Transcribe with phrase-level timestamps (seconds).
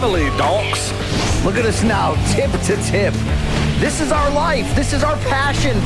[0.00, 0.92] Reveille, donks.
[1.44, 3.12] Look at us now, tip to tip.
[3.80, 4.72] This is our life.
[4.76, 5.76] This is our passion.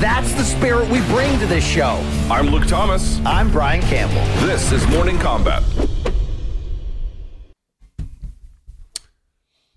[0.00, 2.00] That's the spirit we bring to this show.
[2.30, 3.18] I'm Luke Thomas.
[3.26, 4.24] I'm Brian Campbell.
[4.46, 5.64] This is Morning Kombat.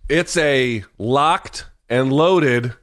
[0.07, 2.73] It's a locked and loaded,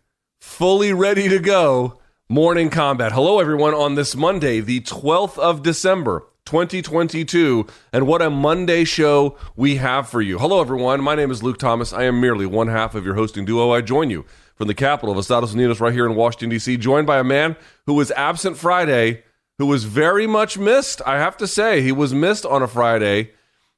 [0.40, 3.12] fully ready to go Morning Kombat.
[3.12, 6.26] Hello, everyone, on this Monday, the 12th of December.
[6.46, 10.38] 2022, and what a Monday show we have for you.
[10.38, 11.02] Hello, everyone.
[11.02, 11.92] My name is Luke Thomas.
[11.92, 13.72] I am merely one half of your hosting duo.
[13.72, 17.06] I join you from the capital of Estados Unidos, right here in Washington, D.C., joined
[17.06, 19.24] by a man who was absent Friday,
[19.58, 21.02] who was very much missed.
[21.04, 23.32] I have to say, he was missed on a Friday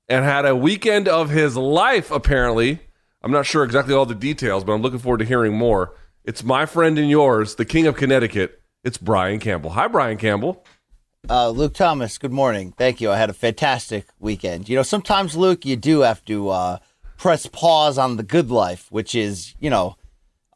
[0.09, 2.81] and had a weekend of his life, apparently.
[3.23, 5.95] I'm not sure exactly all the details, but I'm looking forward to hearing more.
[6.23, 8.63] It's my friend and yours, the king of Connecticut.
[8.85, 9.71] It's Brian Campbell.
[9.71, 10.65] Hi, Brian Campbell.
[11.29, 12.73] Uh, Luke Thomas, good morning.
[12.73, 13.11] Thank you.
[13.11, 14.69] I had a fantastic weekend.
[14.69, 16.79] You know, sometimes, Luke, you do have to uh,
[17.17, 19.97] press pause on the good life, which is, you know,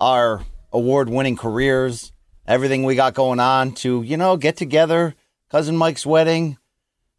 [0.00, 2.12] our award winning careers,
[2.46, 5.14] everything we got going on to, you know, get together,
[5.50, 6.56] cousin Mike's wedding.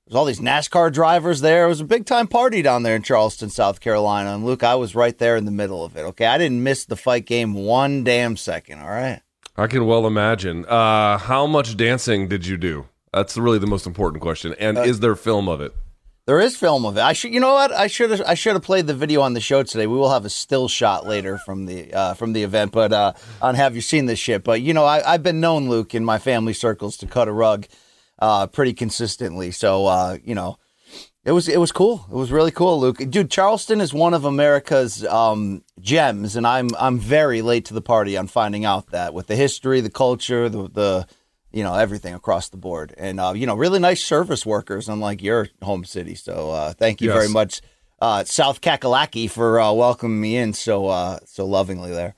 [0.08, 1.66] There's all these NASCAR drivers there.
[1.66, 4.34] It was a big time party down there in Charleston, South Carolina.
[4.34, 6.02] And Luke, I was right there in the middle of it.
[6.02, 6.26] Okay.
[6.26, 8.80] I didn't miss the fight game one damn second.
[8.80, 9.22] All right.
[9.56, 10.66] I can well imagine.
[10.66, 12.88] Uh, how much dancing did you do?
[13.14, 14.56] That's really the most important question.
[14.60, 15.74] And is there film of it?
[16.26, 17.02] There is film of it.
[17.02, 17.74] I should, you know what?
[17.74, 19.88] I should have, I should have played the video on the show today.
[19.88, 23.14] We will have a still shot later from the uh, from the event, but uh,
[23.42, 24.42] on have you seen this shit?
[24.42, 27.34] But you know, I, I've been known, Luke, in my family circles to cut a
[27.34, 27.68] rug
[28.20, 29.52] uh, pretty consistently.
[29.52, 30.58] So uh, you know,
[31.26, 32.06] it was it was cool.
[32.10, 33.00] It was really cool, Luke.
[33.10, 37.82] Dude, Charleston is one of America's um, gems, and I'm I'm very late to the
[37.82, 41.08] party on finding out that with the history, the culture, the the
[41.54, 45.22] you know everything across the board, and uh, you know really nice service workers, unlike
[45.22, 46.16] your home city.
[46.16, 47.18] So uh, thank you Yes.
[47.18, 47.62] very much,
[48.02, 52.16] uh, South Kakalaki, for uh, welcoming me in so uh, so lovingly there.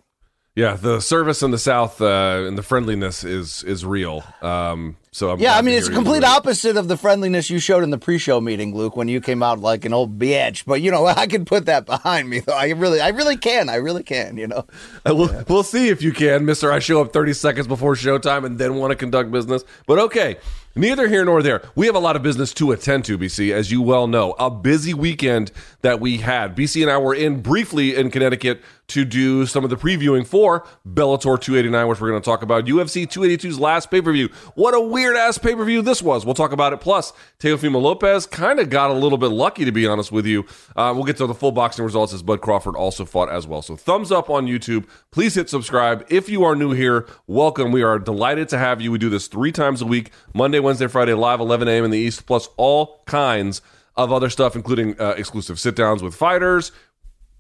[0.56, 4.24] Yeah, the service in the South uh, and the friendliness is is real.
[4.42, 7.90] Um, so I'm Yeah, I mean it's complete opposite of the friendliness you showed in
[7.90, 10.64] the pre-show meeting, Luke, when you came out like an old bitch.
[10.64, 12.40] But you know, I can put that behind me.
[12.40, 13.68] Though I really, I really can.
[13.68, 14.38] I really can.
[14.38, 14.66] You know.
[15.06, 16.72] Uh, we'll, we'll see if you can, Mister.
[16.72, 19.66] I show up 30 seconds before showtime and then want to conduct business.
[19.88, 20.38] But okay,
[20.74, 21.64] neither here nor there.
[21.76, 24.36] We have a lot of business to attend to, BC, as you well know.
[24.40, 25.52] A busy weekend
[25.82, 26.56] that we had.
[26.56, 30.62] BC and I were in briefly in Connecticut to do some of the previewing for
[30.88, 32.66] Bellator 289, which we're going to talk about.
[32.66, 34.30] UFC 282's last pay per view.
[34.56, 36.26] What a weird ass pay per view this was.
[36.26, 36.82] We'll talk about it.
[36.82, 40.46] Plus, Teofimo Lopez kind of got a little bit lucky, to be honest with you.
[40.76, 43.62] Uh, we'll get to the full boxing results as Bud Crawford also fought as well.
[43.62, 44.86] So, thumbs up on YouTube.
[45.12, 46.06] Please hit subscribe.
[46.10, 47.72] If you are new here, welcome.
[47.72, 48.92] We are delighted to have you.
[48.92, 51.86] We do this three times a week Monday, Wednesday, Friday, live 11 a.m.
[51.86, 53.62] in the East, plus all kinds
[53.96, 56.72] of other stuff, including uh, exclusive sit downs with fighters,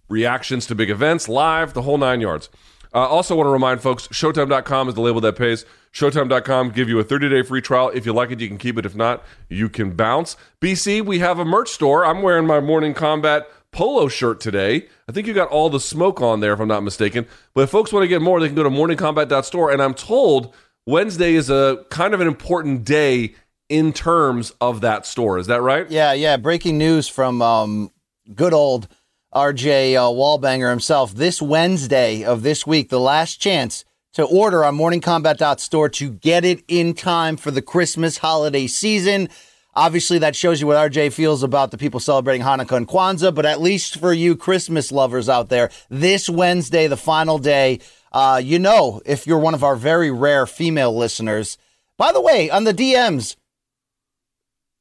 [0.10, 2.50] reactions to big events, live, the whole nine yards.
[2.94, 5.66] Uh, also, want to remind folks Showtime.com is the label that pays.
[5.92, 7.90] Showtime.com give you a 30 day free trial.
[7.94, 8.86] If you like it, you can keep it.
[8.86, 10.38] If not, you can bounce.
[10.62, 12.06] BC, we have a merch store.
[12.06, 14.88] I'm wearing my Morning Kombat polo shirt today.
[15.10, 17.28] I think you got all the smoke on there, if I'm not mistaken.
[17.54, 19.72] But if folks want to get more, they can go to morningkombat.store.
[19.72, 20.54] And I'm told
[20.86, 23.36] Wednesday is a kind of an important day
[23.68, 25.38] in terms of that store.
[25.38, 25.90] Is that right?
[25.92, 26.38] Yeah, yeah.
[26.38, 27.92] Breaking news from um,
[28.34, 28.88] good old
[29.36, 31.14] RJ uh, Wallbanger himself.
[31.14, 33.84] This Wednesday of this week, the last chance
[34.14, 39.28] to order on morningkombat.store to get it in time for the Christmas holiday season.
[39.74, 43.46] Obviously, that shows you what RJ feels about the people celebrating Hanukkah and Kwanzaa, but
[43.46, 47.82] at least for you Christmas lovers out there, this Wednesday, the final day,
[48.14, 51.58] uh, you know, if you're one of our very rare female listeners,
[51.98, 53.36] by the way, on the DMs,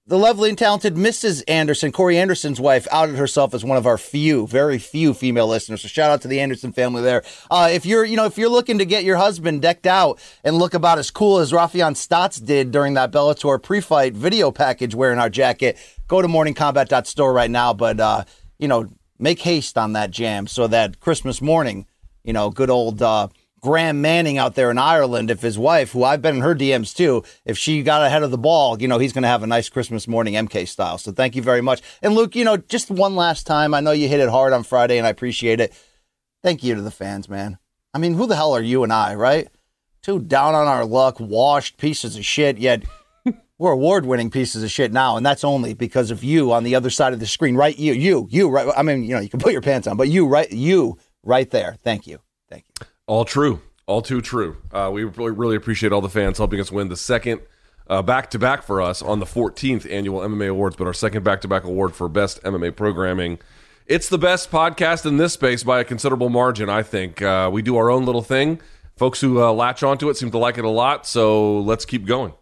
[0.07, 1.43] the lovely and talented Mrs.
[1.49, 5.81] Anderson, Corey Anderson's wife, outed herself as one of our few, very few female listeners.
[5.81, 7.23] So shout out to the Anderson family there.
[7.51, 10.59] Uh, if you're, you know, if you're looking to get your husband decked out and
[10.59, 15.19] look about as cool as Raufeon Stots did during that Bellator pre-fight video package wearing
[15.19, 17.73] our jacket, go to morningkombat.store right now.
[17.73, 18.25] But uh,
[18.59, 21.87] you know, make haste on that jam so that Christmas morning,
[22.23, 23.01] you know, good old.
[23.01, 23.29] Uh,
[23.65, 26.95] Graham Manning out there in Ireland, if his wife, who I've been in her DMs
[26.95, 29.47] too, if she got ahead of the ball, you know, he's going to have a
[29.47, 30.99] nice Christmas morning MK style.
[30.99, 31.81] So thank you very much.
[32.03, 34.65] And Luke, you know, just one last time, I know you hit it hard on
[34.65, 35.73] Friday and I appreciate it.
[36.43, 37.57] Thank you to the fans, man.
[37.95, 39.49] I mean, who the hell are you and I, right?
[40.03, 42.85] Two down on our luck, washed pieces of shit, yet
[43.59, 45.17] we're award winning pieces of shit now.
[45.17, 47.79] And that's only because of you on the other side of the screen, right?
[47.79, 48.69] You, you, you, right?
[48.77, 50.53] I mean, you know, you can put your pants on, but you, right?
[50.53, 51.77] You, right there.
[51.83, 52.19] Thank you.
[52.51, 52.87] Thank you.
[53.07, 53.61] All true.
[53.87, 54.57] All too true.
[54.73, 57.41] Uh, we really, really appreciate all the fans helping us win the second
[58.05, 61.41] back to back for us on the 14th annual MMA Awards, but our second back
[61.43, 63.39] to back award for best MMA programming.
[63.87, 67.21] It's the best podcast in this space by a considerable margin, I think.
[67.21, 68.61] Uh, we do our own little thing.
[68.97, 72.07] Folks who uh, latch onto it seem to like it a lot, so let's keep
[72.07, 72.33] going.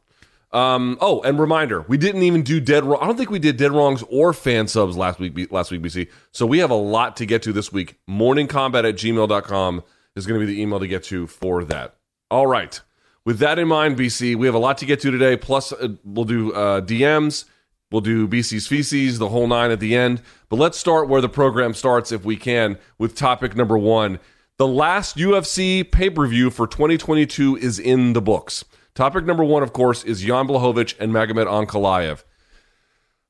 [0.53, 3.01] Um, oh, and reminder, we didn't even do dead wrong.
[3.03, 6.09] I don't think we did dead wrongs or fan subs last week, last week, BC.
[6.31, 7.99] So we have a lot to get to this week.
[8.09, 9.83] Morningkombat at gmail.com
[10.17, 11.97] is going to be the email to get to for that.
[12.31, 12.81] All right.
[13.25, 15.37] With that in mind, BC, we have a lot to get to today.
[15.37, 17.45] Plus, uh, we'll do uh, DMs,
[17.91, 20.23] we'll do BC's feces, the whole nine at the end.
[20.49, 24.19] But let's start where the program starts, if we can, with topic number one.
[24.59, 28.65] The last UFC pay per view for 2022 is in the books.
[28.95, 32.25] Topic number one, of course, is Jan Blachowicz and Magomed Ankalaev.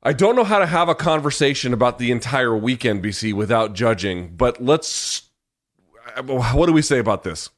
[0.02, 4.34] I don't know how to have a conversation about the entire weekend, BC, without judging,
[4.34, 5.30] but let's
[6.24, 7.50] what do we say about this?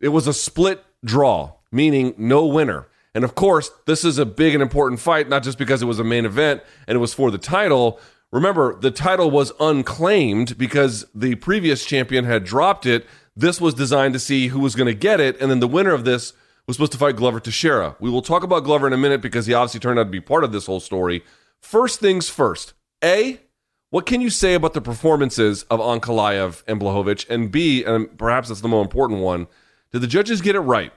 [0.00, 2.86] It was a split draw, meaning no winner.
[3.14, 5.98] And of course, this is a big and important fight, not just because it was
[5.98, 8.00] a main event and it was for the title.
[8.32, 13.06] Remember, the title was unclaimed because the previous champion had dropped it.
[13.34, 15.40] This was designed to see who was going to get it.
[15.40, 16.32] And then the winner of this
[16.66, 17.96] was supposed to fight Glover Teixeira.
[17.98, 20.20] We will talk about Glover in a minute because he obviously turned out to be
[20.20, 21.24] part of this whole story.
[21.60, 22.74] First things first.
[23.02, 23.40] A,
[23.90, 27.28] what can you say about the performances of Ankalaev and Blachowicz?
[27.28, 29.48] And B, and perhaps that's the more important one,
[29.92, 30.92] did the judges get it right?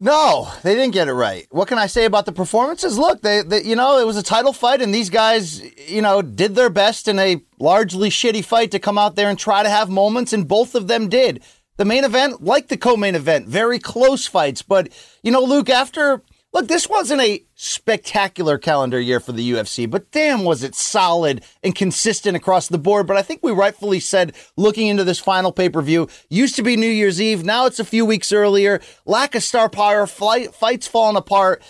[0.00, 1.46] No, they didn't get it right.
[1.50, 2.96] What can I say about the performances?
[2.96, 5.60] Look, they, they, you know, it was a title fight, and these guys,
[5.90, 9.36] you know, did their best in a largely shitty fight to come out there and
[9.38, 11.42] try to have moments, and both of them did.
[11.78, 14.62] The main event, like the co-main event, very close fights.
[14.62, 14.92] But
[15.22, 16.22] you know, Luke, after
[16.52, 21.44] Look, this wasn't a spectacular calendar year for the UFC, but damn, was it solid
[21.62, 23.06] and consistent across the board.
[23.06, 26.62] But I think we rightfully said, looking into this final pay per view, used to
[26.62, 27.44] be New Year's Eve.
[27.44, 28.80] Now it's a few weeks earlier.
[29.04, 31.62] Lack of star power, flight, fights falling apart.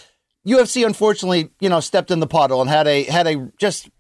[0.46, 3.90] UFC, unfortunately, you know, stepped in the puddle and had a had a just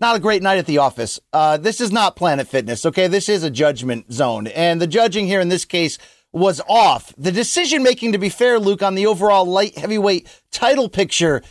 [0.00, 1.18] not a great night at the office.
[1.32, 3.08] Uh, this is not Planet Fitness, okay?
[3.08, 5.98] This is a judgment zone, and the judging here in this case
[6.38, 7.12] was off.
[7.18, 11.42] The decision making, to be fair, Luke, on the overall light heavyweight title picture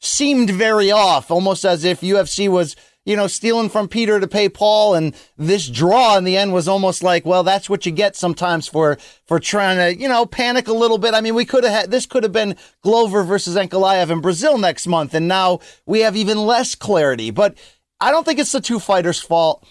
[0.00, 4.48] seemed very off, almost as if UFC was, you know, stealing from Peter to pay
[4.48, 4.94] Paul.
[4.94, 8.66] And this draw in the end was almost like, well, that's what you get sometimes
[8.66, 8.96] for,
[9.26, 11.14] for trying to, you know, panic a little bit.
[11.14, 14.58] I mean, we could have had, this could have been Glover versus Ankalaev in Brazil
[14.58, 15.14] next month.
[15.14, 17.58] And now we have even less clarity, but
[18.00, 19.66] I don't think it's the two fighters' fault.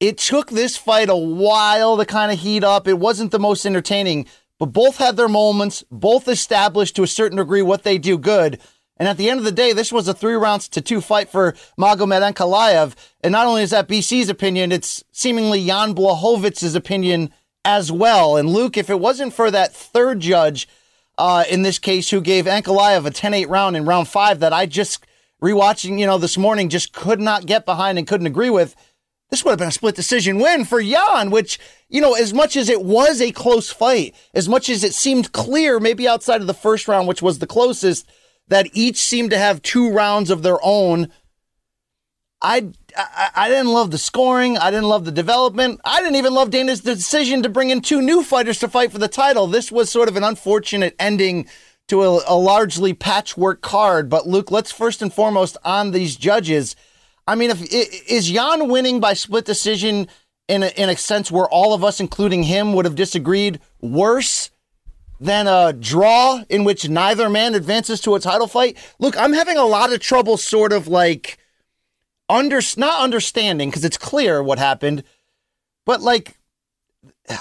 [0.00, 2.88] It took this fight a while to kind of heat up.
[2.88, 4.26] It wasn't the most entertaining,
[4.58, 8.58] but both had their moments, both established to a certain degree what they do good.
[8.96, 11.28] And at the end of the day, this was a three rounds to two fight
[11.30, 12.94] for Magomed Ankalaev.
[13.22, 17.30] And not only is that BC's opinion, it's seemingly Jan Blachowicz's opinion
[17.64, 18.36] as well.
[18.36, 20.66] And Luke, if it wasn't for that third judge,
[21.18, 24.64] uh, in this case, who gave Ankalaev a 10-8 round in round five that I
[24.64, 25.04] just
[25.42, 28.74] rewatching, you know, this morning just could not get behind and couldn't agree with,
[29.30, 31.58] this would have been a split decision win for Jan, which,
[31.88, 35.32] you know, as much as it was a close fight, as much as it seemed
[35.32, 38.08] clear, maybe outside of the first round, which was the closest,
[38.48, 41.08] that each seemed to have two rounds of their own.
[42.42, 44.58] I, I, I didn't love the scoring.
[44.58, 45.80] I didn't love the development.
[45.84, 48.98] I didn't even love Dana's decision to bring in two new fighters to fight for
[48.98, 49.46] the title.
[49.46, 51.46] This was sort of an unfortunate ending
[51.86, 54.08] to a, a largely patchwork card.
[54.08, 56.74] But Luke, let's first and foremost on these judges.
[57.30, 60.08] I mean, if is Jan winning by split decision
[60.48, 64.50] in a, in a sense where all of us, including him, would have disagreed worse
[65.20, 68.76] than a draw in which neither man advances to a title fight?
[68.98, 71.38] Look, I'm having a lot of trouble, sort of like
[72.28, 75.04] under not understanding because it's clear what happened,
[75.86, 76.36] but like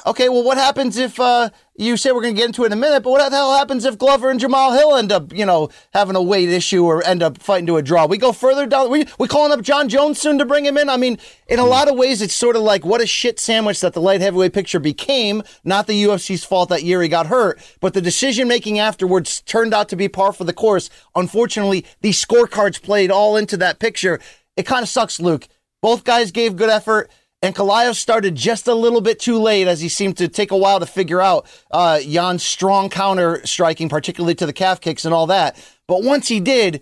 [0.05, 2.74] okay, well, what happens if uh, you say we're going to get into it in
[2.74, 5.46] a minute, but what the hell happens if Glover and Jamal Hill end up, you
[5.46, 8.05] know, having a weight issue or end up fighting to a draw?
[8.05, 8.89] We go further down.
[8.89, 10.89] We we calling up Jon Jones soon to bring him in.
[10.89, 11.17] I mean,
[11.48, 14.01] in a lot of ways, it's sort of like what a shit sandwich that the
[14.01, 15.43] light heavyweight picture became.
[15.63, 19.74] Not the UFC's fault that year he got hurt, but the decision making afterwards turned
[19.74, 20.89] out to be par for the course.
[21.15, 24.19] Unfortunately, these scorecards played all into that picture.
[24.58, 25.48] It kind of sucks, Luke.
[25.81, 27.10] Both guys gave good effort.
[27.41, 30.79] Ankalaev started just a little bit too late as he seemed to take a while
[30.79, 35.27] to figure out uh, Jan's strong counter striking, particularly to the calf kicks and all
[35.27, 35.55] that.
[35.88, 36.81] But once he did,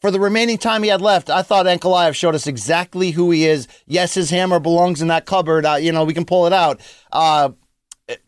[0.00, 3.46] for the remaining time he had left, I thought Ankalaev showed us exactly who he
[3.46, 3.68] is.
[3.86, 5.64] Yes, his hammer belongs in that cupboard.
[5.64, 6.80] Uh, you know, we can pull it out.
[7.12, 7.50] Uh,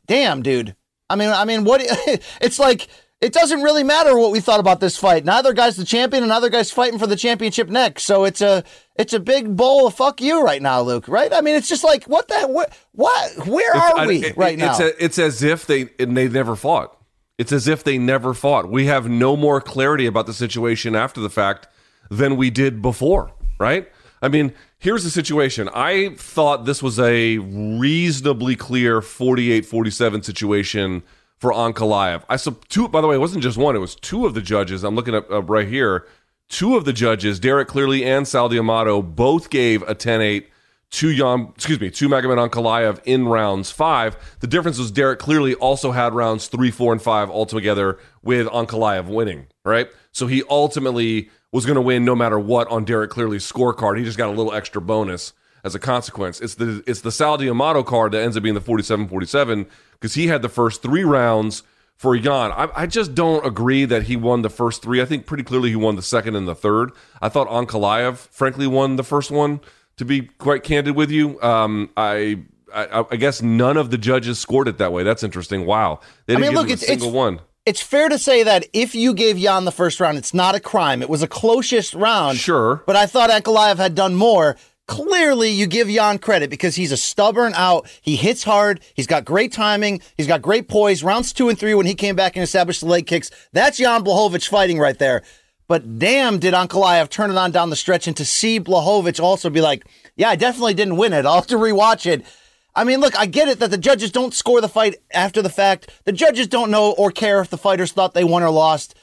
[0.07, 0.77] damn, dude.
[1.11, 1.81] I mean, I mean, what?
[2.41, 2.89] it's like
[3.23, 5.25] it doesn't really matter what we thought about this fight.
[5.25, 8.03] Neither guy's the champion, and neither guy's fighting for the championship next.
[8.05, 8.65] So it's a
[8.97, 11.09] it's a big bowl of fuck you right now, Luke.
[11.09, 11.33] Right?
[11.33, 14.59] I mean, it's just like what the what what where are I- we it- right
[14.59, 14.73] now?
[14.73, 16.99] It's, a, it's as if they and they never fought.
[17.39, 18.69] It's as if they never fought.
[18.71, 21.67] We have no more clarity about the situation after the fact
[22.11, 23.89] than we did before, right?
[24.21, 25.69] I mean, here's the situation.
[25.75, 31.03] I thought this was a reasonably clear 48-47 situation
[31.43, 32.23] for Ankalaev.
[32.29, 34.41] I sub two by the way, it wasn't just one, it was two of the
[34.41, 34.85] judges.
[34.85, 36.07] I'm looking up, up right here.
[36.49, 40.45] Two of the judges, Derek Cleary and Sal D'Amato, both gave a 10-8
[40.91, 44.17] to Jan, excuse me, to Magomed Ankalaev in rounds five.
[44.39, 49.07] The difference was Derek Cleary also had rounds three, four, and five altogether with Ankalaev
[49.07, 49.89] winning, right?
[50.13, 53.99] So he ultimately was going to win no matter what on Derek Cleary's scorecard.
[53.99, 55.33] He just got a little extra bonus
[55.65, 56.41] as a consequence.
[56.41, 60.27] It's the it's the Sal D'Amato card that ends up being the 47-47 because he
[60.29, 61.63] had the first three rounds
[61.97, 62.51] for Jan.
[62.53, 65.01] I, I just don't agree that he won the first three.
[65.01, 66.91] I think pretty clearly he won the second and the third.
[67.21, 69.61] I thought Ankalaev, frankly, won the first one
[69.99, 71.41] to be quite candid with you.
[71.43, 72.41] Um, I,
[72.75, 75.03] I I guess none of the judges scored it that way.
[75.05, 75.65] That's interesting.
[75.67, 77.41] Wow, they I didn't mean, give look, it's- single it's- one.
[77.67, 80.61] it's fair to say that if you gave Jan the first round, it's not a
[80.61, 81.03] crime.
[81.03, 82.39] It was a closest round.
[82.39, 82.83] Sure.
[82.87, 84.57] But I thought Ankalaev had done more.
[84.93, 87.89] Clearly, you give Jan credit because he's a stubborn out.
[88.03, 88.81] He hits hard.
[88.93, 90.03] He's got great timing.
[90.19, 91.03] He's got great poise.
[91.03, 94.05] Rounds two and three, when he came back and established the leg kicks, that's Jan
[94.05, 95.23] Blachowicz fighting right there.
[95.67, 99.49] But damn, did Ankalaev turn it on down the stretch and to see Blachowicz also
[99.49, 99.83] be like,
[100.15, 101.25] yeah, I definitely didn't win it.
[101.25, 102.27] I'll have to rewatch it.
[102.75, 105.49] I mean, look, I get it that the judges don't score the fight after the
[105.49, 105.89] fact.
[106.05, 108.95] The judges don't know or care if the fighters thought they won or lost.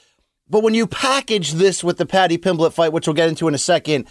[0.48, 3.54] But when you package this with the Paddy Pimblett fight, which we'll get into in
[3.56, 4.06] a second,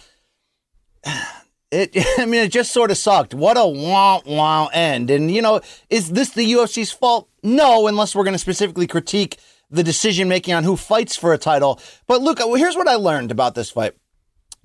[1.70, 3.34] it I mean it just sort of sucked.
[3.34, 5.10] What a wah wah end.
[5.10, 7.28] And you know, is this the UFC's fault?
[7.42, 9.38] No, unless we're going to specifically critique
[9.70, 11.80] the decision making on who fights for a title.
[12.06, 13.94] But look, uh, here's what I learned about this fight.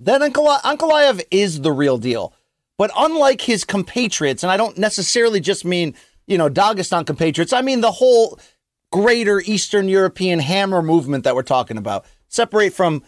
[0.00, 2.34] That Ankala- Ankalaev is the real deal.
[2.76, 5.94] But unlike his compatriots, and I don't necessarily just mean,
[6.26, 8.38] you know, Dagestan compatriots, I mean the whole
[8.92, 12.04] greater Eastern European hammer movement that we're talking about.
[12.28, 13.02] Separate from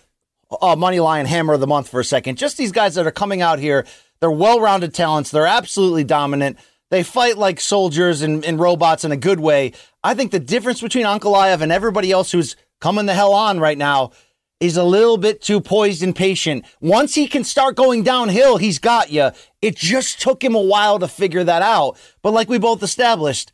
[0.51, 2.39] uh, Money Lion Hammer of the Month for a second.
[2.39, 3.87] Just these guys that are coming out here,
[4.21, 6.59] they're well rounded talents, they're absolutely dominant.
[6.91, 9.73] They fight like soldiers and, and robots in a good way.
[10.03, 13.77] I think the difference between Ankalaev and everybody else who's coming the hell on right
[13.77, 14.13] now
[14.61, 16.65] is a little bit too poised and patient.
[16.81, 19.31] Once he can start going downhill, he's got you.
[19.63, 21.97] It just took him a while to figure that out.
[22.23, 23.53] But like we both established,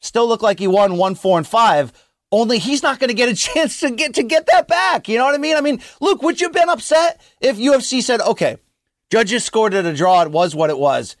[0.00, 1.92] still look like he won one, four, and five.
[2.32, 5.08] Only he's not going to get a chance to get to get that back.
[5.08, 5.56] You know what I mean?
[5.56, 8.56] I mean, Luke, would you have been upset if UFC said, "Okay,
[9.10, 10.22] judges scored it a draw.
[10.22, 11.16] It was what it was."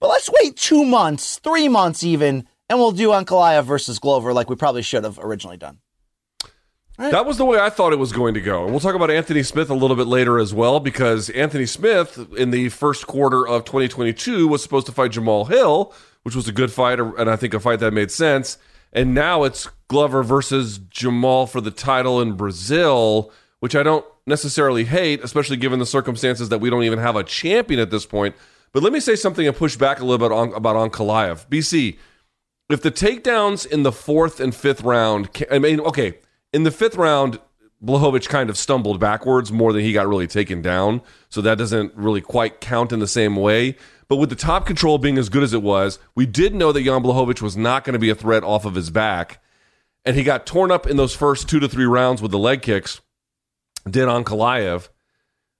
[0.00, 4.48] But let's wait two months, three months even, and we'll do Ankalaev versus Glover like
[4.48, 5.78] we probably should have originally done.
[6.98, 8.64] That was the way I thought it was going to go.
[8.64, 12.28] And we'll talk about Anthony Smith a little bit later as well, because Anthony Smith
[12.36, 16.52] in the first quarter of 2022 was supposed to fight Jamal Hill, which was a
[16.52, 18.58] good fight, and I think a fight that made sense.
[18.92, 24.84] And now it's Glover versus Jamal for the title in Brazil, which I don't necessarily
[24.84, 28.34] hate, especially given the circumstances that we don't even have a champion at this point.
[28.72, 31.48] But let me say something and push back a little bit on, about Ankalaev.
[31.48, 31.96] BC,
[32.68, 36.18] if the takedowns in the fourth and fifth round, I mean, okay,
[36.52, 37.40] in the fifth round,
[37.84, 41.00] Blachowicz kind of stumbled backwards more than he got really taken down.
[41.28, 43.76] So that doesn't really quite count in the same way.
[44.08, 46.82] But with the top control being as good as it was, we did know that
[46.82, 49.42] Jan Blachowicz was not going to be a threat off of his back.
[50.04, 52.62] And he got torn up in those first two to three rounds with the leg
[52.62, 53.00] kicks,
[53.88, 54.88] did Ankalaev.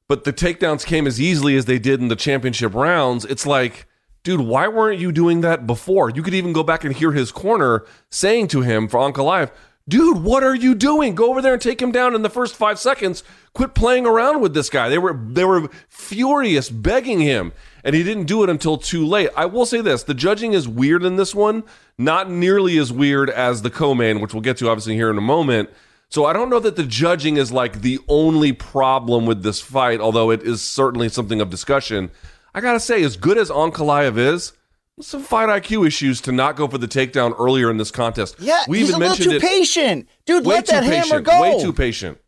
[0.08, 3.26] But the takedowns came as easily as they did in the championship rounds.
[3.26, 3.86] It's like,
[4.22, 6.08] dude, why weren't you doing that before?
[6.08, 9.50] You could even go back and hear his corner saying to him for Ankalaev,
[9.88, 11.14] dude, what are you doing?
[11.14, 13.24] Go over there and take him down in the first five seconds.
[13.54, 14.88] Quit playing around with this guy.
[14.88, 17.52] They were they were furious, begging him.
[17.84, 19.30] and he didn't do it until too late.
[19.36, 21.64] I will say this: the judging is weird in this one,
[21.96, 25.22] not nearly as weird as the co-main, which we'll get to obviously here in a
[25.22, 25.70] moment.
[26.10, 30.00] So I don't know that the judging is like the only problem with this fight,
[30.00, 32.10] although it is certainly something of discussion.
[32.54, 34.52] I gotta say, as good as Ankalaev is,
[35.00, 38.36] some fight IQ issues to not go for the takedown earlier in this contest.
[38.38, 39.42] Yeah, we he's even a little mentioned too it.
[39.42, 40.44] patient, dude.
[40.46, 41.06] Way let that patient.
[41.08, 41.40] hammer go.
[41.40, 42.18] Way too patient.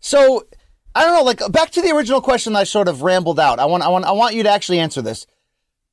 [0.00, 0.46] So
[0.94, 1.22] I don't know.
[1.22, 3.58] Like back to the original question, I sort of rambled out.
[3.58, 5.26] I want, I want, I want you to actually answer this.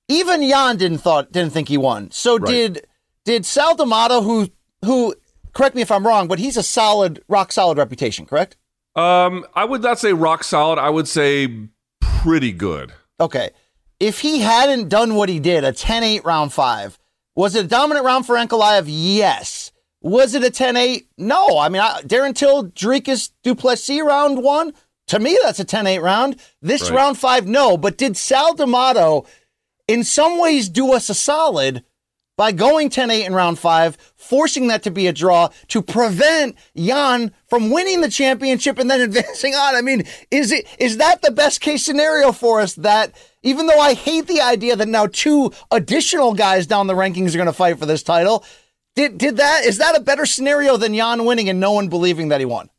[0.09, 2.11] Even Jan didn't thought didn't think he won.
[2.11, 2.47] So Right.
[2.51, 2.87] did
[3.25, 4.49] did Sal D'Amato, who
[4.85, 5.13] who
[5.53, 8.55] correct me if I'm wrong, but he's a solid, rock solid reputation, correct?
[8.95, 10.79] Um, I would not say rock solid.
[10.79, 11.67] I would say
[11.99, 12.93] pretty good.
[13.19, 13.49] Okay.
[13.99, 16.99] If he hadn't done what he did, a 10-8 round five,
[17.35, 18.85] was it a dominant round for Ankalaev?
[18.87, 19.71] Yes.
[20.01, 21.05] Was it a 10-8?
[21.17, 21.57] No.
[21.57, 24.73] I mean, I, Darren Till, Dricus, Du Plessis round one?
[25.07, 26.35] To me, that's a 10-8 round.
[26.61, 26.97] This Right.
[26.97, 27.77] round five, no.
[27.77, 29.25] But did Sal D'Amato
[29.87, 31.83] in some ways do us a solid
[32.37, 37.31] by going 10-8 in round five, forcing that to be a draw to prevent Jan
[37.47, 39.75] from winning the championship and then advancing on.
[39.75, 43.13] I mean, is it is that the best case scenario for us that
[43.47, 47.37] even though I hate the idea that now two additional guys down the rankings are
[47.37, 48.43] going to fight for this title,
[48.95, 52.29] did did that is that a better scenario than Jan winning and no one believing
[52.29, 52.69] that he won?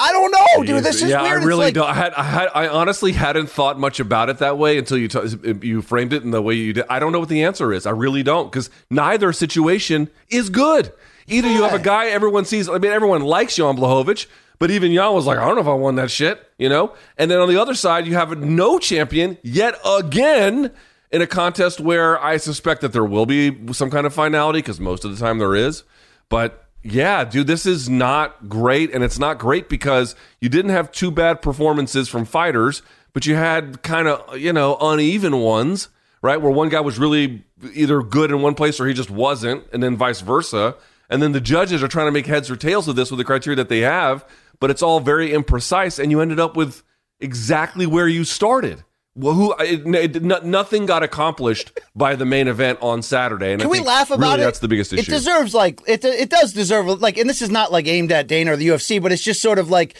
[0.00, 0.84] I don't know, dude.
[0.84, 1.42] This is yeah, weird.
[1.42, 1.88] I really like- don't.
[1.88, 5.08] I had, I had, I honestly hadn't thought much about it that way until you
[5.08, 6.84] t- you framed it in the way you did.
[6.88, 7.84] I don't know what the answer is.
[7.84, 10.92] I really don't because neither situation is good.
[11.26, 12.68] Either you have a guy everyone sees.
[12.68, 14.26] I mean, everyone likes Jan Blachowicz,
[14.58, 16.94] but even Jan was like, I don't know if I won that shit, you know.
[17.16, 20.72] And then on the other side, you have no champion yet again
[21.10, 24.80] in a contest where I suspect that there will be some kind of finality because
[24.80, 25.84] most of the time there is,
[26.28, 26.64] but.
[26.84, 28.94] Yeah, dude, this is not great.
[28.94, 33.34] And it's not great because you didn't have two bad performances from fighters, but you
[33.34, 35.88] had kind of, you know, uneven ones,
[36.22, 36.40] right?
[36.40, 37.42] Where one guy was really
[37.74, 40.76] either good in one place or he just wasn't, and then vice versa.
[41.10, 43.24] And then the judges are trying to make heads or tails of this with the
[43.24, 44.24] criteria that they have,
[44.60, 45.98] but it's all very imprecise.
[45.98, 46.82] And you ended up with
[47.20, 48.84] exactly where you started.
[49.14, 53.52] Well, who it, it, no- nothing got accomplished by the main event on Saturday.
[53.52, 54.44] And I Can we laugh about really it?
[54.44, 55.10] That's the biggest issue.
[55.10, 56.04] It deserves like it.
[56.04, 59.02] It does deserve like, and this is not like aimed at Dana or the UFC,
[59.02, 59.96] but it's just sort of like,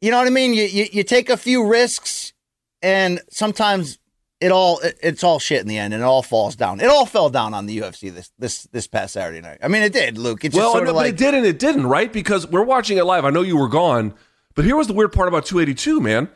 [0.00, 0.54] you know what I mean?
[0.54, 2.32] You you, you take a few risks,
[2.80, 3.98] and sometimes
[4.40, 6.80] it all it, it's all shit in the end, and it all falls down.
[6.80, 9.58] It all fell down on the UFC this this this past Saturday night.
[9.62, 10.44] I mean, it did, Luke.
[10.44, 12.12] It's just well, sort no, of like but it did and it didn't, right?
[12.12, 13.24] Because we're watching it live.
[13.24, 14.14] I know you were gone,
[14.54, 16.28] but here was the weird part about 282, man.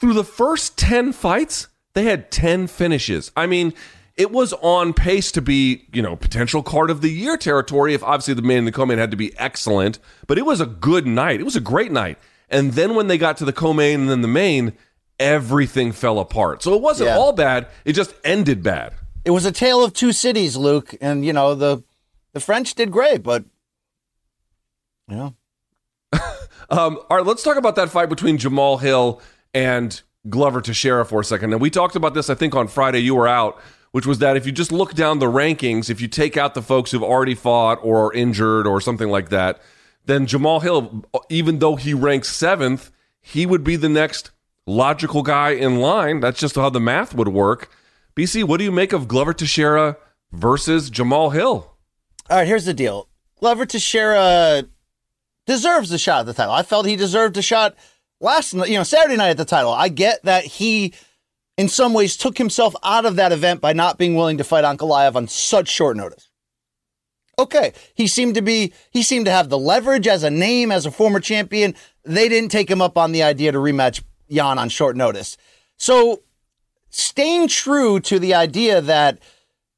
[0.00, 3.30] Through the first 10 fights, they had 10 finishes.
[3.36, 3.72] I mean,
[4.16, 8.02] it was on pace to be, you know, potential card of the year territory if
[8.02, 11.06] obviously the main and the co-main had to be excellent, but it was a good
[11.06, 11.40] night.
[11.40, 12.18] It was a great night.
[12.48, 14.74] And then when they got to the co-main and then the main,
[15.18, 16.62] everything fell apart.
[16.62, 17.16] So it wasn't Yeah.
[17.16, 18.92] all bad, it just ended bad.
[19.24, 21.82] it was a tale of two cities, Luke, and you know the
[22.34, 23.44] the French did great, but
[25.08, 25.34] you know.
[26.70, 29.20] Um, all right, let's talk about that fight between Jamal Hill
[29.52, 30.00] and
[30.30, 31.52] Glover Teixeira for a second.
[31.52, 33.00] And we talked about this, I think, on Friday.
[33.00, 33.60] You were out,
[33.92, 36.62] which was that if you just look down the rankings, if you take out the
[36.62, 39.60] folks who've already fought or are injured or something like that,
[40.06, 44.30] then Jamal Hill, even though he ranks seventh, he would be the next
[44.66, 46.20] logical guy in line.
[46.20, 47.70] That's just how the math would work.
[48.16, 49.96] BC, what do you make of Glover Teixeira
[50.32, 51.70] versus Jamal Hill?
[52.30, 53.08] All right, here's the deal.
[53.40, 54.64] Glover Teixeira
[55.46, 56.54] deserves the shot at the title.
[56.54, 57.74] I felt he deserved a shot
[58.20, 59.72] last, you know, Saturday night at the title.
[59.72, 60.94] I get that he,
[61.58, 64.64] in some ways, took himself out of that event by not being willing to fight
[64.64, 66.30] Ankalaev on such short notice.
[67.38, 70.86] Okay, he seemed to be, he seemed to have the leverage as a name, as
[70.86, 71.74] a former champion.
[72.04, 75.36] They didn't take him up on the idea to rematch Jan on short notice.
[75.76, 76.22] So,
[76.90, 79.18] staying true to the idea that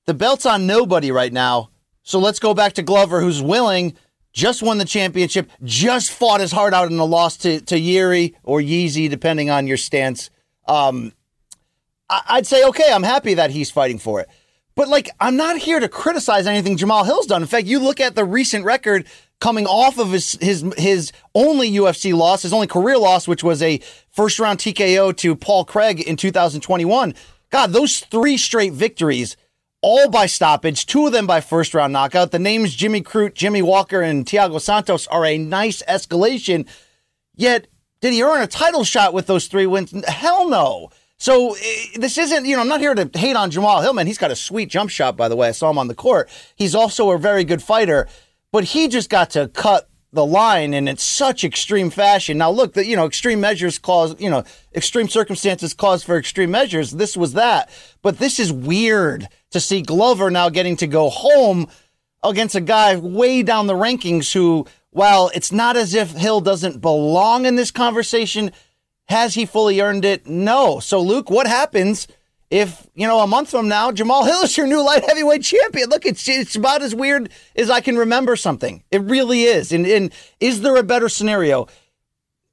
[0.07, 1.71] the belt's on nobody right now.
[2.03, 3.97] So let's go back to Glover, who's willing,
[4.33, 8.37] just won the championship, just fought his heart out in a loss to, to Yuri
[8.45, 10.31] or Yeezy, depending on your stance.
[10.69, 11.13] Um,
[12.09, 14.29] I- I'd say, okay, I'm happy that he's fighting for it.
[14.77, 17.43] But like, I'm not here to criticize anything Jamal Hill's done.
[17.43, 19.07] In fact, you look at the recent record
[19.41, 23.63] coming off of his his his only UFC loss, his only career loss, which was
[23.63, 27.15] a first round TKO to Paul Craig in 2021.
[27.51, 29.37] God, those three straight victories,
[29.83, 32.33] all by stoppage, two of them by first round knockout.
[32.33, 36.67] The names Jimmy Crute, Jimmy Walker, and Thiago Santos are a nice escalation.
[37.35, 37.69] Yet,
[38.01, 39.93] did he earn a title shot with those three wins?
[40.07, 40.91] Hell no.
[41.19, 44.07] So eh, this isn't, you know, I'm not here to hate on Jamal Hillman.
[44.07, 45.49] He's got a sweet jump shot, by the way.
[45.49, 46.29] I saw him on the court.
[46.57, 48.07] He's also a very good fighter,
[48.57, 52.39] but he just got to cut the line in it's such extreme fashion.
[52.39, 56.53] Now look, the, you know, extreme measures cause, you know, extreme circumstances cause for extreme
[56.53, 56.93] measures.
[56.93, 57.69] This was that.
[58.01, 61.69] But this is weird to see Glover now getting to go home
[62.25, 66.81] against a guy way down the rankings who, while it's not as if Hill doesn't
[66.81, 68.53] belong in this conversation,
[69.11, 70.27] has he fully earned it?
[70.27, 70.81] No.
[70.81, 72.09] So Luke, what happens
[72.57, 75.91] if, you know, a month from now, Jamal Hill is your new light heavyweight champion.
[75.91, 78.83] Look, it's it's about as weird as I can remember something.
[78.91, 79.73] It really is.
[79.73, 81.69] And, and is there a better scenario?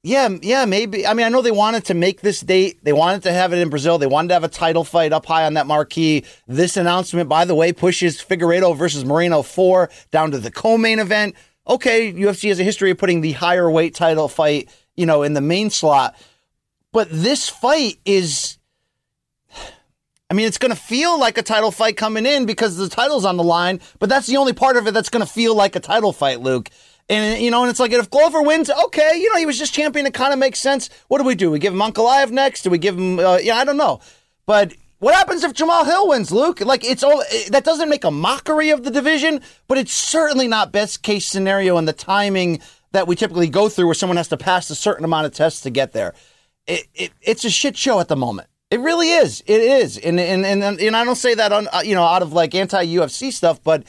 [0.05, 1.07] Yeah, yeah, maybe.
[1.07, 2.83] I mean, I know they wanted to make this date.
[2.83, 3.97] They wanted to have it in Brazil.
[3.97, 6.25] They wanted to have a title fight up high on that marquee.
[6.45, 11.35] This announcement, by the way, pushes Figueiredo versus Moreno 4 down to the co-main event.
[11.65, 15.33] Okay, UFC has a history of putting the higher weight title fight, you know, in
[15.33, 16.17] the main slot.
[16.91, 18.57] But this fight is
[20.33, 23.23] I mean, it's going to feel like a title fight coming in because the title's
[23.23, 25.75] on the line, but that's the only part of it that's going to feel like
[25.75, 26.71] a title fight, Luke.
[27.07, 29.75] And, you know, and it's like, if Glover wins, okay, you know, he was just
[29.75, 30.07] champion.
[30.07, 30.89] It kind of makes sense.
[31.07, 31.51] What do we do?
[31.51, 32.63] We give him Uncle Ankalaev next?
[32.63, 33.99] Do we give him, uh, yeah, I don't know.
[34.47, 36.61] But what happens if Jamal Hill wins, Luke?
[36.61, 40.71] Like, it's all, that doesn't make a mockery of the division, but it's certainly not
[40.71, 42.59] best case scenario in the timing
[42.91, 45.61] that we typically go through where someone has to pass a certain amount of tests
[45.61, 46.15] to get there.
[46.65, 48.47] It, it, it's a shit show at the moment.
[48.73, 49.43] It really is.
[49.45, 52.23] It is, and and and, and I don't say that on uh, you know out
[52.23, 53.83] of like anti UFC stuff, but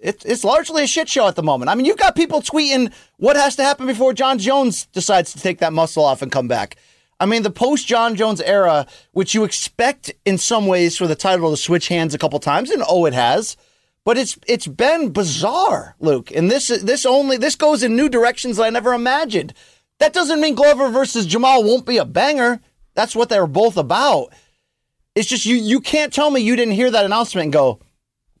[0.00, 1.70] it's it's largely a shit show at the moment.
[1.70, 5.38] I mean, you've got people tweeting what has to happen before Jon Jones decides to
[5.38, 6.74] take that muscle off and come back.
[7.20, 11.14] I mean, the post Jon Jones era, which you expect in some ways for the
[11.14, 13.56] title to switch hands a couple times, and oh, it has.
[14.04, 18.56] But it's it's been bizarre, Luke, and this this only this goes in new directions
[18.56, 19.54] that I never imagined.
[20.00, 22.60] That doesn't mean Glover versus Jamal won't be a banger.
[22.94, 24.32] That's what they were both about.
[25.14, 27.80] It's just you you can't tell me you didn't hear that announcement and go,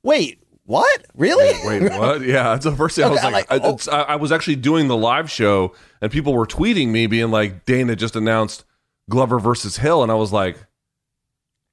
[0.02, 1.04] wait, what?
[1.14, 1.52] Really?
[1.66, 2.22] Wait, wait what?
[2.22, 3.78] Yeah, that's the first thing okay, I was like, like oh.
[3.90, 7.64] I, I, was actually doing the live show and people were tweeting me being like,
[7.66, 8.64] Dana just announced
[9.10, 10.56] Glover versus Hill, and I was like,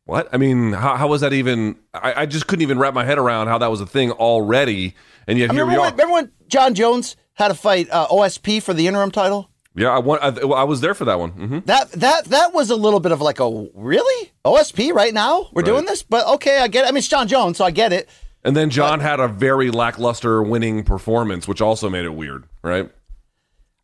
[0.06, 0.28] what?
[0.34, 1.78] I mean, how, how was that even?
[1.94, 4.96] I, I, just couldn't even wrap my head around how that was a thing already,
[5.28, 5.92] and yet I here remember we when, are.
[5.92, 9.50] Remember when Jon Jones had to fight uh, OSP for the interim title?
[9.80, 10.22] Yeah, I want.
[10.22, 11.32] I, I was there for that one.
[11.32, 11.60] Mm-hmm.
[11.66, 15.48] That that that was a little bit of like a really OSP right now.
[15.54, 15.66] We're right.
[15.66, 16.84] doing this, but okay, I get.
[16.84, 16.90] it.
[16.90, 18.10] I mean, it's Jon Jones, so I get it.
[18.44, 22.44] And then John but, had a very lackluster winning performance, which also made it weird,
[22.62, 22.90] right?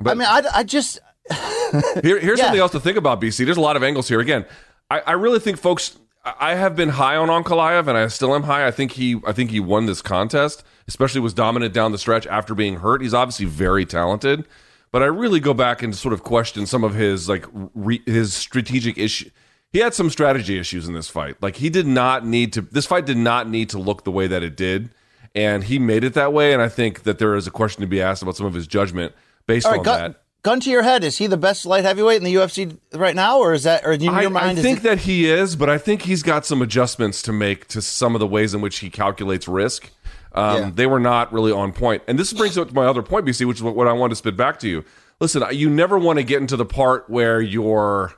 [0.02, 1.00] But I mean, I, I just
[2.04, 2.46] here, here's yeah.
[2.46, 3.22] something else to think about.
[3.22, 4.20] BC, there's a lot of angles here.
[4.20, 4.46] Again,
[4.92, 5.98] I, I really think folks.
[6.26, 8.66] I have been high on Ankalaev, and I still am high.
[8.66, 12.26] I think he, I think he won this contest, especially was dominant down the stretch
[12.26, 13.02] after being hurt.
[13.04, 14.46] He's obviously very talented.
[14.96, 18.34] But I really go back and sort of question some of his like re- his
[18.34, 19.30] strategic issue.
[19.74, 21.36] He had some strategy issues in this fight.
[21.42, 22.62] Like he did not need to.
[22.62, 24.92] This fight did not need to look the way that it did,
[25.36, 26.54] and he made it that way.
[26.54, 28.68] And I think that there is a question to be asked about some of his
[28.68, 29.14] judgment
[29.48, 30.22] based right, on gun, that.
[30.44, 33.40] Gun to your head, is he the best light heavyweight in the UFC right now,
[33.40, 34.60] or is that, or in your I, mind?
[34.60, 37.82] I think that he is, but I think he's got some adjustments to make to
[37.82, 39.92] some of the ways in which he calculates risk.
[40.36, 40.72] Um, yeah.
[40.74, 42.04] They were not really on point.
[42.08, 44.12] And this brings up to my other point, BC, which is what, what I wanted
[44.12, 44.84] to spit back to you.
[45.22, 48.14] Listen, you never want to get into the part where you're,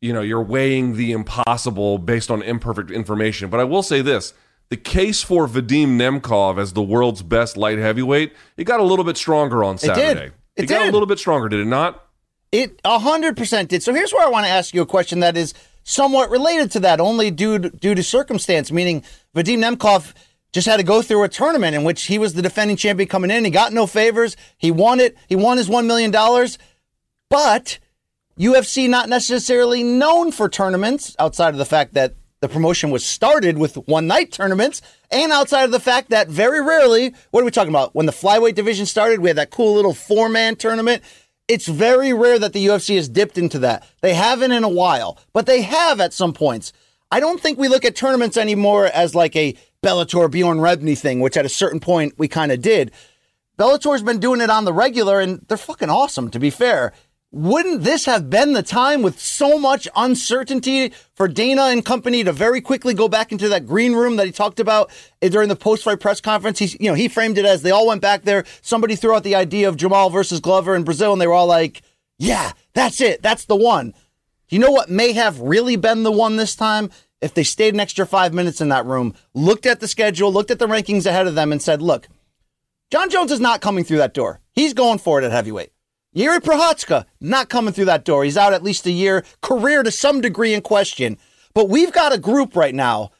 [0.00, 3.50] you know, you're weighing the impossible based on imperfect information.
[3.50, 4.32] But I will say this.
[4.70, 9.04] The case for Vadim Nemkov as the world's best light heavyweight, it got a little
[9.04, 10.02] bit stronger on Saturday.
[10.02, 10.32] It, did.
[10.56, 12.06] it, it got a little bit stronger, did it not?
[12.50, 13.82] It 100% did.
[13.82, 15.52] So here's where I want to ask you a question that is
[15.84, 19.04] somewhat related to that, only due to, due to circumstance, meaning
[19.36, 20.14] Vadim Nemkov–
[20.52, 23.30] just had to go through a tournament in which he was the defending champion coming
[23.30, 23.44] in.
[23.44, 24.36] He got no favors.
[24.58, 25.16] He won it.
[25.28, 26.12] He won his $1 million.
[27.30, 27.78] But
[28.38, 33.56] UFC not necessarily known for tournaments outside of the fact that the promotion was started
[33.56, 37.52] with one night tournaments and outside of the fact that very rarely, what are we
[37.52, 37.94] talking about?
[37.94, 41.02] When the flyweight division started, we had that cool little four man tournament.
[41.46, 43.86] It's very rare that the UFC has dipped into that.
[44.00, 46.72] They haven't in a while, but they have at some points.
[47.12, 51.20] I don't think we look at tournaments anymore as like a Bellator Bjorn Rebney thing,
[51.20, 52.92] which at a certain point we kind of did.
[53.58, 56.92] Bellator's been doing it on the regular, and they're fucking awesome, to be fair.
[57.32, 62.32] Wouldn't this have been the time with so much uncertainty for Dana and company to
[62.32, 64.90] very quickly go back into that green room that he talked about
[65.22, 66.58] eh, during the post-fight press conference?
[66.58, 68.44] He's, you know, he framed it as they all went back there.
[68.60, 71.46] Somebody threw out the idea of Jamal versus Glover in Brazil, and they were all
[71.46, 71.82] like,
[72.18, 73.22] "Yeah, that's it.
[73.22, 73.94] That's the one."
[74.50, 76.90] You know what may have really been the one this time
[77.22, 80.50] if they stayed an extra five minutes in that room, looked at the schedule, looked
[80.50, 82.08] at the rankings ahead of them, and said, look,
[82.90, 84.40] Jon Jones is not coming through that door.
[84.52, 85.72] He's going for it at heavyweight.
[86.14, 88.24] Jiri Prochazka, not coming through that door.
[88.24, 91.16] He's out at least a year, career to some degree in question.
[91.54, 93.12] But we've got a group right now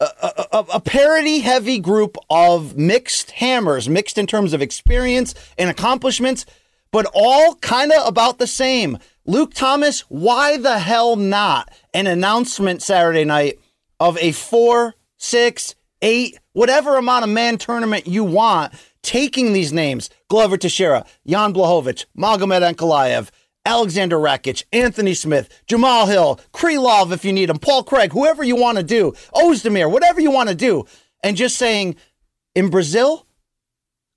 [0.00, 5.70] a, a, a parity heavy group of mixed hammers, mixed in terms of experience and
[5.70, 6.44] accomplishments,
[6.90, 8.98] but all kind of about the same.
[9.24, 13.58] Luke Thomas, why the hell not an announcement Saturday night
[14.00, 20.10] of a four, six, eight, whatever amount of man tournament you want, taking these names
[20.28, 23.30] Glover Teixeira, Jan Blachowicz, Magomed Ankalaev,
[23.64, 28.56] Alexander Rakic, Anthony Smith, Jamal Hill, Krylov if you need him, Paul Craig, whoever you
[28.56, 30.84] want to do, Ozdemir, whatever you want to do,
[31.22, 31.96] and just saying
[32.54, 33.26] in Brazil,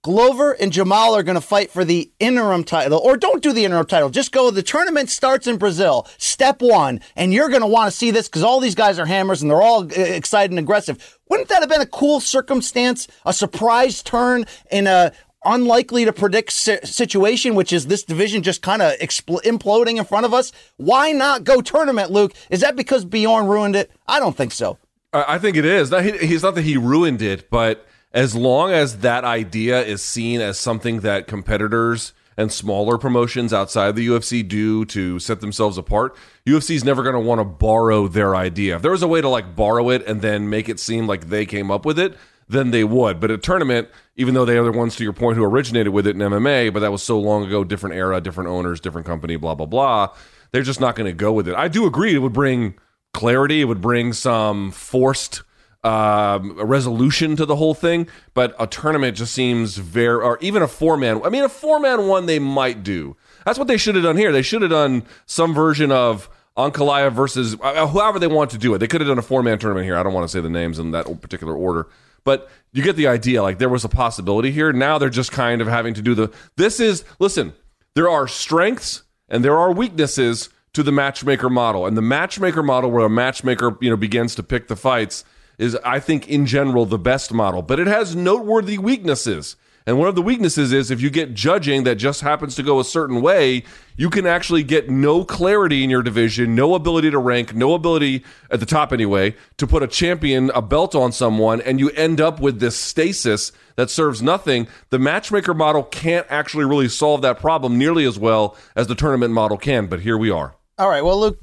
[0.07, 3.65] Glover and Jamal are going to fight for the interim title, or don't do the
[3.65, 4.09] interim title.
[4.09, 4.49] Just go.
[4.49, 8.29] The tournament starts in Brazil, step one, and you're going to want to see this
[8.29, 11.19] because all these guys are hammers and they're all uh, excited and aggressive.
[11.27, 15.11] Wouldn't that have been a cool circumstance, a surprise turn in a
[15.43, 20.25] unlikely to predict situation, which is this division just kind of expl- imploding in front
[20.25, 20.53] of us?
[20.77, 22.33] Why not go tournament, Luke?
[22.49, 23.91] Is that because Bjorn ruined it?
[24.07, 24.77] I don't think so.
[25.11, 25.89] I think it is.
[26.21, 30.57] He's not that he ruined it, but as long as that idea is seen as
[30.59, 36.15] something that competitors and smaller promotions outside the UFC do to set themselves apart,
[36.45, 38.75] UFC is never going to want to borrow their idea.
[38.75, 41.29] If there was a way to like borrow it and then make it seem like
[41.29, 42.15] they came up with it,
[42.47, 43.19] then they would.
[43.19, 46.07] But a tournament, even though they are the ones to your point who originated with
[46.07, 49.35] it in MMA, but that was so long ago, different era, different owners, different company,
[49.35, 50.13] blah blah blah.
[50.51, 51.55] They're just not going to go with it.
[51.55, 52.75] I do agree; it would bring
[53.13, 53.61] clarity.
[53.61, 55.41] It would bring some forced
[55.83, 60.61] um, a resolution to the whole thing, but a tournament just seems very, or even
[60.61, 61.21] a four man.
[61.23, 63.15] I mean, a four man one they might do.
[63.45, 64.31] That's what they should have done here.
[64.31, 68.73] They should have done some version of Ankalaev versus uh, whoever they want to do
[68.73, 68.79] it.
[68.79, 69.97] They could have done a four man tournament here.
[69.97, 71.87] I don't want to say the names in that particular order,
[72.23, 73.43] but you get the idea.
[73.43, 74.73] Like there was a possibility here.
[74.73, 76.33] Now they're just kind of having to do the.
[76.55, 77.53] This is listen.
[77.93, 82.91] There are strengths and there are weaknesses to the matchmaker model, and the matchmaker model
[82.91, 85.23] where a matchmaker you know begins to pick the fights
[85.57, 89.55] is, I think, in general, the best model, but it has noteworthy weaknesses.
[89.87, 92.81] And one of the weaknesses is if you get judging that just happens to go
[92.81, 93.63] a certain way,
[93.95, 98.25] you can actually get no clarity in your division, no ability to rank, no ability
[98.51, 102.19] at the top anyway, to put a champion, a belt on someone, and you end
[102.19, 104.67] up with this stasis that serves nothing.
[104.89, 109.33] The matchmaker model can't actually really solve that problem nearly as well as the tournament
[109.33, 110.53] model can, but here we are.
[110.77, 111.03] All right.
[111.03, 111.41] Well, Luke,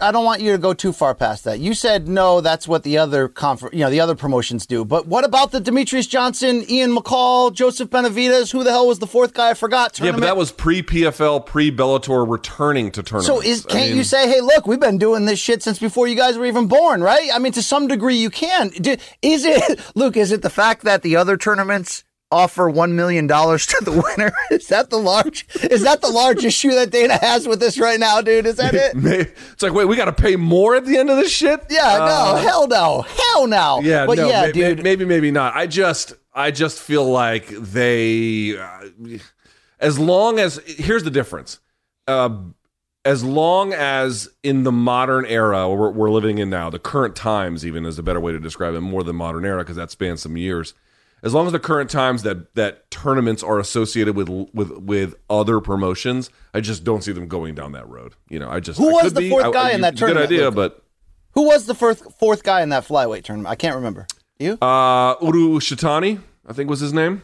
[0.00, 1.58] I don't want you to go too far past that.
[1.60, 4.84] You said no, that's what the other confer- you know, the other promotions do.
[4.84, 8.52] But what about the Demetrious Johnson, Ian McCall, Joseph Benavidez?
[8.52, 9.50] Who the hell was the fourth guy?
[9.50, 9.94] I forgot.
[9.94, 10.22] Tournament?
[10.22, 13.26] Yeah, but that was pre PFL, pre Bellator returning to tournaments.
[13.26, 15.78] So is, can't I mean, you say, hey, look, we've been doing this shit since
[15.78, 17.30] before you guys were even born, right?
[17.32, 18.70] I mean, to some degree, you can.
[19.22, 20.16] Is it, Luke?
[20.16, 24.32] Is it the fact that the other tournaments offer one million dollars to the winner?
[24.50, 25.46] Is that the large?
[25.70, 28.46] Is that the large issue that Dana has with this right now, dude?
[28.46, 28.90] Is that it?
[29.52, 31.60] It's like, wait, we got to pay more at the end of this shit?
[31.68, 33.80] Yeah, uh, no, hell no, hell no.
[33.82, 34.82] Yeah, but no, yeah, may, dude.
[34.82, 35.54] Maybe, maybe not.
[35.54, 39.18] I just, I just feel like they, uh,
[39.78, 41.58] as long as here's the difference.
[42.06, 42.38] Uh,
[43.04, 47.64] as long as in the modern era we're, we're living in now, the current times
[47.64, 50.20] even is a better way to describe it, more than modern era because that spans
[50.20, 50.74] some years
[51.22, 55.60] as long as the current times that that tournaments are associated with with with other
[55.60, 58.14] promotions, I just don't see them going down that road.
[58.28, 60.28] You know, I just who I was the fourth be, guy I, in that tournament?
[60.28, 60.84] Good idea, but
[61.32, 63.50] who was the fourth fourth guy in that flyweight tournament?
[63.50, 64.06] I can't remember.
[64.38, 64.58] You?
[64.62, 67.22] Uh, Urushitani, I think was his name.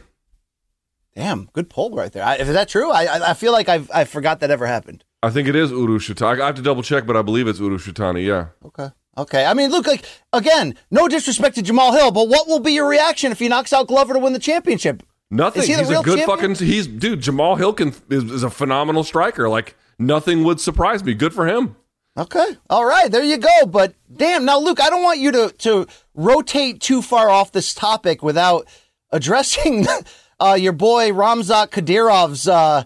[1.15, 2.23] Damn, good poll right there.
[2.23, 2.91] I, is that true?
[2.91, 5.03] I I feel like I've I forgot that ever happened.
[5.23, 6.39] I think it is Urushitani.
[6.39, 8.25] I have to double check, but I believe it's Urushitani.
[8.25, 8.49] Yeah.
[8.63, 8.89] Okay.
[9.17, 9.45] Okay.
[9.45, 12.87] I mean, look, like, again, no disrespect to Jamal Hill, but what will be your
[12.87, 15.03] reaction if he knocks out Glover to win the championship?
[15.29, 15.63] Nothing.
[15.63, 16.55] He he's a good champion?
[16.55, 16.67] fucking.
[16.67, 17.21] He's dude.
[17.21, 19.49] Jamal Hill can, is, is a phenomenal striker.
[19.49, 21.13] Like nothing would surprise me.
[21.13, 21.75] Good for him.
[22.17, 22.57] Okay.
[22.69, 23.11] All right.
[23.11, 23.65] There you go.
[23.65, 27.73] But damn, now Luke, I don't want you to to rotate too far off this
[27.73, 28.67] topic without
[29.11, 29.85] addressing
[30.39, 32.85] uh, your boy Ramzan Kadyrov's uh,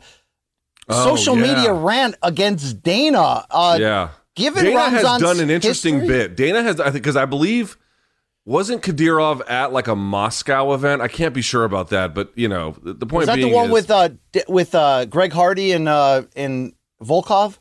[0.90, 1.54] oh, social yeah.
[1.54, 3.46] media rant against Dana.
[3.52, 4.10] Uh, yeah.
[4.42, 6.36] Given Dana Ramzan's has done an interesting history, bit.
[6.36, 7.78] Dana has, I think, because I believe
[8.46, 11.02] wasn't Kadyrov at like a Moscow event?
[11.02, 13.24] I can't be sure about that, but you know, the, the point.
[13.24, 14.10] Is that being the one is, with uh
[14.48, 17.60] with uh Greg Hardy and uh in Volkov?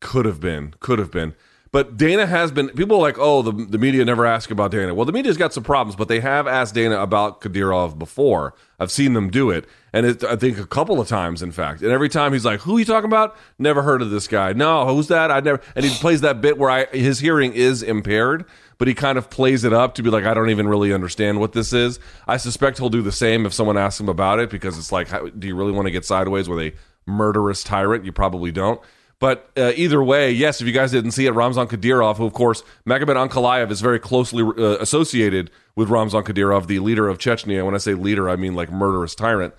[0.00, 1.34] Could have been, could have been.
[1.70, 2.68] But Dana has been.
[2.68, 4.94] People are like, oh, the the media never ask about Dana.
[4.94, 8.54] Well, the media's got some problems, but they have asked Dana about Kadyrov before.
[8.78, 11.82] I've seen them do it, and it, I think a couple of times, in fact.
[11.82, 13.36] And every time he's like, "Who are you talking about?
[13.58, 14.52] Never heard of this guy.
[14.52, 15.30] No, who's that?
[15.30, 18.44] I never." And he plays that bit where I his hearing is impaired,
[18.78, 21.40] but he kind of plays it up to be like, "I don't even really understand
[21.40, 24.50] what this is." I suspect he'll do the same if someone asks him about it
[24.50, 26.72] because it's like, how, do you really want to get sideways with a
[27.06, 28.04] murderous tyrant?
[28.04, 28.80] You probably don't.
[29.22, 32.32] But uh, either way, yes, if you guys didn't see it, Ramzan Kadyrov, who of
[32.32, 37.64] course Magomed Ankalaev is very closely uh, associated with Ramzan Kadyrov, the leader of Chechnya.
[37.64, 39.54] When I say leader, I mean like murderous tyrant.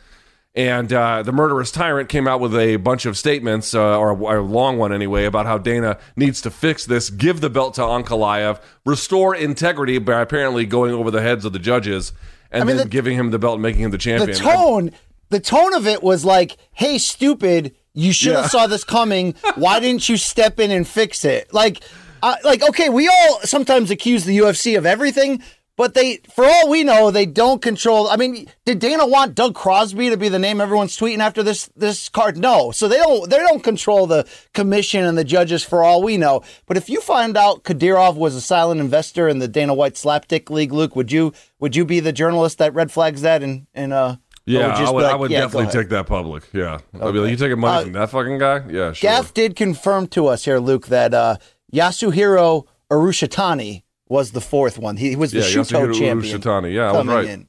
[0.56, 4.40] And uh, the murderous tyrant came out with a bunch of statements, uh, or a,
[4.40, 7.82] a long one anyway, about how Dana needs to fix this, give the belt to
[7.82, 12.14] Ankalaev, restore integrity by apparently going over the heads of the judges,
[12.52, 14.30] and I mean, then the- giving him the belt and making him the champion.
[14.30, 14.92] the tone
[15.30, 18.48] the tone of it was like hey stupid you should have Yeah.
[18.50, 21.84] saw this coming why didn't you step in and fix it like
[22.22, 25.42] uh, like okay we all sometimes accuse the ufc of everything
[25.76, 29.56] but they for all we know they don't control i mean did dana want doug
[29.56, 33.30] crosby to be the name everyone's tweeting after this this card no so they don't
[33.30, 37.02] they don't control the commission and the judges for all we know but if you
[37.02, 41.12] find out kadyrov was a silent investor in the dana white slapdick league luke would
[41.12, 44.76] you would you be the journalist that red flags that and and uh yeah, would
[44.76, 46.44] I would, like, I would "Yeah, definitely take that public.
[46.52, 48.58] Yeah, I'd be like, you taking money Uh, from that fucking guy?
[48.70, 49.10] Yeah, sure.
[49.10, 51.38] Gaff did confirm to us here, Luke, that uh,
[51.74, 54.98] Yasuhiro Urushitani was the fourth one.
[54.98, 56.42] He, he was the Yeah, Shooto champion.
[56.42, 56.74] Urushitani.
[56.74, 57.26] Yeah, coming right.
[57.28, 57.48] in.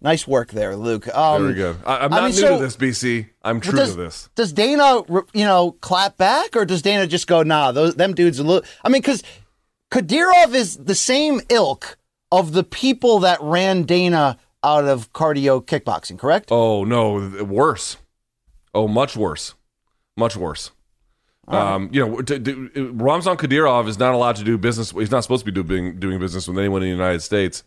[0.00, 1.08] Nice work there, Luke.
[1.14, 1.76] Um, Very good.
[1.86, 3.28] I, I'm I not mean, new so- to this, BC.
[3.42, 4.28] I'm true does, to this.
[4.34, 8.38] Does Dana, you know, clap back, or does Dana just go, "Nah, those them dudes
[8.38, 9.22] are." Little, I mean, because
[9.90, 11.96] Kadyrov is the same ilk
[12.30, 16.48] of the people that ran Dana out of cardio kickboxing, correct?
[16.50, 17.96] Oh no, worse.
[18.74, 19.54] Oh, much worse.
[20.16, 20.72] Much worse.
[21.48, 24.90] Um, you know, d- d- Ramzan Kadyrov is not allowed to do business.
[24.90, 27.62] He's not supposed to be doing doing business with anyone in the United States,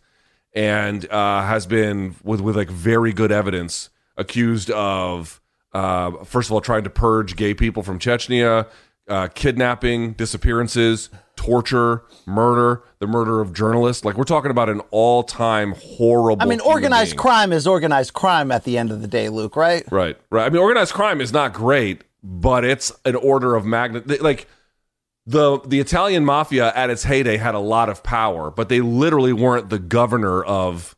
[0.54, 5.40] and uh, has been with with like very good evidence accused of
[5.72, 8.66] uh, first of all trying to purge gay people from Chechnya,
[9.08, 14.04] uh, kidnapping, disappearances, torture, murder, the murder of journalists.
[14.04, 16.42] Like we're talking about an all time horrible.
[16.42, 19.56] I mean, organized crime is organized crime at the end of the day, Luke.
[19.56, 19.90] Right?
[19.90, 20.46] Right, right.
[20.46, 24.20] I mean, organized crime is not great, but it's an order of magnitude.
[24.20, 24.46] Like
[25.26, 29.32] the the Italian mafia at its heyday had a lot of power, but they literally
[29.32, 30.96] weren't the governor of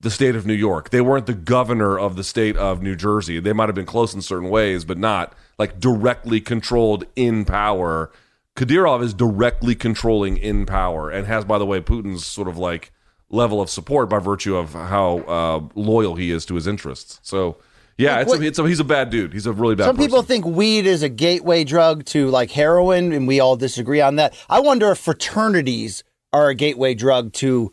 [0.00, 0.90] the state of New York.
[0.90, 3.40] They weren't the governor of the state of New Jersey.
[3.40, 8.10] They might have been close in certain ways, but not like directly controlled in power.
[8.56, 12.92] Kadyrov is directly controlling in power and has, by the way, Putin's sort of like
[13.30, 17.18] level of support by virtue of how uh, loyal he is to his interests.
[17.22, 17.56] So,
[17.98, 19.32] yeah, it's a, it's a, he's a bad dude.
[19.32, 19.84] He's a really bad.
[19.84, 24.00] Some people think weed is a gateway drug to like heroin, and we all disagree
[24.00, 24.36] on that.
[24.48, 27.72] I wonder if fraternities are a gateway drug to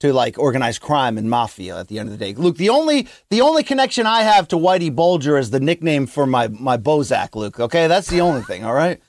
[0.00, 2.34] to like organized crime and mafia at the end of the day.
[2.34, 6.26] Luke, the only the only connection I have to Whitey Bulger is the nickname for
[6.26, 7.58] my my Bozak, Luke.
[7.58, 8.64] Okay, that's the only thing.
[8.64, 9.00] All right.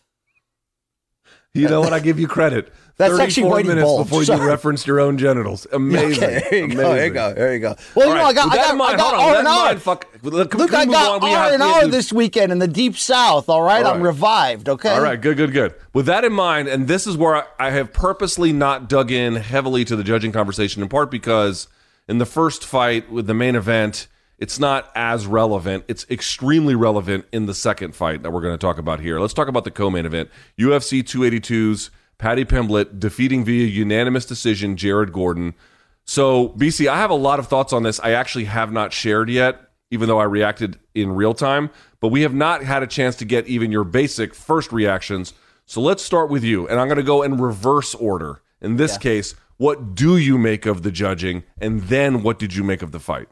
[1.54, 1.94] You know what?
[1.94, 2.72] I give you credit.
[2.98, 4.48] That's actually 34 Whitey minutes before you Sorry.
[4.48, 5.68] referenced your own genitals.
[5.74, 6.24] Amazing.
[6.24, 6.74] Okay, there you Amazing.
[6.74, 6.94] go.
[6.94, 7.34] There you go.
[7.34, 7.76] There you go.
[7.94, 9.36] Well, you All know, right, I got I got, mind, I got hold on, with
[9.36, 9.80] R and R.
[9.80, 13.50] fuck- Luke, I got R and R this weekend in the deep south.
[13.50, 14.70] All right, All I'm revived.
[14.70, 14.90] Okay.
[14.90, 15.74] All right, good, good, good.
[15.94, 19.36] With that in mind, and this is where I, I have purposely not dug in
[19.36, 21.68] heavily to the judging conversation, in part because
[22.08, 24.08] in the first fight with the main event,
[24.40, 25.84] it's not as relevant.
[25.88, 29.20] It's extremely relevant in the second fight that we're going to talk about here.
[29.20, 35.12] Let's talk about the co-main event: UFC 282's Paddy Pimblett defeating via unanimous decision Jared
[35.12, 35.54] Gordon.
[36.06, 38.00] So, BC, I have a lot of thoughts on this.
[38.00, 41.72] I actually have not shared yet, even though I reacted in real time.
[42.00, 45.34] But we have not had a chance to get even your basic first reactions.
[45.66, 46.68] So let's start with you.
[46.68, 48.42] And I'm going to go in reverse order.
[48.62, 51.44] In this case, what do you make of the judging?
[51.58, 53.28] And then what did you make of the fight?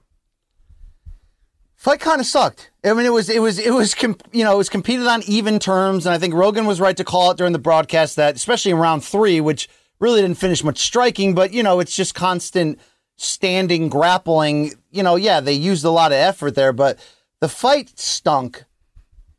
[1.83, 2.71] Fight kind of sucked.
[2.85, 3.93] I mean, it was it was it was
[4.31, 7.03] you know it was competed on even terms, and I think Rogan was right to
[7.03, 9.67] call it during the broadcast that, especially in round three, which
[9.99, 12.79] really didn't finish much striking, but you know it's just constant
[13.17, 14.75] standing grappling.
[14.91, 16.97] You know, yeah, they used a lot of effort there, but
[17.41, 18.63] the fight stunk.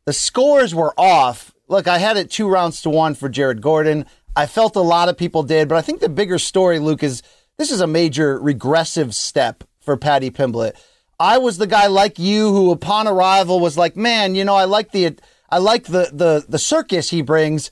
[0.05, 1.51] The scores were off.
[1.67, 4.05] Look, I had it two rounds to one for Jared Gordon.
[4.35, 7.23] I felt a lot of people did, but I think the bigger story, Luke, is
[7.57, 10.75] this is a major regressive step for Paddy Pimblett.
[11.19, 14.65] I was the guy like you who, upon arrival, was like, "Man, you know, I
[14.65, 15.15] like the,
[15.49, 17.71] I like the the the circus he brings,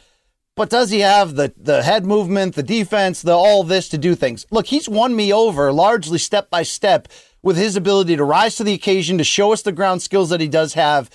[0.55, 4.15] but does he have the the head movement, the defense, the all this to do
[4.15, 7.07] things?" Look, he's won me over largely step by step
[7.41, 10.39] with his ability to rise to the occasion, to show us the ground skills that
[10.39, 11.09] he does have.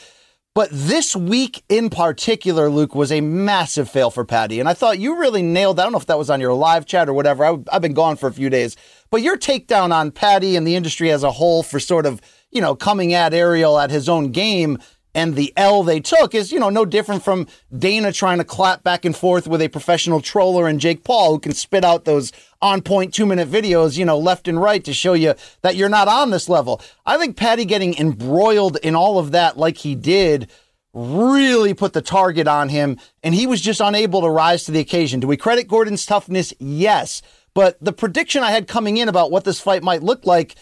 [0.55, 4.59] But this week in particular, Luke, was a massive fail for Paddy.
[4.59, 5.83] And I thought you really nailed, that.
[5.83, 7.45] I don't know if that was on your live chat or whatever.
[7.45, 8.77] I, I've been gone for a few days.
[9.11, 12.61] But your takedown on Paddy and the industry as a whole for sort of, you
[12.61, 14.79] know, coming at Ariel at his own game
[15.15, 17.47] and the L they took is, you know, no different from
[17.77, 21.39] Dana trying to clap back and forth with a professional troller and Jake Paul who
[21.41, 22.31] can spit out those
[22.61, 25.89] on point two minute videos, you know, left and right to show you that you're
[25.89, 26.81] not on this level.
[27.07, 30.51] I think Paddy getting embroiled in all of that like he did
[30.95, 34.81] really put the target on him, and he was just unable to rise to the
[34.81, 35.21] occasion.
[35.21, 36.53] Do we credit Gordon's toughness?
[36.59, 37.23] Yes.
[37.55, 40.55] But the prediction I had coming in about what this fight might look like,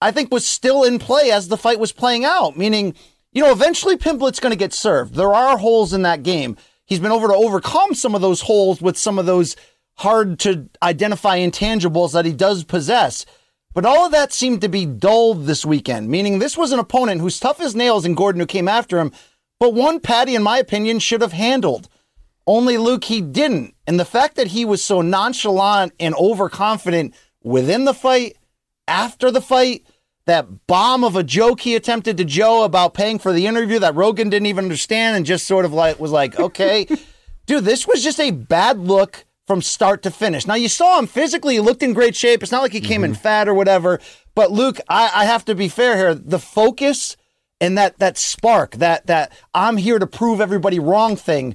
[0.00, 2.94] I think was still in play as the fight was playing out, meaning,
[3.32, 5.14] you know, eventually Pimblett's going to get served.
[5.14, 6.56] There are holes in that game.
[6.84, 9.56] He's been able to overcome some of those holes with some of those
[9.96, 13.26] hard to identify intangibles that he does possess.
[13.72, 17.20] But all of that seemed to be dulled this weekend, meaning this was an opponent
[17.20, 19.12] who's tough as nails in Gordon who came after him,
[19.60, 21.88] but one Paddy, in my opinion, should have handled.
[22.50, 23.76] Only Luke, he didn't.
[23.86, 28.38] And the fact that he was so nonchalant and overconfident within the fight,
[28.88, 29.86] after the fight,
[30.26, 33.94] that bomb of a joke he attempted to Joe about paying for the interview that
[33.94, 36.88] Rogan didn't even understand and just sort of like was like, okay,
[37.46, 40.44] dude, this was just a bad look from start to finish.
[40.44, 42.42] Now you saw him physically; he looked in great shape.
[42.42, 43.22] It's not like he came in mm-hmm.
[43.22, 44.00] fat or whatever.
[44.34, 46.14] But Luke, I, I have to be fair here.
[46.16, 47.16] The focus
[47.60, 51.54] and that that spark, that that I'm here to prove everybody wrong thing,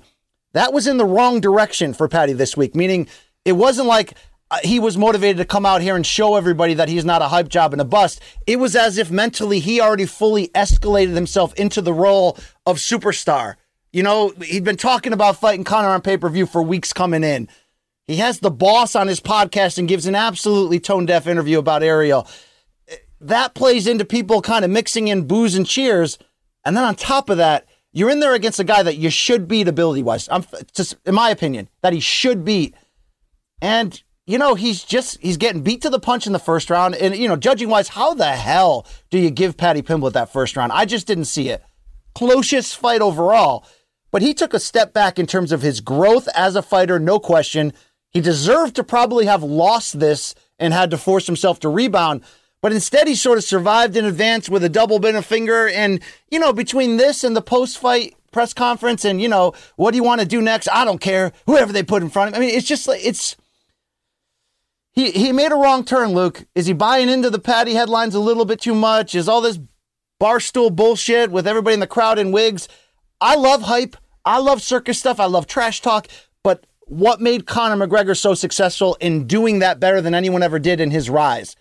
[0.55, 2.75] that was in the wrong direction for Paddy this week.
[2.75, 3.07] Meaning,
[3.43, 4.13] it wasn't like
[4.49, 7.27] uh, he was motivated to come out here and show everybody that he's not a
[7.27, 8.21] hype job and a bust.
[8.47, 13.55] It was as if mentally he already fully escalated himself into the role of superstar.
[13.91, 17.25] You know, he'd been talking about fighting Conor on pay per view for weeks coming
[17.25, 17.49] in.
[18.07, 21.83] He has the boss on his podcast and gives an absolutely tone deaf interview about
[21.83, 22.29] Ariel.
[23.19, 26.17] That plays into people kind of mixing in booze and cheers.
[26.63, 29.47] And then on top of that, you're in there against a guy that you should
[29.47, 30.27] beat ability wise.
[30.29, 30.43] I'm
[30.73, 32.75] just, in my opinion, that he should beat.
[33.61, 36.95] And, you know, he's just, he's getting beat to the punch in the first round.
[36.95, 40.57] And, you know, judging wise, how the hell do you give Paddy Pimblett that first
[40.57, 40.73] round?
[40.73, 41.63] I just didn't see it.
[42.13, 43.65] Closest fight overall.
[44.11, 47.17] But he took a step back in terms of his growth as a fighter, no
[47.17, 47.71] question.
[48.11, 52.23] He deserved to probably have lost this and had to force himself to rebound.
[52.61, 55.67] But instead, he sort of survived in advance with a double middle finger.
[55.67, 56.01] And,
[56.31, 59.97] you know, between this and the post fight press conference and, you know, what do
[59.97, 60.67] you want to do next?
[60.71, 61.31] I don't care.
[61.45, 62.41] Whoever they put in front of him.
[62.41, 63.35] I mean, it's just like, it's.
[64.91, 66.45] He, he made a wrong turn, Luke.
[66.55, 69.13] Is he buying into the Paddy headlines a little bit too much?
[69.13, 69.59] Is all this
[70.21, 72.67] barstool bullshit with everybody in the crowd in wigs?
[73.19, 73.97] I love hype.
[74.23, 75.19] I love circus stuff.
[75.19, 76.07] I love trash talk.
[76.43, 80.79] But what made Conor McGregor so successful in doing that better than anyone ever did
[80.79, 81.55] in his rise?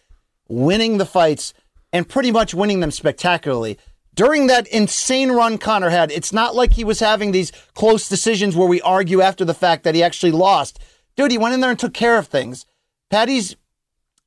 [0.48, 1.54] Winning the fights
[1.92, 3.78] and pretty much winning them spectacularly.
[4.14, 8.54] During that insane run Conor had, it's not like he was having these close decisions
[8.54, 10.78] where we argue after the fact that he actually lost.
[11.16, 12.66] Dude, he went in there and took care of things.
[13.10, 13.56] Paddy's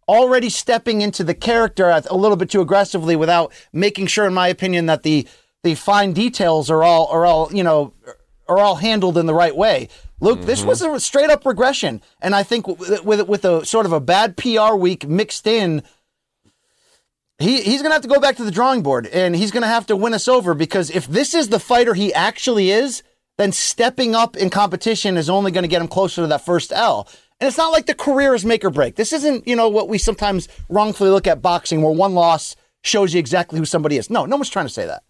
[0.07, 4.47] already stepping into the character a little bit too aggressively without making sure, in my
[4.47, 5.27] opinion, that the
[5.63, 7.93] the fine details are all are all you know
[8.47, 9.89] are all handled in the right way.
[10.19, 10.47] Luke, mm-hmm.
[10.47, 13.91] this was a straight up regression, and I think with with, with a sort of
[13.91, 15.83] a bad PR week mixed in,
[17.39, 19.85] he he's gonna have to go back to the drawing board, and he's gonna have
[19.87, 23.03] to win us over because if this is the fighter he actually is,
[23.37, 26.71] then stepping up in competition is only going to get him closer to that first
[26.73, 27.07] L.
[27.39, 28.95] And it's not like the career is make or break.
[28.95, 33.13] This isn't, you know, what we sometimes wrongfully look at boxing where one loss shows
[33.13, 34.09] you exactly who somebody is.
[34.09, 35.03] No, no one's trying to say that.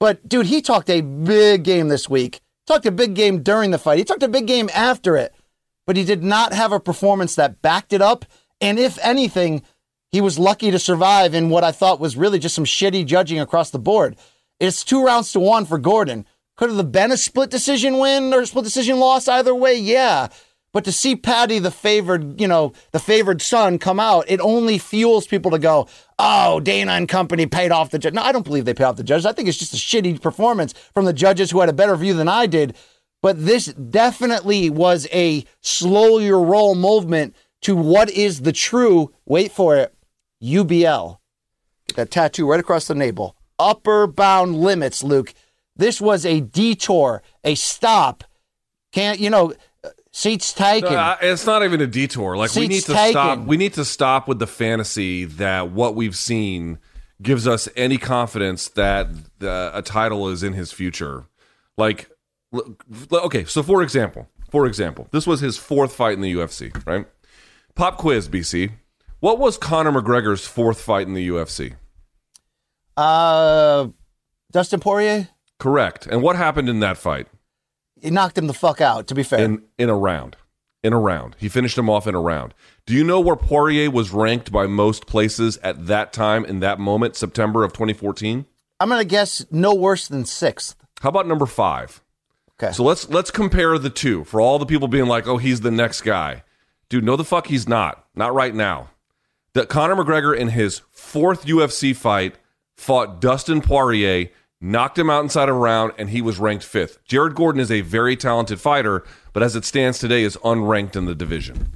[0.00, 3.78] But dude, he talked a big game this week talked a big game during the
[3.78, 3.98] fight.
[3.98, 5.34] He talked a big game after it,
[5.86, 8.24] but he did not have a performance that backed it up.
[8.60, 9.62] And if anything,
[10.14, 13.40] he was lucky to survive in what I thought was really just some shitty judging
[13.40, 14.14] across the board.
[14.60, 16.24] It's two rounds to one for Gordon.
[16.56, 20.28] Could have been a split decision win or a split decision loss either way, yeah.
[20.72, 24.78] But to see Paddy, the favored, you know, the favored son, come out, it only
[24.78, 28.14] fuels people to go, oh, Dana and company paid off the judge.
[28.14, 29.26] No, I don't believe they paid off the judges.
[29.26, 32.14] I think it's just a shitty performance from the judges who had a better view
[32.14, 32.76] than I did.
[33.20, 39.50] But this definitely was a slow your roll movement to what is the true, wait
[39.50, 39.93] for it,
[40.44, 41.18] UBL.
[41.88, 43.36] Get That tattoo right across the navel.
[43.58, 45.32] Upper bound limits, Luke.
[45.76, 48.24] This was a detour, a stop.
[48.92, 49.54] Can't, you know,
[50.12, 50.96] Seats taken.
[51.22, 52.36] It's not even a detour.
[52.36, 53.10] Like Seats we need to taken.
[53.12, 53.38] stop.
[53.40, 56.78] We need to stop with the fantasy that what we've seen
[57.20, 59.08] gives us any confidence that
[59.40, 61.24] the, a title is in his future.
[61.76, 62.08] Like,
[63.12, 67.06] okay, so for example, for example, this was his fourth fight in the UFC, right?
[67.74, 68.70] Pop quiz, BC.
[69.24, 71.76] What was Conor McGregor's fourth fight in the UFC?
[72.94, 73.88] Uh,
[74.52, 75.28] Dustin Poirier.
[75.58, 76.06] Correct.
[76.06, 77.28] And what happened in that fight?
[77.98, 79.06] He knocked him the fuck out.
[79.06, 80.36] To be fair, in in a round,
[80.82, 82.52] in a round, he finished him off in a round.
[82.84, 86.78] Do you know where Poirier was ranked by most places at that time in that
[86.78, 88.44] moment, September of 2014?
[88.78, 90.76] I'm gonna guess no worse than sixth.
[91.00, 92.02] How about number five?
[92.60, 92.74] Okay.
[92.74, 95.70] So let's let's compare the two for all the people being like, "Oh, he's the
[95.70, 96.42] next guy."
[96.90, 98.04] Dude, no, the fuck he's not.
[98.14, 98.90] Not right now.
[99.54, 102.36] That Conor McGregor in his fourth UFC fight
[102.76, 104.30] fought Dustin Poirier
[104.60, 107.04] knocked him out inside a round, and he was ranked fifth.
[107.04, 111.04] Jared Gordon is a very talented fighter, but as it stands today, is unranked in
[111.04, 111.72] the division.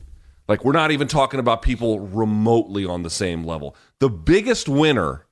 [0.49, 3.77] Like we're not even talking about people remotely on the same level.
[4.01, 5.27] The biggest winner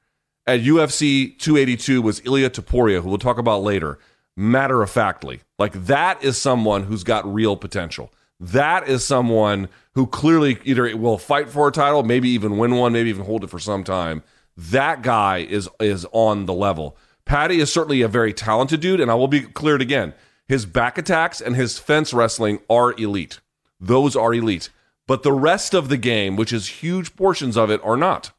[0.46, 3.98] at UFC 282 was Ilia Topuria, who we'll talk about later.
[4.36, 8.12] Matter of factly, like that is someone who's got real potential.
[8.38, 12.92] That is someone who clearly either will fight for a title, maybe even win one,
[12.92, 14.22] maybe even hold it for some time.
[14.54, 16.96] That guy is is on the level.
[17.24, 20.12] Paddy is certainly a very talented dude, and I will be cleared again.
[20.46, 23.40] His back attacks and his fence wrestling are elite.
[23.80, 24.68] Those are elite.
[25.06, 28.32] But the rest of the game, which is huge portions of it, are not.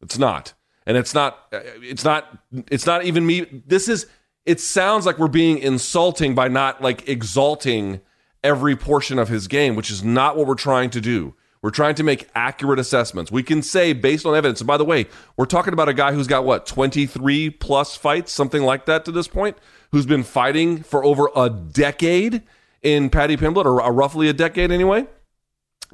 [0.00, 0.54] It's not.
[0.86, 2.38] And it's not uh, it's not
[2.70, 3.62] it's not even me.
[3.66, 4.06] This is
[4.46, 8.00] it sounds like we're being insulting by not like exalting
[8.44, 11.34] every portion of his game, which is not what we're trying to do.
[11.62, 13.32] We're trying to make accurate assessments.
[13.32, 14.60] We can say based on evidence.
[14.60, 15.06] And by the way,
[15.38, 19.12] we're talking about a guy who's got what, 23 plus fights, something like that to
[19.12, 19.56] this point,
[19.90, 22.42] who's been fighting for over a decade
[22.82, 25.06] in Paddy Pimblett, or roughly a decade anyway.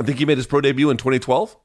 [0.01, 1.57] I think he made his pro debut in 2012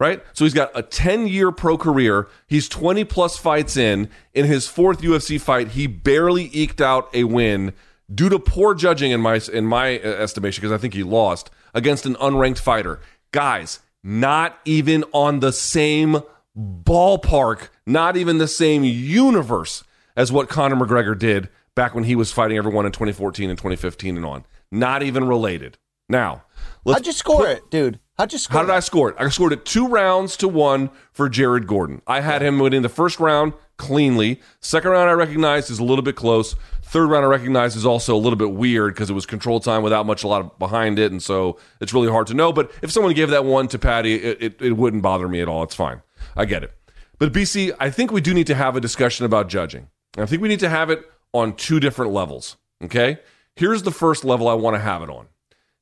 [0.00, 0.22] right?
[0.32, 2.28] So he's got a 10 year pro career.
[2.46, 4.08] He's 20 plus fights in.
[4.32, 7.72] In his fourth UFC fight, he barely eked out a win
[8.12, 11.50] due to poor judging in my in my uh, estimation because I think he lost
[11.74, 13.00] against an unranked fighter.
[13.32, 16.22] Guys, not even on the same
[16.56, 19.84] ballpark, not even the same universe
[20.16, 24.16] as what Conor McGregor did back when he was fighting everyone in 2014 and 2015
[24.16, 24.44] and on.
[24.70, 25.78] Not even related.
[26.08, 26.44] Now,
[26.86, 28.00] how'd you score put, it, dude?
[28.16, 28.60] How'd you score?
[28.60, 29.16] How did I score it?
[29.18, 32.02] I scored it two rounds to one for Jared Gordon.
[32.06, 34.40] I had him winning the first round cleanly.
[34.60, 36.56] Second round, I recognized is a little bit close.
[36.88, 39.82] Third round, I recognize is also a little bit weird because it was control time
[39.82, 42.50] without much a lot behind it, and so it's really hard to know.
[42.50, 45.48] But if someone gave that one to Paddy, it, it, it wouldn't bother me at
[45.48, 45.62] all.
[45.62, 46.00] It's fine.
[46.34, 46.72] I get it.
[47.18, 49.88] But BC, I think we do need to have a discussion about judging.
[50.16, 52.56] I think we need to have it on two different levels.
[52.82, 53.18] Okay?
[53.54, 55.26] Here's the first level I want to have it on.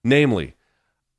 [0.02, 0.54] Namely,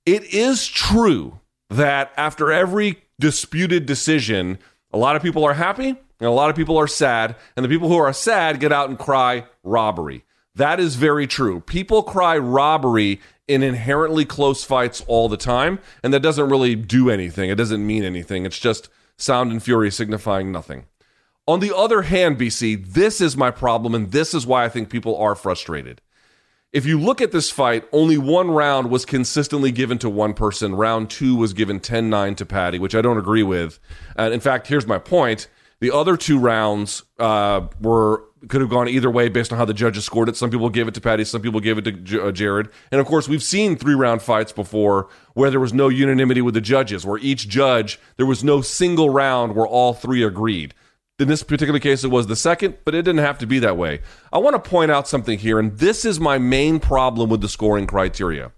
[0.05, 4.59] it is true that after every disputed decision,
[4.91, 7.69] a lot of people are happy and a lot of people are sad, and the
[7.69, 10.23] people who are sad get out and cry robbery.
[10.55, 11.59] That is very true.
[11.61, 17.09] People cry robbery in inherently close fights all the time, and that doesn't really do
[17.09, 17.49] anything.
[17.49, 18.45] It doesn't mean anything.
[18.45, 20.85] It's just sound and fury signifying nothing.
[21.47, 24.89] On the other hand, BC, this is my problem, and this is why I think
[24.89, 26.01] people are frustrated.
[26.73, 30.75] If you look at this fight, only one round was consistently given to one person.
[30.75, 33.79] Round two was given 10 9 to Paddy, which I don't agree with.
[34.17, 35.47] And in fact, here's my point
[35.79, 39.73] the other two rounds uh, were could have gone either way based on how the
[39.73, 40.37] judges scored it.
[40.37, 42.69] Some people gave it to Paddy, some people gave it to J- uh, Jared.
[42.91, 46.53] And of course, we've seen three round fights before where there was no unanimity with
[46.53, 50.73] the judges, where each judge, there was no single round where all three agreed.
[51.19, 53.75] In this particular case, it was the second, but it didn't have to be that
[53.75, 54.01] way.
[54.31, 57.49] I want to point out something here, and this is my main problem with the
[57.49, 58.51] scoring criteria.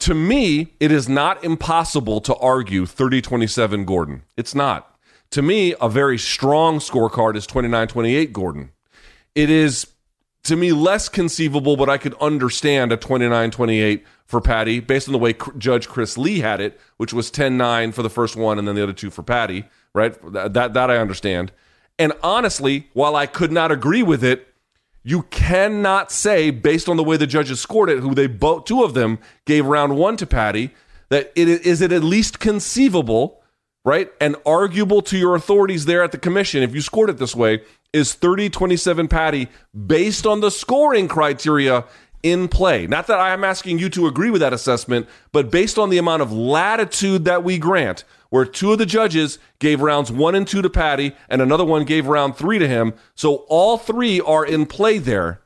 [0.00, 4.22] To me, it is not impossible to argue 30 27 Gordon.
[4.36, 4.95] It's not.
[5.30, 8.70] To me, a very strong scorecard is 29 28 Gordon.
[9.34, 9.86] It is,
[10.44, 15.12] to me, less conceivable, but I could understand a 29 28 for Paddy based on
[15.12, 18.58] the way Judge Chris Lee had it, which was 10 9 for the first one
[18.58, 19.64] and then the other two for Paddy,
[19.94, 20.16] right?
[20.32, 21.52] That, that, that I understand.
[21.98, 24.48] And honestly, while I could not agree with it,
[25.02, 28.82] you cannot say, based on the way the judges scored it, who they both, two
[28.82, 30.72] of them gave round one to Paddy,
[31.10, 33.40] that it is it at least conceivable
[33.86, 34.10] right?
[34.20, 37.62] And arguable to your authorities there at the commission, if you scored it this way,
[37.92, 39.48] is 30 27 Paddy
[39.86, 41.84] based on the scoring criteria
[42.24, 42.88] in play.
[42.88, 46.22] Not that I'm asking you to agree with that assessment, but based on the amount
[46.22, 50.62] of latitude that we grant, where two of the judges gave rounds one and two
[50.62, 52.92] to Paddy, and another one gave round three to him.
[53.14, 55.42] So all three are in play there.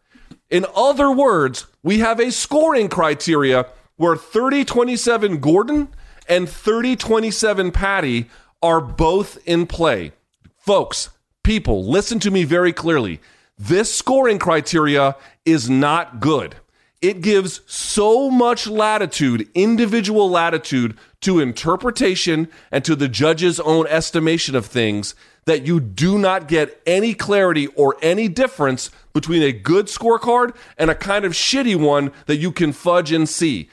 [0.48, 3.66] In other words, we have a scoring criteria
[3.96, 5.88] where 30 27 Gordon
[6.28, 8.28] and 30 27 Paddy
[8.62, 10.12] are both in play.
[10.56, 11.10] Folks,
[11.42, 13.20] people, listen to me very clearly.
[13.58, 16.56] This scoring criteria is not good.
[17.02, 24.54] It gives so much latitude, individual latitude to interpretation and to the judge's own estimation
[24.54, 25.14] of things
[25.46, 30.90] that you do not get any clarity or any difference between a good scorecard and
[30.90, 33.70] a kind of shitty one that you can fudge and see.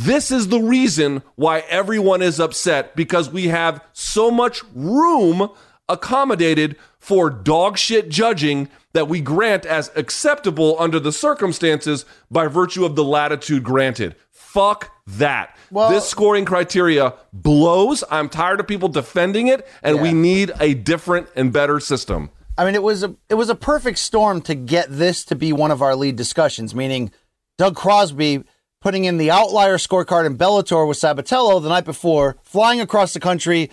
[0.00, 5.50] This is the reason why everyone is upset because we have so much room
[5.88, 12.84] accommodated for dog shit judging that we grant as acceptable under the circumstances by virtue
[12.84, 14.14] of the latitude granted.
[14.30, 15.56] Fuck that.
[15.70, 18.04] Well, this scoring criteria blows.
[18.10, 20.02] I'm tired of people defending it, and yeah.
[20.02, 22.30] we need a different and better system.
[22.56, 25.52] I mean, it was a it was a perfect storm to get this to be
[25.52, 26.74] one of our lead discussions.
[26.74, 27.10] Meaning,
[27.56, 28.44] Doug Crosby
[28.80, 33.20] putting in the outlier scorecard in Bellator with Sabatello the night before, flying across the
[33.20, 33.70] country,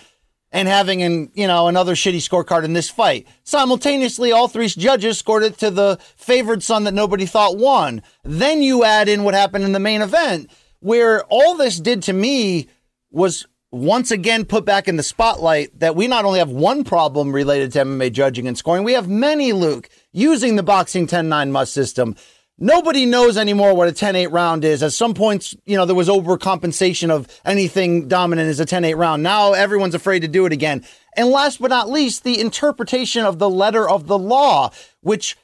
[0.51, 3.27] and having an you know another shitty scorecard in this fight.
[3.43, 8.01] Simultaneously, all three judges scored it to the favored son that nobody thought won.
[8.23, 10.49] Then you add in what happened in the main event,
[10.79, 12.69] where all this did to me
[13.11, 17.33] was once again put back in the spotlight that we not only have one problem
[17.33, 21.51] related to MMA judging and scoring, we have many, Luke, using the boxing 10 9
[21.51, 22.15] must system.
[22.57, 24.81] Nobody knows anymore what a 10 8 round is.
[24.81, 28.93] At some points, you know, there was overcompensation of anything dominant as a 10 8
[28.93, 29.23] round.
[29.23, 30.85] Now everyone's afraid to do it again.
[31.17, 35.35] And last but not least, the interpretation of the letter of the law, which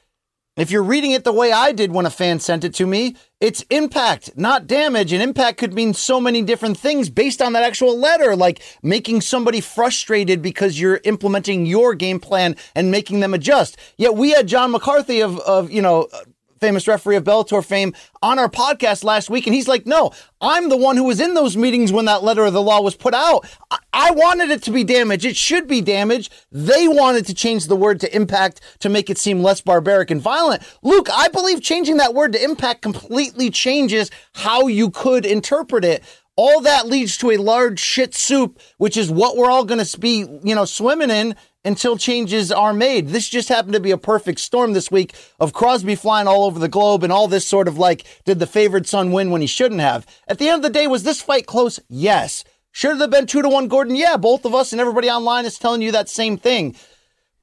[0.56, 3.16] if you're reading it the way I did when a fan sent it to me,
[3.40, 5.12] it's impact, not damage.
[5.12, 9.22] And impact could mean so many different things based on that actual letter, like making
[9.22, 13.78] somebody frustrated because you're implementing your game plan and making them adjust.
[13.96, 16.08] Yet we had John McCarthy of, of you know,
[16.62, 17.92] famous referee of Bellator fame,
[18.22, 21.34] on our podcast last week, and he's like, "No, I'm the one who was in
[21.34, 23.44] those meetings when that letter of the law was put out.
[23.72, 25.26] I, I wanted it to be damage.
[25.26, 26.30] It should be damage.
[26.52, 30.22] They wanted to change the word to impact to make it seem less barbaric and
[30.22, 30.62] violent.
[30.84, 36.04] Luke, I believe changing that word to impact completely changes how you could interpret it."
[36.34, 40.00] All that leads to a large shit soup, which is what we're all going to
[40.00, 41.34] be, you know, swimming in
[41.64, 43.08] until changes are made.
[43.08, 46.58] This just happened to be a perfect storm this week of Crosby flying all over
[46.58, 49.46] the globe and all this sort of like, did the favored son win when he
[49.46, 50.06] shouldn't have?
[50.26, 51.78] At the end of the day, was this fight close?
[51.88, 52.44] Yes.
[52.72, 53.96] Should it have been two to one Gordon?
[53.96, 56.74] Yeah, both of us and everybody online is telling you that same thing.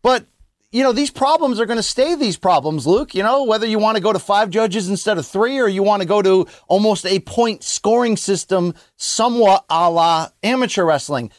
[0.01, 0.26] But
[0.72, 3.15] you know, these problems are going to stay these problems, Luke.
[3.15, 5.82] You know, whether you want to go to five judges instead of three, or you
[5.82, 11.32] want to go to almost a point scoring system, somewhat a la amateur wrestling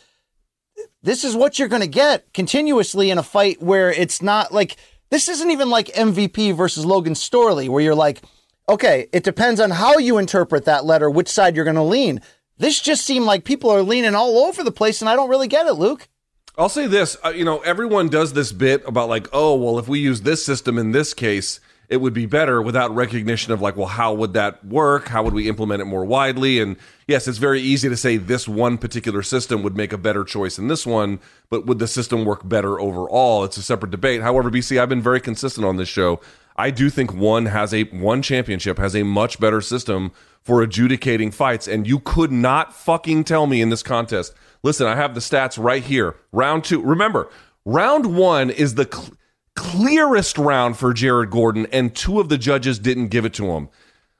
[1.02, 4.76] this is what you're going to get continuously in a fight where it's not like
[5.10, 8.22] this isn't even like MVP versus Logan Storley, where you're like,
[8.68, 12.20] okay, it depends on how you interpret that letter, which side you're going to lean.
[12.58, 15.48] This just seemed like people are leaning all over the place, and I don't really
[15.48, 16.08] get it, Luke.
[16.58, 19.88] I'll say this, uh, you know, everyone does this bit about like, oh, well, if
[19.88, 21.58] we use this system in this case,
[21.90, 25.08] it would be better without recognition of like, well, how would that work?
[25.08, 26.60] How would we implement it more widely?
[26.60, 26.76] And
[27.08, 30.54] yes, it's very easy to say this one particular system would make a better choice
[30.54, 31.18] than this one,
[31.50, 33.42] but would the system work better overall?
[33.42, 34.22] It's a separate debate.
[34.22, 36.20] However, BC, I've been very consistent on this show.
[36.56, 40.12] I do think one has a one championship has a much better system
[40.42, 44.32] for adjudicating fights, and you could not fucking tell me in this contest.
[44.62, 46.14] Listen, I have the stats right here.
[46.30, 46.82] Round two.
[46.82, 47.28] Remember,
[47.64, 49.10] round one is the cl-
[49.56, 53.68] clearest round for Jared Gordon, and two of the judges didn't give it to him.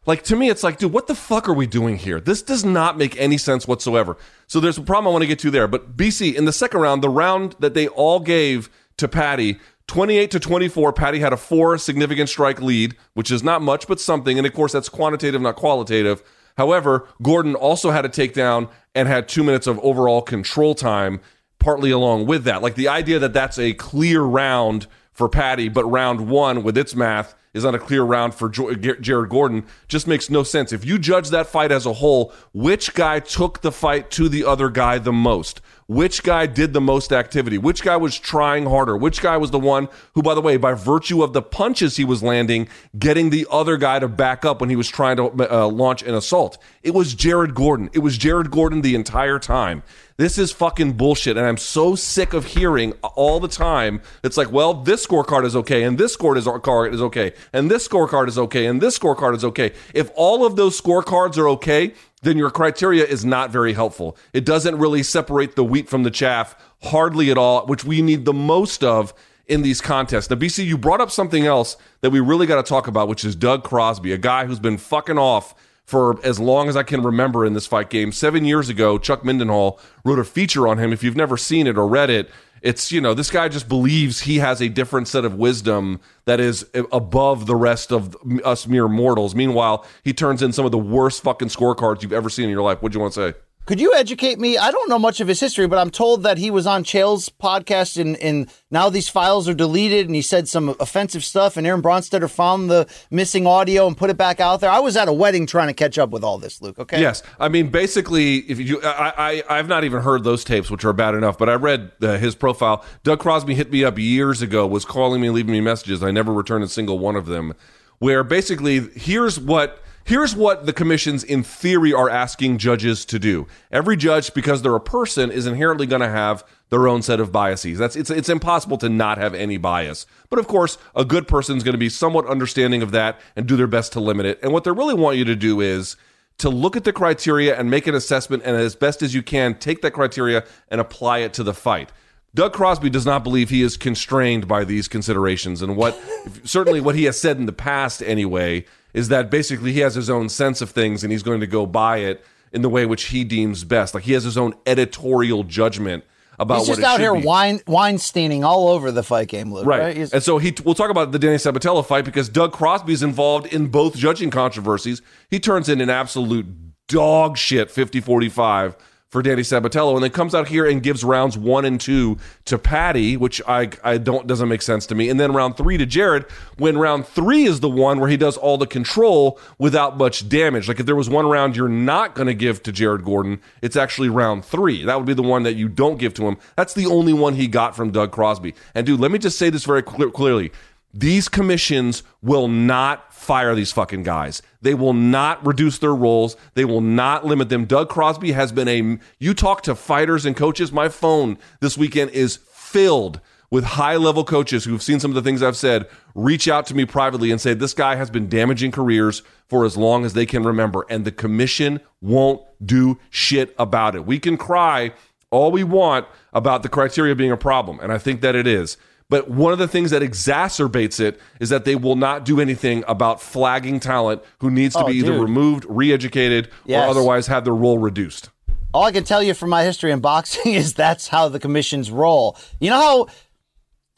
[0.07, 2.21] Like to me, it's like, dude, what the fuck are we doing here?
[2.21, 4.17] This does not make any sense whatsoever.
[4.47, 5.69] So there's a problem I want to get to there.
[5.69, 9.59] But BC in the second round, the round that they all gave to Paddy,
[9.89, 14.01] 28 to 24, Paddy had a four significant strike lead, which is not much, but
[14.01, 14.39] something.
[14.39, 16.23] And of course, that's quantitative, not qualitative.
[16.57, 21.21] However, Gordon also had a takedown and had two minutes of overall control time,
[21.59, 22.63] partly along with that.
[22.63, 24.87] Like the idea that that's a clear round
[25.21, 29.29] for Paddy, but round one with its math is on a clear round for Jared
[29.29, 30.73] Gordon just makes no sense.
[30.73, 34.47] If you judge that fight as a whole, which guy took the fight to the
[34.47, 35.61] other guy the most?
[35.91, 37.59] Which guy did the most activity?
[37.59, 38.97] Which guy was trying harder?
[38.97, 42.05] Which guy was the one who, by the way, by virtue of the punches he
[42.05, 45.67] was landing, getting the other guy to back up when he was trying to uh,
[45.67, 46.59] launch an assault?
[46.85, 47.91] It was Jared Gordon.
[47.93, 49.83] It was Jared Gordon the entire time.
[50.17, 51.37] This is fucking bullshit.
[51.37, 54.01] And I'm so sick of hearing all the time.
[54.23, 58.29] It's like, well, this scorecard is okay, and this scorecard is okay, and this scorecard
[58.29, 59.73] is okay, and this scorecard is okay.
[59.93, 64.17] If all of those scorecards are okay, then your criteria is not very helpful.
[64.33, 66.55] It doesn't really separate the wheat from the chaff,
[66.85, 69.15] hardly at all, which we need the most of
[69.47, 70.31] in these contests.
[70.31, 73.25] Now, BC, you brought up something else that we really got to talk about, which
[73.25, 75.55] is Doug Crosby, a guy who's been fucking off
[75.85, 78.13] for as long as I can remember in this fight game.
[78.13, 80.93] Seven years ago, Chuck Mindenhall wrote a feature on him.
[80.93, 82.31] If you've never seen it or read it,
[82.63, 86.41] it's, you know, this guy just believes he has a different set of wisdom that
[86.41, 89.35] is above the rest of us mere mortals.
[89.35, 92.63] Meanwhile, he turns in some of the worst fucking scorecards you've ever seen in your
[92.63, 92.83] life.
[92.83, 93.39] What'd you want to say?
[93.67, 94.59] Could you educate me?
[94.59, 97.29] I don't know much of his history, but I'm told that he was on Chael's
[97.29, 101.67] podcast and, and now these files are deleted and he said some offensive stuff and
[101.67, 104.71] Aaron Bronsteter found the missing audio and put it back out there.
[104.71, 106.81] I was at a wedding trying to catch up with all this, Luke.
[106.81, 107.01] Okay.
[107.01, 107.23] Yes.
[107.39, 110.93] I mean, basically, if you, I, I, I've not even heard those tapes, which are
[110.93, 112.85] bad enough, but I read uh, his profile.
[113.05, 116.03] Doug Crosby hit me up years ago, was calling me leaving me messages.
[116.03, 117.55] I never returned a single one of them
[118.01, 123.47] where basically here's what Here's what the commissions, in theory, are asking judges to do.
[123.71, 127.31] Every judge, because they're a person, is inherently going to have their own set of
[127.31, 127.79] biases.
[127.79, 130.07] That's it's it's impossible to not have any bias.
[130.29, 133.47] But of course, a good person is going to be somewhat understanding of that and
[133.47, 134.41] do their best to limit it.
[134.43, 135.97] And what they really want you to do is
[136.39, 139.55] to look at the criteria and make an assessment, and as best as you can,
[139.59, 141.93] take that criteria and apply it to the fight.
[142.35, 146.01] Doug Crosby does not believe he is constrained by these considerations, and what
[146.45, 148.65] certainly what he has said in the past anyway
[148.95, 151.67] is that basically he has his own sense of things and he's going to go
[151.67, 153.95] by it in the way which he deems best.
[153.95, 156.05] Like he has his own editorial judgment
[156.39, 157.23] about what He's just out here be.
[157.23, 159.67] wine Weinsteining all over the fight game, Luke.
[159.67, 159.97] Right.
[159.97, 160.13] Right.
[160.13, 163.69] And so he we'll talk about the Danny Sabatello fight because Doug Crosby's involved in
[163.69, 165.03] both judging controversies.
[165.29, 166.47] He turns in an absolute
[166.89, 168.75] dog shit 50-45
[169.11, 172.59] for Danny Sabatello and then comes out here and gives rounds 1 and 2 to
[172.59, 175.09] Paddy, which I I don't doesn't make sense to me.
[175.09, 176.25] And then round 3 to Jared
[176.57, 180.69] when round 3 is the one where he does all the control without much damage.
[180.69, 183.77] Like if there was one round you're not going to give to Jared Gordon, it's
[183.77, 184.85] actually round 3.
[184.85, 186.37] That would be the one that you don't give to him.
[186.57, 188.55] That's the only one he got from Doug Crosby.
[188.75, 190.53] And dude, let me just say this very clear, clearly.
[190.93, 194.43] These commissions will not fire these fucking guys.
[194.61, 196.37] They will not reduce their roles.
[196.55, 197.65] They will not limit them.
[197.65, 198.99] Doug Crosby has been a.
[199.19, 200.73] You talk to fighters and coaches.
[200.73, 203.21] My phone this weekend is filled
[203.51, 205.89] with high level coaches who've seen some of the things I've said.
[206.15, 209.77] Reach out to me privately and say this guy has been damaging careers for as
[209.77, 214.07] long as they can remember, and the commission won't do shit about it.
[214.07, 214.93] We can cry
[215.31, 218.77] all we want about the criteria being a problem, and I think that it is.
[219.11, 222.83] But one of the things that exacerbates it is that they will not do anything
[222.89, 225.21] about flagging talent who needs to Oh, be either dude.
[225.23, 226.87] removed, re-educated, Yes.
[226.87, 228.31] or otherwise have their role reduced.
[228.73, 231.91] all I can tell you from my history in boxing is that's how the commissions
[231.91, 232.37] roll.
[232.61, 233.07] You know how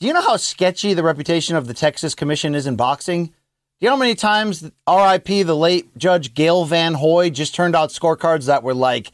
[0.00, 3.26] do you know how sketchy the reputation of the Texas Commission is in boxing?
[3.26, 3.32] Do
[3.80, 7.90] you know how many times RIP the late Judge Gale Van Hoy just turned out
[7.90, 9.12] scorecards that were like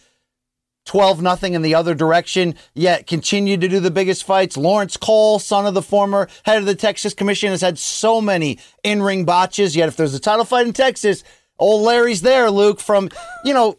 [0.88, 4.56] 12 nothing in the other direction, yet continued to do the biggest fights.
[4.56, 8.58] Lawrence Cole, son of the former head of the Texas Commission, has had so many
[8.82, 9.76] in ring botches.
[9.76, 11.22] Yet, if there's a title fight in Texas,
[11.58, 13.10] old Larry's there, Luke, from,
[13.44, 13.78] you know,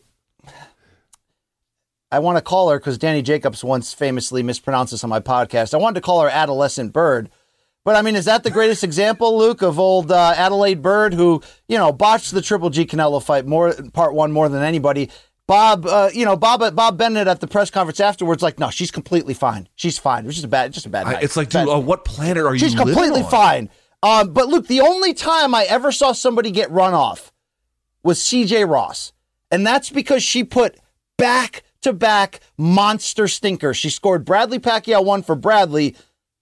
[2.12, 5.74] I want to call her because Danny Jacobs once famously mispronounced this on my podcast.
[5.74, 7.32] I wanted to call her Adolescent Bird.
[7.86, 11.42] But I mean, is that the greatest example, Luke, of old uh, Adalaide Byrd, who
[11.68, 15.10] you know botched the Triple G Canelo fight more, part one more than anybody?
[15.50, 18.92] Bob, uh, you know Bob, Bob Bennett at the press conference afterwards, like, no, she's
[18.92, 19.68] completely fine.
[19.74, 20.24] She's fine.
[20.24, 22.54] It was just a bad, just a bad I- it's like, dude, what planet are
[22.54, 22.60] you?
[22.60, 23.32] She's completely on?
[23.32, 23.70] fine.
[24.04, 27.34] Um, but look, the only time I ever saw somebody get run off
[28.04, 29.12] was CJ Ross.
[29.50, 30.78] And that's because she put
[31.18, 33.76] back to back monster stinkers.
[33.76, 35.96] She scored Bradley Pacquiao one for Bradley,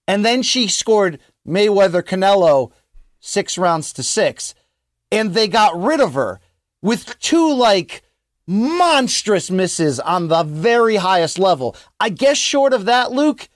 [0.06, 2.72] and then she scored Mayweather Canelo
[3.20, 4.54] six rounds to six.
[5.10, 6.40] And they got rid of her
[6.82, 8.02] with two like
[8.48, 11.76] monstrous misses on the very highest level.
[12.00, 13.48] I guess short of that, Luke,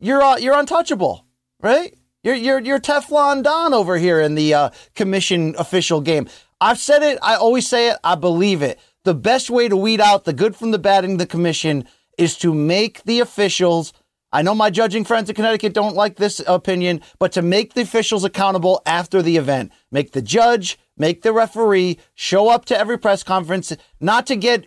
[0.00, 1.24] you're uh, you're untouchable,
[1.60, 1.94] right?
[2.24, 6.28] You're you're you're Teflon Don over here in the uh, commission official game.
[6.60, 7.18] I've said it.
[7.22, 7.98] I always say it.
[8.02, 8.80] I believe it.
[9.04, 11.86] The best way to weed out the good from the bad in the commission
[12.18, 13.92] is to make the officials.
[14.32, 17.82] I know my judging friends in Connecticut don't like this opinion, but to make the
[17.82, 22.98] officials accountable after the event, make the judge, make the referee show up to every
[22.98, 24.66] press conference, not to get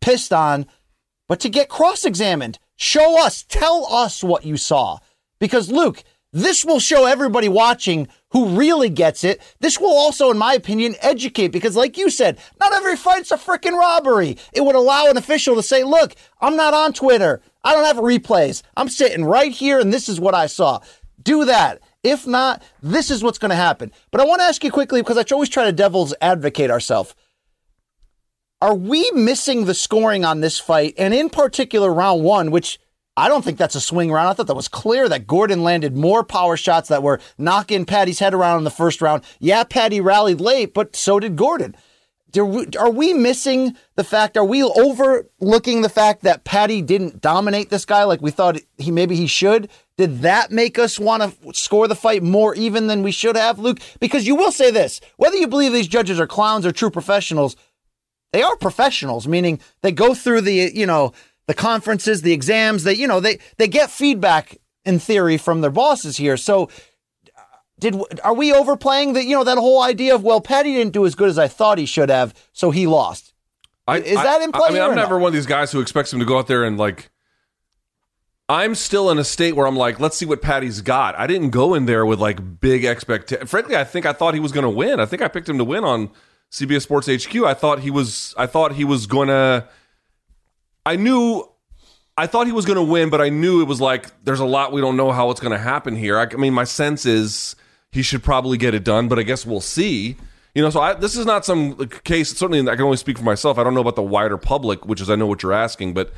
[0.00, 0.66] pissed on,
[1.28, 2.58] but to get cross examined.
[2.76, 4.98] Show us, tell us what you saw.
[5.38, 9.40] Because, Luke, this will show everybody watching who really gets it.
[9.60, 13.36] This will also, in my opinion, educate because, like you said, not every fight's a
[13.36, 14.36] freaking robbery.
[14.52, 17.40] It would allow an official to say, look, I'm not on Twitter.
[17.62, 18.62] I don't have replays.
[18.76, 20.80] I'm sitting right here and this is what I saw.
[21.22, 21.80] Do that.
[22.04, 23.90] If not, this is what's going to happen.
[24.10, 27.14] But I want to ask you quickly because I always try to devil's advocate ourselves.
[28.60, 30.94] Are we missing the scoring on this fight?
[30.98, 32.78] And in particular, round one, which
[33.16, 34.28] I don't think that's a swing round.
[34.28, 38.18] I thought that was clear that Gordon landed more power shots that were knocking Paddy's
[38.18, 39.22] head around in the first round.
[39.38, 41.74] Yeah, Paddy rallied late, but so did Gordon.
[42.30, 44.36] Do we- Are we missing the fact?
[44.36, 48.90] Are we overlooking the fact that Paddy didn't dominate this guy like we thought he
[48.90, 49.68] maybe he should?
[49.96, 53.58] Did that make us want to score the fight more even than we should have,
[53.60, 53.78] Luke?
[54.00, 57.54] Because you will say this: whether you believe these judges are clowns or true professionals,
[58.32, 61.12] they are professionals, meaning they go through the you know
[61.46, 62.82] the conferences, the exams.
[62.82, 66.36] They you know they they get feedback in theory from their bosses here.
[66.36, 66.70] So
[67.78, 71.06] did are we overplaying the you know that whole idea of well Paddy didn't do
[71.06, 73.32] as good as I thought he should have, so he lost.
[73.86, 75.80] I, Is that in I- play I mean, I'm never one of these guys who
[75.80, 77.10] expects him to go out there and like.
[78.48, 81.18] I'm still in a state where I'm like, let's see what Paddy's got.
[81.18, 83.50] I didn't go in there with like big expectations.
[83.50, 85.00] Frankly, I think I thought he was going to win.
[85.00, 86.10] I think I picked him to win on
[86.50, 87.34] CBS Sports HQ.
[87.36, 88.34] I thought he was.
[88.36, 89.66] I thought he was going to.
[90.84, 91.48] I knew.
[92.16, 94.44] I thought he was going to win, but I knew it was like there's a
[94.44, 96.18] lot we don't know how it's going to happen here.
[96.18, 97.56] I, I mean, my sense is
[97.90, 100.16] he should probably get it done, but I guess we'll see.
[100.54, 102.36] You know, so I, this is not some case.
[102.36, 103.58] Certainly, I can only speak for myself.
[103.58, 106.12] I don't know about the wider public, which is I know what you're asking, but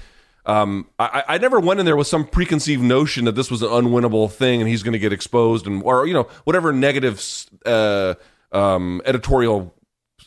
[0.47, 3.69] um, I, I never went in there with some preconceived notion that this was an
[3.69, 7.23] unwinnable thing and he's going to get exposed and or you know whatever negative
[7.67, 8.15] uh,
[8.53, 9.75] um, editorial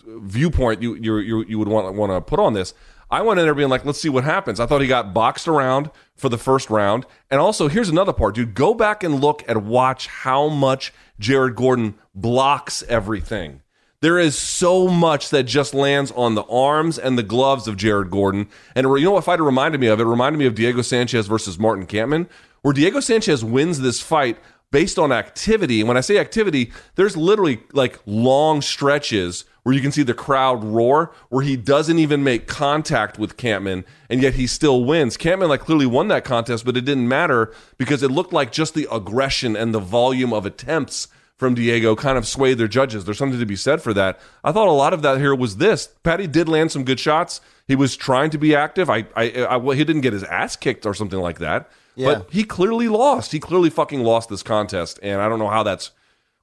[0.05, 2.73] viewpoint you you you, would want want to put on this.
[3.11, 4.59] I went in there being like, let's see what happens.
[4.59, 7.07] I thought he got boxed around for the first round.
[7.31, 8.53] And also, here's another part, dude.
[8.53, 13.61] Go back and look and watch how much Jared Gordon blocks everything.
[14.01, 18.09] There is so much that just lands on the arms and the gloves of Jared
[18.09, 18.47] Gordon.
[18.73, 19.99] And you know what fight it reminded me of?
[19.99, 22.29] It reminded me of Diego Sanchez versus Martin Kampmann,
[22.61, 24.37] where Diego Sanchez wins this fight
[24.71, 25.81] based on activity.
[25.81, 30.13] And when I say activity, there's literally like long stretches where you can see the
[30.13, 35.17] crowd roar, where he doesn't even make contact with Kampmann, and yet he still wins.
[35.17, 38.75] Kampmann like clearly won that contest, but it didn't matter because it looked like just
[38.75, 41.09] the aggression and the volume of attempts
[41.39, 43.05] from Diego kind of swayed their judges.
[43.05, 44.19] There's something to be said for that.
[44.43, 45.87] I thought a lot of that here was this.
[46.03, 47.39] Paddy did land some good shots.
[47.65, 48.89] He was trying to be active.
[48.89, 51.71] I, I, I well, he didn't get his ass kicked or something like that.
[51.95, 52.13] Yeah.
[52.13, 53.31] But he clearly lost.
[53.31, 55.91] He clearly fucking lost this contest, and I don't know how that's.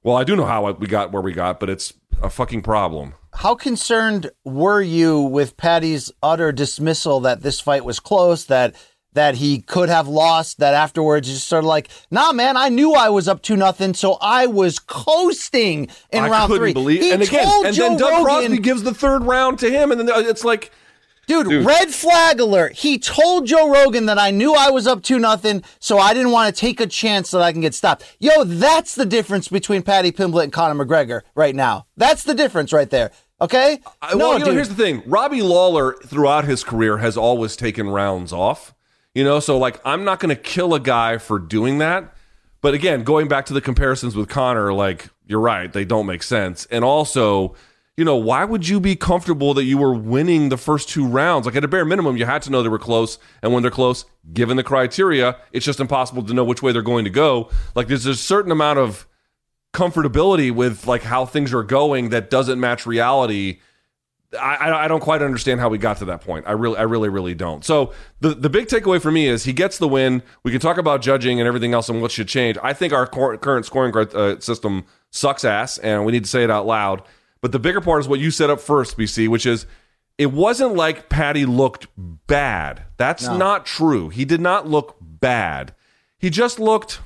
[0.03, 3.13] Well, I do know how we got where we got, but it's a fucking problem.
[3.33, 8.75] How concerned were you with Paddy's utter dismissal that this fight was close, that
[9.17, 12.93] that he could have lost, that afterwards just sort of like, nah, man, I knew
[12.93, 16.73] I was up two nothing, so I was coasting in I round couldn't three.
[16.73, 17.01] believe.
[17.01, 19.91] He and again, and Joe then Doug Rogan, Crosby gives the third round to him,
[19.91, 20.71] and then it's like,
[21.27, 21.65] Dude, Dude.
[21.65, 22.71] red flag alert.
[22.73, 26.31] He told Joe Rogan that I knew I was up two nothing, so I didn't
[26.31, 28.05] want to take a chance that I can get stopped.
[28.19, 31.85] Yo, that's the difference between Paddy Pimblett and Conor McGregor right now.
[31.97, 33.11] That's the difference right there.
[33.41, 33.79] Okay?
[34.01, 35.03] I- well, you know, here's the thing.
[35.05, 38.73] Robbie Lawler, throughout his career, has always taken rounds off.
[39.17, 42.13] You know, so like, I'm not going to kill a guy for doing that.
[42.61, 46.21] But again, going back to the comparisons with Conor, like, you're right, they don't make
[46.21, 46.67] sense.
[46.69, 47.55] And also,
[47.97, 51.47] you know, why would you be comfortable that you were winning the first two rounds?
[51.47, 53.17] Like, at a bare minimum, you had to know they were close.
[53.41, 56.83] And when they're close, given the criteria, it's just impossible to know which way they're
[56.83, 57.49] going to go.
[57.73, 59.07] Like, there's a certain amount of
[59.73, 63.61] comfortability with like how things are going that doesn't match reality.
[64.33, 66.45] I, I, don't quite understand how we got to that point.
[66.47, 67.63] I really, I really, really don't.
[67.63, 70.21] So the the big takeaway for me is he gets the win.
[70.43, 72.57] We can talk about judging and everything else and what should change.
[72.61, 76.43] I think our cor- current scoring uh, system sucks ass, and we need to say
[76.43, 77.03] it out loud.
[77.39, 79.65] But the bigger part is what you set up first, BC, which is
[80.17, 82.83] it wasn't like Paddy looked bad.
[82.97, 84.09] That's not true.
[84.09, 85.73] He did not look bad.
[86.17, 86.99] He just looked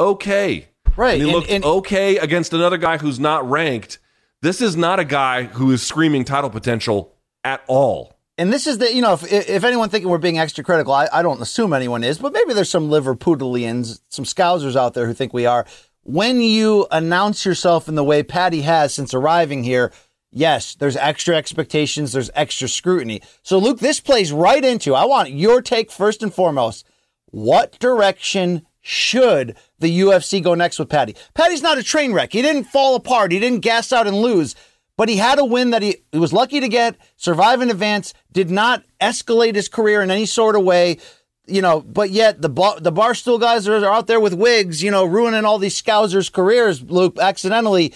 [0.00, 0.68] okay.
[0.96, 3.98] Right, And he and- looked and- okay against another guy who's not ranked.
[4.44, 7.14] This is not a guy who is screaming title potential
[7.44, 8.12] at all.
[8.36, 11.08] And this is the, you know, if, if anyone thinking we're being extra critical, I,
[11.10, 15.14] I don't assume anyone is, but maybe there's some Liverpoolians, some Scousers out there who
[15.14, 15.64] think we are.
[16.02, 19.90] When you announce yourself in the way Paddy has since arriving here,
[20.30, 23.22] yes, there's extra expectations, there's extra scrutiny.
[23.42, 26.84] So, Luke, this plays right into, I want your take first and foremost.
[27.30, 31.14] What direction should the UFC go next with Paddy?
[31.34, 32.32] Paddy's not a train wreck.
[32.32, 33.30] He didn't fall apart.
[33.30, 34.56] He didn't gas out and lose.
[34.96, 38.14] But he had a win that he, he was lucky to get, survive in advance,
[38.32, 40.98] did not escalate his career in any sort of way.
[41.46, 44.90] You know, but yet the bar, the barstool guys are, out there with wigs, you
[44.90, 47.92] know, ruining all these scousers' careers, Luke, accidentally.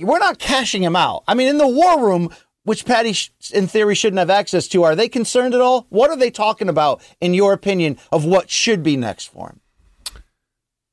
[0.00, 1.22] We're not cashing him out.
[1.28, 2.30] I mean, in the war room,
[2.64, 5.86] which Paddy, sh- in theory, shouldn't have access to, are they concerned at all?
[5.90, 9.60] What are they talking about, in your opinion, of what should be next for him?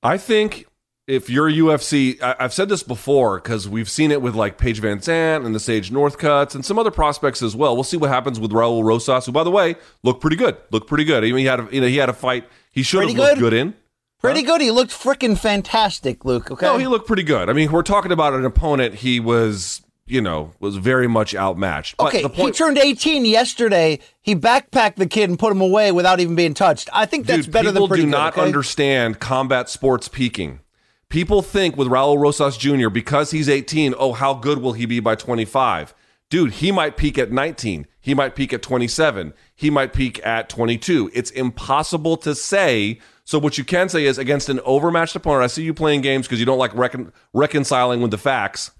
[0.03, 0.65] I think
[1.07, 4.81] if you're UFC, I, I've said this before because we've seen it with like Paige
[4.81, 7.75] VanZant and the Sage Northcutts and some other prospects as well.
[7.75, 10.57] We'll see what happens with Raul Rosas, who, by the way, looked pretty good.
[10.71, 11.23] Looked pretty good.
[11.23, 13.19] I mean, he had a, you know he had a fight he should have Pretty
[13.19, 13.51] looked good?
[13.51, 13.73] good in.
[14.19, 14.61] Pretty good.
[14.61, 16.51] He looked freaking fantastic, Luke.
[16.51, 16.65] Okay.
[16.65, 17.49] No, he looked pretty good.
[17.49, 19.80] I mean, we're talking about an opponent he was,
[20.11, 21.95] you know, was very much outmatched.
[21.97, 23.99] But Okay, the point, he turned 18 yesterday.
[24.21, 26.89] He backpacked the kid and put him away without even being touched.
[26.91, 28.45] I think that's Dude, better than pretty People do not okay?
[28.45, 30.59] understand combat sports peaking.
[31.07, 32.89] People think with Raul Rosas Jr.
[32.89, 35.93] because he's 18, oh, how good will he be by 25?
[36.29, 37.87] Dude, he might peak at 19.
[37.99, 39.33] He might peak at 27.
[39.55, 41.11] He might peak at 22.
[41.13, 42.99] It's impossible to say.
[43.23, 45.43] So what you can say is against an overmatched opponent.
[45.43, 48.71] I see you playing games because you don't like recon- reconciling with the facts.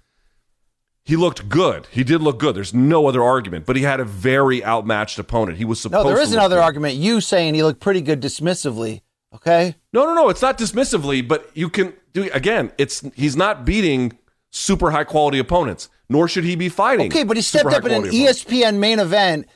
[1.04, 1.86] He looked good.
[1.90, 2.54] He did look good.
[2.54, 3.66] There's no other argument.
[3.66, 5.58] But he had a very outmatched opponent.
[5.58, 6.06] He was supposed.
[6.06, 6.62] No, there is another good.
[6.62, 6.94] argument.
[6.94, 9.00] You saying he looked pretty good dismissively.
[9.34, 9.74] Okay.
[9.92, 10.28] No, no, no.
[10.28, 12.70] It's not dismissively, but you can do again.
[12.78, 14.16] It's he's not beating
[14.50, 15.88] super high quality opponents.
[16.08, 17.06] Nor should he be fighting.
[17.06, 18.44] Okay, but he stepped up in an opponents.
[18.44, 19.46] ESPN main event,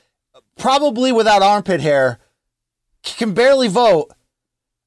[0.57, 2.19] probably without armpit hair,
[3.03, 4.11] can barely vote,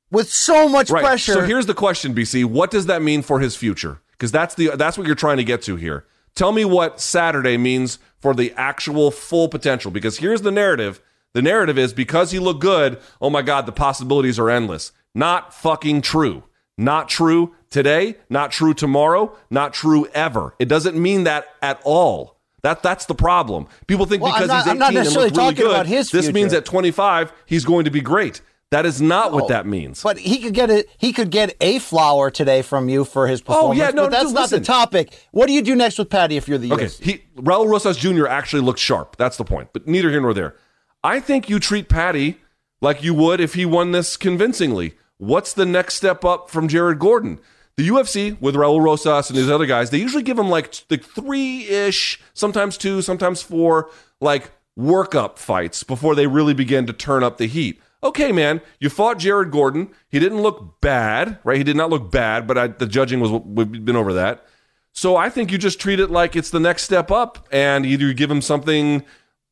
[0.10, 1.04] with so much Right.
[1.04, 1.34] pressure.
[1.34, 2.44] So here's the question, BC.
[2.44, 4.02] What does that mean for his future?
[4.12, 6.06] Because that's the that's what you're trying to get to here.
[6.40, 9.92] Tell me what Saturday means for the actual full potential.
[9.92, 11.02] Because here's the narrative.
[11.34, 14.94] The narrative is because he looked good, oh my God, the possibilities are endless.
[15.14, 16.44] Not fucking true.
[16.78, 20.56] Not true today, not true tomorrow, not true ever.
[20.60, 22.38] It doesn't mean that at all.
[22.62, 23.68] That that's the problem.
[23.88, 26.54] People think Well, because not- he's 18 I'm not and looks really good, this means
[26.54, 28.40] at 25 he's going to be great.
[28.72, 30.04] That is not what that means.
[30.04, 30.88] But he could get it.
[31.00, 33.80] He could get a flower today from you for his performance.
[33.80, 34.60] Oh, yeah, no, but that's dude, not listen.
[34.60, 35.28] the topic.
[35.32, 37.04] What do you do next with Paddy if you're the Okay, UFC?
[37.04, 38.28] he Raul Rosas Jr.
[38.28, 39.16] actually looked sharp.
[39.18, 39.70] That's the point.
[39.74, 40.56] But neither here nor there.
[41.04, 42.38] I think you treat Paddy
[42.80, 44.94] like you would if he won this convincingly.
[45.18, 47.40] What's the next step up from Jared Gordon?
[47.76, 51.04] The UFC with Raul Rosas and these other guys, they usually give him like like
[51.04, 53.90] three ish, sometimes two, sometimes four,
[54.22, 57.82] like workup fights before they really begin to turn up the heat.
[58.02, 59.90] Okay, man, you fought Jared Gordon.
[60.08, 61.58] He didn't look bad, right?
[61.58, 64.46] He did not look bad, but I, the judging was we've been over that.
[64.94, 68.06] So I think you just treat it like it's the next step up, and either
[68.06, 69.04] you give him something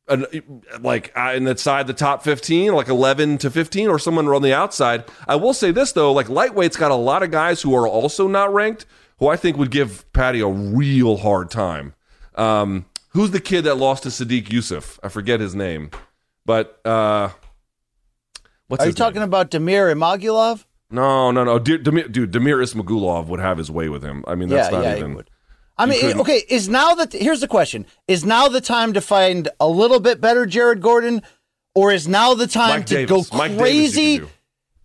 [0.08, 0.26] an,
[0.80, 5.04] like uh, inside the top 15, like 11 to 15, or someone on the outside.
[5.28, 8.28] I will say this, though, like lightweight's got a lot of guys who are also
[8.28, 8.86] not ranked,
[9.20, 11.93] who I think would give Paddy a real hard time.
[12.36, 15.00] Um, who's the kid that lost to Sodiq Yusuff?
[15.04, 15.91] I forget his name,
[16.45, 17.30] but uh,
[18.68, 18.95] what's Are you name?
[18.95, 20.65] talking about Damir Ismagulov?
[20.89, 21.59] No, no, no.
[21.59, 24.24] De- Damir, dude, Damir Ismagulov would have his way with him.
[24.28, 25.24] I mean, that's yeah, not yeah, even.
[25.80, 29.49] I mean, okay, is now that here's the question: Is now the time to find
[29.59, 31.22] a little bit better Jared Gordon,
[31.76, 33.30] or is now the time Mike to Davis.
[33.30, 34.22] go crazy?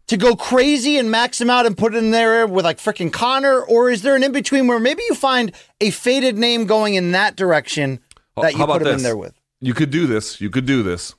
[0.09, 3.11] to go crazy and max him out and put it in there with like freaking
[3.11, 6.95] Conor, or is there an in between where maybe you find a faded name going
[6.95, 7.99] in that direction
[8.37, 9.33] that you How about put him in there with?
[9.61, 10.39] You could do this.
[10.39, 11.15] You could do this.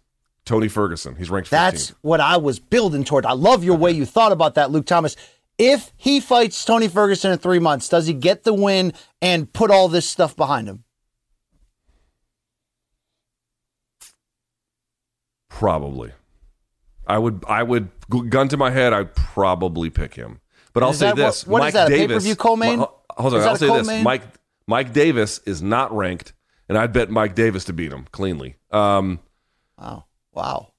[0.46, 1.16] Tony Ferguson.
[1.16, 1.52] He's ranked 15th.
[1.52, 3.26] That's what I was building toward.
[3.26, 5.16] I love your way you thought about that, Luke Thomas.
[5.58, 8.92] If he fights Tony Ferguson in three months, does he get the win
[9.22, 10.84] and put all this stuff behind him?
[15.50, 16.12] Probably.
[17.06, 17.44] I would.
[17.48, 17.90] I would.
[18.30, 18.94] Gun to my head.
[18.94, 20.40] I'd probably pick him.
[20.74, 22.08] But I'll Is say that what- this: what is Mike that, a Davis.
[22.24, 22.80] pay-per-view co-main?
[22.80, 23.40] Mi- Hold on.
[23.40, 24.04] Is that I'll say this: co-main?
[24.04, 24.24] Mike
[24.68, 26.34] Mike Davis is not ranked,
[26.70, 28.56] and I'd bet Mike Davis to beat him cleanly.
[28.72, 29.20] Um,
[29.78, 30.06] Wow.
[30.34, 30.70] Wow.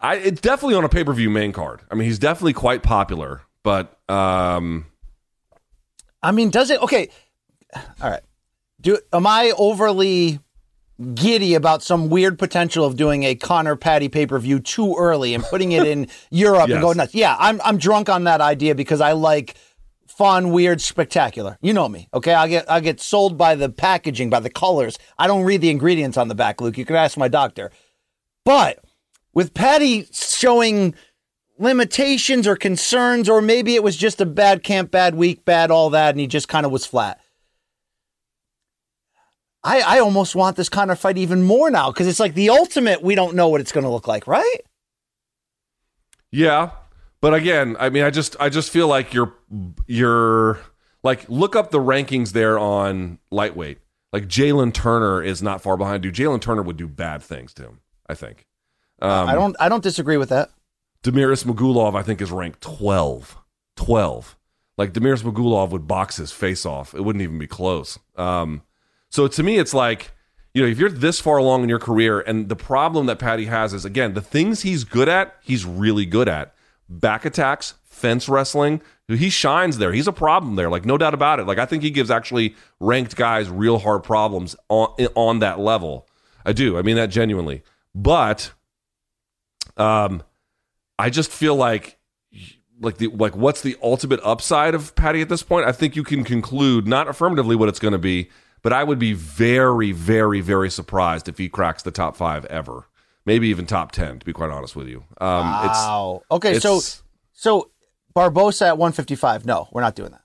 [0.00, 1.82] I it's definitely on a pay per view main card.
[1.90, 4.86] I mean, he's definitely quite popular, but um,
[6.22, 6.80] I mean, does it?
[6.82, 7.08] Okay.
[7.74, 8.22] All right.
[8.80, 10.40] Do am I overly
[11.14, 15.34] giddy about some weird potential of doing a Conor Paddy pay per view too early
[15.34, 16.76] and putting it in Europe Yes.
[16.76, 17.14] and going nuts?
[17.14, 19.56] Yeah, I'm I'm drunk on that idea because I like
[20.06, 21.58] fun, weird, spectacular.
[21.60, 22.34] You know me, okay?
[22.34, 24.98] I get I get sold by the packaging, by the colors.
[25.18, 26.78] I don't read the ingredients on the back, Luke.
[26.78, 27.70] You can ask my doctor.
[28.44, 28.84] But
[29.32, 30.94] with Paddy showing
[31.58, 35.90] limitations or concerns, or maybe it was just a bad camp, bad week, bad all
[35.90, 37.20] that, and he just kind of was flat.
[39.64, 42.50] I, I almost want this kind of fight even more now because it's like the
[42.50, 43.02] ultimate.
[43.02, 44.60] We don't know what it's going to look like, right?
[46.32, 46.70] Yeah,
[47.20, 49.32] but again, I mean, I just I just feel like you're
[49.86, 50.58] you're
[51.04, 53.78] like look up the rankings there on lightweight.
[54.12, 56.10] Like Jalen Turner is not far behind you.
[56.10, 57.80] Jalen Turner would do bad things to him.
[58.08, 58.46] I think.
[59.00, 60.50] Um, I don't I don't disagree with that.
[61.02, 63.36] Damir Ismagulov, I think, is ranked 12.
[63.76, 64.36] 12.
[64.78, 66.94] Like, Damir Ismagulov would box his face off.
[66.94, 67.98] It wouldn't even be close.
[68.16, 68.62] Um,
[69.10, 70.12] so to me, it's like,
[70.54, 73.46] you know, if you're this far along in your career, and the problem that Paddy
[73.46, 76.54] has is, again, the things he's good at, he's really good at.
[76.88, 79.92] Back attacks, fence wrestling, he shines there.
[79.92, 81.46] He's a problem there, like, no doubt about it.
[81.46, 86.06] Like, I think he gives actually ranked guys real hard problems on, on that level.
[86.44, 86.78] I do.
[86.78, 87.62] I mean that genuinely.
[87.94, 88.52] But,
[89.76, 90.22] um,
[90.98, 91.98] I just feel like
[92.80, 95.66] like the like what's the ultimate upside of Paddy at this point?
[95.66, 98.28] I think you can conclude not affirmatively what it's going to be,
[98.62, 102.88] but I would be very very very surprised if he cracks the top 5 ever.
[103.24, 105.04] Maybe even top 10 to be quite honest with you.
[105.20, 106.22] Um wow.
[106.30, 107.70] Okay, so it's so
[108.14, 109.46] Barbosa at 155.
[109.46, 110.20] No, we're not doing that.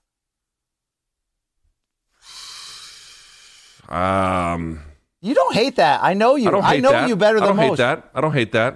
[3.95, 4.81] um
[5.27, 6.01] You don't hate that.
[6.03, 6.47] I know you.
[6.47, 7.09] I don't hate know that.
[7.09, 7.57] you better than most.
[7.57, 7.79] I don't most.
[7.79, 8.09] hate that.
[8.15, 8.75] I don't hate that.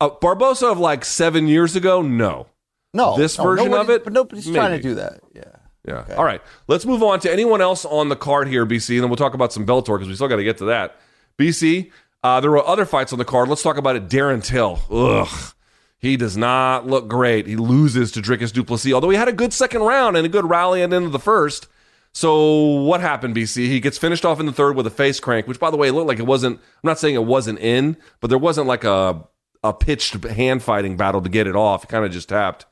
[0.00, 2.02] Uh, Barbosa of like 7 years ago?
[2.02, 2.46] No.
[2.94, 4.04] No, This no, version nobody- of it?
[4.04, 5.20] but nobody's trying to do that.
[5.34, 5.42] Yeah.
[5.86, 6.04] Yeah.
[6.16, 6.40] All right.
[6.66, 9.34] Let's move on to anyone else on the card here, BC, and then we'll talk
[9.34, 10.96] about some Bellator because we still got to get to that.
[11.38, 11.92] BC,
[12.24, 13.48] uh, there were other fights on the card.
[13.48, 14.08] Let's talk about it.
[14.08, 14.80] Darren Till.
[14.90, 15.52] Ugh.
[15.98, 17.46] He does not look great.
[17.46, 20.28] He loses to Dricus Du Plessis, although he had a good second round and a
[20.28, 21.68] good rally at the end of the first.
[22.16, 22.46] So
[22.80, 23.66] what happened, BC?
[23.66, 25.90] He gets finished off in the third with a face crank, which by the way,
[25.90, 29.22] looked like it wasn't I'm not saying it wasn't in, but there wasn't like a
[29.62, 31.84] a pitched hand fighting battle to get it off.
[31.84, 32.64] It kind of just tapped.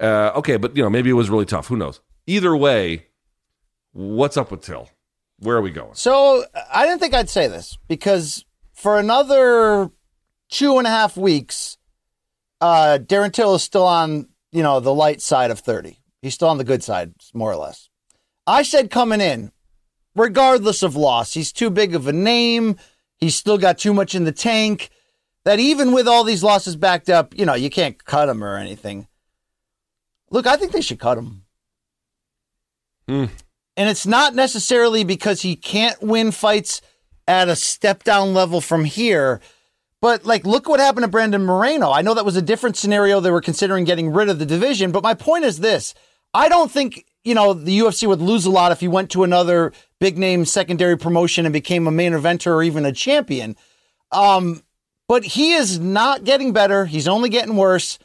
[0.00, 1.68] Uh, okay, but you know, maybe it was really tough.
[1.68, 2.00] Who knows?
[2.26, 3.06] Either way,
[3.92, 4.90] what's up with Till?
[5.38, 5.94] Where are we going?
[5.94, 9.92] So I didn't think I'd say this because for another
[10.48, 11.78] two and a half weeks,
[12.60, 16.00] uh, Darren Till is still on, you know, the light side of 30.
[16.22, 17.89] He's still on the good side, more or less.
[18.50, 19.52] I said coming in,
[20.16, 22.76] regardless of loss, he's too big of a name.
[23.16, 24.90] He's still got too much in the tank.
[25.44, 28.56] That even with all these losses backed up, you know, you can't cut him or
[28.56, 29.06] anything.
[30.30, 31.44] Look, I think they should cut him.
[33.08, 33.26] Hmm.
[33.76, 36.82] And it's not necessarily because he can't win fights
[37.28, 39.40] at a step down level from here.
[40.00, 41.92] But like, look what happened to Brandon Moreno.
[41.92, 43.20] I know that was a different scenario.
[43.20, 44.90] They were considering getting rid of the division.
[44.90, 45.94] But my point is this
[46.34, 49.24] I don't think, you know, the UFC would lose a lot if he went to
[49.24, 53.56] another big name secondary promotion and became a main eventer or even a champion.
[54.10, 54.62] Um,
[55.08, 56.86] but he is not getting better.
[56.86, 57.98] He's only getting worse.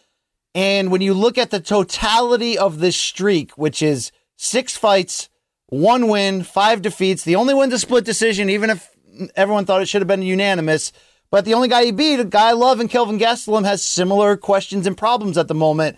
[0.54, 5.30] And when you look at the totality of this streak, which is six fights,
[5.68, 8.90] one win, five defeats, the only one's to split decision, even if
[9.36, 10.92] everyone thought it should have been unanimous.
[11.32, 14.38] But the only guy he beat, a guy I love, and Kelvin Gastelum has similar
[14.38, 15.98] questions and problems at the moment.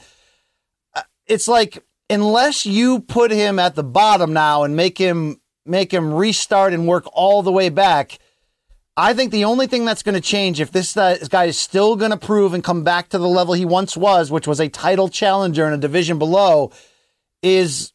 [0.96, 5.94] Uh, It's like unless you put him at the bottom now and make him make
[5.94, 8.20] him restart and work all the way back.
[8.96, 11.96] I think the only thing that's going to change if this uh, guy is still
[11.96, 14.70] going to prove and come back to the level he once was, which was a
[14.70, 16.72] title challenger in a division below,
[17.44, 17.94] is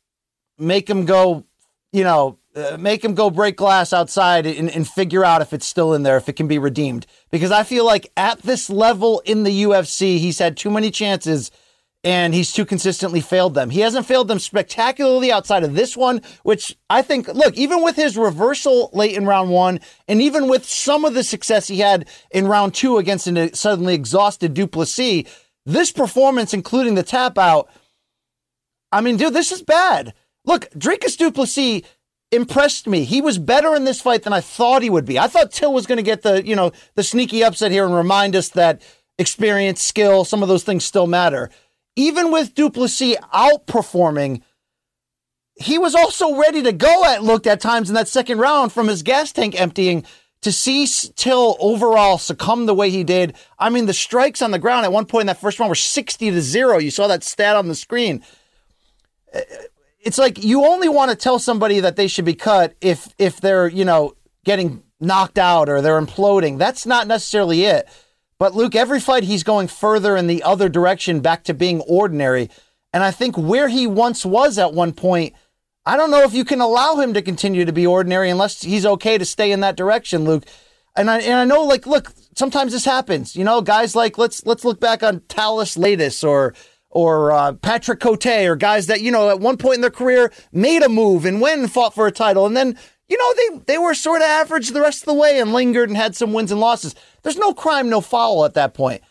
[0.58, 1.44] make him go,
[1.92, 5.66] you know, uh, make him go break glass outside and, and figure out if it's
[5.66, 7.06] still in there, if it can be redeemed.
[7.30, 11.50] Because I feel like at this level in the UFC, he's had too many chances
[12.04, 13.70] and he's too consistently failed them.
[13.70, 17.96] He hasn't failed them spectacularly outside of this one, which I think, look, even with
[17.96, 22.08] his reversal late in round one, and even with some of the success he had
[22.30, 25.24] in round two against a uh, suddenly exhausted Du Plessis,
[25.64, 27.70] this performance, including the tap out,
[28.90, 30.12] I mean, dude, this is bad.
[30.44, 31.82] Look, Dricus Du Plessis
[32.32, 33.04] impressed me.
[33.04, 35.18] He was better in this fight than I thought he would be.
[35.18, 37.94] I thought Till was going to get the, you know, the sneaky upset here and
[37.94, 38.82] remind us that
[39.18, 41.50] experience, skill, some of those things still matter.
[41.96, 44.42] Even with Du Plessis outperforming,
[45.56, 48.88] he was also ready to go at looked at times in that second round from
[48.88, 50.04] his gas tank emptying
[50.40, 53.36] to see Till overall succumb the way he did.
[53.58, 55.76] I mean, the strikes on the ground at one point in that first round were
[55.76, 56.78] 60 to 0.
[56.78, 58.24] You saw that stat on the screen.
[60.00, 63.40] It's like you only want to tell somebody that they should be cut if if
[63.40, 66.58] they're, you know, getting knocked out or they're imploding.
[66.58, 67.88] That's not necessarily it.
[68.42, 72.50] But Luke, every fight he's going further in the other direction back to being ordinary.
[72.92, 75.34] And I think where he once was at one point,
[75.86, 78.84] I don't know if you can allow him to continue to be ordinary unless he's
[78.84, 80.42] okay to stay in that direction, Luke.
[80.96, 83.36] And I and I know, like, look, sometimes this happens.
[83.36, 86.52] You know, guys like let's let's look back on Thales Leites or
[86.90, 90.32] or uh, Patrick Cote or guys that you know at one point in their career
[90.50, 92.76] made a move and went and fought for a title, and then
[93.08, 95.88] you know they they were sort of average the rest of the way and lingered
[95.88, 96.96] and had some wins and losses.
[97.22, 99.02] There's no crime, no foul at that point.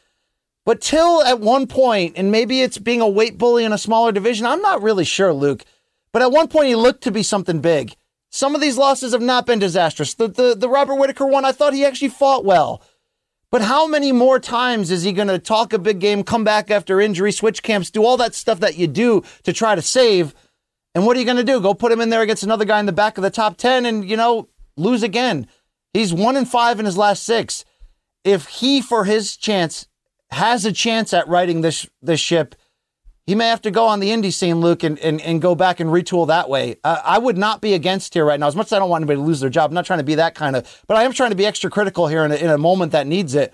[0.65, 4.11] But till at one point, and maybe it's being a weight bully in a smaller
[4.11, 5.65] division, I'm not really sure, Luke.
[6.11, 7.95] But at one point, he looked to be something big.
[8.29, 10.13] Some of these losses have not been disastrous.
[10.13, 12.81] The, the, the Robert Whitaker one, I thought he actually fought well.
[13.49, 16.71] But how many more times is he going to talk a big game, come back
[16.71, 20.33] after injury, switch camps, do all that stuff that you do to try to save?
[20.95, 21.59] And what are you going to do?
[21.59, 23.85] Go put him in there against another guy in the back of the top 10
[23.85, 24.47] and, you know,
[24.77, 25.47] lose again.
[25.93, 27.65] He's one in five in his last six.
[28.23, 29.87] If he, for his chance,
[30.29, 32.55] has a chance at righting this this ship,
[33.25, 35.79] he may have to go on the indie scene, Luke, and, and, and go back
[35.79, 36.77] and retool that way.
[36.83, 38.47] Uh, I would not be against here right now.
[38.47, 40.05] As much as I don't want anybody to lose their job, I'm not trying to
[40.05, 42.35] be that kind of, but I am trying to be extra critical here in a,
[42.35, 43.53] in a moment that needs it.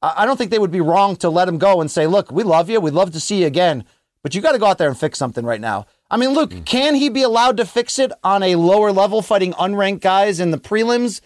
[0.00, 2.32] I, I don't think they would be wrong to let him go and say, look,
[2.32, 2.80] we love you.
[2.80, 3.84] We'd love to see you again,
[4.22, 5.86] but you got to go out there and fix something right now.
[6.10, 9.52] I mean, Luke, can he be allowed to fix it on a lower level fighting
[9.54, 11.20] unranked guys in the prelims?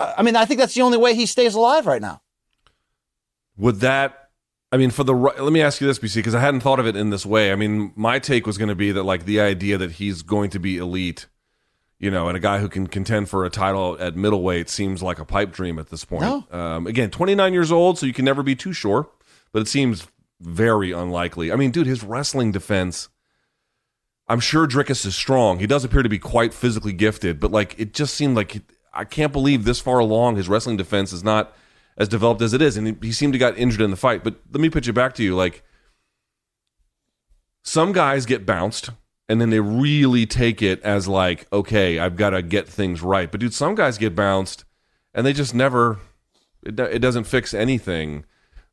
[0.00, 2.22] I mean, I think that's the only way he stays alive right now.
[3.56, 4.30] Would that?
[4.72, 6.86] I mean, for the let me ask you this, BC, because I hadn't thought of
[6.86, 7.52] it in this way.
[7.52, 10.50] I mean, my take was going to be that like the idea that he's going
[10.50, 11.26] to be elite,
[11.98, 15.18] you know, and a guy who can contend for a title at middleweight seems like
[15.18, 16.22] a pipe dream at this point.
[16.22, 16.46] No.
[16.50, 19.08] Um, again, 29 years old, so you can never be too sure,
[19.52, 20.06] but it seems
[20.40, 21.52] very unlikely.
[21.52, 23.08] I mean, dude, his wrestling defense.
[24.28, 25.58] I'm sure Dricus is strong.
[25.58, 29.04] He does appear to be quite physically gifted, but like it just seemed like I
[29.04, 31.54] can't believe this far along his wrestling defense is not
[31.96, 34.24] as developed as it is, and he, seemed to got injured in the fight.
[34.24, 35.62] But let me pitch it back to you: like
[37.62, 38.90] some guys get bounced
[39.30, 43.30] and then they really take it as like, okay, I've got to get things right.
[43.30, 44.64] But dude, some guys get bounced,
[45.14, 45.98] and they just never
[46.64, 48.24] it, it doesn't fix anything.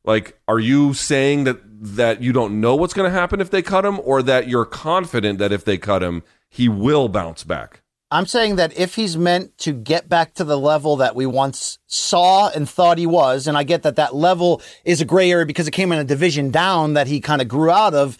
[0.04, 1.60] Like, are you saying that
[1.94, 4.64] that you don't know what's going to happen if they cut him, or that you're
[4.64, 7.82] confident that if they cut him, he will bounce back?
[8.10, 11.78] I'm saying that if he's meant to get back to the level that we once
[11.86, 15.44] saw and thought he was, and I get that that level is a gray area
[15.44, 18.16] because it came in a division down that he kind of grew out of.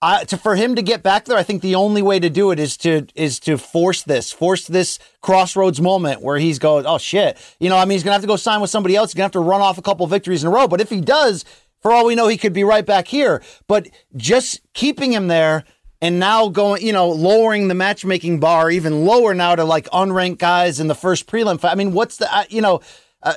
[0.00, 2.52] I, to, for him to get back there, I think the only way to do
[2.52, 6.98] it is to is to force this, force this crossroads moment where he's going, oh
[6.98, 9.10] shit, you know, I mean, he's gonna have to go sign with somebody else.
[9.10, 10.68] He's gonna have to run off a couple victories in a row.
[10.68, 11.44] But if he does,
[11.80, 13.42] for all we know, he could be right back here.
[13.68, 15.64] But just keeping him there
[16.00, 20.38] and now going, you know, lowering the matchmaking bar even lower now to like unranked
[20.38, 21.58] guys in the first prelim.
[21.64, 22.80] I mean, what's the, I- you know,
[23.22, 23.36] I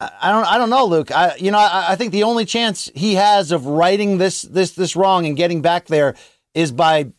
[0.00, 1.10] I don't, I don't know, Luke.
[1.10, 4.70] I, you know, I, I think the only chance he has of righting this, this,
[4.72, 6.14] this wrong and getting back there
[6.54, 7.10] is by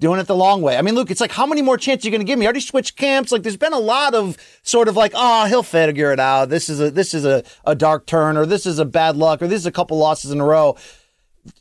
[0.00, 0.78] doing it the long way.
[0.78, 2.46] I mean, Luke, it's like, how many more chances are you going to give me?
[2.46, 3.32] I already switched camps.
[3.32, 6.48] Like, there's been a lot of sort of like, oh, he'll figure it out.
[6.48, 9.42] This is a, this is a, a dark turn, or this is a bad luck,
[9.42, 10.74] or this is a couple losses in a row.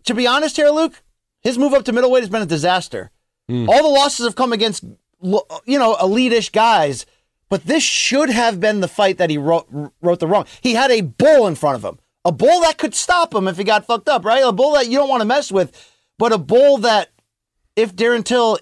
[0.06, 1.02] To be honest here, Luke,
[1.42, 3.12] his move up to middleweight has been a disaster.
[3.48, 3.70] Hmm.
[3.70, 4.84] All the losses have come against,
[5.22, 7.06] you know, elite-ish guys.
[7.50, 9.68] But this should have been the fight that he wrote
[10.02, 10.46] wrote the wrong.
[10.60, 13.58] He had a bull in front of him, a bull that could stop him if
[13.58, 14.44] he got fucked up, right?
[14.44, 15.72] A bull that you don't want to mess with,
[16.18, 17.10] but a bull that
[17.78, 18.60] if Darren Till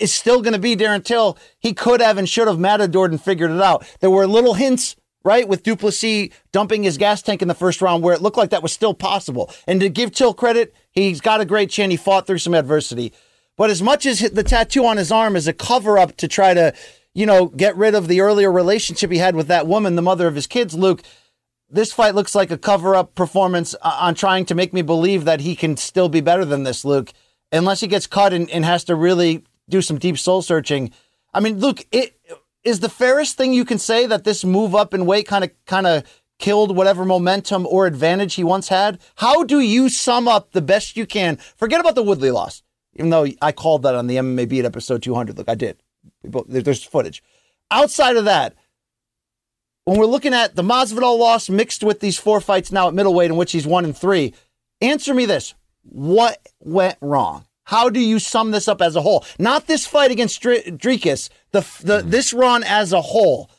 [0.00, 3.20] is still going to be Darren Till, he could have and should have matadored and
[3.20, 3.84] figured it out.
[4.00, 7.80] There were little hints, right, with Du Plessis dumping his gas tank in the first
[7.80, 9.50] round where it looked like that was still possible.
[9.66, 11.90] And to give Till credit, he's got a great chin.
[11.90, 13.12] He fought through some adversity.
[13.56, 16.54] But as much as the tattoo on his arm is a cover up to try
[16.54, 16.74] to,
[17.14, 20.26] you know, get rid of the earlier relationship he had with that woman, the mother
[20.26, 21.02] of his kids, Luke,
[21.70, 25.24] this fight looks like a cover up performance uh, on trying to make me believe
[25.24, 27.12] that he can still be better than this, Luke,
[27.52, 30.92] unless he gets cut and, and has to really do some deep soul searching.
[31.32, 32.16] I mean, Luke, it
[32.64, 35.50] is the fairest thing you can say that this move up in weight kind of
[35.66, 36.04] kind of
[36.38, 39.00] killed whatever momentum or advantage he once had.
[39.16, 41.36] How do you sum up the best you can?
[41.56, 42.62] Forget about the Woodley loss,
[42.94, 45.38] even though I called that on the MMA Beat episode 200.
[45.38, 45.82] Look, I did.
[46.22, 47.22] There's footage.
[47.70, 48.54] Outside of that,
[49.84, 53.30] when we're looking at the Masvidal loss mixed with these four fights now at middleweight
[53.30, 54.34] in which he's one and three,
[54.80, 57.44] answer me this: What went wrong?
[57.64, 59.24] How do you sum this up as a whole?
[59.38, 63.50] Not this fight against Dr- Dricus, the the this run as a whole.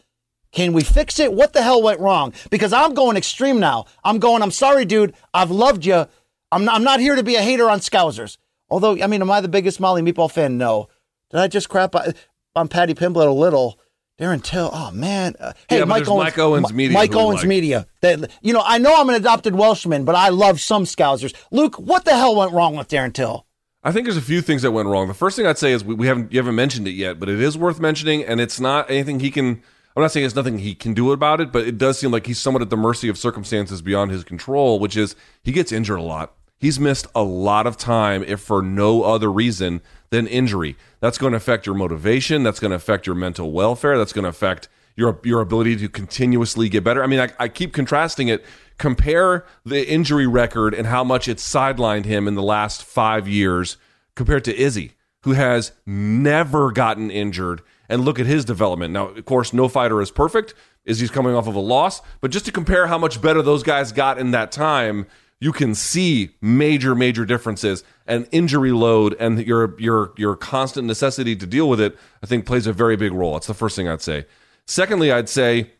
[0.51, 1.33] Can we fix it?
[1.33, 2.33] What the hell went wrong?
[2.49, 3.85] Because I'm going extreme now.
[4.03, 4.41] I'm going.
[4.41, 5.13] I'm sorry, dude.
[5.33, 6.07] I've loved you.
[6.51, 8.37] I'm not, I'm not here to be a hater on Scousers.
[8.69, 10.57] Although, I mean, am I the biggest Molly Meatball fan?
[10.57, 10.87] No.
[11.31, 12.13] Did I just crap on,
[12.55, 13.79] on Paddy Pimblett a little?
[14.17, 14.69] Darren Till.
[14.71, 15.35] Oh man.
[15.39, 16.23] Uh, hey, Yeah, Mike Owens.
[16.23, 17.47] Mike Owens Media Mike Owens like.
[17.49, 17.85] Media.
[17.99, 21.35] That you know, I know I'm an adopted Welshman, but I love some Scousers.
[21.51, 23.44] Luke, what the hell went wrong with Darren Till?
[23.85, 25.07] I think there's a few things that went wrong.
[25.07, 27.29] The first thing I'd say is we, we haven't you haven't mentioned it yet, but
[27.29, 29.61] it is worth mentioning, and it's not anything he can.
[29.95, 32.25] I'm not saying it's nothing he can do about it, but it does seem like
[32.25, 35.99] he's somewhat at the mercy of circumstances beyond his control, which is he gets injured
[35.99, 36.33] a lot.
[36.57, 40.77] He's missed a lot of time, if for no other reason than injury.
[40.99, 42.41] That's going to affect your motivation.
[42.41, 43.99] That's going to affect your mental welfare.
[43.99, 47.03] That's going to affect your your ability to continuously get better.
[47.03, 48.43] I mean, I, I keep contrasting it.
[48.77, 53.77] Compare the injury record and how much it's sidelined him in the last five years
[54.15, 57.61] compared to Izzy, who has never gotten injured.
[57.87, 58.93] And look at his development.
[58.93, 60.55] Now, of course, no fighter is perfect.
[60.85, 63.91] Izzy's coming off of a loss, but just to compare how much better those guys
[63.91, 65.05] got in that time,
[65.39, 67.83] you can see major, major differences.
[68.07, 72.45] And injury load and your your your constant necessity to deal with it, I think,
[72.45, 73.33] plays a very big role.
[73.33, 74.25] That's the first thing I'd say.
[74.67, 75.71] Secondly, I'd say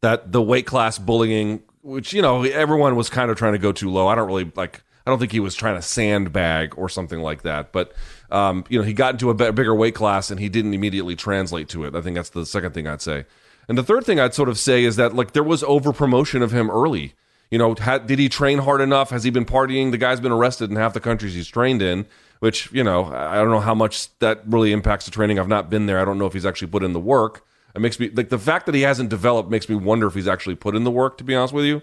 [0.00, 3.72] that the weight class bullying, which you know everyone was kind of trying to go
[3.72, 4.08] too low.
[4.08, 4.82] I don't really like.
[5.06, 7.72] I don't think he was trying to sandbag or something like that.
[7.72, 7.94] But
[8.30, 11.68] um, you know, he got into a bigger weight class and he didn't immediately translate
[11.70, 11.94] to it.
[11.94, 13.24] I think that's the second thing I'd say.
[13.68, 16.42] And the third thing I'd sort of say is that like there was over promotion
[16.42, 17.14] of him early.
[17.50, 19.08] You know, had, did he train hard enough?
[19.08, 19.90] Has he been partying?
[19.90, 22.06] The guy's been arrested in half the countries he's trained in.
[22.40, 25.38] Which you know, I don't know how much that really impacts the training.
[25.38, 25.98] I've not been there.
[25.98, 27.44] I don't know if he's actually put in the work.
[27.74, 30.28] It makes me like the fact that he hasn't developed makes me wonder if he's
[30.28, 31.18] actually put in the work.
[31.18, 31.82] To be honest with you,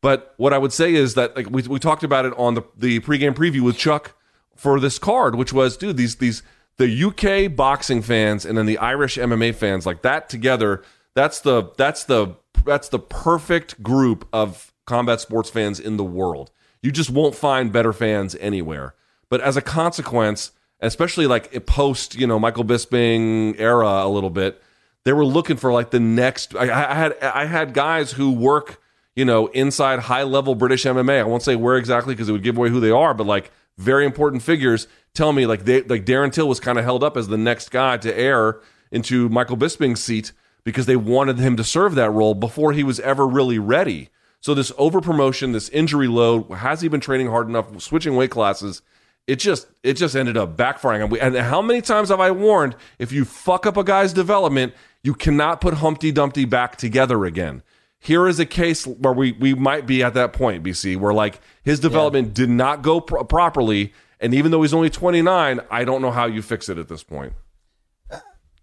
[0.00, 2.62] but what I would say is that like we we talked about it on the
[2.76, 4.14] the pregame preview with Chuck
[4.54, 6.42] for this card, which was dude these these
[6.78, 10.82] the UK boxing fans and then the Irish MMA fans like that together.
[11.14, 16.50] That's the that's the that's the perfect group of combat sports fans in the world.
[16.82, 18.94] You just won't find better fans anywhere.
[19.28, 24.62] But as a consequence, especially like post you know Michael Bisping era a little bit,
[25.06, 26.56] they were looking for like the next.
[26.56, 28.82] I, I had I had guys who work
[29.14, 31.20] you know inside high level British MMA.
[31.20, 33.52] I won't say where exactly because it would give away who they are, but like
[33.78, 37.16] very important figures tell me like they like Darren Till was kind of held up
[37.16, 38.60] as the next guy to air
[38.90, 40.32] into Michael Bisping's seat
[40.64, 44.08] because they wanted him to serve that role before he was ever really ready.
[44.40, 48.32] So this over promotion, this injury load, has he been training hard enough, switching weight
[48.32, 48.82] classes?
[49.28, 51.02] It just it just ended up backfiring.
[51.02, 54.12] And, we, and how many times have I warned if you fuck up a guy's
[54.12, 54.74] development,
[55.06, 57.62] you cannot put Humpty Dumpty back together again.
[58.00, 61.40] Here is a case where we we might be at that point, BC, where like
[61.62, 66.02] his development did not go pro- properly, and even though he's only 29, I don't
[66.02, 67.34] know how you fix it at this point.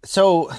[0.04, 0.50] So,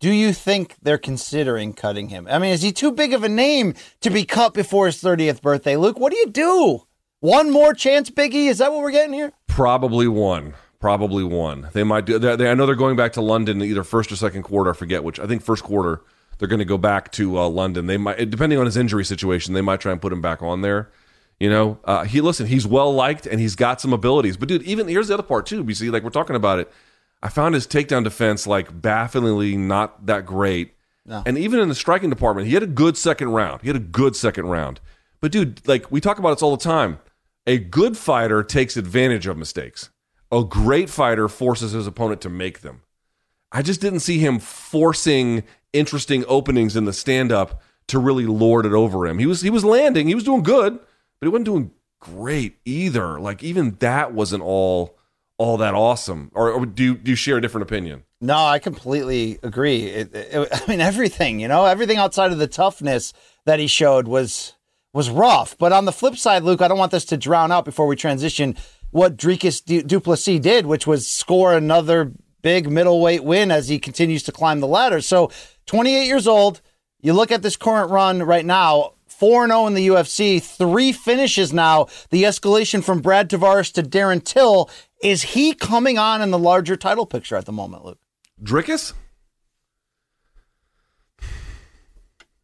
[0.00, 2.26] do you think they're considering cutting him?
[2.28, 5.42] I mean, is he too big of a name to be cut before his 30th
[5.42, 5.76] birthday?
[5.76, 6.82] Luke, what do you do?
[7.20, 8.48] One more chance, Biggie?
[8.48, 9.32] Is that what we're getting here?
[9.46, 10.54] Probably one.
[10.80, 11.68] Probably one.
[11.72, 12.18] They might do.
[12.18, 14.70] They, I know they're going back to London either first or second quarter.
[14.70, 15.20] I forget which.
[15.20, 16.00] I think first quarter.
[16.38, 17.86] They're going to go back to uh, London.
[17.86, 20.62] They might, depending on his injury situation, they might try and put him back on
[20.62, 20.90] there.
[21.38, 22.46] You know, uh, he listen.
[22.46, 24.38] He's well liked and he's got some abilities.
[24.38, 25.62] But dude, even here's the other part too.
[25.66, 26.72] You see, like we're talking about it.
[27.22, 30.74] I found his takedown defense like bafflingly not that great.
[31.04, 31.22] No.
[31.26, 33.60] And even in the striking department, he had a good second round.
[33.60, 34.80] He had a good second round.
[35.20, 37.00] But dude, like we talk about this all the time.
[37.46, 39.90] A good fighter takes advantage of mistakes.
[40.32, 42.82] A great fighter forces his opponent to make them.
[43.52, 45.42] I just didn't see him forcing
[45.72, 49.18] interesting openings in the stand up to really lord it over him.
[49.18, 53.18] He was he was landing, he was doing good, but he wasn't doing great either.
[53.18, 54.96] Like even that wasn't all
[55.36, 56.30] all that awesome.
[56.34, 58.04] Or, or do you do you share a different opinion?
[58.20, 59.84] No, I completely agree.
[59.86, 63.12] It, it, I mean, everything, you know, everything outside of the toughness
[63.46, 64.54] that he showed was
[64.92, 65.56] was rough.
[65.58, 67.96] But on the flip side, Luke, I don't want this to drown out before we
[67.96, 68.56] transition
[68.90, 72.12] what Dricus du- Duplessis did, which was score another
[72.42, 75.00] big middleweight win as he continues to climb the ladder.
[75.00, 75.30] So,
[75.66, 76.60] 28 years old,
[77.00, 81.52] you look at this current run right now, 4 0 in the UFC, three finishes
[81.52, 81.86] now.
[82.10, 84.70] The escalation from Brad Tavares to Darren Till.
[85.02, 87.98] Is he coming on in the larger title picture at the moment, Luke?
[88.42, 88.92] Dricus?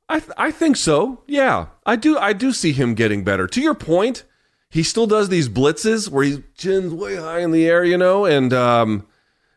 [0.09, 1.23] I th- I think so.
[1.27, 2.16] Yeah, I do.
[2.16, 3.47] I do see him getting better.
[3.48, 4.24] To your point,
[4.77, 8.27] he still does these blitzes where he's chin's way high in the air, you know,
[8.27, 9.07] and um,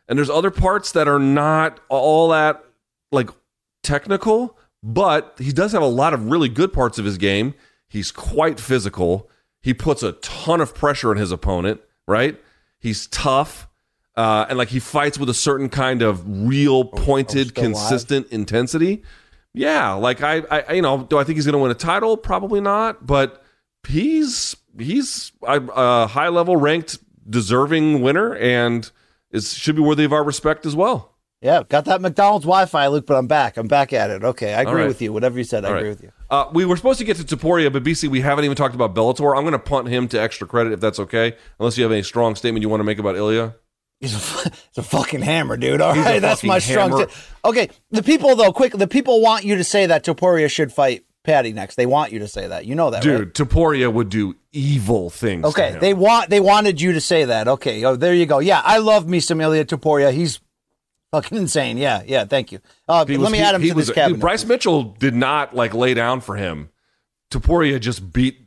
[0.08, 2.64] and there's other parts that are not all that
[3.12, 3.28] like
[3.82, 7.52] technical, but he does have a lot of really good parts of his game.
[7.86, 9.28] He's quite physical.
[9.60, 12.40] He puts a ton of pressure on his opponent, right?
[12.78, 13.68] He's tough.
[14.16, 17.74] Uh, and like he fights with a certain kind of real pointed, still alive.
[17.74, 19.02] consistent intensity.
[19.52, 22.16] Yeah, like I, I, you know, do I think he's going to win a title?
[22.16, 23.44] Probably not, but
[23.86, 26.98] he's he's a, a high level ranked,
[27.28, 28.90] deserving winner, and
[29.30, 31.14] is should be worthy of our respect as well.
[31.42, 33.56] Yeah, got that McDonald's Wi-Fi, Luke, but I'm back.
[33.56, 34.22] I'm back at it.
[34.22, 34.88] Okay, I agree right.
[34.88, 35.10] with you.
[35.10, 35.96] Whatever you said, I All agree right.
[35.96, 36.12] with you.
[36.28, 38.94] Uh, we were supposed to get to Topuria, but BC, we haven't even talked about
[38.94, 39.34] Bellator.
[39.34, 42.02] I'm going to punt him to extra credit if that's okay, unless you have any
[42.02, 43.54] strong statement you want to make about Ilia.
[44.00, 45.80] He's a, he's a fucking hammer, dude.
[45.80, 46.90] All He's right, that's my strong.
[46.90, 47.06] hammer.
[47.06, 47.12] T-
[47.44, 48.72] okay, the people though, quick.
[48.72, 51.76] The people want you to say that Topuria should fight Paddy next.
[51.76, 52.66] They want you to say that.
[52.66, 53.32] You know that, Dude, right?
[53.34, 55.44] Topuria would do evil things.
[55.46, 57.46] Okay, they want they wanted you to say that.
[57.48, 58.38] Okay, oh, there you go.
[58.40, 60.12] Yeah, I love me some Ilia Topuria.
[60.12, 60.40] He's
[61.12, 61.78] fucking insane.
[61.78, 62.24] Yeah, yeah.
[62.24, 62.60] Thank you.
[62.88, 64.20] Uh, He let me he- add him he to was- this dude.
[64.20, 66.70] Bryce Mitchell did not like lay down for him.
[67.30, 68.38] Topuria just beat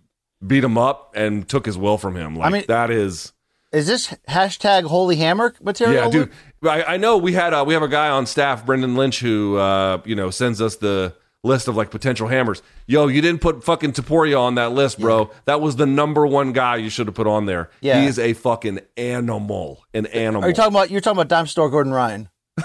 [0.45, 2.35] beat him up and took his will from him.
[2.35, 3.31] Like mean- that is
[3.72, 6.03] Is this hashtag Holy Hammer material?
[6.05, 6.31] yeah, dude.
[6.64, 9.57] I, I know we had uh, we have a guy on staff, Brendan Lynch, who
[9.57, 11.14] uh, you know sends us the
[11.44, 12.61] list of like potential hammers.
[12.88, 15.30] Yo, you didn't put fucking Topuria on that list, bro.
[15.45, 17.70] That was the number one guy you should have put on there.
[17.82, 18.02] Yeah.
[18.02, 20.45] he is a fucking animal, an animal.
[20.45, 20.90] Are you talking about?
[20.90, 22.30] You're talking about Dime Store Gordon Ryan.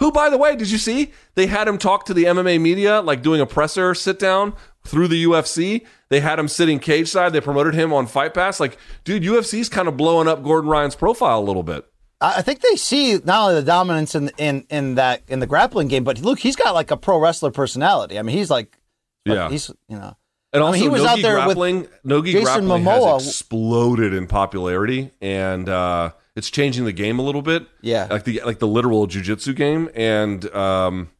[0.00, 1.12] Who, by the way, did you see?
[1.34, 4.54] They had him talk to the MMA media, like doing a presser sit down
[4.84, 5.86] through the UFC.
[6.08, 7.32] They had him sitting cage side.
[7.32, 8.58] They promoted him on Fight Pass.
[8.60, 11.86] Like, dude, UFC's kind of blowing up Gordon Ryan's profile a little bit.
[12.20, 15.46] I I think they see not only the dominance in in in that in the
[15.46, 18.18] grappling game, but look, he's got like a pro wrestler personality.
[18.18, 18.78] I mean, he's like,
[19.24, 19.48] Yeah.
[19.50, 20.16] he's you know,
[20.52, 23.14] And I also, mean, he was Nogi out there with grappling, Nogi Jason grappling Momoa.
[23.14, 27.66] has exploded in popularity, and uh, it's changing the game a little bit.
[27.80, 28.06] Yeah.
[28.10, 31.10] like the like the literal jujitsu game, and um,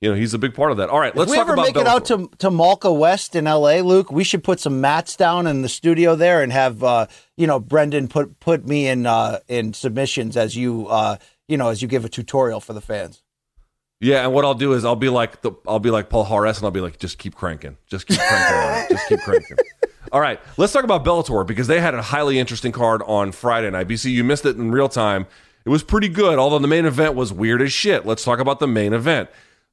[0.00, 0.88] you know he's a big part of that.
[0.88, 3.82] All right, let's we talk ever make it out to to Malka West in L.A.,
[3.82, 7.06] Luke, we should put some mats down in the studio there and have uh,
[7.36, 11.16] you know Brendan put put me in uh, in submissions as you uh,
[11.48, 13.22] you know as you give a tutorial for the fans.
[14.00, 16.56] Yeah, and what I'll do is I'll be like the I'll be like Paul Harris,
[16.56, 19.58] and I'll be like, just keep cranking, just keep cranking, just keep cranking.
[20.12, 23.70] All right, let's talk about Bellator because they had a highly interesting card on Friday
[23.70, 23.86] night.
[23.86, 25.26] BC, you missed it in real time.
[25.66, 28.06] It was pretty good, although the main event was weird as shit.
[28.06, 29.28] Let's talk about the main event.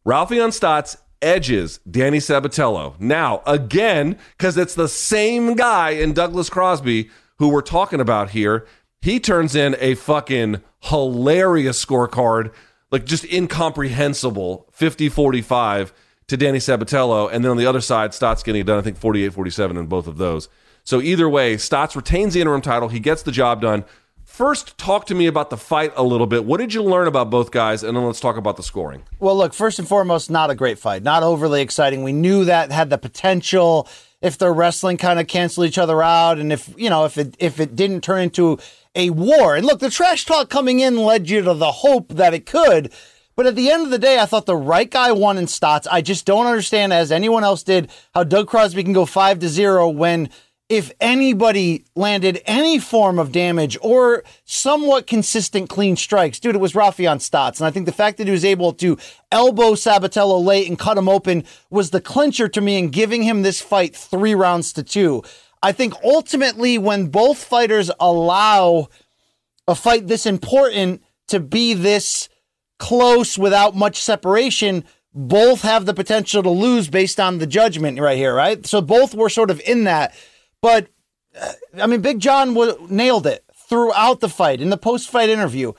[0.08, 2.98] Raufeon Stots edges Danny Sabatello.
[2.98, 7.10] Now, again, because it's the same guy in Douglas Crosby
[7.40, 8.66] who we're talking about here,
[9.02, 12.54] he turns in a fucking hilarious scorecard,
[12.90, 15.92] like just incomprehensible 50 45
[16.28, 17.30] to Danny Sabatello.
[17.30, 19.88] And then on the other side, Stots getting it done, I think 48 47 in
[19.88, 20.48] both of those.
[20.86, 22.88] So either way, Stots retains the interim title.
[22.88, 23.84] He gets the job done.
[24.38, 26.46] First, talk to me about the fight a little bit.
[26.46, 27.82] What did you learn about both guys?
[27.82, 29.02] And then let's talk about the scoring.
[29.20, 31.02] Well, look, first and foremost, not a great fight.
[31.02, 32.04] Not overly exciting.
[32.04, 33.90] We knew that had the potential
[34.22, 37.36] if their wrestling kind of cancel each other out and if, you know, if it
[37.40, 38.60] if it didn't turn into
[38.96, 39.56] a war.
[39.56, 42.94] And look, the trash talk coming in led you to the hope that it could.
[43.36, 45.88] But at the end of the day, I thought the right guy won in Stots.
[45.92, 49.50] I just don't understand, as anyone else did, how Doug Crosby can go five to
[49.50, 50.30] zero when
[50.70, 56.74] if anybody landed any form of damage or somewhat consistent clean strikes, dude, it was
[56.74, 57.60] Raufeon Stots.
[57.60, 58.98] And I think the fact that he was able to
[59.32, 63.44] elbow Sabatello late and cut him open was the clincher to me in giving him
[63.44, 65.24] this fight three rounds to two.
[65.64, 68.90] I think ultimately, when both fighters allow
[69.68, 72.28] a fight this important to be this
[72.78, 74.84] close without much separation,
[75.14, 78.66] both have the potential to lose based on the judgment right here, right?
[78.66, 80.14] So both were sort of in that.
[80.62, 80.88] But
[81.40, 85.30] uh, I mean, Big John w- nailed it throughout the fight in the post fight
[85.30, 85.74] interview.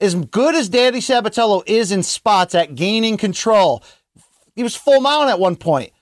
[0.00, 3.84] As good as Danny Sabatello is in spots at gaining control,
[4.54, 5.92] he was full mount at one point.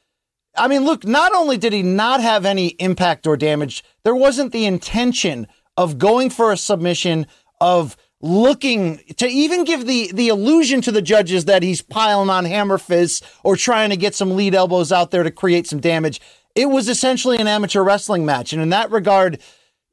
[0.57, 4.53] I mean, look, not only did he not have any impact or damage, there wasn't
[4.53, 7.27] the intention of going for a submission,
[7.61, 12.45] of looking to even give the, the illusion to the judges that he's piling on
[12.45, 16.21] hammer fists or trying to get some lead elbows out there to create some damage.
[16.61, 18.53] It was essentially an amateur wrestling match.
[18.53, 19.41] And in that regard,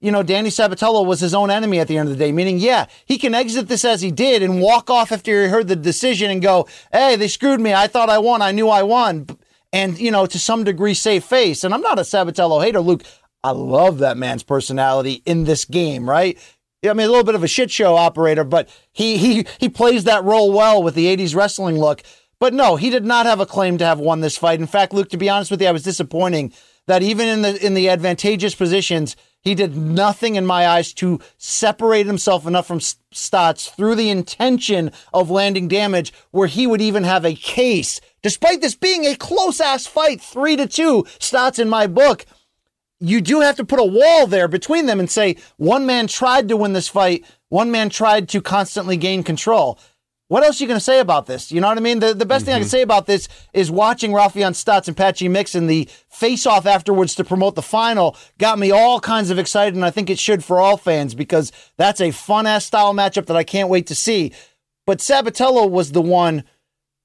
[0.02, 2.60] you know, Danny Sabatello was his own enemy at the end of the day, meaning,
[2.60, 5.76] yeah, he can exit this as he did and walk off after he heard the
[5.76, 7.74] decision and go, hey, they screwed me.
[7.74, 8.42] I thought I won.
[8.42, 9.28] I knew I won
[9.74, 11.64] and you know to some degree save face.
[11.64, 13.04] And I'm not a Sabatello hater, Luke.
[13.44, 16.38] I love that man's personality in this game, right?
[16.84, 20.04] I mean, a little bit of a shit show operator, but he he he plays
[20.06, 22.04] that role well with the '80s wrestling look.
[22.40, 24.60] But no, he did not have a claim to have won this fight.
[24.60, 26.54] In fact, Luke, to be honest with you, I was disappointing
[26.86, 31.20] that even in the in the advantageous positions, he did nothing in my eyes to
[31.38, 37.04] separate himself enough from Stots through the intention of landing damage where he would even
[37.04, 38.00] have a case.
[38.22, 42.26] Despite this being a close ass fight, three to two, Stots in my book,
[43.00, 46.50] you do have to put a wall there between them and say one man tried
[46.50, 49.80] to win this fight, one man tried to constantly gain control.
[50.30, 51.52] What else are you going to say about this?
[51.54, 52.00] You know what I mean?
[52.00, 52.46] The, the best mm-hmm.
[52.48, 52.70] thing I can mm-hmm.
[52.70, 57.24] say about this is watching Raufeon Stots and Patchy Mixon, the face off afterwards to
[57.24, 59.76] promote the final, got me all kinds of excited.
[59.76, 63.28] And I think it should for all fans because that's a fun ass style matchup
[63.28, 64.34] that I can't wait to see.
[64.86, 66.44] But Sabatello was the one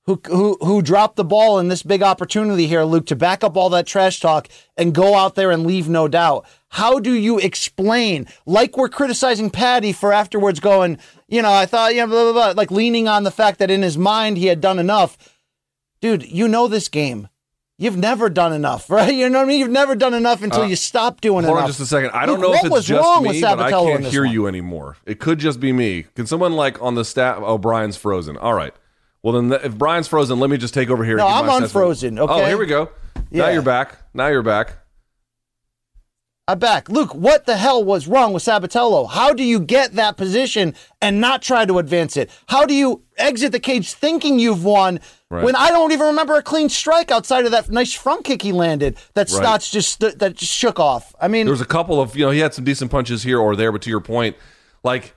[0.07, 3.57] who, who, who dropped the ball in this big opportunity here, Luke, to back up
[3.57, 6.45] all that trash talk and go out there and leave no doubt.
[6.71, 10.99] How do you explain, like we're criticizing Paddy for afterwards going,
[11.29, 13.83] you know, I thought, yeah, blah, blah, blah, like leaning on the fact that in
[13.83, 15.17] his mind he had done enough.
[16.01, 17.29] Dude, you know this game.
[17.79, 19.15] You've never done enough, right?
[19.15, 19.61] You know what I mean?
[19.61, 21.61] You've never done enough until uh, you stop doing hold enough.
[21.61, 22.11] Hold on just a second.
[22.11, 24.33] I don't know if it's just me, but I can't hear one?
[24.33, 24.97] you anymore.
[25.05, 26.07] It could just be me.
[26.15, 27.39] Can someone like on the staff?
[27.41, 28.37] Oh, Brian's frozen.
[28.37, 28.75] All right.
[29.23, 31.17] Well, then if Brian's frozen, let me just take over here.
[31.17, 32.19] No, I'm unfrozen.
[32.19, 32.43] Oh, okay.
[32.43, 32.91] Oh, here we go.
[33.31, 33.45] Yeah.
[33.45, 33.99] Now you're back.
[34.15, 34.79] Now you're back.
[36.49, 36.89] I'm back.
[36.89, 39.09] Luke, what the hell was wrong with Sabatello?
[39.09, 42.31] How do you get that position and not try to advance it?
[42.49, 44.99] How do you exit the cage thinking you've won
[45.31, 45.45] right.
[45.45, 48.51] when I don't even remember a clean strike outside of that nice front kick he
[48.51, 49.43] landed that right.
[49.43, 51.15] Stots just that just shook off?
[51.21, 53.39] I mean, there was a couple of you know he had some decent punches here
[53.39, 54.37] or there, but to your point,
[54.83, 55.15] like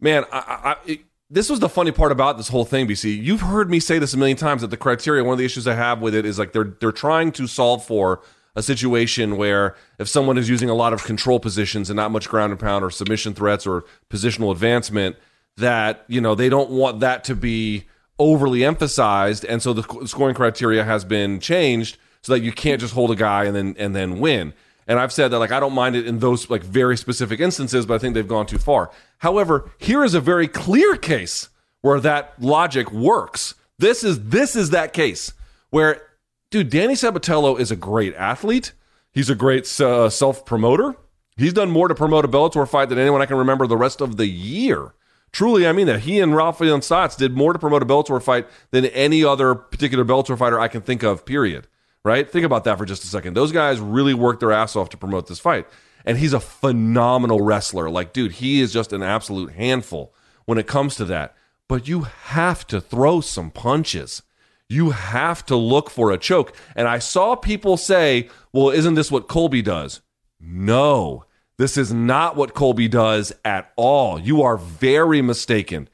[0.00, 0.98] man, I, I,
[1.30, 3.22] this was the funny part about this whole thing, BC.
[3.22, 5.66] You've heard me say this a million times that the criteria, one of the issues
[5.66, 8.20] I have with it is like they're they're trying to solve for
[8.56, 12.28] a situation where if someone is using a lot of control positions and not much
[12.28, 15.16] ground and pound or submission threats or positional advancement,
[15.56, 17.84] that you know they don't want that to be
[18.18, 22.94] overly emphasized, and so the scoring criteria has been changed so that you can't just
[22.94, 24.52] hold a guy and then and then win.
[24.86, 27.86] And I've said that like I don't mind it in those like very specific instances,
[27.86, 28.90] but I think they've gone too far.
[29.18, 31.48] However, here is a very clear case
[31.80, 33.54] where that logic works.
[33.78, 35.32] This is this is that case
[35.70, 36.02] where
[36.50, 38.72] dude, Danny Sabatello is a great athlete.
[39.12, 40.96] He's a great uh, self promoter.
[41.36, 44.00] He's done more to promote a Bellator fight than anyone I can remember the rest
[44.00, 44.94] of the year.
[45.32, 46.00] Truly, I mean that.
[46.00, 50.04] He and Raufeon Stots did more to promote a Bellator fight than any other particular
[50.04, 51.66] Bellator fighter I can think of, period
[52.04, 52.30] right?
[52.30, 53.34] Think about that for just a second.
[53.34, 55.66] Those guys really worked their ass off to promote this fight.
[56.04, 57.88] And he's a phenomenal wrestler.
[57.88, 60.14] Like, dude, he is just an absolute handful
[60.44, 61.34] when it comes to that.
[61.68, 64.22] But you have to throw some punches.
[64.68, 66.54] You have to look for a choke.
[66.76, 70.02] And I saw people say, well, isn't this what Colby does?
[70.38, 71.24] No.
[71.56, 74.18] This is not what Colby does at all.
[74.18, 75.88] You are very mistaken.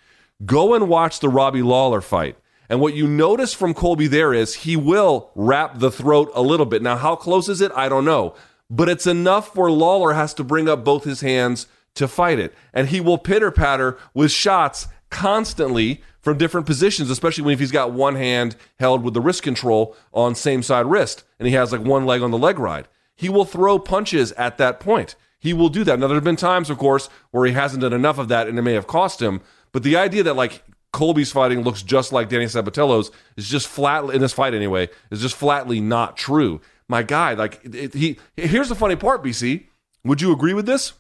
[0.45, 2.37] Go and watch the Robbie Lawler fight.
[2.71, 6.67] And what you notice from Colby there is he will wrap the throat a little
[6.67, 6.83] bit.
[6.83, 7.73] Now, how close is it?
[7.75, 8.35] I don't know.
[8.71, 11.67] But it's enough where Lawler has to bring up both his hands
[11.97, 12.55] to fight it.
[12.73, 17.73] And he will pitter patter with shots constantly from different positions, especially when if he's
[17.73, 21.73] got one hand held with the wrist control on same side wrist and he has
[21.73, 22.87] like one leg on the leg ride.
[23.17, 25.17] He will throw punches at that point.
[25.41, 25.99] He will do that.
[25.99, 28.57] Now there have been times, of course, where he hasn't done enough of that and
[28.57, 29.41] it may have cost him.
[29.73, 30.63] But the idea that like
[30.93, 35.21] Colby's fighting looks just like Danny Sabatello's is just flat in this fight anyway is
[35.21, 36.61] just flatly not true.
[36.89, 39.67] My guy, like it, he here's the funny part, BC.
[40.05, 40.95] Would you agree with this?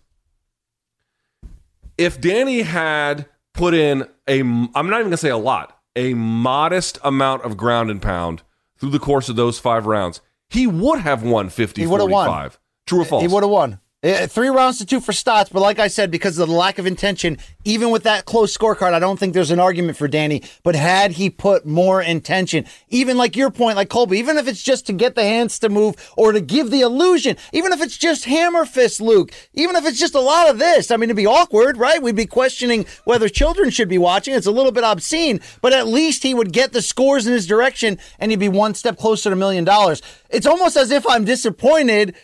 [1.98, 6.14] If Danny had put in a I'm not even going to say a lot, a
[6.14, 8.42] modest amount of ground and pound
[8.78, 12.10] through the course of those 5 rounds, he would have won 50 He would have
[12.10, 12.26] won.
[12.26, 12.58] 45.
[12.86, 13.22] True or false?
[13.22, 13.80] He would have won.
[14.02, 16.78] Eh, Three rounds to two for Stots, but like I said, because of the lack
[16.78, 20.42] of intention, even with that close scorecard, I don't think there's an argument for Danny.
[20.62, 24.62] But had he put more intention, even like your point, like Colby, even if it's
[24.62, 27.98] just to get the hands to move or to give the illusion, even if it's
[27.98, 31.16] just hammer fist, Luke, even if it's just a lot of this, I mean, it'd
[31.18, 32.02] be awkward, right?
[32.02, 34.32] We'd be questioning whether children should be watching.
[34.34, 37.46] It's a little bit obscene, but at least he would get the scores in his
[37.46, 40.00] direction and he'd be one step closer to a million dollars.
[40.30, 42.14] It's almost as if I'm disappointed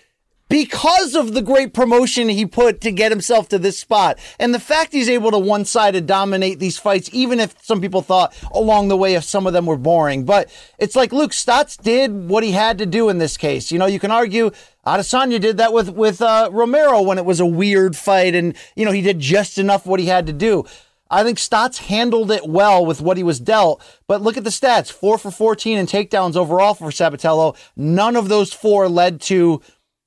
[0.48, 4.18] because of the great promotion he put to get himself to this spot.
[4.38, 8.02] And the fact he's able to one sided dominate these fights, even if some people
[8.02, 10.24] thought along the way if some of them were boring.
[10.24, 13.72] But it's like Luke Stots did what he had to do in this case.
[13.72, 14.50] You know, you can argue
[14.86, 18.84] Adesanya did that with, with uh, Romero when it was a weird fight and, you
[18.84, 20.64] know, he did just enough what he had to do.
[21.08, 24.50] I think Stots handled it well with what he was dealt, but look at the
[24.50, 24.90] stats.
[24.90, 27.56] Four for 14 in takedowns overall for Sabatello.
[27.76, 29.62] None of those four led to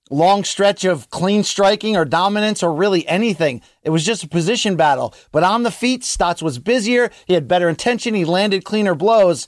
[0.09, 3.61] long stretch of clean striking or dominance or really anything.
[3.83, 5.13] It was just a position battle.
[5.31, 7.11] But on the feet, Stots was busier.
[7.27, 8.13] He had better intention.
[8.13, 9.47] He landed cleaner blows.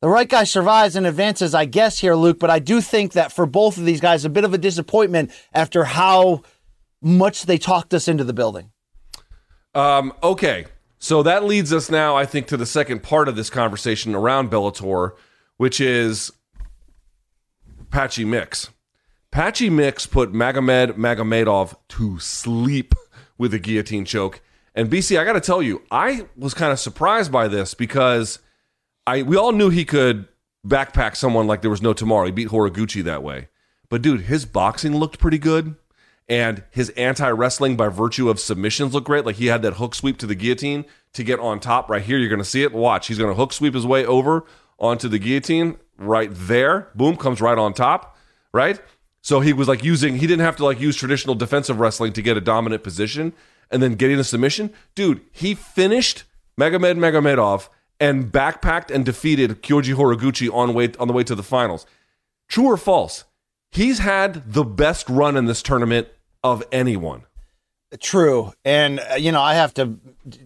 [0.00, 2.38] The right guy survives and advances, I guess, here, Luke.
[2.38, 5.32] But I do think that for both of these guys, a bit of a disappointment
[5.52, 6.42] after how
[7.02, 8.70] much they talked us into the building.
[9.74, 10.66] Um, okay.
[11.00, 14.50] So that leads us now, I think, to the second part of this conversation around
[14.50, 15.12] Bellator,
[15.56, 16.32] which is
[17.90, 18.70] Patchy Mix.
[19.38, 22.92] Patchy Mix put Magomed Magomedov to sleep
[23.38, 24.40] with a guillotine choke.
[24.74, 28.40] And BC, I got to tell you, I was kind of surprised by this because
[29.06, 30.26] I we all knew he could
[30.66, 32.26] backpack someone like there was no tomorrow.
[32.26, 33.46] He beat Horiguchi that way.
[33.88, 35.76] But dude, his boxing looked pretty good.
[36.28, 39.24] And his anti wrestling by virtue of submissions looked great.
[39.24, 42.18] Like he had that hook sweep to the guillotine to get on top right here.
[42.18, 42.72] You're going to see it.
[42.72, 43.06] Watch.
[43.06, 44.46] He's going to hook sweep his way over
[44.80, 46.88] onto the guillotine right there.
[46.96, 48.16] Boom, comes right on top.
[48.52, 48.80] Right?
[49.20, 52.22] So he was like using, he didn't have to like use traditional defensive wrestling to
[52.22, 53.32] get a dominant position
[53.70, 54.72] and then getting a submission.
[54.94, 56.24] Dude, he finished
[56.58, 57.68] Magomed Magomedov
[58.00, 61.86] and backpacked and defeated Kyoji Horiguchi on way on the way to the finals.
[62.48, 63.24] True or false?
[63.70, 66.08] He's had the best run in this tournament
[66.42, 67.24] of anyone.
[68.00, 68.52] True.
[68.64, 69.98] And, uh, you know, I have to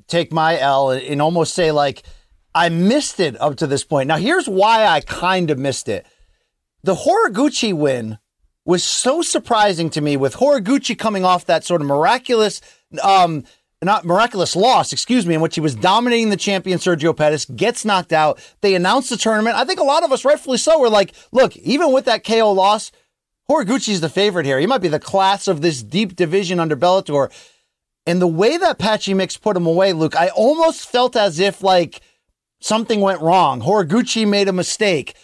[0.07, 2.03] take my L and almost say, like,
[2.55, 4.09] I missed it up to this point.
[4.09, 6.07] Now, here's why I kind of missed it.
[6.83, 8.19] The Horiguchi win
[8.65, 12.61] was so surprising to me with Horiguchi coming off that sort of miraculous,
[13.03, 13.45] um,
[13.83, 17.85] not miraculous loss, excuse me, in which he was dominating the champion Sergio Pettis, gets
[17.85, 18.39] knocked out.
[18.61, 19.57] They announced the tournament.
[19.57, 22.53] I think a lot of us, rightfully so, were like, look, even with that KO
[22.53, 22.93] loss,
[23.51, 24.61] Horiguchi's the favorite here.
[24.61, 27.33] He might be the class of this deep division under Bellator.
[28.07, 31.63] And the way that Patchy Mix put him away, Luke, I almost felt as if
[31.63, 32.01] like
[32.61, 33.61] something went wrong.
[33.61, 35.15] Horiguchi made a mistake.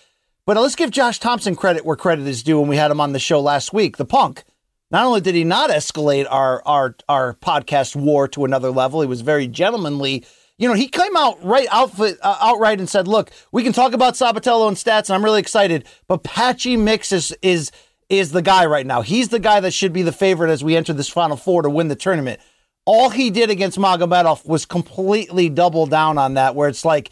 [0.48, 3.12] But let's give Josh Thomson credit where credit is due when we had him on
[3.12, 3.98] the show last week.
[3.98, 4.44] The punk.
[4.90, 9.06] Not only did he not escalate our our our podcast war to another level, he
[9.06, 10.24] was very gentlemanly.
[10.56, 13.92] You know, he came out right outfit uh, outright and said, "Look, we can talk
[13.92, 17.70] about Sabatello and Stots, and I'm really excited, but Patchy Mix is is
[18.08, 19.02] is the guy right now.
[19.02, 21.68] He's the guy that should be the favorite as we enter this Final Four to
[21.68, 22.40] win the tournament."
[22.86, 27.10] All he did against Magomedov was completely double down on that, where it's like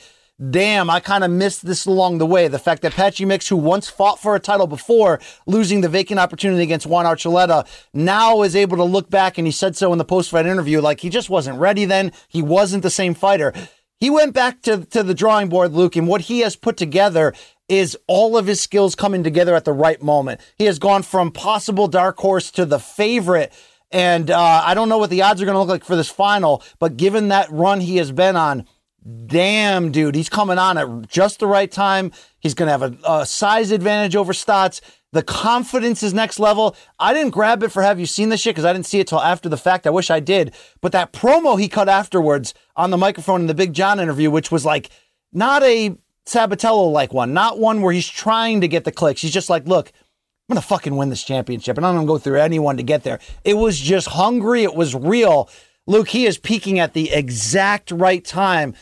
[0.51, 2.49] damn, I kind of missed this along the way.
[2.49, 6.21] The fact that Patchy Mix, who once fought for a title before losing the vacant
[6.21, 9.99] opportunity against Juan Archuleta, now is able to look back, and he said so in
[9.99, 12.13] the post fight interview, like he just wasn't ready then.
[12.29, 13.53] He wasn't the same fighter.
[13.99, 17.33] He went back to, to the drawing board, Luke, and what he has put together
[17.69, 20.41] is all of his skills coming together at the right moment.
[20.57, 23.53] He has gone from possible dark horse to the favorite.
[23.91, 26.11] And uh, I don't know what the odds are going to look like for this
[26.11, 28.67] final, but given that run he has been on,
[29.27, 32.13] damn, dude, he's coming on at just the right time.
[32.41, 34.81] He's going to have a, a, size advantage over Stots.
[35.13, 36.77] The confidence is next level.
[36.99, 39.07] I didn't grab it for have you seen this shit because I didn't see it
[39.07, 39.87] till after the fact.
[39.87, 40.55] I wish I did.
[40.81, 44.51] But that promo he cut afterwards on the microphone in the Big John interview, which
[44.51, 44.91] was like
[45.33, 45.97] not a
[46.27, 49.23] Sabatello like one, not one where he's trying to get the clicks.
[49.23, 49.93] He's just like, look,
[50.49, 52.83] I'm going to fucking win this championship and I'm going to go through anyone to
[52.83, 53.21] get there.
[53.45, 54.65] It was just hungry.
[54.65, 55.49] It was real.
[55.87, 58.75] Luke, he is peaking at the exact right time.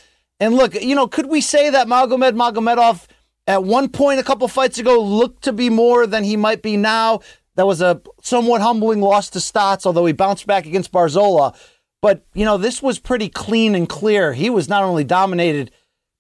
[0.45, 3.07] And look, you know, could we say that Magomed Magomedov
[3.47, 6.77] at one point a couple fights ago looked to be more than he might be
[6.77, 7.21] now?
[7.55, 11.57] That was a somewhat humbling loss to Stots, although he bounced back against Barzola.
[12.03, 14.35] But, you know, this was pretty clean and clear.
[14.35, 15.71] He was not only dominated,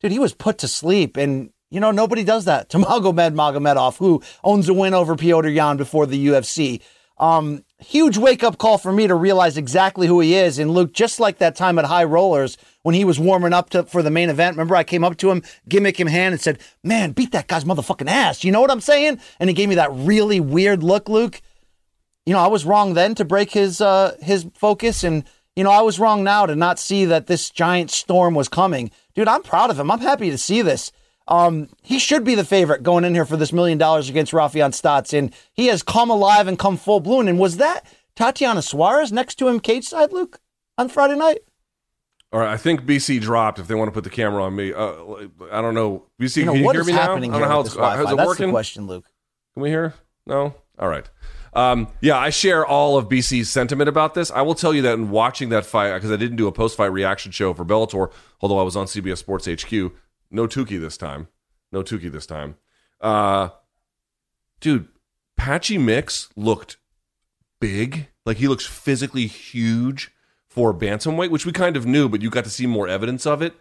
[0.00, 1.18] dude, he was put to sleep.
[1.18, 5.54] And, you know, nobody does that to Magomed Magomedov, who owns a win over Petr
[5.54, 6.80] Yan before the UFC.
[7.18, 10.58] Um, huge wake up call for me to realize exactly who he is.
[10.58, 13.82] And Luke, just like that time at High Rollers when he was warming up to,
[13.82, 16.60] for the main event, remember I came up to him, gimmick him hand, and said,
[16.84, 18.44] Man, beat that guy's motherfucking ass.
[18.44, 19.20] You know what I'm saying?
[19.40, 21.40] And he gave me that really weird look, Luke.
[22.26, 25.24] You know, I was wrong then to break his uh, his focus, and
[25.56, 28.90] you know, I was wrong now to not see that this giant storm was coming.
[29.14, 29.90] Dude, I'm proud of him.
[29.90, 30.92] I'm happy to see this.
[31.26, 34.72] Um, he should be the favorite going in here for this million dollars against Raufeon
[34.72, 37.28] Stots, and he has come alive and come full bloom.
[37.28, 40.38] And was that Tatiana Suarez next to him cage side, Luke,
[40.76, 41.38] on Friday night?
[42.34, 43.60] All right, I think BC dropped.
[43.60, 44.92] If they want to put the camera on me, uh,
[45.52, 46.06] I don't know.
[46.20, 47.14] BC, You know, can you hear me now?
[47.14, 48.50] I don't know how it's how's it That's working.
[48.50, 49.08] question, Luke.
[49.52, 49.94] Can we hear?
[50.26, 50.52] No?
[50.76, 51.08] All right.
[51.52, 54.32] Um, yeah, I share all of BC's sentiment about this.
[54.32, 56.76] I will tell you that in watching that fight, because I didn't do a post
[56.76, 59.92] fight reaction show for Bellator, although I was on CBS Sports HQ.
[60.32, 61.28] No Tukey this time.
[61.70, 62.56] No Tukey this time.
[63.00, 63.50] Uh,
[64.58, 64.88] dude,
[65.36, 66.78] Patchy Mix looked
[67.60, 68.08] big.
[68.26, 70.10] Like he looks physically huge
[70.54, 73.42] for bantamweight, which we kind of knew, but you got to see more evidence of
[73.42, 73.54] it.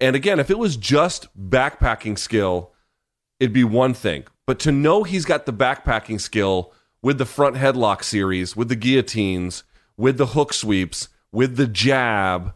[0.00, 2.72] And again, if it was just backpacking skill,
[3.40, 4.24] it'd be one thing.
[4.46, 8.76] But to know he's got the backpacking skill with the front headlock series, with the
[8.76, 9.64] guillotines,
[9.96, 12.54] with the hook sweeps, with the jab,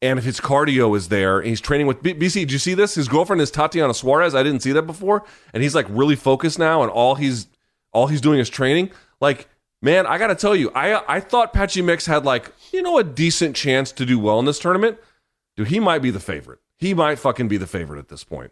[0.00, 2.34] and if his cardio is there, and he's training with BC.
[2.34, 2.94] Did you see this?
[2.94, 4.36] His girlfriend is Tatiana Suarez.
[4.36, 7.48] I didn't see that before, and he's like really focused now, and all he's
[7.92, 8.90] all he's doing is training.
[9.20, 9.48] Like,
[9.84, 12.98] man, I got to tell you, I I thought Patchy Mix had like you know
[12.98, 14.98] a decent chance to do well in this tournament.
[15.56, 16.58] Dude, he might be the favorite.
[16.78, 18.50] He might fucking be the favorite at this point.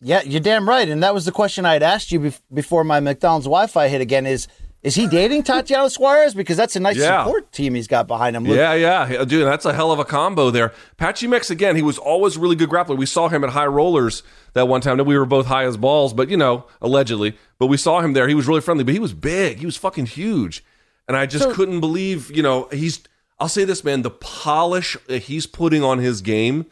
[0.00, 0.88] Yeah, you're damn right.
[0.88, 4.00] And that was the question I had asked you bef- before my McDonald's Wi-Fi hit
[4.00, 4.26] again.
[4.26, 4.48] Is
[4.86, 6.32] is he dating Tatiana Suarez?
[6.32, 7.24] Because that's a nice Yeah.
[7.24, 8.44] support team he's got behind him.
[8.44, 8.56] Luke.
[8.56, 10.72] Yeah, yeah, dude, that's a hell of a combo there.
[10.96, 11.74] Patchy Mix again.
[11.74, 12.96] He was always a really good grappler.
[12.96, 14.22] We saw him at High Rollers
[14.52, 14.96] that one time.
[14.98, 17.36] That we were both high as balls, but you know, allegedly.
[17.58, 18.28] But we saw him there.
[18.28, 19.58] He was really friendly, but he was big.
[19.58, 20.64] He was fucking huge,
[21.08, 22.30] and I just So- couldn't believe.
[22.34, 23.00] You know, he's.
[23.40, 24.02] I'll say this, man.
[24.02, 26.64] The polish he's putting on his game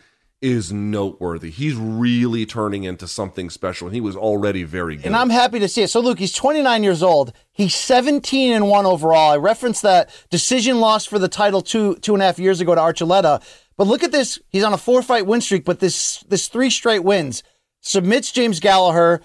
[0.45, 1.49] is noteworthy.
[1.49, 3.89] He's really turning into something special.
[3.89, 5.07] He was already very good.
[5.07, 5.89] And I'm happy to see it.
[5.89, 7.33] So, Luke, he's 29 years old.
[7.51, 9.33] He's 17 and one overall.
[9.33, 12.75] I referenced that decision loss for the title two two and a half years ago
[12.75, 13.43] to Archuleta.
[13.79, 14.39] But look at this.
[14.49, 17.43] He's on a four fight win streak, but this this three straight wins.
[17.81, 19.23] Submits James Gallagher,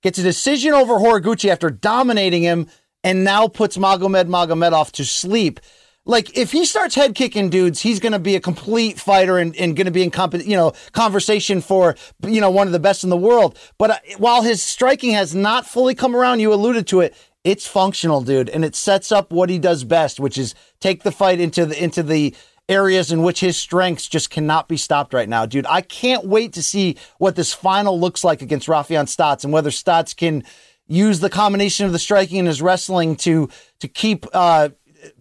[0.00, 2.68] gets a decision over Horiguchi after dominating him,
[3.02, 5.58] and now puts Magomed Magomedov to sleep.
[6.04, 9.54] Like if he starts head kicking dudes, he's going to be a complete fighter and,
[9.56, 11.94] and going to be in comp- you know conversation for
[12.26, 13.56] you know one of the best in the world.
[13.78, 17.14] But uh, while his striking has not fully come around, you alluded to it.
[17.44, 21.12] It's functional, dude, and it sets up what he does best, which is take the
[21.12, 22.34] fight into the into the
[22.68, 25.66] areas in which his strengths just cannot be stopped right now, dude.
[25.68, 29.70] I can't wait to see what this final looks like against Raufeon Stots and whether
[29.70, 30.44] Stots can
[30.88, 33.48] use the combination of the striking and his wrestling to
[33.80, 34.70] to keep uh,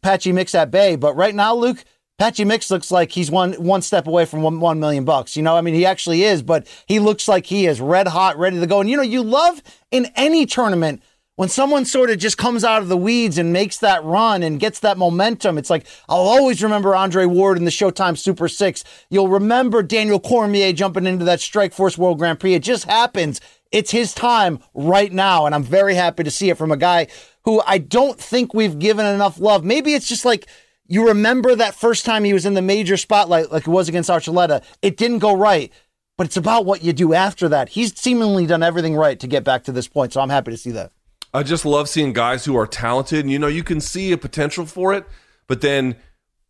[0.02, 0.95] Patchy Mix at bay.
[0.95, 1.84] But right now, Luke,
[2.18, 5.36] Patchy Mix looks like he's one one step away from one, one million bucks.
[5.36, 8.38] You know, I mean, he actually is, but he looks like he is red hot,
[8.38, 8.82] ready to go.
[8.82, 11.02] And you know, you love in any tournament
[11.41, 14.60] when someone sort of just comes out of the weeds and makes that run and
[14.60, 18.84] gets that momentum, it's like I'll always remember Andre Ward in the Showtime Super Six.
[19.10, 22.53] You'll remember Daniel Cormier jumping into that Strikeforce World Grand Prix.
[22.53, 23.41] It just happens.
[23.72, 27.07] It's his time right now, and I'm very happy to see it from a guy
[27.43, 29.64] who I don't think we've given enough love.
[29.64, 30.48] Maybe it's just like
[30.88, 34.10] you remember that first time he was in the major spotlight, like it was against
[34.10, 34.64] Archuleta.
[34.81, 35.72] It didn't go right,
[36.18, 37.69] but it's about what you do after that.
[37.69, 40.57] He's seemingly done everything right to get back to this point, so I'm happy to
[40.57, 40.91] see that.
[41.34, 44.18] I just love seeing guys who are talented and you know you can see a
[44.18, 45.06] potential for it,
[45.48, 45.95] but then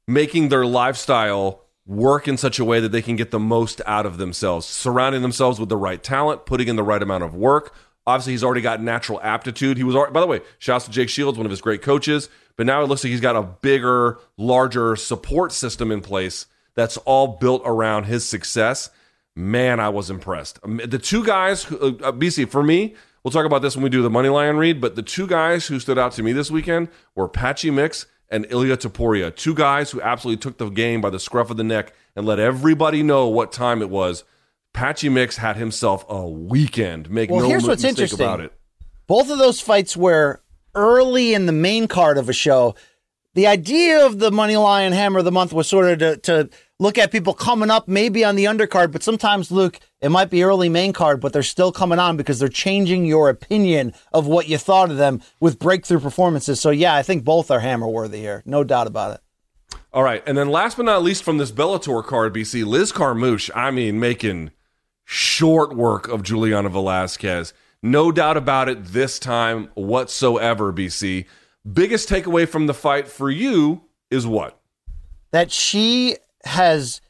[0.07, 4.05] making their lifestyle work in such a way that they can get the most out
[4.05, 7.73] of themselves, surrounding themselves with the right talent, putting in the right amount of work.
[8.07, 9.77] Obviously, he's already got natural aptitude.
[9.77, 12.29] He was, already, by the way, shouts to Jake Shields, one of his great coaches.
[12.55, 16.97] But now it looks like he's got a bigger, larger support system in place that's
[16.97, 18.89] all built around his success.
[19.35, 20.59] Man, I was impressed.
[20.63, 23.89] Um, The two guys, who, uh, BC, for me, We'll talk about this when we
[23.89, 24.81] do the money line read.
[24.81, 28.47] But the two guys who stood out to me this weekend were Patchy Mix and
[28.49, 31.93] Ilia Topuria, two guys who absolutely took the game by the scruff of the neck
[32.15, 34.23] and let everybody know what time it was.
[34.73, 37.09] Patchy Mix had himself a weekend.
[37.09, 38.19] Make Well, no here's what's interesting.
[38.25, 38.53] about it.
[39.05, 40.41] Both of those fights were
[40.73, 42.75] early in the main card of a show.
[43.33, 46.49] The idea of the Money Lion Hammer of the Month was sort of to, to
[46.79, 50.43] look at people coming up, maybe on the undercard, but sometimes, Luke, it might be
[50.43, 54.47] early main card, but they're still coming on because they're changing your opinion of what
[54.47, 56.59] you thought of them with breakthrough performances.
[56.59, 58.43] So, yeah, I think both are hammer worthy here.
[58.45, 59.77] No doubt about it.
[59.93, 63.49] All right, and then last but not least from this Bellator card, BC Liz Carmouche.
[63.55, 64.51] I mean, making
[65.05, 67.53] short work of Juliana Velasquez.
[67.83, 70.71] No doubt about it this time whatsoever.
[70.71, 71.25] BC.
[71.71, 74.61] Biggest takeaway from the fight for you is what?
[75.31, 77.01] that she has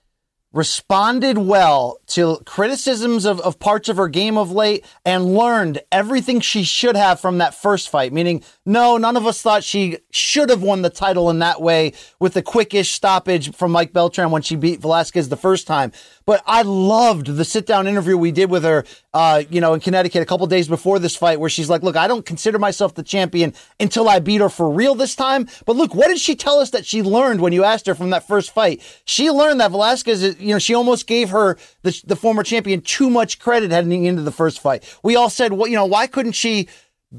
[0.54, 6.40] responded well to criticisms of, of parts of her game of late and learned everything
[6.42, 8.12] she should have from that first fight.
[8.12, 11.94] Meaning, no, none of us thought she should have won the title in that way
[12.20, 15.92] with the quickish stoppage from Mike Beltran when she beat Velasquez the first time.
[16.28, 18.86] But I loved the sit down interview we did with her,
[19.16, 21.96] uh, you know, in Connecticut a couple days before this fight, where she's like, "Look,
[21.96, 25.76] I don't consider myself the champion until I beat her for real this time." But
[25.76, 28.28] look, what did she tell us that she learned when you asked her from that
[28.28, 28.82] first fight?
[29.06, 33.10] She learned that Velasquez, you know, she almost gave her the, the former champion too
[33.10, 34.84] much credit heading into the first fight.
[35.02, 36.68] We all said, "Well, you know, why couldn't she?"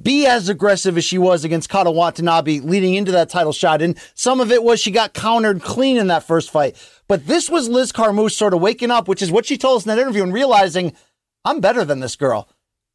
[0.01, 3.82] Be as aggressive as she was against Kana Watanabe leading into that title shot.
[3.82, 6.77] And some of it was she got countered clean in that first fight.
[7.09, 9.85] But this was Liz Carmouche sort of waking up, which is what she told us
[9.85, 10.94] in that interview and realizing
[11.44, 12.48] I'm better than this girl.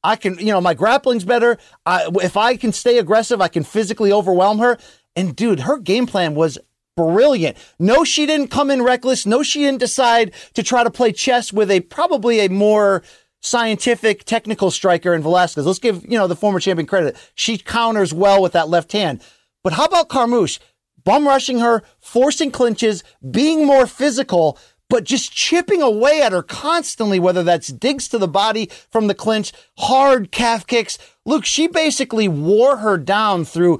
[0.03, 1.57] I can, you know, my grappling's better.
[1.85, 4.77] I, if I can stay aggressive, I can physically overwhelm her.
[5.15, 6.57] And dude, her game plan was
[6.95, 7.57] brilliant.
[7.77, 9.25] No, she didn't come in reckless.
[9.25, 13.03] No, she didn't decide to try to play chess with a probably a more
[13.47, 15.65] scientific, technical striker in Velasquez.
[15.65, 17.17] Let's give, you know, the former champion credit.
[17.33, 19.21] She counters well with that left hand.
[19.63, 20.59] But how about Carmouche?
[21.03, 24.59] Bum rushing her, forcing clinches, being more physical,
[24.89, 29.15] but just chipping away at her constantly, whether that's digs to the body from the
[29.15, 30.97] clinch, hard calf kicks.
[31.25, 33.79] Look, she basically wore her down through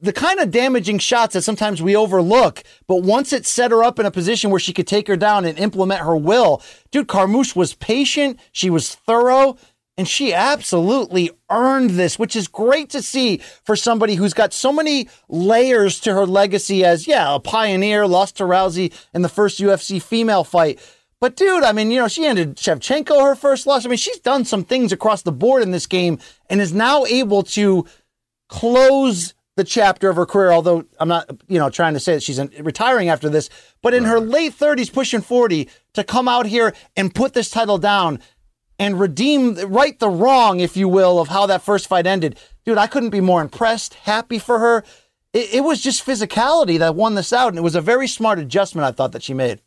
[0.00, 3.98] the kind of damaging shots that sometimes we overlook, but once it set her up
[3.98, 7.56] in a position where she could take her down and implement her will, dude, Carmouche
[7.56, 9.56] was patient, she was thorough,
[9.96, 14.72] and she absolutely earned this, which is great to see for somebody who's got so
[14.72, 19.60] many layers to her legacy as, yeah, a pioneer, lost to Rousey in the first
[19.60, 20.80] UFC female fight.
[21.20, 23.86] But dude, I mean, you know, she ended Shevchenko her first loss.
[23.86, 26.18] I mean, she's done some things across the board in this game
[26.50, 27.86] and is now able to
[28.48, 30.52] close the chapter of her career.
[30.52, 33.50] Although I'm not, you know, trying to say that she's in, retiring after this,
[33.82, 37.78] but in her late 30s, pushing 40, to come out here and put this title
[37.78, 38.20] down
[38.78, 42.38] and redeem, right the wrong, if you will, of how that first fight ended.
[42.64, 44.84] Dude, I couldn't be more impressed, happy for her.
[45.32, 48.38] It, it was just physicality that won this out, and it was a very smart
[48.38, 49.60] adjustment I thought that she made.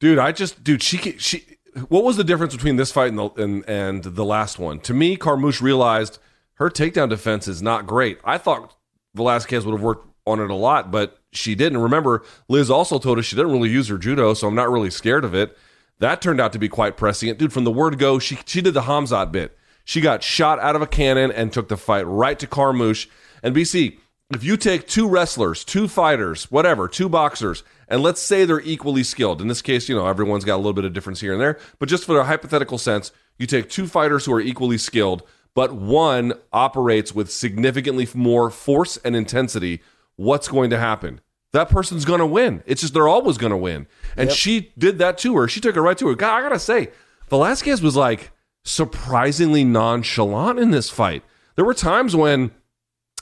[0.00, 1.44] Dude, I just dude, she she.
[1.88, 4.80] What was the difference between this fight and the and, and the last one?
[4.80, 6.18] To me, Carmouche realized
[6.60, 8.18] her takedown defense is not great.
[8.22, 8.76] I thought
[9.14, 11.78] Velasquez would have worked on it a lot, but she didn't.
[11.78, 14.90] Remember, Liz also told us she didn't really use her judo, so I'm not really
[14.90, 15.56] scared of it.
[16.00, 17.52] That turned out to be quite prescient, dude.
[17.52, 19.56] From the word go, she she did the Hamzat bit.
[19.84, 23.08] She got shot out of a cannon and took the fight right to Carmouche.
[23.42, 23.98] And BC,
[24.30, 29.02] if you take two wrestlers, two fighters, whatever, two boxers, and let's say they're equally
[29.02, 29.40] skilled.
[29.40, 31.58] In this case, you know, everyone's got a little bit of difference here and there,
[31.78, 35.22] but just for a hypothetical sense, you take two fighters who are equally skilled,
[35.54, 39.82] but one operates with significantly more force and intensity.
[40.16, 41.20] What's going to happen?
[41.52, 42.62] That person's going to win.
[42.66, 43.86] It's just they're always going to win.
[44.16, 45.48] And she did that to her.
[45.48, 46.14] She took it right to her.
[46.14, 46.90] God, I got to say,
[47.28, 48.30] Velasquez was like
[48.64, 51.24] surprisingly nonchalant in this fight.
[51.56, 52.52] There were times when,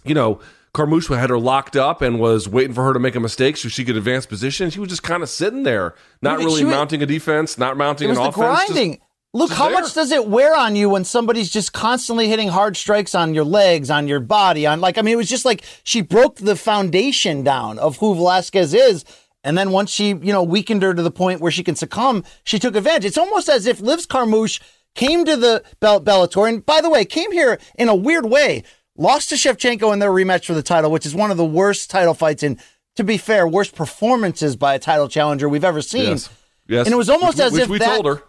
[0.04, 0.40] you know,
[0.74, 3.68] Carmouche had her locked up and was waiting for her to make a mistake so
[3.68, 4.70] she could advance position.
[4.70, 8.10] She was just kind of sitting there, not really was- mounting a defense, not mounting
[8.10, 8.36] an offense.
[8.36, 8.90] grinding.
[8.92, 9.00] Look,
[9.36, 9.80] just how there.
[9.80, 13.44] much does it wear on you when somebody's just constantly hitting hard strikes on your
[13.44, 16.56] legs, on your body, on like I mean, it was just like she broke the
[16.56, 19.04] foundation down of who Velasquez is.
[19.44, 22.24] And then once she, you know, weakened her to the point where she can succumb,
[22.42, 23.04] she took advantage.
[23.04, 24.60] It's almost as if Liv Carmouche
[24.94, 28.64] came to the Bell- Bellator, and by the way, came here in a weird way.
[28.96, 31.88] Lost to Shevchenko in their rematch for the title, which is one of the worst
[31.88, 32.58] title fights in,
[32.96, 36.10] to be fair, worst performances by a title challenger we've ever seen.
[36.10, 36.28] Yes.
[36.66, 36.86] Yes.
[36.86, 38.22] And it was almost Which- as which if we that, told her.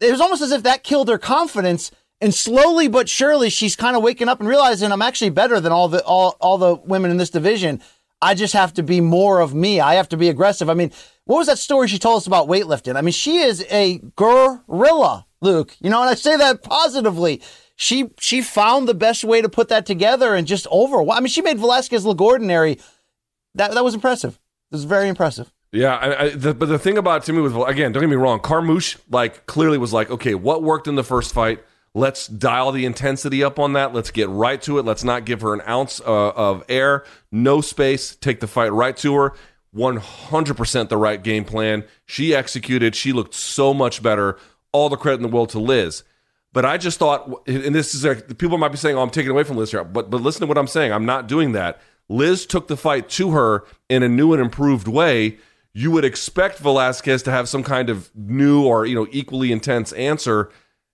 [0.00, 1.90] It was almost as if that killed her confidence.
[2.20, 5.70] And slowly but surely, she's kind of waking up and realizing I'm actually better than
[5.70, 7.80] all the all all the women in this division.
[8.20, 9.78] I just have to be more of me.
[9.78, 10.68] I have to be aggressive.
[10.68, 10.90] I mean,
[11.26, 12.96] what was that story she told us about weightlifting?
[12.96, 15.76] I mean, she is a gorilla, Luke.
[15.78, 17.40] You know, and I say that positively.
[17.76, 21.08] she she found the best way to put that together and just over.
[21.08, 22.80] I mean, she made Velasquez look ordinary.
[23.54, 24.34] That that was impressive.
[24.70, 25.52] It was very impressive.
[25.70, 28.16] Yeah, I, I, the, but the thing about to me was again, don't get me
[28.16, 31.62] wrong, Carmouche like clearly was like, okay, what worked in the first fight?
[31.94, 33.92] Let's dial the intensity up on that.
[33.92, 34.84] Let's get right to it.
[34.84, 38.14] Let's not give her an ounce uh, of air, no space.
[38.14, 39.34] Take the fight right to her.
[39.74, 41.84] 100% the right game plan.
[42.06, 42.94] She executed.
[42.94, 44.38] She looked so much better.
[44.72, 46.04] All the credit in the world to Liz.
[46.52, 49.30] But I just thought, and this is like, people might be saying, "Oh, I'm taking
[49.30, 50.92] away from Liz here," but but listen to what I'm saying.
[50.92, 51.80] I'm not doing that.
[52.08, 55.38] Liz took the fight to her in a new and improved way.
[55.78, 59.92] You would expect Velasquez to have some kind of new or you know equally intense
[59.92, 60.50] answer,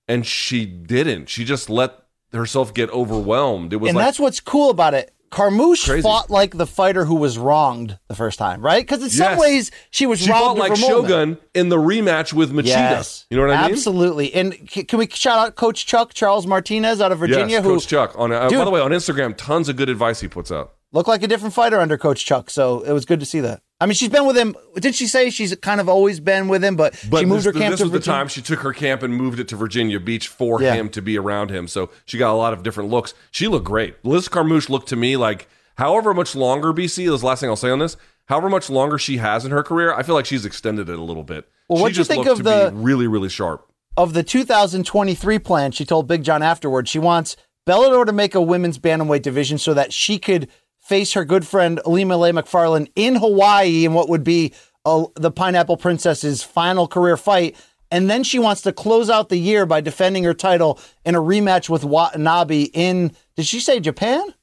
[0.07, 1.29] and she didn't.
[1.29, 3.73] She just let herself get overwhelmed.
[3.73, 5.15] It was and like, that's what's cool about it.
[5.35, 6.03] Carmouche Crazy.
[6.03, 8.87] fought like the fighter who was wronged the first time, right?
[8.87, 10.87] Because in some ways she was she wronged fought like moment.
[10.87, 12.67] Shogun in the rematch with Machida.
[12.67, 13.73] Yes, You know what I mean?
[13.73, 14.33] Absolutely.
[14.33, 17.89] And can we shout out Coach Chuck Charles Martinez out of Virginia, Yes, who Coach
[17.89, 18.15] Chuck.
[18.17, 20.75] On uh, by the way, on Instagram, tons of good advice he puts out.
[20.95, 22.49] Looked like a different fighter under Coach Chuck.
[22.49, 23.61] So it was good to see that.
[23.81, 24.55] I mean, she's been with him.
[24.77, 27.47] Did she say she's kind of always been with him, but, But she moved this,
[27.47, 29.57] her camp this to was the time she took her camp and moved it to
[29.57, 30.75] Virginia Beach for Yeah.
[30.75, 31.69] him to be around him.
[31.69, 33.13] So she got a lot of different looks.
[33.31, 33.97] She looked great.
[34.05, 37.05] Liz Carmouche looked to me like however much longer BC.
[37.07, 37.97] This is last thing I'll say on this.
[38.27, 41.03] However much longer she has in her career, I feel like she's extended it a
[41.03, 41.47] little bit.
[41.69, 43.67] Well, what do you think of the- really, really sharp.
[43.99, 48.41] of the 2023 plan, she told Big John afterwards she wants Bellator to make a
[48.41, 50.49] women's bantamweight division so that she could
[50.85, 54.53] face her good friend Ilima-Lei Macfarlane in Hawaii in what would be
[54.85, 57.57] uh, the Pineapple Princess's final career fight.
[57.91, 61.21] And then she wants to close out the year by defending her title in a
[61.21, 64.35] rematch with Watanabe in, did she say Japan?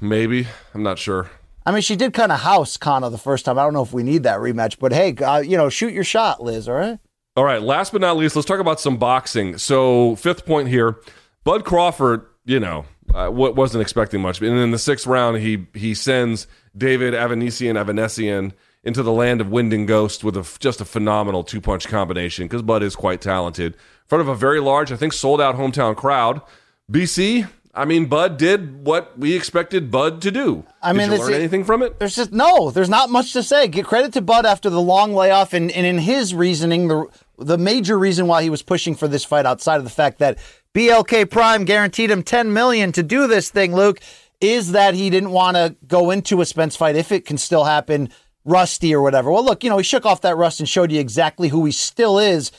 [0.00, 1.30] Maybe I'm not sure.
[1.64, 3.58] I mean, she did kind of house Kana the first time.
[3.58, 6.04] I don't know if we need that rematch, but hey, uh, you know, shoot your
[6.04, 6.98] shot, Liz, all right?
[7.36, 9.56] All right, last but not least, let's talk about some boxing.
[9.56, 10.98] So, fifth point here,
[11.42, 12.84] Bud Crawford, you know,
[13.14, 16.46] uh, what wasn't expecting much, and in the sixth round, he he sends
[16.76, 21.42] David Avanesyan Avanesyan into the land of wind and ghost with a, just a phenomenal
[21.42, 24.96] two punch combination because Bud is quite talented in front of a very large, I
[24.96, 26.42] think, sold out hometown crowd.
[26.90, 30.64] BC, I mean, Bud did what we expected Bud to do.
[30.82, 31.98] I mean, did you learn anything from it?
[31.98, 33.68] There's just no, there's not much to say.
[33.68, 37.58] Get credit to Bud after the long layoff, and, and in his reasoning, the the
[37.58, 40.38] major reason why he was pushing for this fight, outside of the fact that
[40.74, 44.00] BLK Prime guaranteed him 10 million to do this thing, Luke,
[44.40, 47.64] is that he didn't want to go into a Spence fight if it can still
[47.64, 48.08] happen,
[48.44, 49.30] rusty or whatever.
[49.30, 51.70] Well, look, you know, he shook off that rust and showed you exactly who he
[51.70, 52.50] still is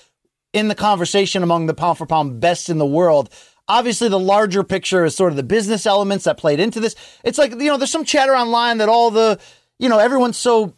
[0.53, 3.29] in the conversation among the pound for pound best in the world.
[3.67, 6.95] Obviously, the larger picture is sort of the business elements that played into this.
[7.23, 9.39] It's like, you know, there's some chatter online that all the,
[9.77, 10.73] you know, everyone's so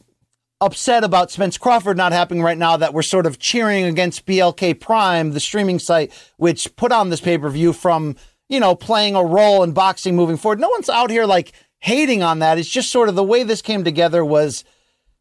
[0.59, 4.79] upset about Spence Crawford not happening right now that we're sort of cheering against BLK
[4.79, 8.15] Prime, the streaming site, which put on this pay per view from,
[8.49, 10.59] you know, playing a role in boxing moving forward.
[10.59, 12.57] No one's out here like hating on that.
[12.57, 14.63] It's just sort of the way this came together was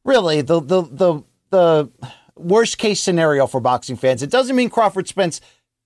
[0.05, 1.91] really the the the the
[2.37, 4.23] worst case scenario for boxing fans.
[4.23, 5.41] It doesn't mean Crawford Spence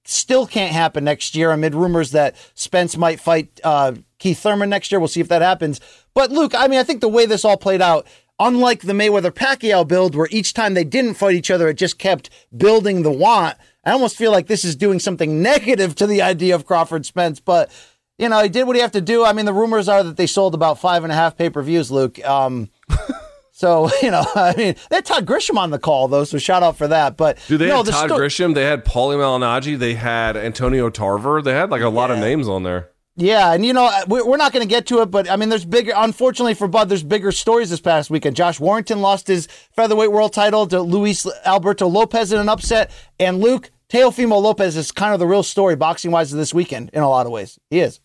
[0.05, 4.91] still can't happen next year amid rumors that Spence might fight uh, Keith Thurman next
[4.91, 4.99] year.
[4.99, 5.81] We'll see if that happens.
[6.15, 8.07] But Luke, I mean, I think the way this all played out,
[8.41, 11.99] unlike the Mayweather Pacquiao build, where each time they didn't fight each other, it just
[11.99, 13.57] kept building the want.
[13.85, 17.39] I almost feel like this is doing something negative to the idea of Crawford Spence,
[17.39, 17.71] but.
[18.19, 19.25] You know, he did what he had to do.
[19.25, 21.63] I mean, the rumors are that they sold about five and a half pay per
[21.63, 22.23] views, Luke.
[22.23, 22.69] Um,
[23.51, 26.63] so, you know, I mean, they had Todd Grisham on the call, though, so shout
[26.63, 27.17] out for that.
[27.17, 28.55] But Do they no, had the Todd sto- Grisham?
[28.55, 29.79] They had Paulie Malignaggi.
[29.79, 31.41] They had Antonio Tarver.
[31.41, 32.91] They had like a lot of names on there.
[33.21, 35.51] Yeah, and you know we- we're not going to get to it, but I mean,
[35.51, 35.93] there's bigger.
[35.95, 38.35] Unfortunately for Bud, there's bigger stories this past weekend.
[38.35, 43.41] Josh Warrington lost his featherweight world title to Luis Alberto Lopez in an upset, and
[43.41, 47.09] Luke Teofimo Lopez is kind of the real story boxing wise this weekend in a
[47.11, 47.59] lot of ways.
[47.69, 48.01] He is.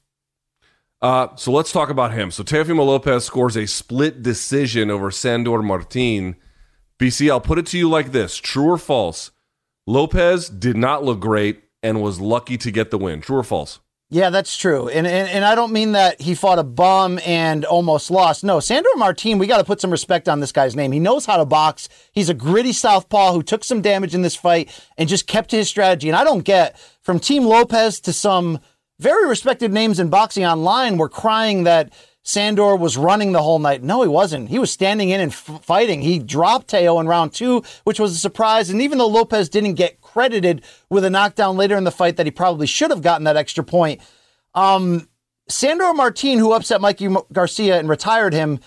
[1.01, 2.29] Uh, so let's talk about him.
[2.31, 6.35] So Teofimo Lopez scores a split decision over Sandor Martin.
[6.99, 9.31] BC, I'll put it to you like this: true or false?
[9.87, 13.21] Lopez did not look great and was lucky to get the win.
[13.21, 13.79] True or false?
[14.11, 14.87] Yeah, that's true.
[14.87, 18.43] And, and and I don't mean that he fought a bum and almost lost.
[18.43, 20.91] No, Sandor Martin, we got to put some respect on this guy's name.
[20.91, 21.89] He knows how to box.
[22.11, 25.67] He's a gritty southpaw who took some damage in this fight and just kept his
[25.67, 26.07] strategy.
[26.07, 28.59] And I don't get from Team Lopez to some
[28.99, 31.91] very respected names in boxing online were crying that
[32.21, 33.83] Sandor was running the whole night.
[33.83, 34.49] No, he wasn't.
[34.49, 36.01] He was standing in and f- fighting.
[36.01, 38.69] He dropped Teo in round two, which was a surprise.
[38.69, 42.25] And even though Lopez didn't get credited with a knockdown later in the fight that
[42.25, 43.99] he probably should have gotten that extra point,
[44.53, 45.09] um,
[45.49, 48.59] Sandor Martin, who upset Mikey Garcia and retired him,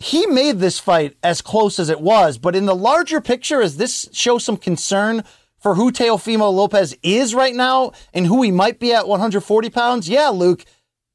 [0.00, 2.36] he made this fight as close as it was.
[2.36, 5.22] But in the larger picture, as this shows some concern
[5.60, 10.08] for who Teofimo Lopez is right now and who he might be at 140 pounds,
[10.08, 10.64] yeah, Luke,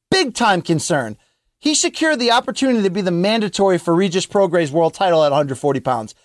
[0.10, 1.18] big time concern.
[1.60, 5.82] He secured the opportunity to be the mandatory for Regis Prograis world title at 140
[5.82, 6.16] pounds.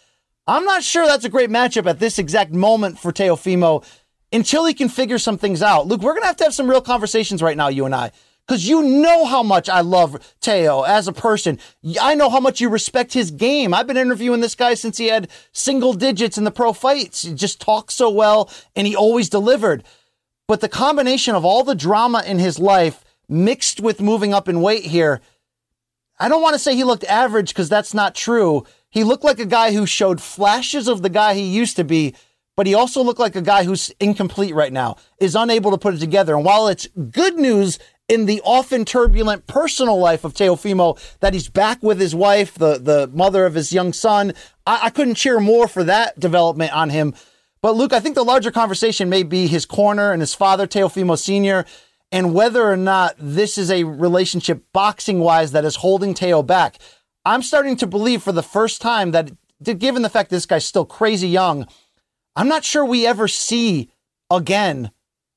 [0.47, 3.85] I'm not sure that's a great matchup at this exact moment for Teofimo
[4.32, 5.86] until he can figure some things out.
[5.86, 8.12] Luke, we're going to have to have some real conversations right now, you and I
[8.47, 11.59] because you know how much I love Teo as a person.
[12.01, 13.73] I know how much you respect his game.
[13.73, 17.23] I've been interviewing this guy since he had single digits in the pro fights.
[17.23, 19.85] He just talks so well and he always delivered.
[20.48, 24.60] But the combination of all the drama in his life mixed with moving up in
[24.60, 25.20] weight here,
[26.23, 28.65] I don't want to say he looked average because that's not true.
[28.90, 32.15] He looked like a guy who showed flashes of the guy he used to be,
[32.57, 35.94] but he also looked like a guy who's incomplete right now, is unable to put
[35.94, 36.36] it together.
[36.36, 41.49] And while it's good news in the often turbulent personal life of Teofimo that he's
[41.49, 44.32] back with his wife, the, the mother of his young son.
[44.65, 47.15] I, I couldn't cheer more for that development on him.
[47.62, 51.19] But Luke, I think the larger conversation may be his corner and his father, Teofimo
[51.19, 51.65] Sr.,
[52.13, 56.79] and whether or not this is a relationship boxing wise that is holding Teo back.
[57.25, 59.33] I'm starting to believe for the first time that,
[59.63, 61.67] given the fact this guy's still crazy young,
[62.37, 63.91] I'm not sure we ever see
[64.31, 64.91] again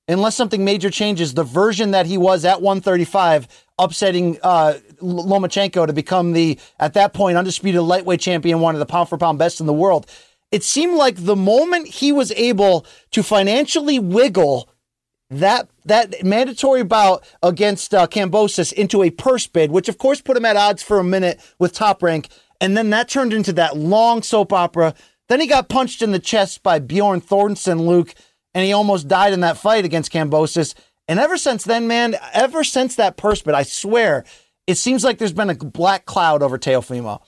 [0.07, 3.47] unless something major changes, the version that he was at 135,
[3.79, 8.85] upsetting uh, Lomachenko to become the, at that point, undisputed lightweight champion, one of the
[8.85, 10.05] pound for pound best in the world.
[10.51, 14.69] It seemed like the moment he was able to financially wiggle
[15.39, 20.37] that that mandatory bout against uh, Kambosos into a purse bid, which of course put
[20.37, 22.29] him at odds for a minute with Top Rank,
[22.59, 24.93] and then that turned into that long soap opera.
[25.27, 28.13] Then he got punched in the chest by Bjorn Thornton, Luke,
[28.53, 30.75] and he almost died in that fight against Kambosos.
[31.07, 34.23] And ever since then, man, ever since that purse bid, I swear,
[34.67, 37.21] it seems like there's been a black cloud over Teofimo.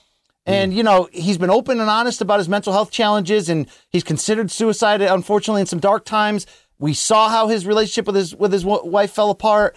[0.46, 4.02] And, you know, he's been open and honest about his mental health challenges and he's
[4.02, 6.46] considered suicide, unfortunately, in some dark times.
[6.78, 9.76] We saw how his relationship with his with his wife fell apart,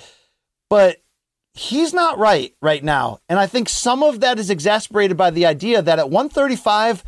[0.69, 0.97] but
[1.53, 3.19] he's not right right now.
[3.27, 7.03] And I think some of that is exasperated by the idea that at 135,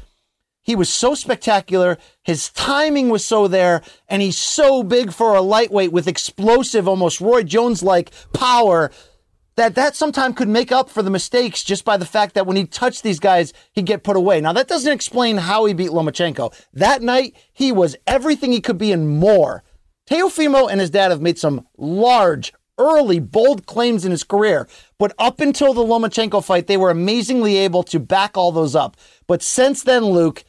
[0.61, 1.97] he was so spectacular.
[2.23, 7.21] His timing was so there, and he's so big for a lightweight with explosive, almost
[7.21, 8.89] Roy Jones like power
[9.55, 12.57] that that sometimes could make up for the mistakes just by the fact that when
[12.57, 14.41] he touched these guys, he'd get put away.
[14.41, 16.53] Now, that doesn't explain how he beat Lomachenko.
[16.73, 19.63] That night, he was everything he could be and more.
[20.09, 24.67] Teofimo and his dad have made some large, early, bold claims in his career,
[24.97, 28.97] but up until the Lomachenko fight, they were amazingly able to back all those up.
[29.27, 30.43] But since then, Luke,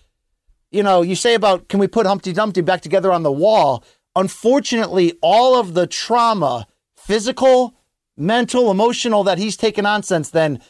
[0.70, 3.84] you know, you say about can we put Humpty Dumpty back together on the wall?
[4.16, 6.66] Unfortunately, all of the trauma,
[6.96, 7.74] physical,
[8.16, 10.60] mental, emotional that he's taken on since then,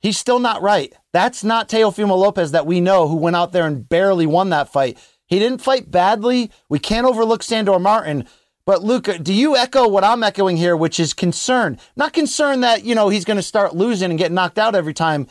[0.00, 0.92] he's still not right.
[1.12, 4.70] That's not Teofimo Lopez that we know who went out there and barely won that
[4.70, 4.98] fight.
[5.26, 6.50] He didn't fight badly.
[6.68, 8.26] We can't overlook Sandor Martin.
[8.64, 11.78] But Luke, do you echo what I'm echoing here, which is concern?
[11.94, 14.94] Not concern that, you know, he's going to start losing and get knocked out every
[14.94, 15.28] time,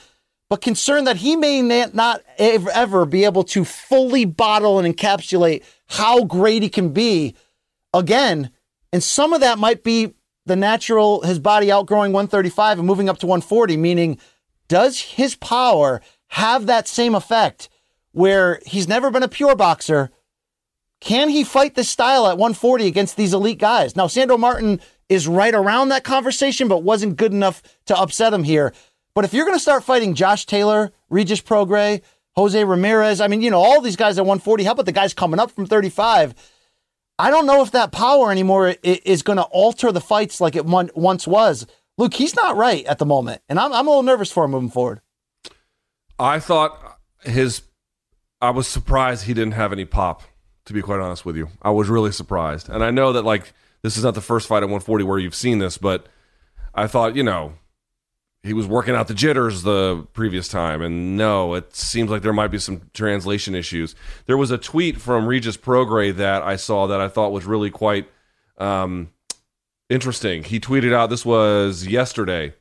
[0.49, 6.23] but concern that he may not ever be able to fully bottle and encapsulate how
[6.23, 7.35] great he can be
[7.93, 8.51] again.
[8.93, 10.13] And some of that might be
[10.45, 14.17] the natural, his body outgrowing 135 and moving up to 140, meaning
[14.67, 17.67] does his power have that same effect
[18.15, 20.09] where he's never been a pure boxer?
[21.01, 23.95] Can he fight this style at 140 against these elite guys?
[23.95, 24.79] Now, Sandor Martin
[25.09, 28.73] is right around that conversation, but wasn't good enough to upset him here.
[29.13, 32.01] But if you're going to start fighting Josh Taylor, Regis Prograis,
[32.35, 35.13] Jose Ramirez, I mean, you know, all these guys at 140, how about the guys
[35.13, 36.33] coming up from 35?
[37.19, 40.65] I don't know if that power anymore is going to alter the fights like it
[40.65, 41.67] once was.
[41.97, 44.51] Luke, he's not right at the moment, and I'm, I'm a little nervous for him
[44.51, 45.01] moving forward.
[46.19, 47.61] I thought his,
[48.41, 50.23] I was surprised he didn't have any pop,
[50.65, 51.49] to be quite honest with you.
[51.61, 52.69] I was really surprised.
[52.69, 55.35] And I know that, like, this is not the first fight at 140 where you've
[55.35, 56.07] seen this, but
[56.73, 57.53] I thought, you know,
[58.45, 60.81] he was working out the jitters the previous time.
[60.81, 63.95] And no it seems like there might be some translation issues.
[64.27, 67.71] There was a tweet from regis prograis that i saw that i thought was really
[67.71, 68.07] quite
[68.57, 69.09] um,
[69.89, 70.43] interesting.
[70.43, 72.53] He tweeted out this was yesterday.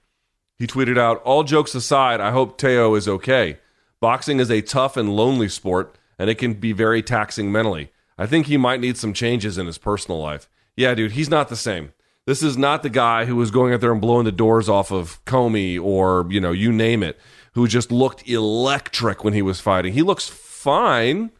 [0.57, 3.59] He tweeted out all jokes aside i hope teo is okay
[4.05, 8.27] boxing is a tough and lonely sport and it can be very taxing mentally i
[8.27, 11.57] think he might need some changes in his personal life yeah dude he's not the
[11.57, 11.91] same
[12.27, 14.91] this is not the guy who was going out there and blowing the doors off
[14.91, 17.19] of Commey or, you know, you name it,
[17.53, 19.93] who just looked electric when he was fighting.
[19.93, 21.31] He looks fine.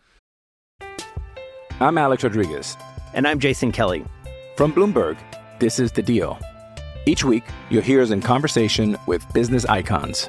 [1.81, 2.77] I'm Alex Rodriguez.
[3.15, 4.05] And I'm Jason Kelly.
[4.59, 5.17] From Bloomberg,
[5.59, 6.39] this is The Deal.
[7.07, 10.29] Each week, you'll hear us in conversation with business icons.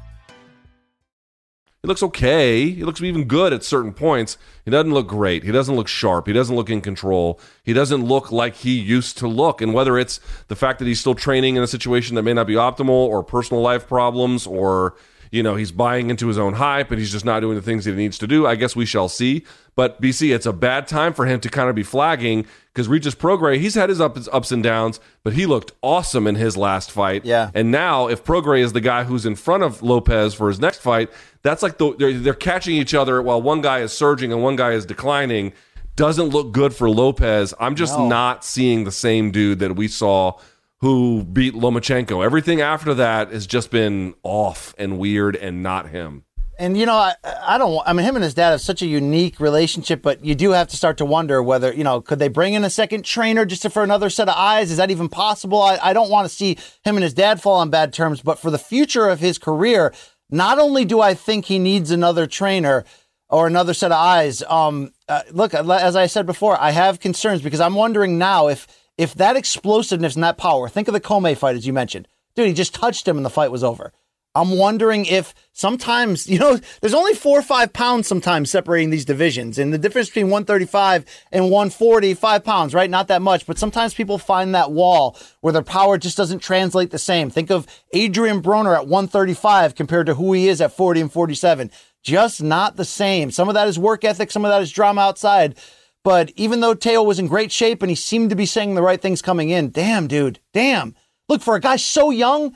[1.83, 2.69] He looks okay.
[2.69, 4.37] He looks even good at certain points.
[4.65, 5.43] He doesn't look great.
[5.43, 6.27] He doesn't look sharp.
[6.27, 7.39] He doesn't look in control.
[7.63, 9.61] He doesn't look like he used to look.
[9.61, 12.45] And whether it's the fact that he's still training in a situation that may not
[12.45, 14.95] be optimal or personal life problems or
[15.31, 17.85] you know, he's buying into his own hype and he's just not doing the things
[17.85, 18.45] that he needs to do.
[18.45, 19.45] I guess we shall see.
[19.75, 23.15] But BC, it's a bad time for him to kind of be flagging because Regis
[23.15, 26.91] Prograis, he's had his ups, ups and downs, but he looked awesome in his last
[26.91, 27.23] fight.
[27.23, 27.49] Yeah.
[27.53, 30.79] And now, if Prograis is the guy who's in front of Lopez for his next
[30.79, 31.09] fight,
[31.43, 34.57] that's like the, they're, they're catching each other while one guy is surging and one
[34.57, 35.53] guy is declining.
[35.95, 37.53] Doesn't look good for Lopez.
[37.59, 40.37] I'm just not seeing the same dude that we saw
[40.81, 42.23] who beat Lomachenko.
[42.23, 46.25] Everything after that has just been off and weird and not him.
[46.59, 47.81] And you know, I, I don't.
[47.87, 50.67] I mean, him and his dad have such a unique relationship, but you do have
[50.67, 53.67] to start to wonder whether you know, could they bring in a second trainer just
[53.71, 54.69] for another set of eyes?
[54.69, 55.61] Is that even possible?
[55.61, 58.37] I, I don't want to see him and his dad fall on bad terms, but
[58.37, 59.91] for the future of his career,
[60.29, 62.85] not only do I think he needs another trainer
[63.29, 64.43] or another set of eyes.
[64.43, 68.67] Um, uh, look, as I said before, I have concerns because I'm wondering now if
[68.97, 70.69] if that explosiveness and that power.
[70.69, 72.47] Think of the Commey fight as you mentioned, dude.
[72.47, 73.93] He just touched him and the fight was over.
[74.33, 79.05] I'm wondering if sometimes, you know, there's only four or five pounds sometimes separating these
[79.05, 79.57] divisions.
[79.57, 82.89] And the difference between 135 and 140, five pounds, right?
[82.89, 83.45] Not that much.
[83.45, 87.29] But sometimes people find that wall where their power just doesn't translate the same.
[87.29, 91.71] Think of Adrian Broner at 135 compared to who he is at 40 and 47.
[92.03, 93.29] Just not the same.
[93.29, 95.55] Some of that is work ethic, some of that is drama outside.
[96.03, 98.81] But even though Teo was in great shape and he seemed to be saying the
[98.81, 100.95] right things coming in, damn, dude, damn.
[101.29, 102.55] Look, for a guy so young,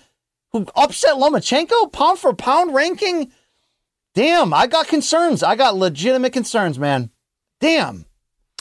[0.51, 3.31] who upset Lomachenko pound for pound ranking.
[4.13, 5.43] Damn, I got concerns.
[5.43, 7.11] I got legitimate concerns, man.
[7.59, 8.05] Damn.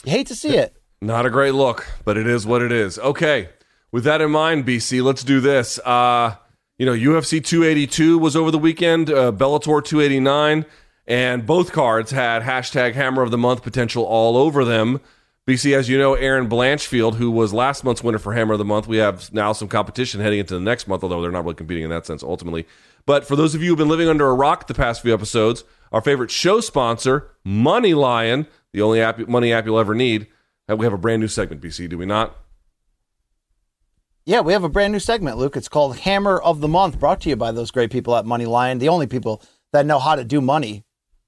[0.03, 0.75] You hate to see it.
[1.01, 2.99] Not a great look, but it is what it is.
[2.99, 3.49] Okay.
[3.91, 5.79] With that in mind, BC, let's do this.
[5.79, 6.35] Uh,
[6.77, 10.65] you know, UFC 282 was over the weekend, uh, Bellator 289,
[11.07, 15.01] and both cards had hashtag Hammer of the Month potential all over them.
[15.47, 18.65] BC, as you know, Erin Blanchfield, who was last month's winner for Hammer of the
[18.65, 21.55] Month, we have now some competition heading into the next month, although they're not really
[21.55, 22.65] competing in that sense ultimately.
[23.05, 25.63] But for those of you who've been living under a rock the past few episodes,
[25.91, 30.25] our favorite show sponsor, Money Lion, the only app, money app you'll ever need,
[30.67, 32.35] uh, we have a brand new segment, BC, do we not?
[34.25, 35.55] Yeah, we have a brand new segment, Luke.
[35.55, 38.47] It's called Hammer of the Month, brought to you by those great people at Money
[38.47, 40.84] Lion, the only people that know how to do money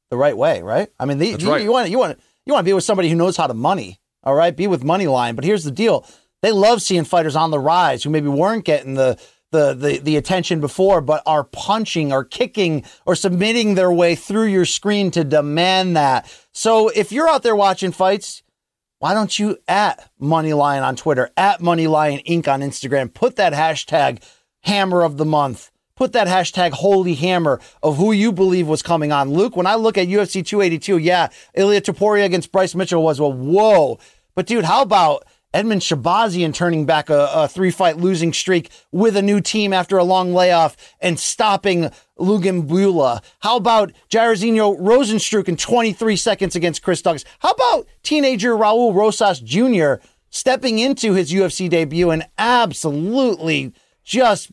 [0.09, 0.89] the right way, right?
[0.99, 1.61] I mean, the, you, right.
[1.61, 3.99] you want you want you want to be with somebody who knows how to money.
[4.23, 5.35] All right, be with Money Lion.
[5.35, 6.05] But here's the deal:
[6.41, 9.19] they love seeing fighters on the rise who maybe weren't getting the
[9.51, 14.45] the the, the attention before, but are punching or kicking or submitting their way through
[14.45, 16.31] your screen to demand that.
[16.51, 18.43] So if you're out there watching fights,
[18.99, 22.47] why don't you at Moneylion on Twitter, at Moneylion Inc.
[22.47, 24.23] on Instagram, put that hashtag
[24.61, 25.71] hammer of the month.
[25.97, 29.31] Put that hashtag holy hammer of who you believe was coming on.
[29.31, 33.27] Luke, when I look at UFC 282, yeah, Ilia Topuria against Bryce Mitchell was a
[33.27, 33.99] whoa.
[34.35, 35.25] But dude, how about
[35.55, 39.97] Edmen Shahbazyan turning back a, a three fight losing streak with a new team after
[39.97, 43.23] a long layoff and stopping Lungiambula?
[43.39, 47.25] How about Jairzinho Rozenstruik in 23 seconds against Chris Daukaus?
[47.39, 50.05] How about teenager Raul Rosas Jr.
[50.29, 54.51] stepping into his UFC debut and absolutely just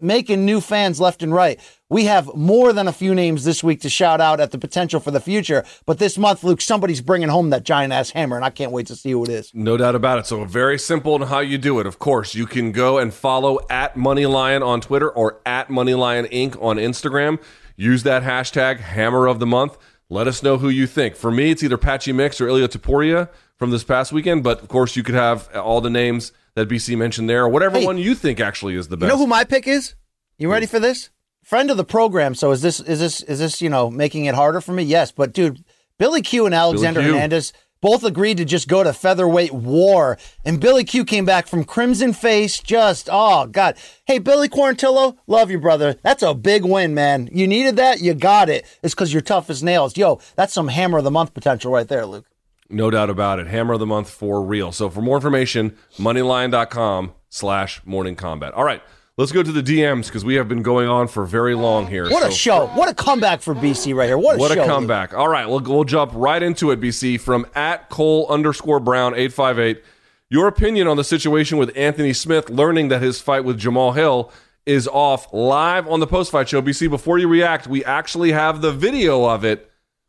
[0.00, 1.60] making new fans left and right.
[1.88, 5.00] We have more than a few names this week to shout out at the potential
[5.00, 5.64] for the future.
[5.86, 8.86] But this month, Luke, somebody's bringing home that giant ass hammer, and I can't wait
[8.86, 9.50] to see who it is.
[9.54, 10.26] No doubt about it.
[10.26, 11.86] So very simple in how you do it.
[11.86, 16.62] Of course, you can go and follow at Moneylion on Twitter or at Moneylion Inc.
[16.62, 17.40] on Instagram.
[17.76, 19.76] Use that hashtag Hammer of the Month.
[20.08, 21.16] Let us know who you think.
[21.16, 24.42] For me, it's either Patchy Mix or Ilia Topuria from this past weekend.
[24.42, 27.78] But of course, you could have all the names that BC mentioned there, or whatever
[27.78, 29.08] Hey, one you think actually is the best.
[29.08, 29.94] You know who my pick is?
[30.38, 31.10] You ready for this?
[31.42, 32.34] Friend of the program.
[32.34, 34.82] So is this is this is this you know making it harder for me?
[34.82, 35.64] Yes, but dude,
[35.98, 37.12] Billy Q and Alexander Q.
[37.12, 41.64] Hernandez both agreed to just go to featherweight war, and Billy Q came back from
[41.64, 42.58] crimson face.
[42.58, 45.96] Just oh god, hey Billy Quarantillo, love you brother.
[46.02, 47.28] That's a big win, man.
[47.32, 48.66] You needed that, you got it.
[48.82, 49.96] It's because you're tough as nails.
[49.96, 52.26] Yo, that's some hammer of the month potential right there, Luke.
[52.70, 53.46] No doubt about it.
[53.48, 54.72] Hammer of the month for real.
[54.72, 58.52] So for more information, moneylion.com slash Morning Kombat.
[58.56, 58.82] All right,
[59.16, 62.08] let's go to the DMs because we have been going on for very long here.
[62.10, 62.66] What a show!
[62.68, 64.18] What a comeback for BC right here.
[64.18, 64.62] What a What show!
[64.62, 65.14] a comeback.
[65.14, 69.82] All right, we'll, we'll jump right into it, BC, from at Cole underscore Brown 858.
[70.28, 74.32] Your opinion on the situation with Anthony Smith learning that his fight with Jamal Hill
[74.64, 76.62] is off live on the post fight show.
[76.62, 79.68] BC, before you react, we actually have the video of it.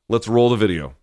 [0.10, 0.94] Let's roll the video.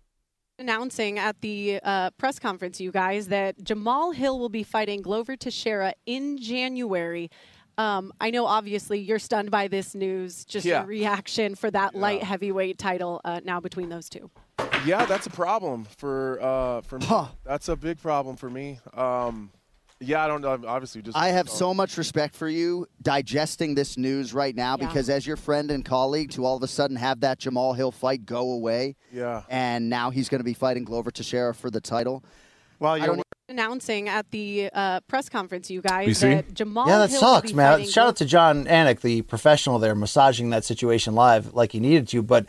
[0.59, 5.37] Announcing at the uh, press conference, you guys, that Jamal Hill will be fighting Glover
[5.37, 7.31] Teixeira in January.
[7.77, 10.43] Um, I know, obviously, you're stunned by this news.
[10.43, 10.79] Just Yeah.
[10.79, 14.29] your reaction for that light heavyweight title uh, now between those two.
[14.85, 17.07] Yeah, that's a problem for uh, for me.
[17.45, 18.79] That's a big problem for me.
[18.93, 19.51] Um,
[19.99, 20.59] yeah, I don't know.
[20.67, 24.87] Obviously, just I have so much respect for you digesting this news right now Yeah.
[24.87, 27.91] because as your friend and colleague to all of a sudden have that Jamal Hill
[27.91, 29.43] fight go away yeah.
[29.49, 32.23] and now he's going to be fighting Glover Teixeira for the title.
[32.79, 36.21] Well, I you don't Announcing at the uh, press conference, you guys, BC?
[36.21, 37.83] that Jamal Yeah, that Hill sucks, man.
[37.83, 42.07] Shout out to Jon Anik, the professional there, massaging that situation live like he needed
[42.09, 42.21] to.
[42.21, 42.45] But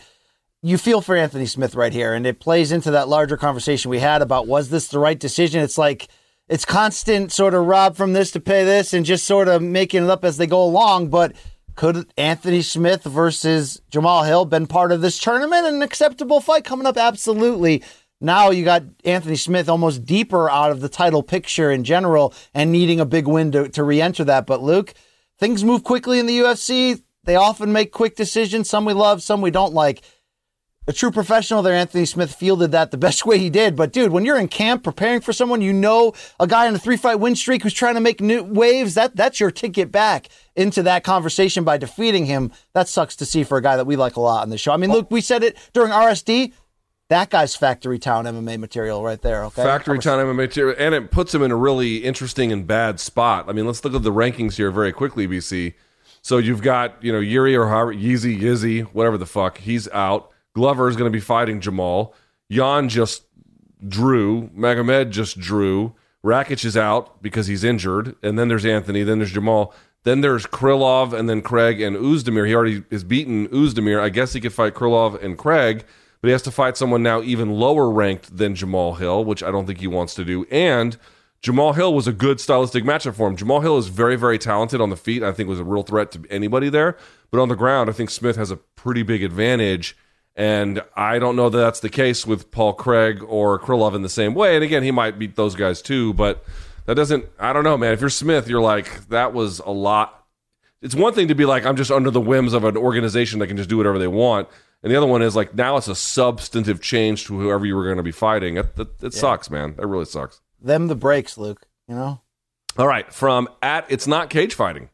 [0.62, 4.00] you feel for Anthony Smith right here, and it plays into that larger conversation we
[4.00, 5.62] had about was this the right decision?
[5.62, 6.08] It's like
[6.50, 10.04] it's constant sort of rob from this to pay this, and just sort of making
[10.04, 11.08] it up as they go along.
[11.08, 11.34] But
[11.76, 15.64] could Anthony Smith versus Jamal Hill been part of this tournament?
[15.64, 16.96] An acceptable fight coming up?
[16.96, 17.84] Absolutely.
[18.20, 22.72] Now you got Anthony Smith almost deeper out of the title picture in general and
[22.72, 24.46] needing a big win to, to re enter that.
[24.46, 24.92] But Luke,
[25.38, 27.00] things move quickly in the UFC.
[27.24, 28.68] They often make quick decisions.
[28.68, 30.02] Some we love, some we don't like.
[30.90, 33.76] A true professional there, Anthony Smith, fielded that the best way he did.
[33.76, 36.80] But dude, when you're in camp preparing for someone, you know a guy on a
[36.80, 38.94] three fight win streak who's trying to make new waves.
[38.94, 42.50] That that's your ticket back into that conversation by defeating him.
[42.72, 44.72] That sucks to see for a guy that we like a lot on the show.
[44.72, 46.54] I mean, look, we said it during RSD.
[47.08, 49.44] That guy's factory town MMA material right there.
[49.44, 52.98] Okay, Factory Town MMA material, and it puts him in a really interesting and bad
[52.98, 53.48] spot.
[53.48, 55.74] I mean, let's look at the rankings here very quickly, BC.
[56.20, 60.32] So you've got you know Yuri or Yeezy Yizzy, whatever the fuck, he's out.
[60.54, 62.14] Glover is going to be fighting Jamal.
[62.50, 63.24] Jan just
[63.86, 64.48] drew.
[64.50, 65.94] Magomed just drew.
[66.24, 69.02] Rakic is out because he's injured, and then there's Anthony.
[69.02, 69.74] Then there's Jamal.
[70.04, 72.46] Then there's Krylov, and then Craig and Oezdemir.
[72.46, 74.00] He already is beaten Oezdemir.
[74.00, 75.84] I guess he could fight Krylov and Craig,
[76.20, 79.50] but he has to fight someone now even lower ranked than Jamal Hill, which I
[79.50, 80.46] don't think he wants to do.
[80.50, 80.98] And
[81.42, 83.36] Jamal Hill was a good stylistic matchup for him.
[83.36, 85.22] Jamal Hill is very, very talented on the feet.
[85.22, 86.98] I think was a real threat to anybody there.
[87.30, 89.96] But on the ground, I think Smith has a pretty big advantage.
[90.36, 94.08] And I don't know that that's the case with Paul Craig or Krylov in the
[94.08, 94.54] same way.
[94.54, 96.44] And again, he might beat those guys too, but
[96.86, 97.92] that doesn't, I don't know, man.
[97.92, 100.24] If you're Smith, you're like, that was a lot.
[100.82, 103.48] It's one thing to be like, I'm just under the whims of an organization that
[103.48, 104.48] can just do whatever they want.
[104.82, 107.84] And the other one is like, now it's a substantive change to whoever you were
[107.84, 108.56] going to be fighting.
[108.56, 109.74] It, it, it sucks, man.
[109.76, 110.40] That really sucks.
[110.60, 111.66] them the breaks, Luke.
[111.86, 112.20] You know.
[112.78, 114.89] All right, from at it's not cage fighting.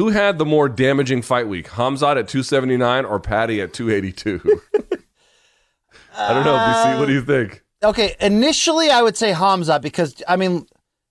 [0.00, 1.68] Who had the more damaging fight week?
[1.68, 4.40] Hamzat at 279 or Paddy at 282?
[6.16, 6.98] I don't know, BC.
[6.98, 7.62] What do you think?
[7.84, 10.64] Okay, initially I would say Hamza because I mean,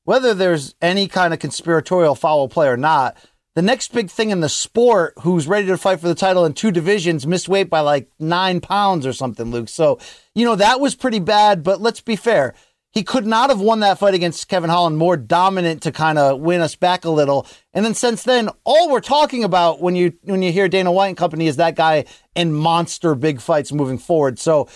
[0.06, 3.16] whether there's any kind of conspiratorial foul play or not,
[3.54, 6.54] the next big thing in the sport, who's ready to fight for the title in
[6.54, 9.70] two divisions, missed weight by like nine pounds or something, Luke.
[9.70, 10.00] So
[10.34, 11.62] you know that was pretty bad.
[11.62, 12.56] But let's be fair.
[12.92, 16.40] He could not have won that fight against Kevin Holland more dominant to kind of
[16.40, 17.46] win us back a little.
[17.72, 21.10] And then since then, all we're talking about when you when you hear Dana White
[21.10, 22.06] and company is that guy
[22.36, 24.40] in monster big fights moving forward.
[24.40, 24.68] So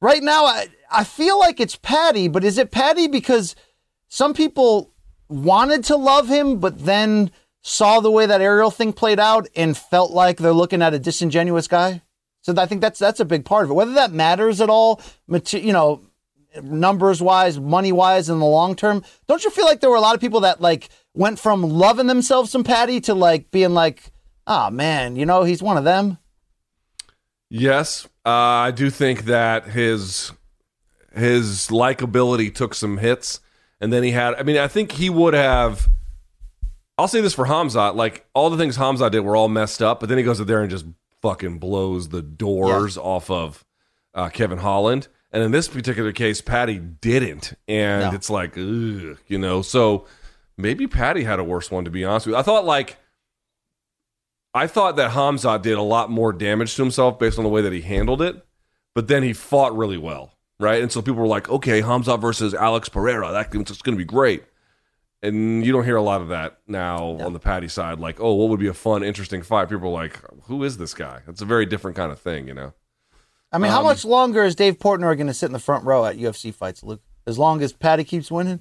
[0.00, 3.56] right now I, I feel like it's Paddy, but is it Paddy because
[4.06, 4.92] some people
[5.28, 7.32] wanted to love him, but then
[7.62, 11.00] saw the way that Ariel thing played out and felt like they're looking at a
[11.00, 12.02] disingenuous guy?
[12.42, 13.74] So I think that's that's a big part of it.
[13.74, 15.00] Whether that matters at all,
[15.50, 16.00] you know,
[16.62, 20.00] numbers wise, money wise, in the long term, don't you feel like there were a
[20.00, 24.12] lot of people that like went from loving themselves some Paddy to like being like,
[24.46, 26.18] oh man, you know, he's one of them.
[27.48, 30.32] Yes, uh, I do think that his
[31.14, 33.40] his likability took some hits,
[33.80, 34.34] and then he had.
[34.34, 35.88] I mean, I think he would have.
[36.96, 40.00] I'll say this for Hamzat: like all the things Hamzat did were all messed up,
[40.00, 40.86] but then he goes out there and just
[41.22, 43.64] fucking blows the doors off of
[44.14, 45.08] uh, Kevin Holland.
[45.32, 48.12] And in this particular case, Paddy didn't, and No.
[48.16, 49.62] it's like, ugh, you know.
[49.62, 50.06] So
[50.56, 52.38] maybe Paddy had a worse one, to be honest with you.
[52.38, 52.96] I thought like
[54.54, 57.62] I thought that Hamzat did a lot more damage to himself based on the way
[57.62, 58.44] that he handled it,
[58.94, 60.82] but then he fought really well, right?
[60.82, 64.42] And so people were like, okay, Hamzat versus Alex Pereira, that's going to be great.
[65.22, 68.00] And you don't hear a lot of that now on the Paddy side.
[68.00, 69.68] Like, oh, what would be a fun, interesting fight?
[69.68, 71.20] People are like, who is this guy?
[71.28, 72.72] It's a very different kind of thing, you know?
[73.52, 75.84] I mean, how Um, much longer is Dave Portnoy going to sit in the front
[75.84, 77.02] row at UFC fights, Luke?
[77.26, 78.60] As long as Paddy keeps winning?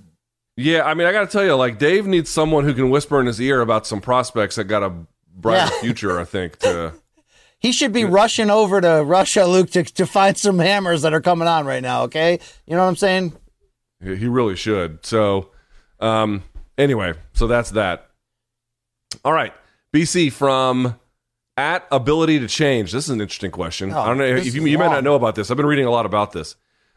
[0.58, 3.20] Yeah, I mean, I got to tell you, like, Dave needs someone who can whisper
[3.20, 4.92] in his ear about some prospects that got a
[5.34, 5.80] brighter Yeah.
[5.82, 6.94] future, I think, to.
[7.62, 11.20] He should be rushing over to Russia, Luke, to, to find some hammers that are
[11.20, 12.40] coming on right now, okay?
[12.66, 13.34] You know what I'm saying?
[14.02, 15.06] He he really should.
[15.06, 15.50] So,
[16.00, 16.44] um,
[16.78, 18.12] anyway, so that's that.
[19.26, 19.54] All right.
[19.94, 20.98] BC from
[21.60, 22.94] at ability to change.
[22.94, 23.92] This is an interesting question.
[23.92, 25.52] Oh, I don't know if you, you might not know about this.
[25.52, 26.56] I've been reading a lot about this.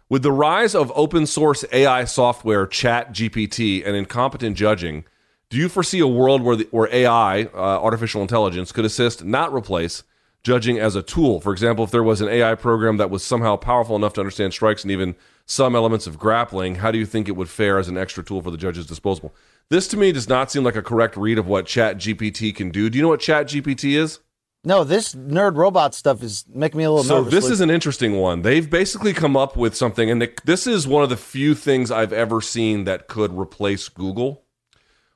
[0.08, 5.04] With the rise of open source AI software, Chat GPT, and incompetent judging,
[5.50, 9.52] do you foresee a world where the, where AI, uh, artificial intelligence, could assist, not
[9.52, 10.04] replace,
[10.44, 11.40] judging as a tool?
[11.40, 14.52] For example, if there was an AI program that was somehow powerful enough to understand
[14.52, 17.88] strikes and even some elements of grappling, how do you think it would fare as
[17.88, 19.34] an extra tool for the judge's disposal?
[19.70, 22.70] This to me does not seem like a correct read of what Chat GPT can
[22.70, 22.88] do.
[22.88, 24.20] Do you know what Chat GPT is?
[24.64, 27.08] No, this nerd robot stuff is making me a little nervous.
[27.08, 27.32] So nervous.
[27.32, 27.52] this Luke.
[27.52, 28.42] is an interesting one.
[28.42, 32.12] They've basically come up with something, and this is one of the few things I've
[32.12, 34.44] ever seen that could replace Google.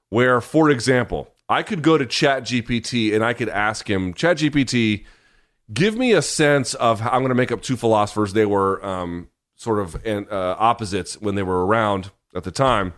[0.09, 5.05] Where, for example, I could go to ChatGPT and I could ask him, ChatGPT,
[5.73, 8.33] give me a sense of how I'm going to make up two philosophers.
[8.33, 12.95] They were um, sort of an, uh, opposites when they were around at the time.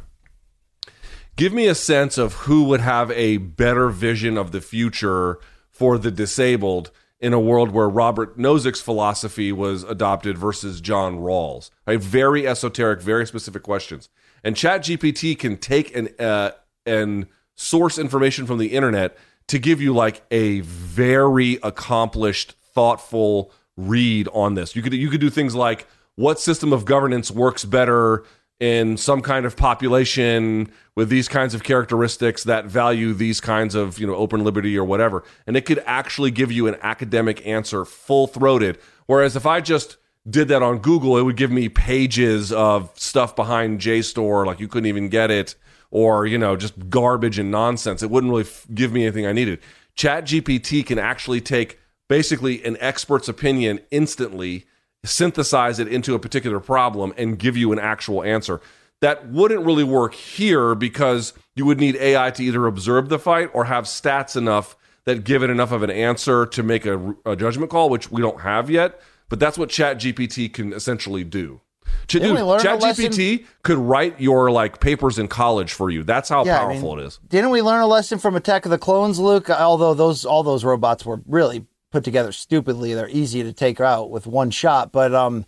[1.37, 5.39] Give me a sense of who would have a better vision of the future
[5.79, 6.91] for the disabled
[7.21, 11.71] in a world where Robert Nozick's philosophy was adopted versus John Rawls.
[11.87, 12.01] Right?
[12.01, 14.09] Very esoteric, very specific questions.
[14.43, 16.51] And ChatGPT can take an uh,
[16.85, 19.17] and source information from the internet
[19.49, 24.75] to give you like a very accomplished, thoughtful read on this.
[24.75, 25.87] You could you could do things like
[26.17, 28.25] what system of governance works better
[28.61, 33.99] in some kind of population with these kinds of characteristics that value these kinds of
[33.99, 35.23] you know open liberty or whatever.
[35.47, 39.97] And it could actually give you an academic answer full throated whereas if i just
[40.29, 44.69] did that on google it would give me pages of stuff behind jstor like you
[44.69, 45.55] couldn't even get it
[45.91, 48.03] or you know just garbage and nonsense.
[48.03, 49.61] It wouldn't really f- give me anything i needed.
[49.95, 51.79] Chat gpt can actually take
[52.09, 54.67] basically an expert's opinion instantly
[55.05, 58.61] synthesize it into a particular problem and give you an actual answer.
[59.01, 63.51] That wouldn't really work here because you would need AI to either observe the fight
[63.53, 67.37] or have stats enough that give it enough of an answer to make a, a
[67.37, 69.01] judgment call, which we don't have yet.
[69.29, 71.61] But that's what ChatGPT can essentially do.
[72.07, 76.03] Ch- dude, we learn a ChatGPT could write your like papers in college for you.
[76.03, 77.21] That's how Yeah, I powerful mean, it is.
[77.29, 79.49] Didn't we learn a lesson from Attack of the Clones, Luke?
[79.49, 84.11] Although those all those robots were really put together stupidly, they're easy to take out
[84.11, 84.93] with one shot.
[84.93, 85.47] But um,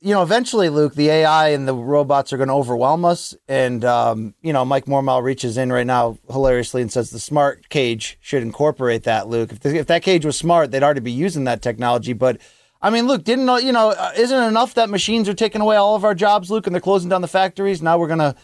[0.00, 3.34] you know, eventually, Luke, the AI and the robots are going to overwhelm us.
[3.48, 7.68] And um, you know, Mike Mormal reaches in right now hilariously and says the smart
[7.68, 9.28] cage should incorporate that.
[9.28, 12.12] Luke, if, if that cage was smart, they'd already be using that technology.
[12.12, 12.40] But
[12.80, 15.76] I mean, Luke, didn't you know, uh, isn't it enough that machines are taking away
[15.76, 17.82] all of our jobs, Luke, and they're closing down the factories?
[17.82, 18.36] Now we're going to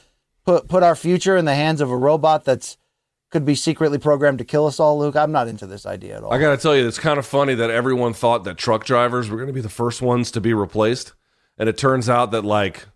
[0.44, 2.76] put put our future in the hands of a robot that's
[3.34, 5.16] could be secretly programmed to kill us all, Luke.
[5.16, 6.32] I'm not into this idea at all.
[6.32, 9.28] I got to tell you, it's kind of funny that everyone thought that truck drivers
[9.28, 11.14] were going to be the first ones to be replaced.
[11.58, 12.86] And it turns out that like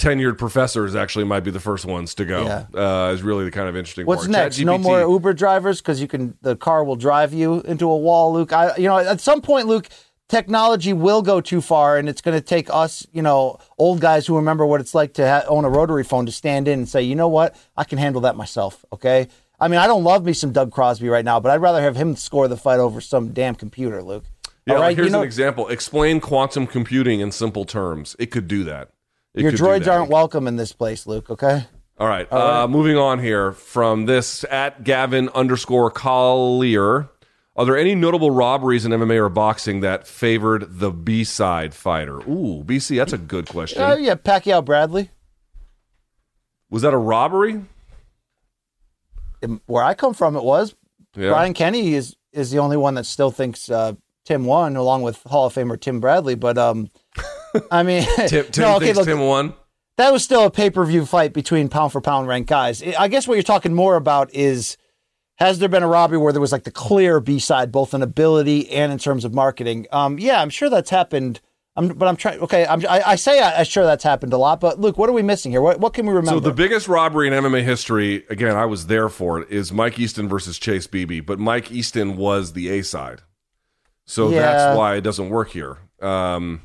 [0.00, 2.44] tenured professors actually might be the first ones to go.
[2.44, 2.64] Yeah.
[2.74, 4.32] Uh, is really the kind of interesting What's part.
[4.32, 4.58] next?
[4.58, 6.36] No more Uber drivers because you can.
[6.42, 8.52] The car will drive you into a wall, Luke.
[8.52, 9.86] I, you know, at some point, Luke,
[10.28, 14.26] technology will go too far, and it's going to take us, you know, old guys
[14.26, 16.88] who remember what it's like to ha- own a rotary phone to stand in and
[16.88, 18.84] say, you know what, I can handle that myself.
[18.92, 19.28] Okay.
[19.62, 21.94] I mean, I don't love me some Doug Crosby right now, but I'd rather have
[21.94, 24.24] him score the fight over some damn computer, Luke.
[24.66, 25.68] Yeah, All like here's you know, an example.
[25.68, 28.16] Explain quantum computing in simple terms.
[28.18, 28.90] It could do that.
[29.34, 29.90] It your droids that.
[29.90, 31.30] aren't welcome in this place, Luke.
[31.30, 31.64] Okay.
[31.96, 32.26] All right.
[32.32, 32.62] All right.
[32.62, 37.08] Uh, moving on here from this at Gavin underscore Collier.
[37.54, 42.16] Are there any notable robberies in MMA or boxing that favored the B side fighter?
[42.28, 43.80] Ooh, BC, that's a good question.
[43.80, 45.10] Uh, yeah, Pacquiao Bradley.
[46.68, 47.62] Was that a robbery?
[49.66, 50.74] Where I come from, it was.
[51.16, 51.30] Yeah.
[51.30, 53.92] Brian Kenny is is the only one that still thinks uh,
[54.24, 56.34] Tim won, along with Hall of Famer Tim Bradley.
[56.34, 56.90] But um,
[57.70, 59.54] I mean, Tim, Tim no, okay, thinks look, Tim won.
[59.96, 62.82] that was still a pay per view fight between pound for pound ranked guys.
[62.82, 64.76] I guess what you're talking more about is
[65.36, 68.02] has there been a robbery where there was like the clear B side, both in
[68.02, 69.86] ability and in terms of marketing?
[69.90, 71.40] Um, yeah, I'm sure that's happened.
[71.74, 72.40] I'm, but I'm trying.
[72.40, 74.60] Okay, I'm, I, I say I, I'm sure that's happened a lot.
[74.60, 75.62] But Luke, what are we missing here?
[75.62, 76.36] What, what can we remember?
[76.36, 79.98] So the biggest robbery in MMA history, again, I was there for it, is Mike
[79.98, 81.20] Easton versus Chase Beebe.
[81.20, 83.22] But Mike Easton was the A side,
[84.06, 84.40] so Yeah.
[84.40, 85.78] that's why it doesn't work here.
[86.02, 86.60] Um,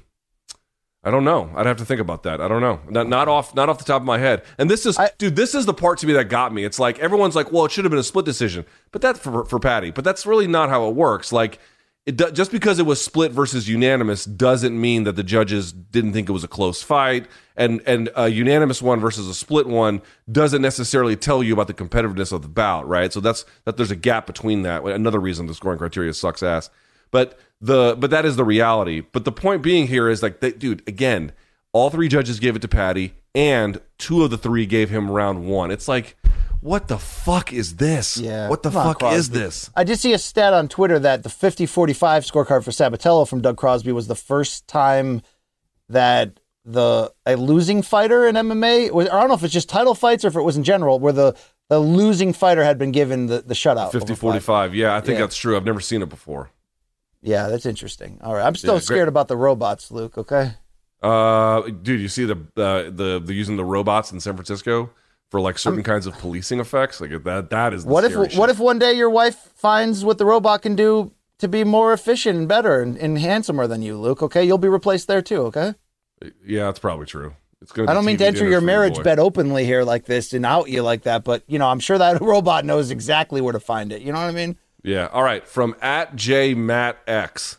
[1.06, 1.52] I don't know.
[1.56, 2.42] I'd have to think about that.
[2.42, 2.82] I don't know.
[2.90, 4.44] Not, not off, not off the top of my head.
[4.58, 6.66] And this is, dude, this is the part to me that got me.
[6.66, 9.46] It's like everyone's like, well, it should have been a split decision, but that's for
[9.46, 9.92] for Paddy.
[9.92, 11.32] But that's really not how it works.
[11.32, 11.60] Like.
[12.08, 16.14] It do, just because it was split versus unanimous doesn't mean that the judges didn't
[16.14, 17.28] think it was a close fight,
[17.58, 20.02] and and a unanimous one versus a split one
[20.32, 23.12] doesn't necessarily tell you about the competitiveness of the bout, right?
[23.12, 24.86] So that's that there's a gap between that.
[24.86, 26.70] Another reason the scoring criteria sucks ass,
[27.12, 29.02] but the but that is the reality.
[29.02, 31.34] But the point being here is like, dude, again,
[31.74, 35.46] all three judges gave it to Paddy, and two of the three gave him round
[35.46, 35.72] one.
[35.72, 36.16] It's like,
[36.62, 38.18] what the fuck is this?
[38.18, 38.50] Yeah.
[38.50, 39.38] What the Come on, fuck is Crosby.
[39.40, 39.70] this?
[39.76, 41.96] I did see a stat on Twitter that the 50-45
[42.30, 45.22] scorecard for Sabatello from Doug Crosby was the first time
[45.90, 50.26] that the a losing fighter in MMA, I don't know if it's just title fights
[50.26, 51.36] or if it was in general, where the
[51.70, 53.92] the losing fighter had been given the, the shutout.
[53.92, 54.74] 50 45.
[54.76, 55.26] Yeah, I think Yeah.
[55.26, 55.56] that's true.
[55.58, 56.50] I've never seen it before.
[57.22, 58.20] Yeah, that's interesting.
[58.22, 58.86] All right, I'm still Yeah, great.
[58.86, 60.18] scared about the robots, Luke.
[60.18, 60.54] Okay.
[61.02, 64.90] Uh, dude, you see the uh, the the using the robots in San Francisco
[65.30, 67.02] for like certain um, kinds of policing effects?
[67.02, 68.50] Like that that is the What if what shit.
[68.50, 72.38] if one day your wife finds what the robot can do to be more efficient
[72.38, 74.22] and better and, and handsomer than you, Luke?
[74.22, 75.42] Okay, you'll be replaced there too.
[75.44, 75.74] Okay.
[76.46, 77.36] Yeah, that's probably true.
[77.62, 77.90] It's gonna.
[77.90, 80.70] I don't mean TV to enter your marriage bed openly here like this and out
[80.70, 83.92] you like that, but you know, I'm sure that robot knows exactly where to find
[83.92, 84.02] it.
[84.02, 84.58] You know what I mean?
[84.84, 85.08] Yeah.
[85.12, 85.48] All right.
[85.48, 87.58] From at J Matt X,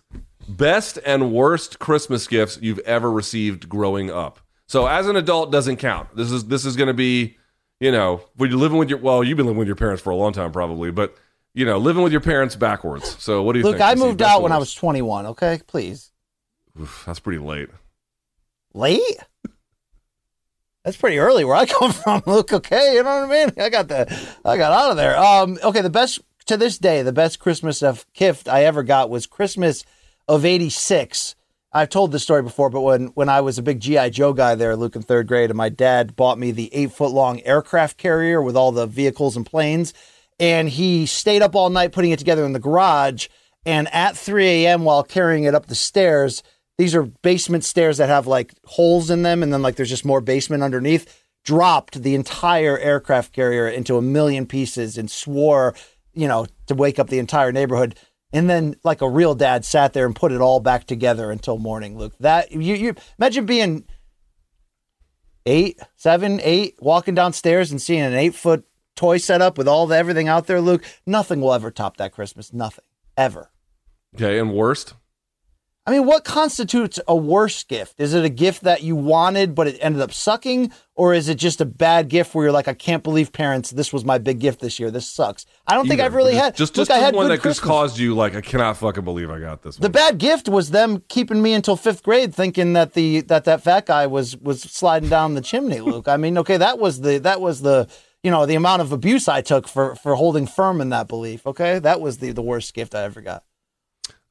[0.48, 4.40] best and worst Christmas gifts you've ever received growing up.
[4.66, 6.14] So as an adult doesn't count.
[6.14, 7.37] This is this is going to be,
[7.80, 10.10] you know, when you're living with your well, you've been living with your parents for
[10.10, 11.16] a long time probably, but
[11.54, 13.16] you know, living with your parents backwards.
[13.22, 13.84] So what do you Luke, think?
[13.84, 15.26] I moved out when I was 21.
[15.26, 16.12] Okay, please.
[16.80, 17.68] Oof, that's pretty late.
[18.74, 19.00] Late?
[20.84, 22.52] That's pretty early where I come from, Luke.
[22.52, 23.52] Okay, you know what I mean?
[23.58, 24.06] I got the,
[24.44, 25.18] I got out of there.
[25.18, 29.10] Um, okay, the best to this day, the best Christmas of gift I ever got
[29.10, 29.84] was Christmas
[30.28, 31.34] of '86.
[31.78, 34.56] I've told this story before, but when when I was a big GI Joe guy
[34.56, 37.98] there, Luke, in third grade, and my dad bought me the eight foot long aircraft
[37.98, 39.94] carrier with all the vehicles and planes,
[40.40, 43.28] and he stayed up all night putting it together in the garage.
[43.64, 44.82] And at 3 a.m.
[44.84, 46.42] while carrying it up the stairs,
[46.78, 50.04] these are basement stairs that have like holes in them, and then like there's just
[50.04, 51.24] more basement underneath.
[51.44, 55.76] Dropped the entire aircraft carrier into a million pieces and swore,
[56.12, 57.96] you know, to wake up the entire neighborhood.
[58.32, 61.56] And then, like a real dad, sat there and put it all back together until
[61.58, 61.96] morning.
[61.96, 63.84] Luke, that you you imagine being
[65.46, 69.86] eight, seven, eight, walking downstairs and seeing an eight foot toy set up with all
[69.86, 70.60] the everything out there.
[70.60, 72.52] Luke, nothing will ever top that Christmas.
[72.52, 72.84] Nothing
[73.16, 73.50] ever.
[74.14, 74.94] Okay, and worst?
[75.88, 77.98] I mean, what constitutes a worse gift?
[77.98, 81.36] Is it a gift that you wanted but it ended up sucking, or is it
[81.36, 84.38] just a bad gift where you're like, I can't believe parents, this was my big
[84.38, 84.90] gift this year.
[84.90, 85.46] This sucks.
[85.66, 86.56] I don't think I've really just, had.
[86.56, 89.02] just Look, just I the had one that just caused you like I cannot fucking
[89.02, 89.78] believe I got this.
[89.78, 93.62] The bad gift was them keeping me until fifth grade, thinking that the that that
[93.62, 95.80] fat guy was was sliding down the chimney.
[95.80, 97.88] Luke, I mean, okay, that was the that was the
[98.22, 101.46] you know the amount of abuse I took for for holding firm in that belief.
[101.46, 103.42] Okay, that was the the worst gift I ever got.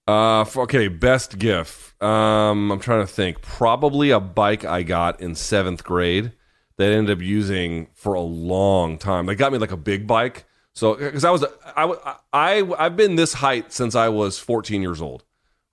[0.07, 2.01] Uh, for, okay, best gift.
[2.01, 3.41] Um, I'm trying to think.
[3.41, 6.31] Probably a bike I got in seventh grade
[6.77, 9.25] that I ended up using for a long time.
[9.25, 10.45] They got me like a big bike.
[10.73, 11.43] So, because I was,
[11.75, 15.23] I, I, I've been this height since I was 14 years old,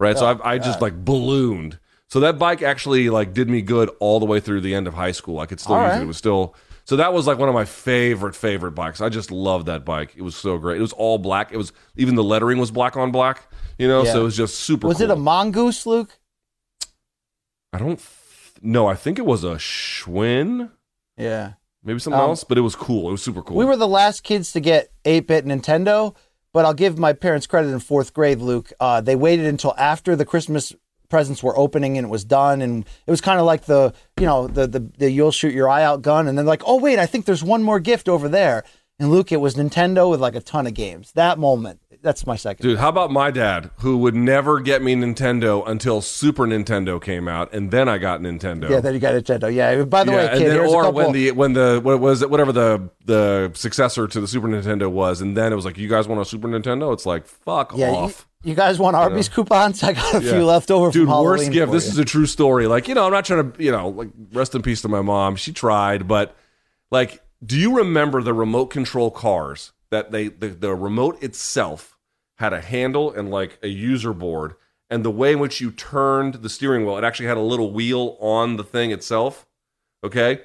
[0.01, 0.17] right?
[0.17, 1.79] so Oh, I've, I just like ballooned.
[2.09, 4.95] So that bike actually like did me good all the way through the end of
[4.95, 5.41] high school.
[5.41, 6.01] I could still All use right.
[6.01, 6.05] it.
[6.05, 6.55] It was still.
[6.87, 9.01] So that was like one of my favorite favorite bikes.
[9.01, 10.13] I just loved that bike.
[10.17, 10.79] It was so great.
[10.79, 11.51] It was all black.
[11.53, 13.51] It was even the lettering was black on black.
[13.79, 14.13] You know, Yeah.
[14.13, 14.87] so it was just super.
[14.87, 16.19] Was it a mongoose, Luke?
[17.73, 17.97] I don't.
[17.97, 20.71] Th- no, I think it was a Schwinn.
[21.17, 21.55] Yeah.
[21.83, 23.09] Maybe something Um, else, but it was cool.
[23.09, 23.57] It was super cool.
[23.57, 26.15] We were the last kids to get 8 bit Nintendo,
[26.53, 28.73] but I'll give my parents credit in fourth grade, Luke.
[28.81, 30.73] Uh, they waited until after the Christmas
[31.09, 32.63] presents were opening and it was done.
[32.63, 35.69] And it was kind of like the, you know, the, the, the you'll shoot your
[35.69, 36.27] eye out gun.
[36.27, 38.65] And then like, oh, wait, I think there's one more gift over there.
[38.99, 41.13] And Luke, it was Nintendo with like a ton of games.
[41.13, 42.63] That moment, that's my second.
[42.65, 47.27] Dude, how about my dad, who would never get me Nintendo until Super Nintendo came
[47.27, 48.71] out, and then I got Nintendo.
[48.71, 49.53] Yeah, then you got Nintendo.
[49.53, 49.83] Yeah.
[49.85, 50.93] By the Yeah, way, kid, then, or a couple.
[50.93, 54.89] when the when the what was it whatever the the successor to the Super Nintendo
[54.91, 56.93] was, and then it was like, you guys want a Super Nintendo?
[56.93, 58.29] It's like fuck yeah, you, off.
[58.45, 59.83] you guys want Arby's coupons?
[59.83, 60.33] I got a Yeah.
[60.35, 61.73] few left over Dude, worst gift.
[61.73, 61.93] This you.
[61.93, 62.67] is a true story.
[62.67, 65.01] Like, you know, I'm not trying to, you know, like rest in peace to my
[65.03, 65.37] mom.
[65.37, 66.37] She tried, but
[66.91, 71.94] like, do you remember the remote control cars that they the, the remote itself
[72.37, 74.55] had a handle and like a user board
[74.91, 77.73] and the way in which you turned the steering wheel, it actually had a little
[77.73, 79.47] wheel on the thing itself.
[80.03, 80.43] Okay?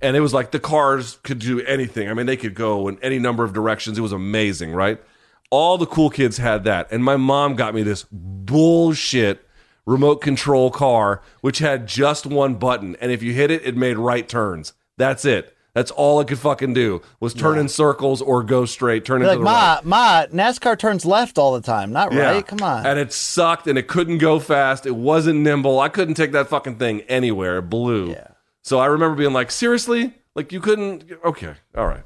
[0.00, 2.08] And it was like the cars could do anything.
[2.08, 3.98] I mean, they could go in any number of directions.
[3.98, 5.02] It was amazing, right?
[5.50, 6.92] All the cool kids had that.
[6.92, 9.44] And my mom got me this bullshit
[9.86, 12.94] remote control car, which had just one button.
[13.00, 14.74] And if you hit it, it made right turns.
[14.98, 15.56] That's it.
[15.78, 19.28] That's all it could fucking do was turn in circles or go straight, turn into
[19.28, 19.80] like, the right.
[19.84, 22.44] Ma, NASCAR turns left all the time, not right.
[22.44, 22.84] Come on.
[22.84, 24.86] And it sucked and it couldn't go fast.
[24.86, 25.78] It wasn't nimble.
[25.78, 27.58] I couldn't take that fucking thing anywhere.
[27.58, 28.10] It blew.
[28.10, 28.26] Yeah.
[28.62, 30.14] So I remember being like, seriously?
[30.34, 31.04] Like you couldn't?
[31.24, 31.54] Okay.
[31.76, 32.02] All right.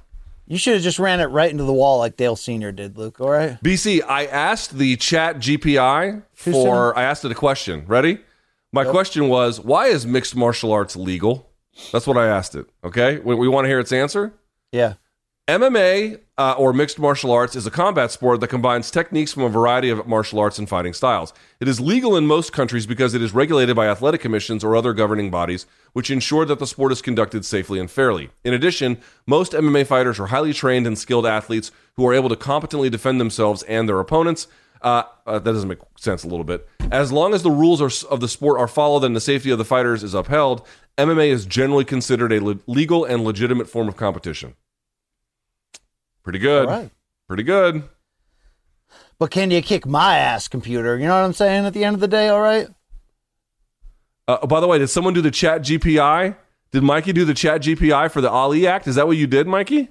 [0.46, 3.22] You should have just ran it right into the wall like Dale Senior did, Luke.
[3.22, 3.58] All right.
[3.62, 7.86] BC, I asked the chat GPT for, I asked it a question.
[7.86, 8.18] Ready?
[8.70, 11.48] My question was, why is mixed martial arts legal?
[11.92, 12.66] That's what I asked it.
[12.84, 13.18] Okay.
[13.18, 14.32] We, we want to hear its answer.
[14.70, 14.94] Yeah.
[15.48, 19.48] MMA uh, or mixed martial arts is a combat sport that combines techniques from a
[19.48, 21.32] variety of martial arts and fighting styles.
[21.58, 24.92] It is legal in most countries because it is regulated by athletic commissions or other
[24.92, 28.30] governing bodies, which ensure that the sport is conducted safely and fairly.
[28.44, 32.36] In addition, most MMA fighters are highly trained and skilled athletes who are able to
[32.36, 34.46] competently defend themselves and their opponents.
[34.80, 36.68] Uh, uh, that doesn't make sense a little bit.
[36.90, 39.58] As long as the rules are, of the sport are followed and the safety of
[39.58, 40.66] the fighters is upheld,
[40.98, 44.54] MMA is generally considered a le- legal and legitimate form of competition.
[46.22, 46.68] Pretty good.
[46.68, 46.90] Right.
[47.28, 47.84] Pretty good.
[49.18, 50.98] But can you kick my ass, computer?
[50.98, 51.64] You know what I'm saying?
[51.64, 52.68] At the end of the day, all right.
[54.28, 56.36] Uh, by the way, did someone do the chat GPT?
[56.70, 58.86] Did Mikey do the chat GPT for the Ali Act?
[58.86, 59.90] Is that what you did, Mikey?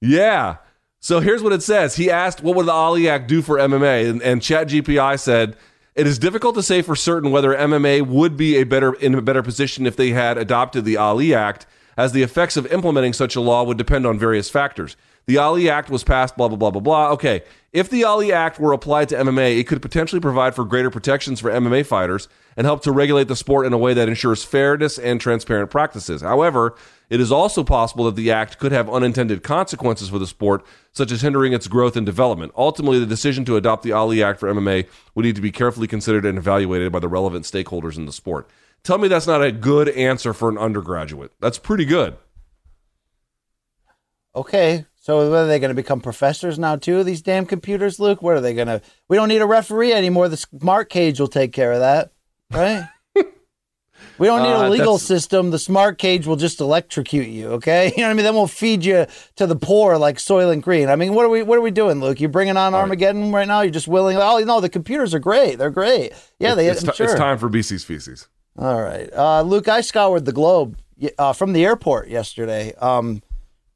[0.00, 0.56] Yeah.
[1.00, 1.96] So here's what it says.
[1.96, 4.08] He asked, what would the Ali Act do for MMA?
[4.08, 5.56] And, and chat GPT said,
[5.94, 9.22] it is difficult to say for certain whether MMA would be a better in a
[9.22, 11.66] better position if they had adopted the Ali Act,
[11.96, 14.96] as the effects of implementing such a law would depend on various factors.
[15.26, 17.10] The Ali Act was passed, blah, blah, blah, blah, blah.
[17.12, 17.42] Okay.
[17.72, 21.40] If the Ali Act were applied to MMA, it could potentially provide for greater protections
[21.40, 24.98] for MMA fighters and help to regulate the sport in a way that ensures fairness
[24.98, 26.22] and transparent practices.
[26.22, 26.74] However,
[27.10, 31.12] it is also possible that the act could have unintended consequences for the sport, such
[31.12, 32.52] as hindering its growth and development.
[32.56, 35.86] Ultimately, the decision to adopt the Ali Act for MMA would need to be carefully
[35.86, 38.48] considered and evaluated by the relevant stakeholders in the sport.
[38.82, 41.32] Tell me that's not a good answer for an undergraduate.
[41.40, 42.16] That's pretty good.
[44.36, 44.86] Okay.
[44.96, 47.04] So what are they going to become professors now too?
[47.04, 48.22] These damn computers, Luke.
[48.22, 48.80] What are they going to?
[49.06, 50.28] We don't need a referee anymore.
[50.28, 52.12] The smart cage will take care of that,
[52.50, 52.88] right?
[54.18, 55.50] We don't need a Uh, legal system.
[55.50, 57.48] The smart cage will just electrocute you.
[57.52, 58.24] Okay, you know what I mean?
[58.24, 60.88] Then we'll feed you to the poor like Soylent Green.
[60.88, 61.42] I mean, what are we?
[61.42, 62.20] What are we doing, Luke?
[62.20, 63.60] You bringing on Armageddon right now?
[63.62, 64.16] You're just willing?
[64.16, 65.58] Oh, no, the computers are great.
[65.58, 66.12] They're great.
[66.38, 66.68] Yeah, they.
[66.68, 67.06] it's, ti- sure.
[67.06, 68.28] it's time for BC's feces.
[68.58, 69.66] All right, uh, Luke.
[69.68, 70.78] I scoured the globe
[71.18, 73.22] uh, from the airport yesterday um,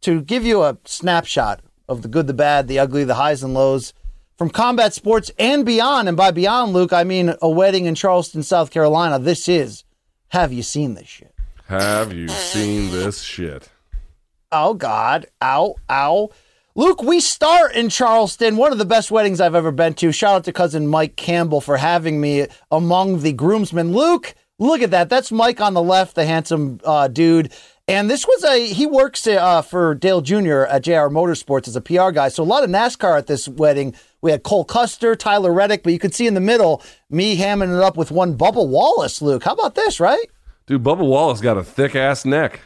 [0.03, 3.55] to give you a snapshot of the good, the bad, the ugly, the highs and
[3.55, 3.93] lows
[4.37, 6.07] from combat sports and beyond.
[6.07, 9.19] And by beyond, Luke, I mean a wedding in Charleston, South Carolina.
[9.19, 9.83] This is.
[10.29, 11.35] Have you seen this shit?
[11.67, 13.71] Have you seen this shit?
[14.53, 15.27] Oh God!
[15.43, 15.77] Ow!
[15.91, 16.31] Ow!
[16.75, 20.13] Luke, we start in Charleston, one of the best weddings I've ever been to.
[20.13, 23.93] Shout out to cousin Mike Campbell for having me among the groomsmen.
[23.93, 25.09] Luke, look at that.
[25.09, 27.53] That's Mike on the left, the handsome uh, dude.
[27.89, 30.65] And this was a, he works uh, for Dale Jr.
[30.65, 32.29] at JR Motorsports as a PR guy.
[32.29, 33.95] So a lot of NASCAR at this wedding.
[34.21, 37.77] We had Cole Custer, Tyler Reddick, but you could see in the middle me hamming
[37.77, 39.45] it up with one Bubba Wallace, Luke.
[39.45, 40.29] How about this, right?
[40.67, 42.61] Dude, Bubba Wallace got a thick ass neck.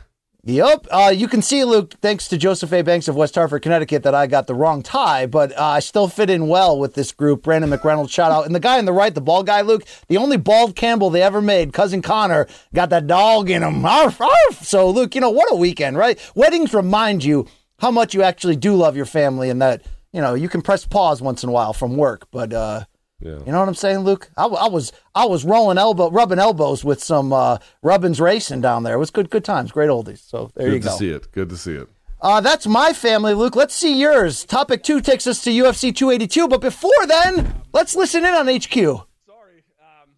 [0.45, 0.89] Yep.
[0.91, 2.83] Uh, you can see, Luke, thanks to Joseph A.
[2.83, 6.09] Banks of West Hartford, Connecticut, that I got the wrong tie, but uh, I still
[6.09, 7.45] fit in well with this group.
[7.45, 8.45] Brandon McReynolds, shout out.
[8.45, 11.23] And the guy on the right, the bald guy, Luke, the only bald Campbell they
[11.23, 13.85] ever made, cousin Connor, got that dog in him.
[13.87, 14.65] Arf, arf.
[14.65, 16.19] So, Luke, you know, what a weekend, right?
[16.35, 17.47] Weddings remind you
[17.79, 19.83] how much you actually do love your family and that,
[20.13, 22.85] you know, you can press pause once in a while from work, but, uh,
[23.21, 23.39] Yeah.
[23.47, 24.31] you know what I'm saying, Luke?
[24.37, 28.61] I, w- I was I was rolling elbow, rubbing elbows with some uh, Rubbins racing
[28.63, 28.95] down there.
[28.95, 30.19] It was good, good times, great oldies.
[30.29, 30.89] So there Good you go.
[30.89, 31.33] Good to see it.
[31.33, 31.89] Good to see it.
[32.21, 33.57] Uh, that's my family, Luke.
[33.57, 34.45] Let's see yours.
[34.45, 36.47] Topic two takes us to UFC 282.
[36.49, 38.73] But before then, let's listen in on HQ.
[38.75, 39.65] Sorry.
[39.81, 40.11] Um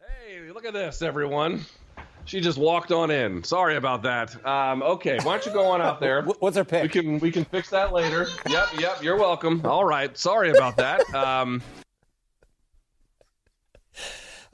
[0.00, 1.64] Hey, look at this, everyone.
[2.24, 3.42] She just walked on in.
[3.44, 4.34] Sorry about that.
[4.46, 6.22] Um, okay, why don't you go on out there?
[6.40, 6.82] What's her pick?
[6.84, 8.26] We can we can fix that later.
[8.48, 9.02] Yep, yep.
[9.02, 9.60] You're welcome.
[9.64, 10.16] All right.
[10.16, 11.02] Sorry about that.
[11.14, 11.62] Um,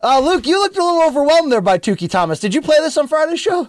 [0.00, 2.38] Uh, Luke, you looked a little overwhelmed there by Tukey Thomas.
[2.38, 3.66] Did you play this on Friday's show?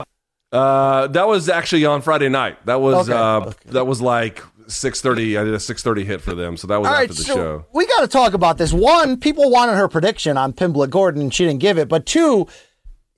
[0.52, 2.64] uh, that was actually on Friday night.
[2.68, 5.38] That was Okay, uh, that was like six thirty.
[5.40, 7.16] I did a six thirty hit for them, so that was All after right, the
[7.24, 7.66] so show.
[7.74, 8.72] we got to talk about this.
[8.72, 11.88] One, people wanted her prediction on Pimblett Gordon, and she didn't give it.
[11.90, 12.46] But two,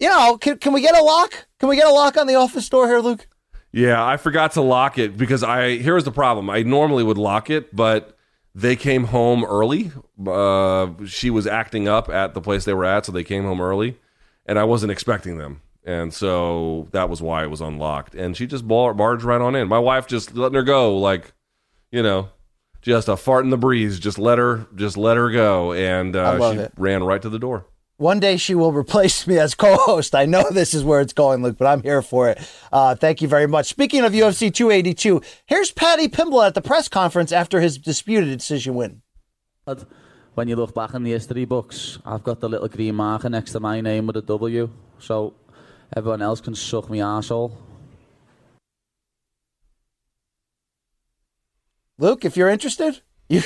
[0.02, 1.48] you know, can, can we get a lock?
[1.60, 3.28] Can we get a lock on the office door here, Luke?
[3.72, 6.50] Yeah, I forgot to lock it because I here was the problem.
[6.50, 8.18] I normally would lock it, but
[8.54, 9.92] they came home early.
[10.28, 13.62] Uh, she was acting up at the place they were at, so they came home
[13.62, 13.98] early,
[14.46, 18.16] and I wasn't expecting them, and so that was why it was unlocked.
[18.16, 19.70] And she just bar- barged right on in.
[19.70, 21.32] My wife just letting her go, like
[21.92, 22.30] you know,
[22.82, 24.00] just a fart in the breeze.
[24.00, 26.74] Just let her, just let her go, and uh, she it.
[26.76, 27.68] ran right to the door.
[28.02, 30.16] One day she will replace me as co-host.
[30.16, 32.40] I know this is where it's going, Luke, but I'm here for it.
[32.72, 33.68] Uh, thank you very much.
[33.68, 38.74] Speaking of UFC 282, here's Paddy Pimblett at the press conference after his disputed decision
[38.74, 39.04] win.
[40.34, 43.52] When you look back in the history books, I've got the little green marker next
[43.52, 45.36] to my name with a W, so
[45.96, 47.52] everyone else can suck me arsehole.
[52.00, 53.00] Luke, if you're interested,
[53.30, 53.44] you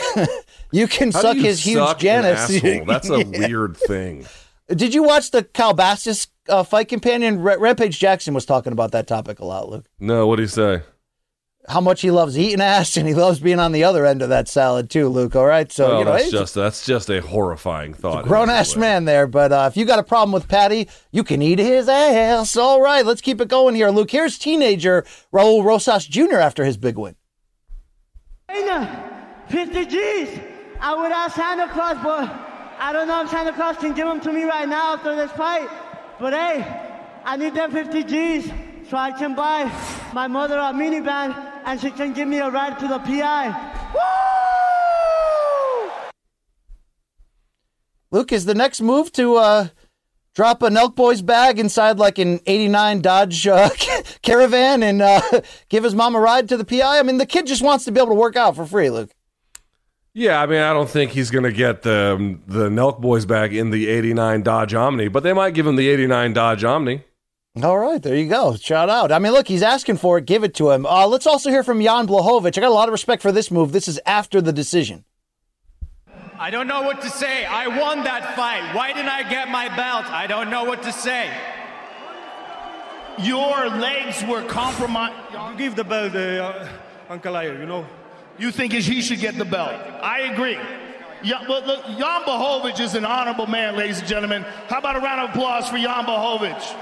[0.72, 2.40] you can How suck you his huge suck an Janus.
[2.64, 2.86] asshole?
[2.86, 3.48] That's a Yeah.
[3.48, 4.26] weird thing.
[4.68, 7.42] Did you watch the Calabasas uh, fight companion?
[7.42, 9.86] Ra- Rampage Jackson was talking about that topic a lot, Luke.
[10.00, 10.82] No, what do you say?
[11.68, 14.30] How much he loves eating ass and he loves being on the other end of
[14.30, 15.36] that salad too, Luke.
[15.36, 18.26] All right, so oh, you know, that's just that's just a horrifying thought.
[18.26, 19.26] a grown ass man there.
[19.26, 22.56] But uh, if you got a problem with Paddy, you can eat his ass.
[22.56, 24.12] All right, let's keep it going here, Luke.
[24.12, 26.38] Here's teenager Raul Rosas Jr.
[26.38, 27.16] after his big win.
[28.48, 28.88] Hey,
[29.50, 30.40] 50 G's.
[30.80, 34.20] I would ask Santa Claus, but I don't know if Santa Claus can give them
[34.22, 35.70] to me right now after this fight.
[36.20, 36.66] But hey,
[37.24, 38.52] I need them 50 G's
[38.90, 39.72] so I can buy
[40.14, 41.36] my mother a minivan
[41.66, 43.92] and she can give me a ride to the PI.
[43.94, 44.00] Woo!
[48.12, 49.68] Luke, is the next move to uh,
[50.36, 53.70] drop a Nelk Boys bag inside like an 89 Dodge uh,
[54.22, 55.22] Caravan and uh,
[55.70, 57.00] give his mom a ride to the PI?
[57.00, 59.12] I mean, the kid just wants to be able to work out for free, Luke.
[60.18, 63.52] Yeah, I mean, I don't think he's going to get the the Nelk Boys back
[63.52, 67.04] in the '89 Dodge Omni, but they might give him the '89 Dodge Omni.
[67.62, 68.56] All right, there you go.
[68.56, 69.12] Shout out.
[69.12, 70.26] I mean, look, he's asking for it.
[70.26, 70.86] Give it to him.
[70.86, 72.58] Uh, let's also hear from Jan Blachowicz.
[72.58, 73.74] I got a lot of respect for this move.
[73.74, 75.04] This is after the decision.
[76.40, 77.46] I don't know what to say.
[77.46, 78.74] I won that fight.
[78.74, 80.06] Why didn't I get my belt?
[80.06, 81.30] I don't know what to say.
[83.20, 85.16] Your legs were compromised.
[85.34, 86.70] You give the belt to uh,
[87.10, 87.86] Ankalaev, you know.
[88.38, 89.72] You think is he should get the belt.
[90.02, 90.58] I agree.
[91.24, 94.44] Yeah, but look, Jan Blachowicz is an honorable man, ladies and gentlemen.
[94.68, 96.76] How about a round of applause for Jan Blachowicz?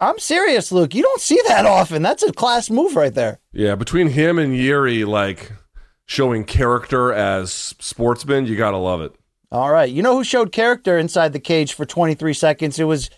[0.00, 0.94] I'm serious, Luke.
[0.94, 2.02] You don't see that often.
[2.02, 3.40] That's a class move right there.
[3.52, 5.52] Yeah, between him and Yuri, like
[6.06, 9.12] showing character as sportsmen, you got to love it.
[9.50, 9.90] All right.
[9.90, 12.78] You know who showed character inside the cage for 23 seconds?
[12.78, 13.10] It was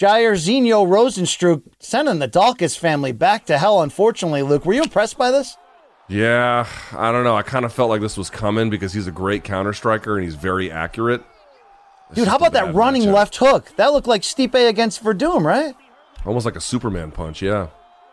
[0.00, 4.66] Jairzinho Rozenstruik sending the Daukaus family back to hell, unfortunately, Luke.
[4.66, 5.56] Were you impressed by this?
[6.08, 7.34] Yeah, I don't know.
[7.34, 10.24] I kind of felt like this was coming because he's a great counter striker and
[10.24, 11.24] he's very accurate.
[12.10, 13.12] It's Dude, how about that running matchup.
[13.14, 13.72] left hook?
[13.76, 15.74] That looked like Stipe against Werdum, right?
[16.24, 17.68] Almost like a Superman punch, yeah.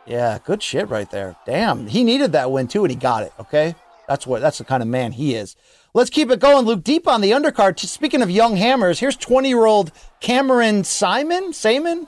[0.05, 1.35] Yeah, good shit right there.
[1.45, 3.31] Damn, he needed that win too, and he got it.
[3.39, 3.75] Okay,
[4.07, 5.55] that's what that's the kind of man he is.
[5.95, 6.83] Let's keep it going, Luke.
[6.83, 7.79] Deep on the undercard.
[7.79, 9.91] Speaking of young hammers, here's 20 year old
[10.21, 11.49] Cameron Saaiman.
[11.49, 12.07] Saaiman.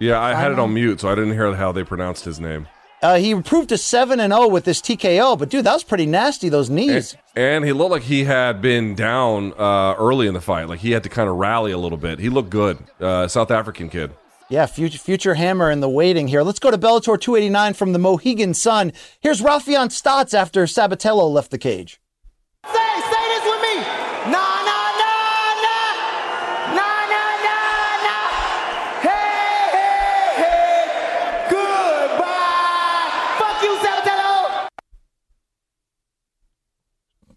[0.00, 2.66] Yeah, I had it on mute, so I didn't hear how they pronounced his name.
[3.02, 6.06] Uh, he improved to seven and zero with this TKO, but dude, that was pretty
[6.06, 6.48] nasty.
[6.48, 7.16] Those knees.
[7.36, 10.68] And he looked like he had been down uh, early in the fight.
[10.68, 12.18] Like he had to kind of rally a little bit.
[12.18, 12.78] He looked good.
[12.98, 14.12] Uh, South African kid.
[14.48, 16.42] Yeah, future, future hammer in the waiting here.
[16.42, 18.92] Let's go to Bellator 289 from the Mohegan Sun.
[19.20, 22.00] Here's Raufeon Stots after Sabatello left the cage.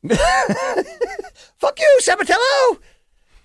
[1.58, 2.80] Fuck you, Sabatello!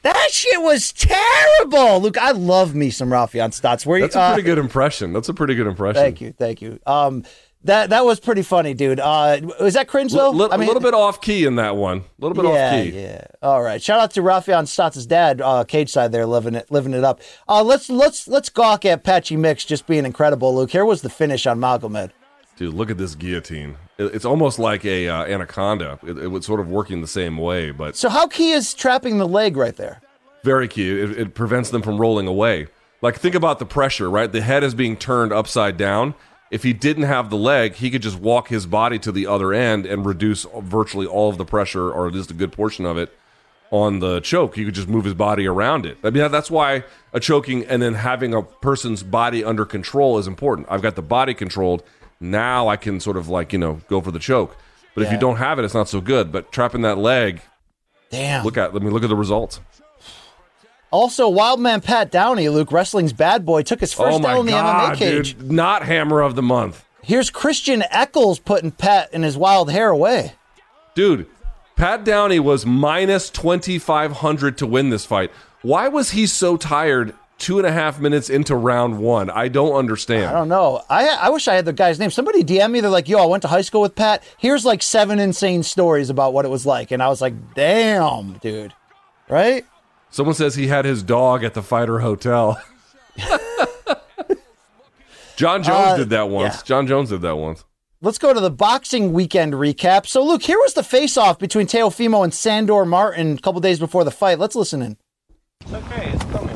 [0.02, 2.00] That shit was terrible.
[2.00, 3.86] Luke, I love me some Raufeon Stots.
[3.86, 5.12] Where you- That's a uh, pretty good impression.
[5.14, 6.02] That's a pretty good impression.
[6.02, 6.78] Thank you, thank you.
[6.86, 7.24] Um,
[7.64, 9.00] that that was pretty funny, dude.
[9.00, 10.30] Uh, was that cringe though?
[10.30, 11.98] Li- li- a little bit off key in that one.
[11.98, 12.90] A little bit yeah, off key.
[12.90, 13.24] Yeah.
[13.42, 13.82] All right.
[13.82, 17.22] Shout out to Raufeon Stots' dad, uh, cage side there, living it, living it up.
[17.48, 20.54] Uh, let's let's let's gawk at Patchy Mix just being incredible.
[20.54, 22.10] Luke, here was the finish on Magomed.
[22.56, 23.76] Dude, look at this guillotine.
[23.98, 25.98] It- It's almost like a uh, anaconda.
[26.06, 29.18] It, it was sort of working the same way, but So how key is trapping
[29.18, 30.00] the leg right there?
[30.42, 30.90] very key.
[30.90, 32.66] It, it prevents them from rolling away.
[33.00, 34.30] Like think about the pressure, right?
[34.30, 36.14] The head is being turned upside down.
[36.50, 39.54] If he didn't have the leg, he could just walk his body to the other
[39.54, 42.98] end and reduce virtually all of the pressure, or at least a good portion of
[42.98, 43.10] it,
[43.70, 44.54] on the choke.
[44.54, 45.96] He could just move his body around it.
[46.04, 50.26] I mean, that's why a choking and then having a person's body under control is
[50.26, 50.66] important.
[50.70, 51.82] I've got the body controlled.
[52.24, 54.56] Now I can sort of like, you know, go for the choke.
[54.94, 56.32] But if you don't have it, it's not so good.
[56.32, 57.42] But trapping that leg,
[58.10, 58.44] Damn.
[58.44, 59.60] look at, let me look at the results.
[60.90, 64.94] Also, Wildman Pat Downey, Luke Wrestling's bad boy, took his first oh in the God,
[64.94, 65.36] MMA cage.
[65.36, 65.50] dude.
[65.50, 66.84] Not hammer of the month.
[67.02, 70.34] Here's Christian Echols putting Pat and his wild hair away.
[70.94, 71.26] Dude,
[71.74, 75.32] Pat Downey was minus 2,500 to win this fight.
[75.62, 79.30] Why was he so tired two and a half minutes into round one?
[79.30, 80.26] I don't understand.
[80.26, 80.82] I don't know.
[80.88, 82.10] I I wish I had the guy's name.
[82.10, 82.80] Somebody DM me.
[82.80, 84.22] They're like, "Yo, I went to high school with Pat.
[84.38, 88.34] Here's like seven insane stories about what it was like." And I was like, "Damn,
[88.38, 88.72] dude."
[89.28, 89.64] Right?
[90.10, 92.60] Someone says he had his dog at the fighter hotel.
[95.36, 96.54] Jon Jones Uh, did that once.
[96.56, 96.62] yeah.
[96.64, 97.64] Jon Jones did that once.
[98.00, 100.06] Let's go to the boxing weekend recap.
[100.06, 104.04] So, Luke, here was the face-off between Teofimo and Sandor Martin a couple days before
[104.04, 104.38] the fight.
[104.38, 104.96] Let's listen in.
[105.62, 106.53] It's okay, it's coming.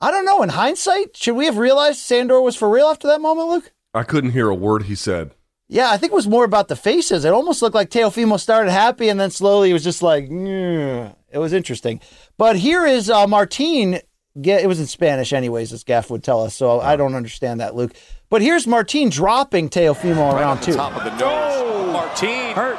[0.00, 0.42] I don't know.
[0.42, 3.72] In hindsight, should we have realized Sandor was for real after that moment, Luke?
[3.92, 5.32] I couldn't hear a word he said.
[5.68, 7.24] Yeah, I think it was more about the faces.
[7.24, 11.14] It almost looked like Teofimo started happy and then slowly it was just like, "Nyeh."
[11.30, 12.00] it was interesting.
[12.38, 14.00] But here is uh, Martin.
[14.40, 16.54] Get, it was in Spanish, anyways, as Gaff would tell us.
[16.54, 17.92] So I don't understand that, Luke.
[18.30, 20.74] But here's Martin dropping Teofimo around two.
[20.74, 21.92] Top of the nose.
[21.92, 22.78] Martine hurt.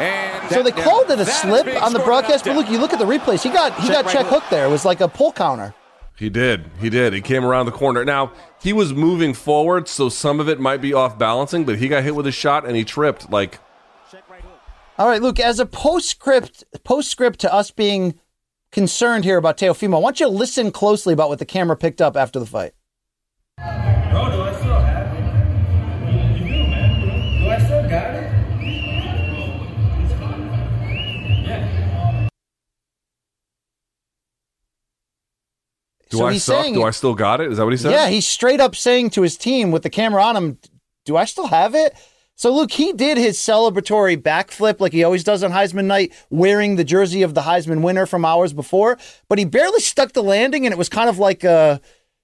[0.00, 2.44] And So they that- called it a that's slip on the broadcast.
[2.44, 3.42] But look, you look at the replays.
[3.42, 4.42] He got he Check got right check hook.
[4.42, 4.66] hook there.
[4.66, 5.74] It was like a pull counter.
[6.20, 6.66] He did.
[6.78, 7.14] He did.
[7.14, 8.04] He came around the corner.
[8.04, 11.88] Now, he was moving forward, so some of it might be off balancing, but he
[11.88, 13.30] got hit with a shot and he tripped.
[13.30, 13.58] Like,
[14.98, 15.40] All right, Luke.
[15.40, 18.20] As a postscript, postscript to us being
[18.70, 22.18] concerned here about Teofimo, I want you listen closely about what the camera picked up
[22.18, 22.74] after the fight.
[36.10, 36.62] Do So I suck?
[36.64, 37.50] saying- do I still got it?
[37.50, 37.92] Is that what he said?
[37.92, 40.58] Yeah, he's straight up saying to his team with the camera on him,
[41.06, 41.94] "Do I still have it?"
[42.36, 46.76] So Luke, he did his celebratory backflip like he always does on Heisman night, wearing
[46.76, 48.96] the jersey of the Heisman winner from hours before.
[49.28, 51.82] But he barely stuck the landing, and it was kind of like a,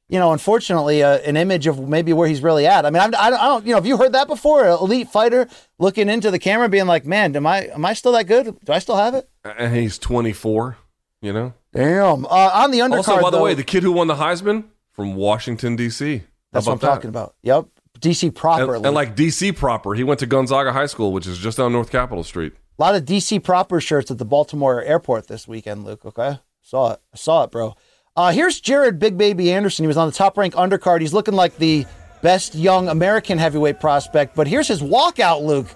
[0.08, 2.86] you know, unfortunately, uh an image of maybe where he's really at.
[2.86, 4.64] I mean, I'm, I don't, I don't, you know, have you heard that before?
[4.64, 5.48] An elite fighter
[5.78, 8.56] looking into the camera, being like, "Man, am I, am I still that good?
[8.64, 10.78] Do I still have it?" And he's 24,
[11.22, 11.52] you know?
[11.72, 12.24] Damn.
[12.26, 14.64] Uh, on the undercard, Also, by the though- way, the kid who won the Heisman
[14.92, 16.22] from Washington, D.C.
[16.52, 16.86] That's what I'm that?
[16.86, 17.34] talking about.
[17.42, 17.66] Yep,
[18.00, 18.76] DC proper.
[18.76, 21.72] And, and like DC proper, he went to Gonzaga High School, which is just down
[21.72, 22.54] North Capitol Street.
[22.78, 26.04] A lot of DC proper shirts at the Baltimore airport this weekend, Luke.
[26.04, 26.38] Okay.
[26.62, 27.00] Saw it.
[27.12, 27.74] I saw it, bro.
[28.16, 29.82] Uh, here's Jared Big Baby Anderson.
[29.84, 31.00] He was on the top rank undercard.
[31.00, 31.84] He's looking like the
[32.22, 34.34] best young American heavyweight prospect.
[34.34, 35.68] But here's his walkout, Luke.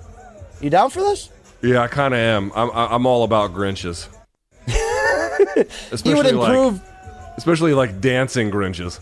[0.60, 1.30] You down for this?
[1.62, 2.52] Yeah, I kind of am.
[2.54, 4.08] I'm, I'm all about Grinches.
[6.04, 6.74] He would improve.
[6.74, 9.00] Like, especially like dancing Grinches.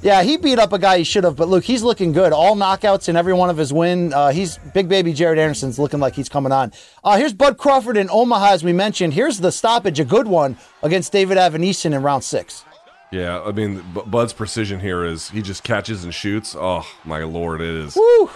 [0.00, 2.32] Yeah, he beat up a guy he should have, but look, he's looking good.
[2.32, 4.12] All knockouts in every one of his win.
[4.12, 6.72] Uh, he's big baby Jared Anderson's looking like he's coming on.
[7.02, 9.14] Uh, here's Bud Crawford in Omaha, as we mentioned.
[9.14, 12.64] Here's the stoppage, a good one against David Avanesyan in round six.
[13.10, 16.54] Yeah, I mean, B- Bud's precision here is he just catches and shoots.
[16.56, 17.96] Oh my lord, it is.
[17.96, 18.30] Woo!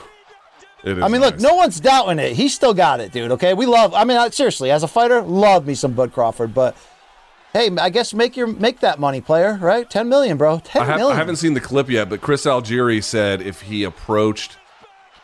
[0.83, 2.33] It is I mean, look, no one's doubting it.
[2.33, 3.31] He still got it, dude.
[3.33, 3.95] Okay, we love.
[3.95, 6.55] I mean, uh, seriously, as a fighter, love me some Bud Crawford.
[6.55, 6.77] But
[7.53, 9.59] hey, I guess make your make that money, player.
[9.61, 9.89] Right?
[9.89, 10.61] Ten million, bro.
[10.65, 11.17] Ten I, have, million.
[11.17, 14.57] I haven't seen the clip yet, but Chris Algieri said if he approached,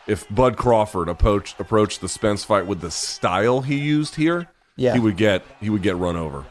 [0.07, 4.93] if Bud Crawford approached approached the Spence fight with the style he used here, Yeah.
[4.93, 6.45] he would get he would get run over.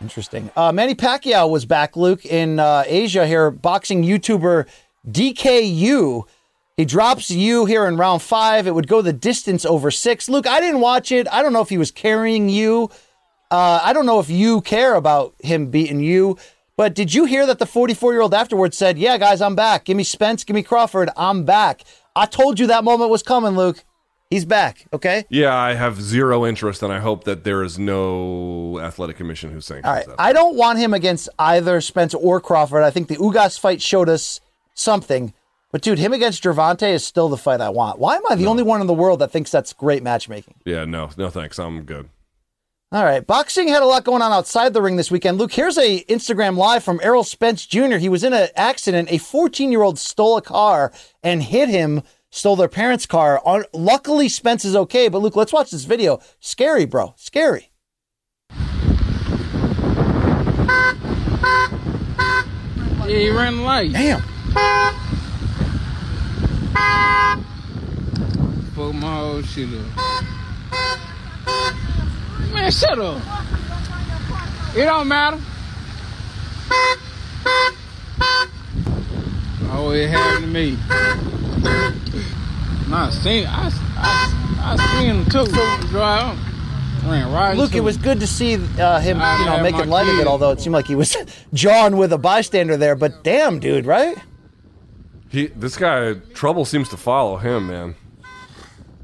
[0.00, 0.50] Interesting.
[0.56, 3.50] Uh, Manny Pacquiao was back, Luke, in uh, Asia here.
[3.50, 4.66] Boxing YouTuber
[5.10, 6.24] DK Yoo.
[6.76, 8.68] He drops you here in round five.
[8.68, 10.28] It would go the distance over six.
[10.28, 11.26] Luke, I didn't watch it.
[11.32, 12.90] I don't know if he was carrying you.
[13.50, 16.36] Uh, I don't know if you care about him beating you.
[16.76, 19.84] But did you hear that the 44 year old afterwards said, Yeah, guys, I'm back.
[19.84, 21.10] Give me Spence, give me Crawford.
[21.16, 21.82] I'm back.
[22.14, 23.84] I told you that moment was coming, Luke.
[24.30, 25.24] He's back, okay?
[25.30, 29.64] Yeah, I have zero interest, and I hope that there is no athletic commission who's
[29.64, 30.06] saying All right.
[30.18, 32.82] I don't want him against either Spence or Crawford.
[32.82, 34.40] I think the Ugas fight showed us
[34.74, 35.32] something.
[35.72, 37.98] But dude, him against Gervonta is still the fight I want.
[37.98, 40.54] Why am I the only one in the world that thinks that's great matchmaking?
[40.64, 41.58] Yeah, no, no, thanks.
[41.58, 42.08] I'm good.
[42.90, 43.26] All right.
[43.26, 45.36] Boxing had a lot going on outside the ring this weekend.
[45.36, 47.96] Luke, here's a Instagram live from Errol Spence Jr.
[47.96, 49.12] He was in an accident.
[49.12, 50.90] A 14 year old stole a car
[51.22, 53.42] and hit him, stole their parents' car.
[53.74, 55.08] Luckily, Spence is okay.
[55.08, 56.20] But Luke, let's watch this video.
[56.40, 57.12] Scary, bro.
[57.18, 57.70] Scary.
[63.06, 63.92] Yeah, he ran light.
[63.92, 64.22] Damn.
[68.74, 70.08] Fuck my whole shit up.
[72.52, 73.22] Man, shut up.
[74.76, 75.38] It don't matter.
[79.70, 80.76] Oh, it happened to me.
[82.88, 85.46] Nah, I seen, I, I, I seen him too.
[85.88, 86.38] Drive.
[87.06, 89.88] Ran right Luke, into it was good to see uh, him, I you know, making
[89.88, 90.26] light of it.
[90.26, 91.16] Although it seemed like he was
[91.54, 92.96] jawing with a bystander there.
[92.96, 94.16] But damn, dude, right?
[95.28, 97.94] He, this guy, trouble seems to follow him, man.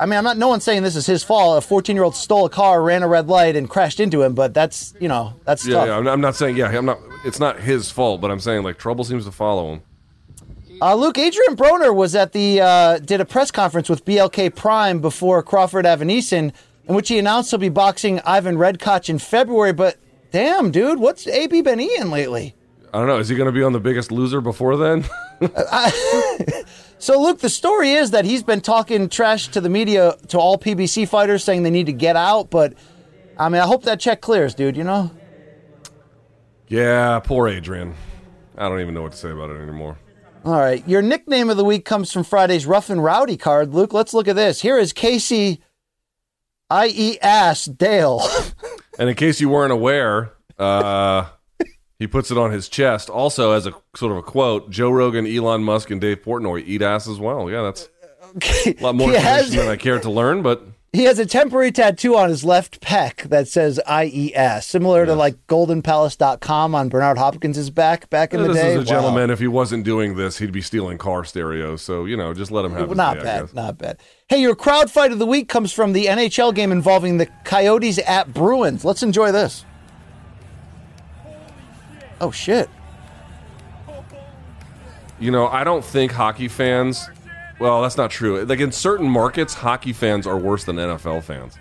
[0.01, 0.37] I mean, I'm not.
[0.39, 1.63] No one's saying this is his fault.
[1.63, 4.35] A 14 year old stole a car, ran a red light, and crashed into him.
[4.35, 5.87] But that's, you know, that's Yeah, tough.
[5.89, 5.97] yeah.
[5.99, 6.99] I'm not, I'm not saying, yeah, I'm not.
[7.25, 9.83] It's not his fault, but I'm saying like trouble seems to follow him.
[10.83, 15.01] Uh, Luke, Adrian Broner was at the uh, did a press conference with BLK Prime
[15.01, 16.53] before Crawford Avanesyan,
[16.89, 19.73] in which he announced he'll be boxing Ivan Redkach in February.
[19.73, 19.97] But
[20.33, 22.57] damn, dude, what's AB been eating lately?
[22.93, 23.19] I don't know.
[23.19, 25.05] Is he going to be on the Biggest Loser before then?
[27.05, 30.57] So, Luke, the story is that he's been talking trash to the media, to all
[30.57, 32.49] PBC fighters, saying they need to get out.
[32.49, 32.73] But,
[33.37, 35.11] I mean, I hope that check clears, dude, you know?
[36.67, 37.95] Yeah, poor Adrian.
[38.57, 39.99] I don't even know what to say about it anymore.
[40.47, 40.83] All right.
[40.89, 43.75] Your nickname of the week comes from Friday's Rough and Rowdy card.
[43.75, 44.63] Luke, let's look at this.
[44.63, 45.61] Here is Casey,
[46.71, 48.27] i.e., Ass Dale.
[48.99, 51.27] And in case you weren't aware, uh,
[51.99, 53.09] he puts it on his chest.
[53.09, 56.83] Also, as a sort of a quote, Joe Rogan, Elon Musk, and Dave Portnoy eat
[56.83, 57.51] ass as well.
[57.51, 57.89] Yeah, that's
[58.67, 61.73] a lot more information has- than I care to learn, but He has a temporary
[61.73, 67.69] tattoo on his left pec that says IES, similar to like goldenpalace.com on Bernard Hopkins'
[67.71, 68.69] back back in the this day.
[68.71, 68.85] is a Wow.
[68.85, 69.31] gentleman.
[69.31, 71.83] If he wasn't doing this, he'd be stealing car stereos.
[71.83, 72.97] So, you know, just let him have it.
[72.97, 73.99] Not day, bad, not bad.
[74.29, 77.99] Hey, your crowd fight of the week comes from the NHL game involving the Coyotes
[78.07, 78.85] at Bruins.
[78.85, 79.65] Let's enjoy this.
[82.25, 82.71] Oh shit!
[85.21, 87.07] You know, I don't think hockey fans.
[87.59, 88.43] Well, that's not true.
[88.45, 91.59] Like in certain markets, hockey fans are worse than NFL fans.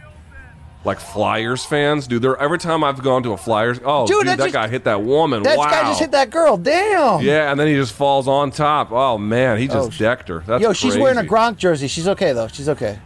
[0.86, 2.22] Like Flyers fans, dude.
[2.22, 3.80] They're every time I've gone to a Flyers.
[3.84, 5.44] Oh, Dude, dude, that that, just- guy hit that woman.
[5.44, 5.70] That wow.
[5.70, 6.56] guy just hit that girl.
[6.56, 7.22] Damn.
[7.22, 8.92] Yeah, and then he just falls on top.
[8.94, 10.40] Oh man, he just Oh, decked her.
[10.48, 11.88] That's Yo, she's wearing a Gronk jersey.
[11.88, 12.48] She's okay though.
[12.48, 13.00] She's okay.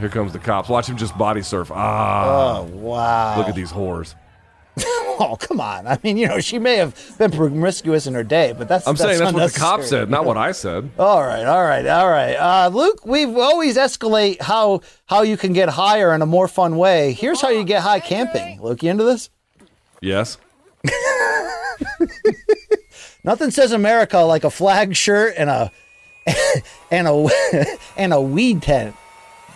[0.00, 0.68] Here comes the cops.
[0.68, 1.70] Watch him just body surf.
[1.72, 2.58] Ah.
[2.58, 3.38] Oh, wow.
[3.38, 4.16] Look at these whores.
[4.78, 5.86] oh come on.
[5.86, 8.96] I mean, you know, she may have been promiscuous in her day, but that's I'm
[8.96, 10.90] saying that's what the cop said, not what I said.
[10.98, 12.34] All right, all right, all right.
[12.34, 16.76] Uh, Luke, we've always escalate how how you can get higher in a more fun
[16.76, 17.12] way.
[17.12, 18.60] Here's how you get high camping.
[18.62, 19.30] Luke, you into this?
[20.00, 20.38] Yes.
[23.24, 25.70] Nothing says America like a flag shirt and a
[26.90, 27.28] and a
[27.96, 28.96] and a weed tent.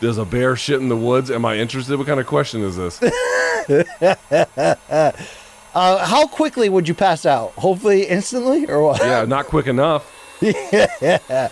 [0.01, 1.31] Does a bear shit in the woods?
[1.31, 1.97] Am I interested?
[1.97, 3.03] What kind of question is this?
[5.75, 7.53] uh, how quickly would you pass out?
[7.53, 9.01] Hopefully instantly, or what?
[9.01, 10.13] yeah, not quick enough.
[10.41, 11.49] yeah.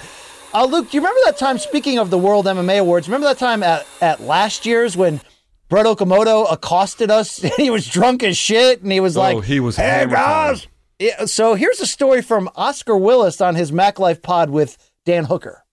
[0.52, 1.58] Uh, Luke, do you remember that time?
[1.58, 5.20] Speaking of the World MMA Awards, remember that time at, at last year's when
[5.68, 7.38] Brett Okamoto accosted us?
[7.56, 10.68] he was drunk as shit, and he was Oh, like, he was "Hey guys!"
[11.00, 15.24] Yeah, so here's a story from Oscar Willis on his Mac Life Pod with Dan
[15.24, 15.64] Hooker.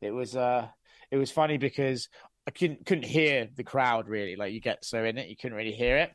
[0.00, 0.66] It was uh
[1.12, 2.08] it was funny because
[2.48, 4.34] I couldn't couldn't hear the crowd really.
[4.34, 6.12] Like you get so in it, you couldn't really hear it.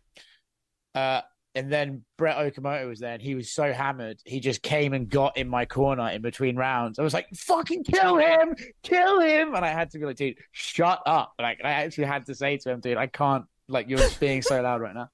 [0.93, 1.21] Uh
[1.55, 5.09] and then Brett Okamoto was there and he was so hammered, he just came and
[5.09, 6.99] got in my corner in between rounds.
[6.99, 9.55] I was like, fucking kill him, kill him.
[9.55, 11.33] And I had to be like, dude, shut up.
[11.39, 14.61] Like I actually had to say to him, dude, I can't like you're being so
[14.61, 15.09] loud right now.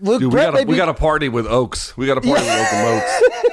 [0.00, 1.96] Luke, Dude, we got, a, may we got a party with Oaks.
[1.96, 3.22] We got a party with Oak and Oaks.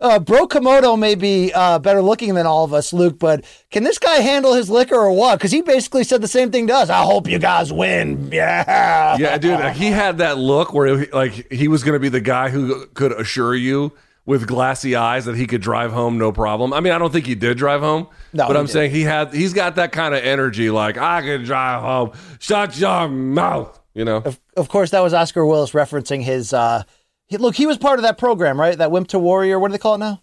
[0.00, 3.84] Uh, Bro Komodo may be uh, better looking than all of us, Luke, but can
[3.84, 5.38] this guy handle his liquor or what?
[5.38, 6.90] Because he basically said the same thing to us.
[6.90, 8.30] I hope you guys win.
[8.32, 9.16] Yeah.
[9.18, 12.20] Yeah, dude, he had that look where he, like he was going to be the
[12.20, 13.92] guy who could assure you
[14.26, 16.72] with glassy eyes that he could drive home no problem.
[16.72, 18.70] I mean, I don't think he did drive home, No, but I'm didn't.
[18.70, 22.12] saying he had he's got that kind of energy like I can drive home.
[22.40, 24.16] Shut your mouth, you know.
[24.18, 26.52] Of, of course, that was Oscar Willis referencing his.
[26.52, 26.84] Uh,
[27.26, 28.76] he, look, he was part of that program, right?
[28.76, 29.58] That Wimp to Warrior.
[29.58, 30.22] What do they call it now?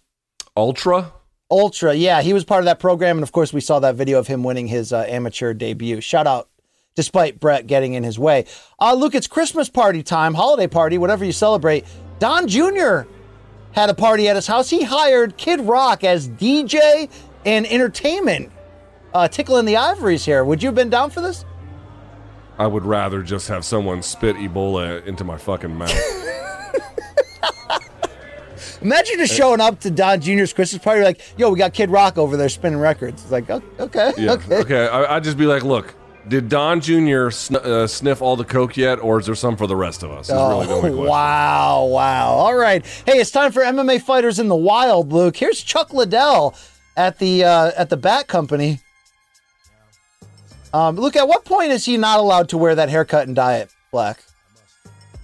[0.56, 1.12] Ultra.
[1.50, 1.94] Ultra.
[1.94, 4.26] Yeah, he was part of that program, and of course, we saw that video of
[4.26, 6.00] him winning his uh, amateur debut.
[6.00, 6.48] Shout out,
[6.94, 8.46] despite Brett getting in his way.
[8.78, 11.84] Uh, Luke, it's Christmas party time, holiday party, whatever you celebrate.
[12.18, 13.02] Don Jr.
[13.72, 14.70] had a party at his house.
[14.70, 17.10] He hired Kid Rock as DJ
[17.44, 18.52] and entertainment,
[19.12, 20.44] uh, tickling the ivories here.
[20.44, 21.44] Would you have been down for this?
[22.58, 25.90] I would rather just have someone spit Ebola into my fucking mouth.
[28.80, 32.18] Imagine just showing up to Don Jr.'s Christmas party, like, yo, we got Kid Rock
[32.18, 33.22] over there spinning records.
[33.22, 34.32] It's like, "Oh, okay, Yeah.
[34.32, 34.56] okay.
[34.58, 34.88] Okay.
[34.88, 35.94] I, I'd just be like, look,
[36.26, 37.30] did Don Jr.
[37.30, 40.10] Sn- uh, sniff all the coke yet, or is there some for the rest of
[40.10, 40.28] us?
[40.28, 40.96] Is really Oh, question.
[40.96, 42.28] wow, wow.
[42.30, 42.84] All right.
[43.06, 45.36] Hey, it's time for MMA fighters in the wild, Luke.
[45.36, 46.56] Here's Chuck Liddell
[46.96, 48.80] at the uh, at the Bat Company.
[50.74, 53.58] Um, Luke, at what point is he not allowed to wear that haircut and dye
[53.58, 54.24] it black?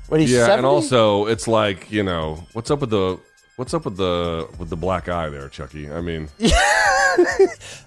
[0.09, 0.57] What he's yeah, 70?
[0.59, 3.19] and also it's like you know what's up with the
[3.57, 5.91] what's up with the with the black eye there, Chucky.
[5.91, 6.29] I mean,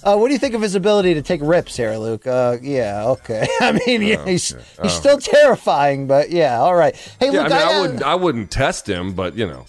[0.03, 2.27] uh, what do you think of his ability to take rips here, Luke?
[2.27, 3.47] Uh, yeah, okay.
[3.61, 4.63] I mean, yeah, he's okay.
[4.83, 4.99] he's Oh.
[4.99, 6.95] still terrifying, but yeah, all right.
[7.19, 9.65] Hey, yeah, Luke, I mean, I, uh, wouldn't I wouldn't test him, but you know,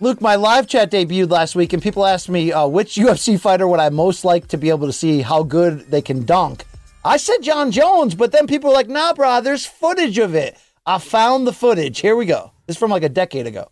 [0.00, 3.66] Luke, my live chat debuted last week, and people asked me uh, which UFC fighter
[3.66, 6.64] would I most like to be able to see how good they can dunk.
[7.04, 10.58] I said Jon Jones, but then people were like, "Nah, bro, there's footage of it.
[10.88, 12.00] I found the footage.
[12.00, 12.50] Here we go.
[12.66, 13.70] This is from like a decade ago.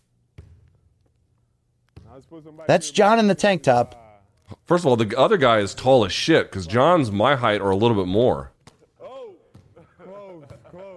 [2.67, 4.23] That's Jon in the tank top.
[4.65, 7.71] first of all, the other guy is tall as shit because Jon's my height or
[7.71, 8.51] a little bit more.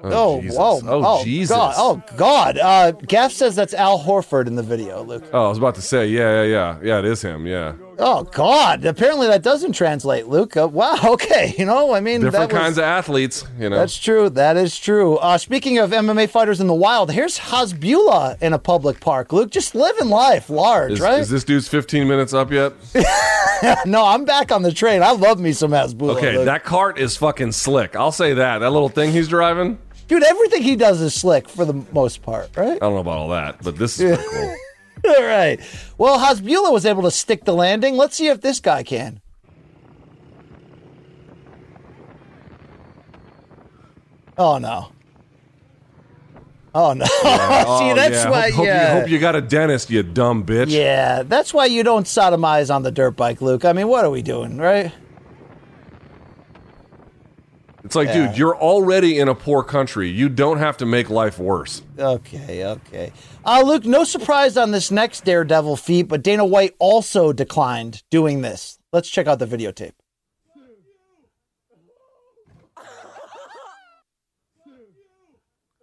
[0.02, 0.58] Oh, Jesus.
[0.58, 0.80] whoa.
[0.84, 1.56] Oh, Jesus.
[1.56, 1.74] God.
[1.76, 2.58] Oh, God.
[2.58, 5.24] Uh, Gaff says that's Al Horford in the video, Luke.
[5.32, 6.98] Oh, I was about to say, yeah, yeah, yeah, yeah.
[6.98, 7.46] It is him.
[7.46, 8.84] Yeah, Oh, God.
[8.84, 10.56] Apparently that doesn't translate, Luke.
[10.56, 10.96] Uh, wow.
[11.10, 11.54] Okay.
[11.58, 13.44] You know, I mean, different that was- kinds of athletes.
[13.58, 14.28] You know, That's true.
[14.30, 15.16] That is true.
[15.18, 19.32] Uh, speaking of MMA fighters in the wild, here's Hasbullah in a public park.
[19.32, 21.20] Luke, just living life large, is, right?
[21.20, 22.72] is this dude's 15 minutes up yet?
[23.86, 25.02] no, I'm back on the train.
[25.02, 26.16] I love me some Hasbullah.
[26.16, 26.46] Okay, Luke.
[26.46, 27.94] that cart is fucking slick.
[27.96, 28.58] I'll say that.
[28.58, 29.78] That little thing he's driving.
[30.08, 32.72] Dude, everything he does is slick for the most part, right?
[32.72, 34.56] I don't know about all that, but this is pretty cool.
[35.06, 35.60] All right.
[35.98, 37.96] Well, Hasbullah was able to stick the landing.
[37.96, 39.20] Let's see if this guy can.
[44.38, 44.90] Oh no.
[46.74, 47.04] Oh no.
[47.24, 47.62] Yeah.
[47.78, 48.30] see, Oh, that's yeah.
[48.30, 48.50] why.
[48.50, 48.94] Hope, hope yeah.
[48.94, 50.70] you, hope you got a dentist, you dumb bitch.
[50.70, 53.64] Yeah, that's why you don't sodomize on the dirt bike, Luke.
[53.64, 54.92] I mean, what are we doing, right?
[57.90, 58.28] It's like, Yeah.
[58.28, 60.08] dude, you're already in a poor country.
[60.08, 61.82] You don't have to make life worse.
[61.98, 63.12] Okay, okay.
[63.44, 68.42] Uh, Luke, no surprise on this next Daredevil feat, but Dana White also declined doing
[68.42, 68.78] this.
[68.92, 69.94] Let's check out the videotape.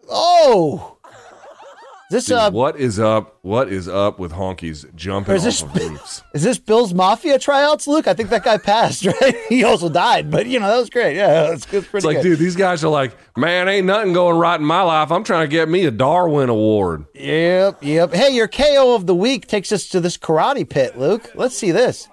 [0.09, 0.97] Oh!
[2.09, 3.37] Is this Dude, uh, what is up?
[3.41, 6.23] What is up with honkies jumping is off this- of roofs?
[6.33, 8.07] is this Bill's Mafia tryouts, Luke?
[8.07, 9.35] I think that guy passed, right?
[9.49, 11.17] he also died, but you know that was great.
[11.17, 12.23] Yeah, that's pretty It's like, good.
[12.23, 15.11] dude, these guys are like, man, ain't nothing going right in my life.
[15.11, 17.07] I'm trying to get me a Darwin Award.
[17.13, 18.13] Yep, yep.
[18.13, 21.29] Hey, your KO of the week takes us to this karate pit, Luke.
[21.35, 22.07] Let's see this.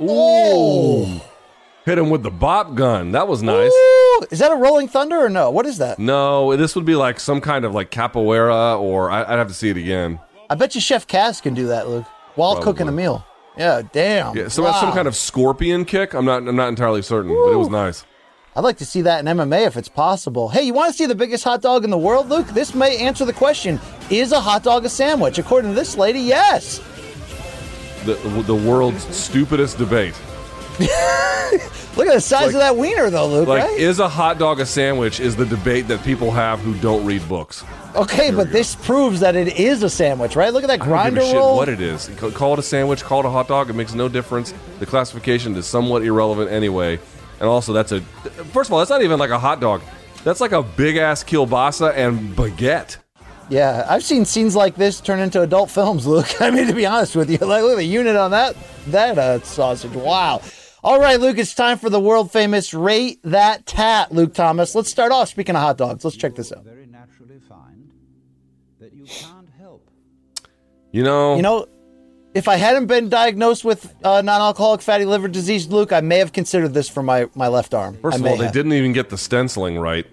[0.00, 1.20] Ooh.
[1.84, 3.10] Hit him with the bop gun.
[3.12, 3.72] That was nice.
[3.72, 5.50] Ooh, is that a Rolling Thunder or no?
[5.50, 5.98] What is that?
[5.98, 9.54] No, this would be like some kind of like capoeira, or I, I'd have to
[9.54, 10.20] see it again.
[10.48, 12.04] I bet you Chef Cass can do that, Luke,
[12.36, 12.72] while Probably.
[12.72, 13.24] cooking a meal.
[13.58, 14.36] Yeah, damn.
[14.36, 16.14] Yeah, so that's some kind of scorpion kick.
[16.14, 18.04] I'm not, I'm not entirely certain, but it was nice.
[18.54, 20.50] I'd like to see that in MMA if it's possible.
[20.50, 22.46] Hey, you want to see the biggest hot dog in the world, Luke?
[22.48, 23.80] This may answer the question:
[24.10, 25.38] Is a hot dog a sandwich?
[25.38, 26.78] According to this lady, yes.
[28.04, 28.14] The
[28.46, 30.14] the world's stupidest debate.
[31.94, 33.48] Look at the size Like- of that wiener, though, Luke.
[33.48, 33.78] Like, right?
[33.78, 35.20] is a hot dog a sandwich?
[35.20, 37.64] Is the debate that people have who don't read books.
[37.94, 40.52] okay, but this proves that it is a sandwich, right?
[40.52, 41.56] Look at that I don't grinder give a shit roll.
[41.56, 42.10] what it is.
[42.34, 43.68] Call it a sandwich, call it a hot dog.
[43.68, 44.54] It makes no difference.
[44.78, 46.98] The classification is somewhat irrelevant anyway.
[47.40, 49.82] And also, that's a first of all, that's not even like a hot dog.
[50.24, 52.96] That's like a big ass kielbasa and baguette.
[53.50, 56.28] Yeah, I've seen scenes like this turn into adult films, Luke.
[56.40, 59.18] I mean, to be honest with you, like look at the unit on that that
[59.18, 59.92] uh, sausage.
[59.92, 60.40] Wow.
[60.84, 64.74] All right, Luke, it's time for the world famous rate that tat, Luke Thomas.
[64.74, 65.28] Let's start off.
[65.28, 66.64] Speaking of hot dogs, let's check this out.
[66.64, 67.92] Very naturally find
[68.80, 69.88] that You can't help.
[70.90, 71.66] You know, You know,
[72.34, 76.32] if I hadn't been diagnosed with uh, non-alcoholic fatty liver disease, Luke, I may have
[76.32, 77.96] considered this for my my left arm.
[78.02, 78.52] First I of all, they have.
[78.52, 80.06] didn't even get the stenciling right.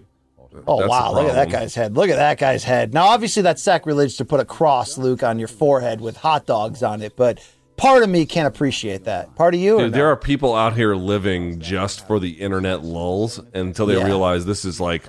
[0.68, 1.14] Oh That's wow!
[1.14, 1.96] Look at that guy's head.
[1.96, 2.94] Look at that guy's head.
[2.94, 6.84] Now, obviously, that's sacrilege to put a cross, Luke, on your forehead with hot dogs
[6.84, 7.16] on it.
[7.16, 7.40] But
[7.80, 9.36] part of me can't appreciate that.
[9.36, 13.40] Part of you, Dude, there are people out here living just for the internet lulls
[13.54, 14.06] until they Yeah.
[14.06, 15.04] realize this is like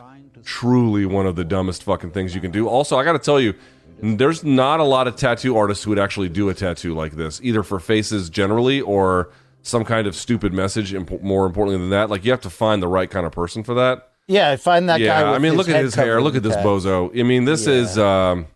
[0.45, 2.69] truly one of the dumbest fucking things you can do.
[2.69, 3.55] Also, I got to tell you,
[4.03, 7.39] there's not a lot of tattoo artists who would actually do a tattoo like this,
[7.43, 9.29] either for faces generally or
[9.63, 10.95] some kind of stupid message.
[10.95, 13.63] imp- More importantly than that, like you have to find the right kind of person
[13.63, 14.09] for that.
[14.27, 15.35] yeah, find that yeah, guy.
[15.35, 16.23] I mean, look at his hair.
[16.23, 17.11] Look at this bozo.
[17.19, 17.99] I mean, this is.
[17.99, 18.47] um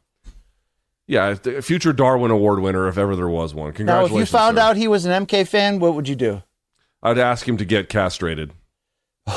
[1.06, 3.72] yeah, future Darwin Award winner if ever there was one.
[3.72, 3.86] Congratulations.
[3.86, 4.32] Now, if Congratulations.
[4.32, 4.62] you found sir.
[4.62, 6.42] out he was an MK fan, what would you do?
[7.02, 8.52] I'd ask him to get castrated.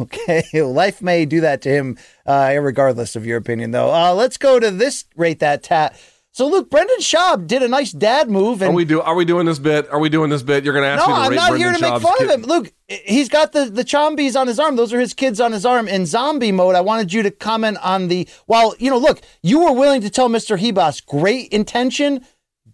[0.00, 3.92] Okay, life may do that to him, uh, regardless of your opinion, though.
[3.94, 5.98] Uh, let's go to this rate that tat.
[6.34, 9.00] So, Luke, Brendan Schaub did a nice dad move, and Are we do?
[9.00, 9.88] Are we doing this bit?
[9.90, 10.64] Are we doing this bit?
[10.64, 12.28] You're going to ask no, me to I'm not Brendan here to make fun of
[12.28, 12.42] him.
[12.42, 14.74] Luke, he's got the the chombies on his arm.
[14.74, 16.74] Those are his kids on his arm in zombie mode.
[16.74, 18.26] I wanted you to comment on the.
[18.46, 22.26] While you know, look, you were willing to tell Mister Hebas, great intention,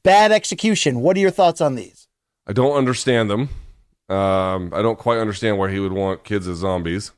[0.03, 1.01] bad execution.
[1.03, 2.09] What are your thoughts on these?
[2.47, 3.51] I don't understand them.
[4.09, 7.13] Um, I don't quite understand why he would want kids as zombies.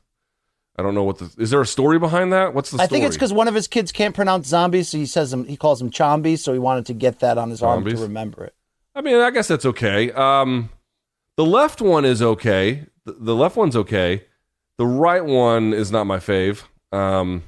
[0.75, 1.31] I don't know what the.
[1.37, 2.53] Is there a story behind that?
[2.53, 2.85] What's the story?
[2.85, 5.45] I think it's because one of his kids can't pronounce zombies, so he says them.
[5.45, 8.45] He calls them chombies, so he wanted to get that on his arm to remember
[8.45, 8.55] it.
[8.95, 10.11] I mean, I guess that's okay.
[10.11, 10.69] Um,
[11.37, 12.85] the left one is okay.
[13.05, 14.25] The, the left one's okay.
[14.77, 16.63] The right one is not my fave.
[16.91, 17.43] Um,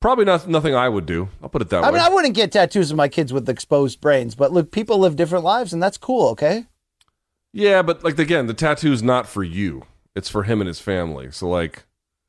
[0.00, 1.28] probably not nothing I would do.
[1.42, 1.88] I'll put it that way.
[1.88, 1.98] I way.
[1.98, 5.16] mean, I wouldn't get tattoos of my kids with exposed brains, but look, people live
[5.16, 6.28] different lives, and that's cool.
[6.30, 6.66] Okay.
[7.52, 9.82] yeah, but like again, the tattoo's not for you.
[10.14, 11.30] It's for him and his family.
[11.30, 11.84] So like,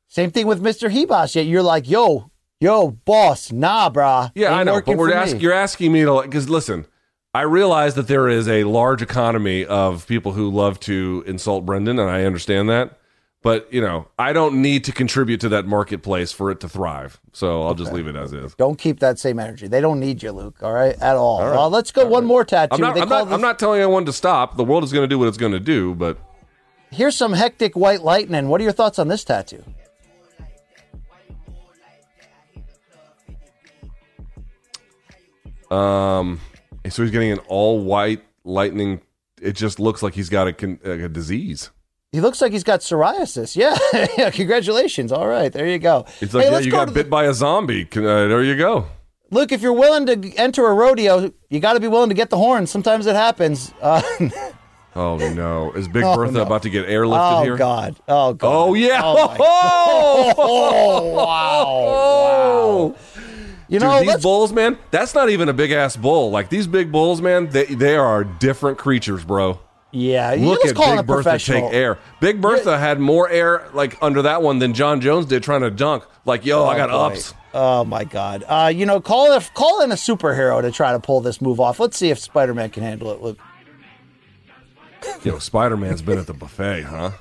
[0.08, 1.34] Same thing with Mister Hebas.
[1.34, 2.30] Yet you're like, yo,
[2.60, 4.32] yo, boss, nah, brah.
[4.34, 5.40] Yeah, I know, but we're asking.
[5.40, 6.86] You're asking me to because listen,
[7.34, 11.98] I realize that there is a large economy of people who love to insult Brendan,
[11.98, 12.98] and I understand that.
[13.40, 17.20] But you know, I don't need to contribute to that marketplace for it to thrive.
[17.32, 18.54] So I'll just leave it as is.
[18.56, 19.68] Don't keep that same energy.
[19.68, 20.60] They don't need you, Luke.
[20.62, 21.40] All right, at all.
[21.40, 21.56] All right.
[21.56, 22.74] Uh, let's go one more tattoo.
[22.74, 22.98] I'm not.
[22.98, 24.56] I'm not, this- I'm not telling anyone to stop.
[24.56, 25.94] The world is going to do what it's going to do.
[25.94, 26.18] But
[26.90, 28.48] Here's some hectic white lightning.
[28.48, 29.62] What are your thoughts on this tattoo?
[35.70, 36.40] Um,
[36.88, 39.00] so he's getting an all white lightning.
[39.40, 41.70] It just looks like he's got a, con- a disease.
[42.12, 43.54] He looks like he's got psoriasis.
[43.56, 43.76] Yeah,
[44.16, 44.30] yeah.
[44.32, 45.12] Congratulations.
[45.12, 46.06] All right, there you go.
[46.20, 47.84] It's like Hey, yeah, you go got to bit by a zombie.
[47.84, 48.86] Can, uh, there you go.
[49.30, 52.30] Luke, if you're willing to enter a rodeo, you got to be willing to get
[52.30, 52.66] the horn.
[52.66, 53.72] Sometimes it happens.
[53.82, 54.02] Uh,
[54.96, 55.70] Oh no!
[55.72, 56.42] Is Big Oh, Bertha no.
[56.42, 57.52] about to get airlifted oh here?
[57.54, 57.96] Oh god!
[58.08, 58.48] Oh God!
[58.68, 59.00] Oh yeah!
[59.04, 62.88] Oh, my Oh, wow!
[62.88, 62.96] Wow!
[63.68, 64.78] You Dude, know, these bulls, man.
[64.90, 66.30] That's not even a big ass bull.
[66.30, 67.50] Like these big bulls, man.
[67.50, 69.60] They they are different creatures, bro.
[69.90, 71.98] Yeah, Look at Big a Bertha take air.
[72.20, 75.70] Big Bertha had more air like under that one than Jon Jones did trying to
[75.70, 76.04] dunk.
[76.26, 76.96] Like, yo, I got boy.
[76.96, 77.34] ups.
[77.54, 78.44] Oh my God!
[78.46, 81.58] Uh, you know, call it call in a superhero to try to pull this move
[81.58, 81.80] off.
[81.80, 83.22] Let's see if Spider Man can handle it.
[83.22, 83.38] Luke.
[85.24, 87.12] Yo, Spider Man's been at the buffet, huh?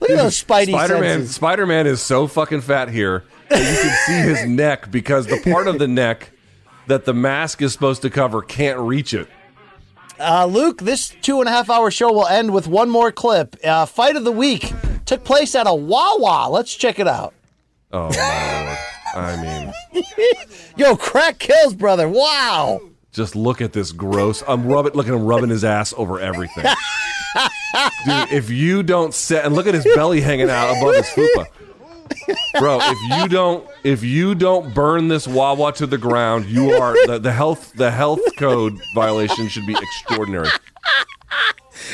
[0.00, 1.18] Look at those Spidey Spider Man.
[1.20, 1.34] senses.
[1.34, 5.40] Spider Man is so fucking fat here that you can see his neck because the
[5.50, 6.30] part of the neck
[6.86, 9.28] that the mask is supposed to cover can't reach it.
[10.18, 13.56] Uh, Luke, this two and a half hour show will end with one more clip.
[13.64, 14.72] Uh, fight of the week
[15.06, 16.48] took place at a Wawa.
[16.50, 17.34] Let's check it out.
[17.92, 18.78] Oh my lord!
[19.16, 20.04] I mean,
[20.76, 22.08] Yo, crack kills, brother.
[22.08, 22.80] Wow.
[23.12, 24.42] just look at this gross.
[24.46, 24.92] I'm rubbing.
[24.94, 26.64] Look at him rubbing his ass over everything.
[28.06, 31.46] Dude, if you don't set and look at his belly hanging out above his fupa.
[32.58, 36.94] Bro, if you don't if you don't burn this Wawa to the ground, you are
[37.06, 40.48] the, the health the health code violation should be extraordinary.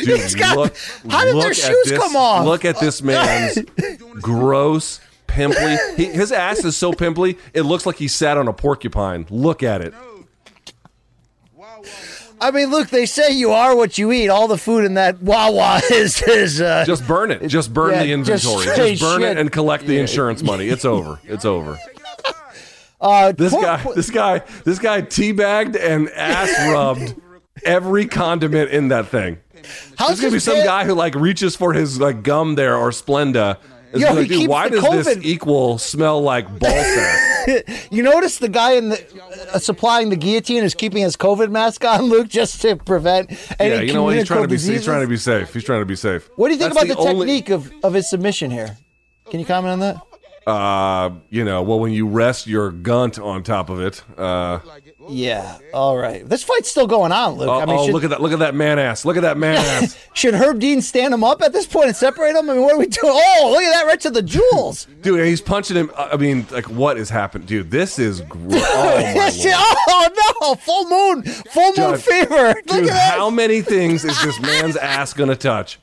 [0.04, 0.76] Dude, got- look,
[1.08, 2.44] how did look at shoes this- come off?
[2.44, 3.58] Look at this man's
[4.20, 5.76] gross, pimply.
[5.96, 9.26] He, his ass is so pimply, it looks like he sat on a porcupine.
[9.30, 9.94] Look at it.
[12.42, 14.28] I mean, look, they say you are what you eat.
[14.28, 17.46] All the food in that Wawa is is uh, Just burn it.
[17.48, 18.64] Just burn Yeah, the inventory.
[18.64, 19.30] Just, straight burn shit.
[19.32, 20.68] it and collect the insurance money.
[20.68, 21.20] It's over.
[21.24, 21.78] It's over.
[23.00, 27.14] uh, This poor- guy, this guy, this guy teabagged and ass rubbed
[27.64, 29.38] every condiment in that thing.
[29.98, 32.90] How's There's gonna be some guy who like reaches for his like gum there or
[32.90, 33.58] Splenda.
[33.94, 37.88] Yo, do, keeps why the does this COVID- equal smell like ball sack?
[37.90, 39.04] you notice the guy in the
[39.52, 43.74] uh, supplying the guillotine is keeping his COVID mask on, Luke, just to prevent any
[43.74, 44.16] yeah, you know what?
[44.16, 44.58] He's trying to be.
[44.58, 45.52] He's trying to be safe.
[45.52, 46.28] He's trying to be safe.
[46.36, 48.76] What do you think That's about the, only- technique of, of his submission here?
[49.30, 49.96] Can you comment on that?
[50.46, 54.02] Uh, you know, well, when you rest your gunt on top of it.
[54.18, 54.58] Uh,
[55.08, 55.58] Yeah.
[55.74, 56.26] All right.
[56.28, 57.48] This fight's still going on, Luke.
[57.48, 58.20] oh, I mean, oh, should, look at that!
[58.22, 59.04] Look at that man ass!
[59.04, 59.96] Look at that man ass!
[60.14, 62.48] should Herb Dean stand him up at this point and separate him?
[62.48, 63.12] I mean, what are we doing?
[63.12, 63.86] Oh, look at that!
[63.86, 64.86] Right to the jewels.
[65.02, 65.90] Dude, he's punching him.
[65.96, 67.70] I mean, like, what is happening, dude?
[67.70, 69.54] This is gr- oh my Yes, lord.
[69.58, 70.54] oh no!
[70.56, 72.46] Full moon, full moon Judge, fever.
[72.48, 73.18] Look Dude, at that!
[73.18, 75.78] how many things is this man's ass gonna touch?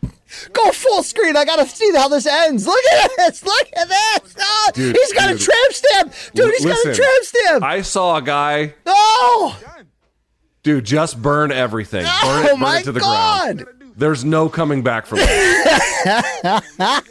[0.54, 1.36] Go full screen.
[1.38, 2.66] I gotta see how this ends.
[2.68, 3.44] Look at this.
[3.46, 4.36] Look at this.
[4.40, 5.42] Oh, Dude, he's got dude.
[5.42, 6.14] a tramp stamp.
[6.34, 7.64] Dude, he's got a Listen, tramp stamp.
[7.64, 9.60] I saw a guy, Oh,
[10.64, 12.04] dude, just burn everything.
[12.04, 13.58] Burn Oh, it, burn my it to the God.
[13.58, 13.74] ground.
[13.96, 15.28] There's no coming back from it.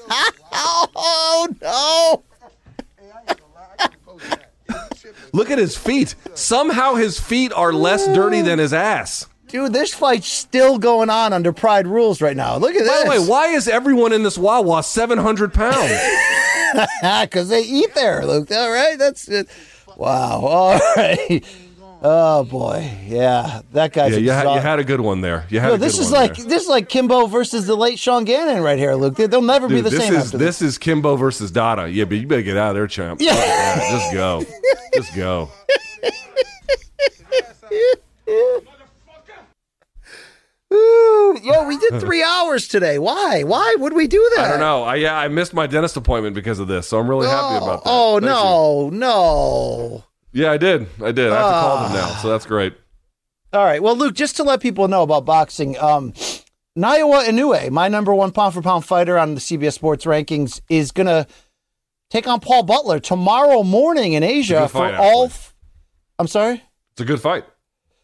[0.55, 2.23] oh no.
[5.33, 6.15] Look at his feet.
[6.35, 9.27] Somehow his feet are less dirty than his ass.
[9.49, 12.57] Dude, this fight's still going on under Pride rules right now.
[12.57, 13.05] Look at By this.
[13.05, 15.93] the way, why is everyone in this Wawa 700 pounds?
[17.23, 18.51] Because they eat there, Luke.
[18.51, 19.49] All right, that's it.
[19.97, 20.41] Wow.
[20.41, 21.43] All right.
[22.03, 24.13] Oh boy, yeah, that guy's.
[24.13, 25.47] yeah, you had, you had a good one there.
[25.49, 26.47] You had Yo, a good this is one like there.
[26.47, 29.15] this is like Kimbo versus the late Sean Gannon right here, Luke.
[29.15, 31.89] They, will never be Dude, the this same is after this is Kimbo versus Dada.
[31.89, 33.21] Yeah, but you better get out of there, champ.
[33.23, 33.35] Yeah.
[33.35, 34.45] Yeah, just go.
[34.95, 35.51] Just go.
[40.77, 42.99] Ooh, yo, we did three hours today.
[42.99, 43.43] Why?
[43.43, 44.45] Why would we do that?
[44.45, 44.83] I don't know.
[44.85, 47.85] I yeah, I missed my dentist appointment because of this, so I'm really happy about
[47.85, 47.91] that.
[47.91, 48.29] Oh Thank you.
[48.29, 50.05] no, no.
[50.33, 50.87] Yeah, I did.
[51.03, 51.33] I did.
[51.33, 51.95] I have to call them Ah.
[52.15, 52.75] now, so that's great.
[53.53, 53.83] All right.
[53.83, 56.13] Well, Luke, just to let people know about boxing, um,
[56.77, 60.93] Naoya Inoue, my number one pound for pound fighter on the CBS Sports rankings, is
[60.93, 61.27] gonna
[62.11, 65.27] take on Paul Butler tomorrow morning in Asia for fight, all.
[65.27, 65.55] F-
[66.19, 66.63] I'm sorry.
[66.93, 67.45] It's a good fight.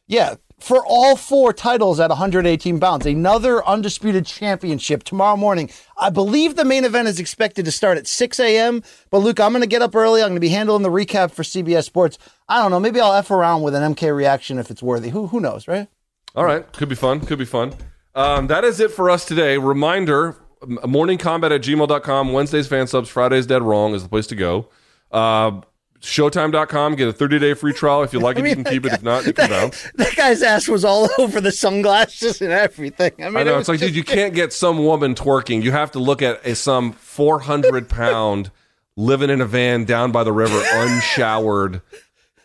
[0.06, 3.04] Yeah, for all four titles at 118 pounds.
[3.04, 5.70] Another undisputed championship tomorrow morning.
[5.98, 8.82] I believe the main event is expected to start at 6 a.m.
[9.10, 10.22] But Luke, I'm going to get up early.
[10.22, 12.18] I'm going to be handling the recap for CBS Sports.
[12.48, 12.80] I don't know.
[12.80, 15.10] Maybe I'll f around with an MK reaction if it's worthy.
[15.10, 15.88] Who who knows, right?
[16.34, 17.20] All right, could be fun.
[17.20, 17.74] Could be fun.
[18.14, 19.58] Um, that is it for us today.
[19.58, 22.32] Reminder: morningkombat at gmail.com.
[22.32, 23.08] Wednesdays fan subs.
[23.08, 24.68] Fridays dead wrong is the place to go.
[25.10, 25.60] Uh,
[26.02, 26.96] Showtime.com.
[26.96, 28.02] Get a 30 day free trial.
[28.02, 28.92] If you like it, you can keep it.
[28.92, 29.88] If not, you can bounce.
[29.94, 33.12] That guy's ass was all over the sunglasses and everything.
[33.20, 35.62] I mean, I know it it's like, dude, you can't get some woman twerking.
[35.62, 38.50] You have to look at a, some 400 pound
[38.96, 41.82] living in a van down by the river, unshowered.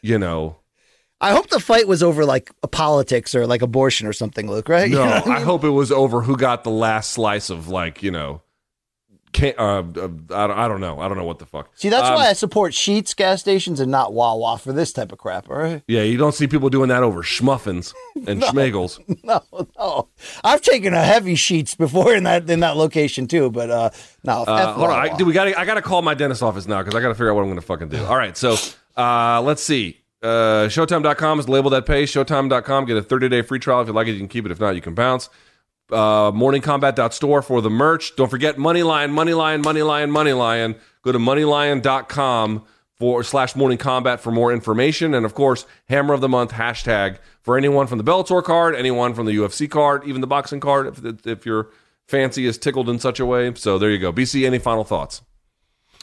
[0.04, 0.58] You know,
[1.20, 4.70] I hope the fight was over like politics or like abortion or something, Luke.
[4.70, 4.90] Right?
[4.92, 5.04] no.
[5.04, 6.22] You know I I hope it was over.
[6.22, 8.42] Who got the last slice of like you know,
[9.34, 11.00] can uh, uh, I, don't, I don't know.
[11.00, 11.70] I don't know what the fuck.
[11.76, 15.12] See, that's Um, why I support Sheetz gas stations and not Wawa for this type
[15.12, 15.50] of crap.
[15.50, 15.84] All right?
[15.88, 17.94] Yeah, you don't see people doing that over schmuffins
[18.28, 18.48] and No.
[18.48, 19.00] schmagels.
[19.24, 19.42] No,
[19.78, 20.08] no.
[20.44, 23.90] I've taken a heavy Sheetz before in that in that location too, but uh,
[24.24, 24.44] no.
[24.44, 26.80] Uh, hold on, I, dude, we got I got to call my dentist office now
[26.82, 28.04] because I got to figure out what I'm going to fucking do.
[28.06, 28.56] All right, so
[28.96, 30.00] uh, let's see.
[30.24, 32.12] Uh, Showtime.com is labeled that page.
[32.12, 34.14] Showtime.com get a 30 day free trial if you like it.
[34.14, 34.52] You can keep it.
[34.52, 35.30] If not, you can bounce.
[35.90, 38.16] Uh, morningkombat.store for the merch.
[38.18, 40.78] Don't forget MoneyLion, MoneyLion, MoneyLion, MoneyLion.
[41.02, 42.66] Go to moneylion.com
[42.98, 45.14] for slash morning kombat for more information.
[45.14, 49.14] And of course, Hammer of the Month hashtag for anyone from the Bellator card, anyone
[49.14, 51.70] from the UFC card, even the boxing card, if, if your
[52.08, 53.54] fancy is tickled in such a way.
[53.54, 54.12] So there you go.
[54.12, 55.22] BC, any final thoughts?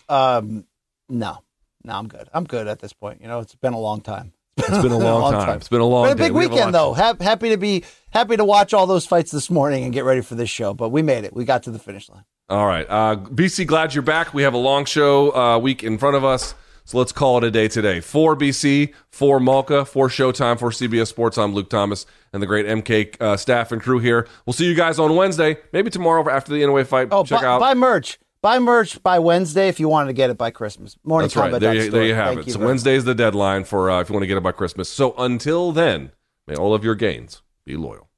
[0.08, 0.66] Um,
[1.08, 1.38] no,
[1.82, 2.28] no, I'm good.
[2.32, 3.20] I'm good at this point.
[3.20, 4.32] You know, it's been a long time.
[4.56, 5.56] It's been a long, time.
[5.56, 6.92] It's been a long But a big We have a big weekend though.
[6.92, 10.20] Hap- happy to be happy to watch all those fights this morning and get ready
[10.20, 10.74] for this show.
[10.74, 11.34] But we made it.
[11.34, 12.24] We got to the finish line.
[12.48, 12.86] All right.
[12.88, 14.34] Uh, BC, glad you're back.
[14.34, 16.54] We have a long show uh, week in front of us.
[16.86, 18.00] So let's call it a day today.
[18.00, 21.38] For BC, for Malka, for Showtime, for CBS Sports.
[21.38, 24.28] I'm Luke Thomas and the great MK uh, staff and crew here.
[24.44, 27.08] We'll see you guys on Wednesday, maybe tomorrow after the NWA fight.
[27.10, 27.60] Oh, Check buy, out.
[27.60, 28.18] buy merch.
[28.44, 30.98] Buy merch by Wednesday if you wanted to get it by Christmas.
[31.02, 31.58] Morning That's right.
[31.58, 32.52] There you, there you have Thank it.
[32.52, 34.52] So very Wednesday is the deadline for uh, if you want to get it by
[34.52, 34.86] Christmas.
[34.86, 36.12] So until then,
[36.46, 38.10] may all of your gains be loyal.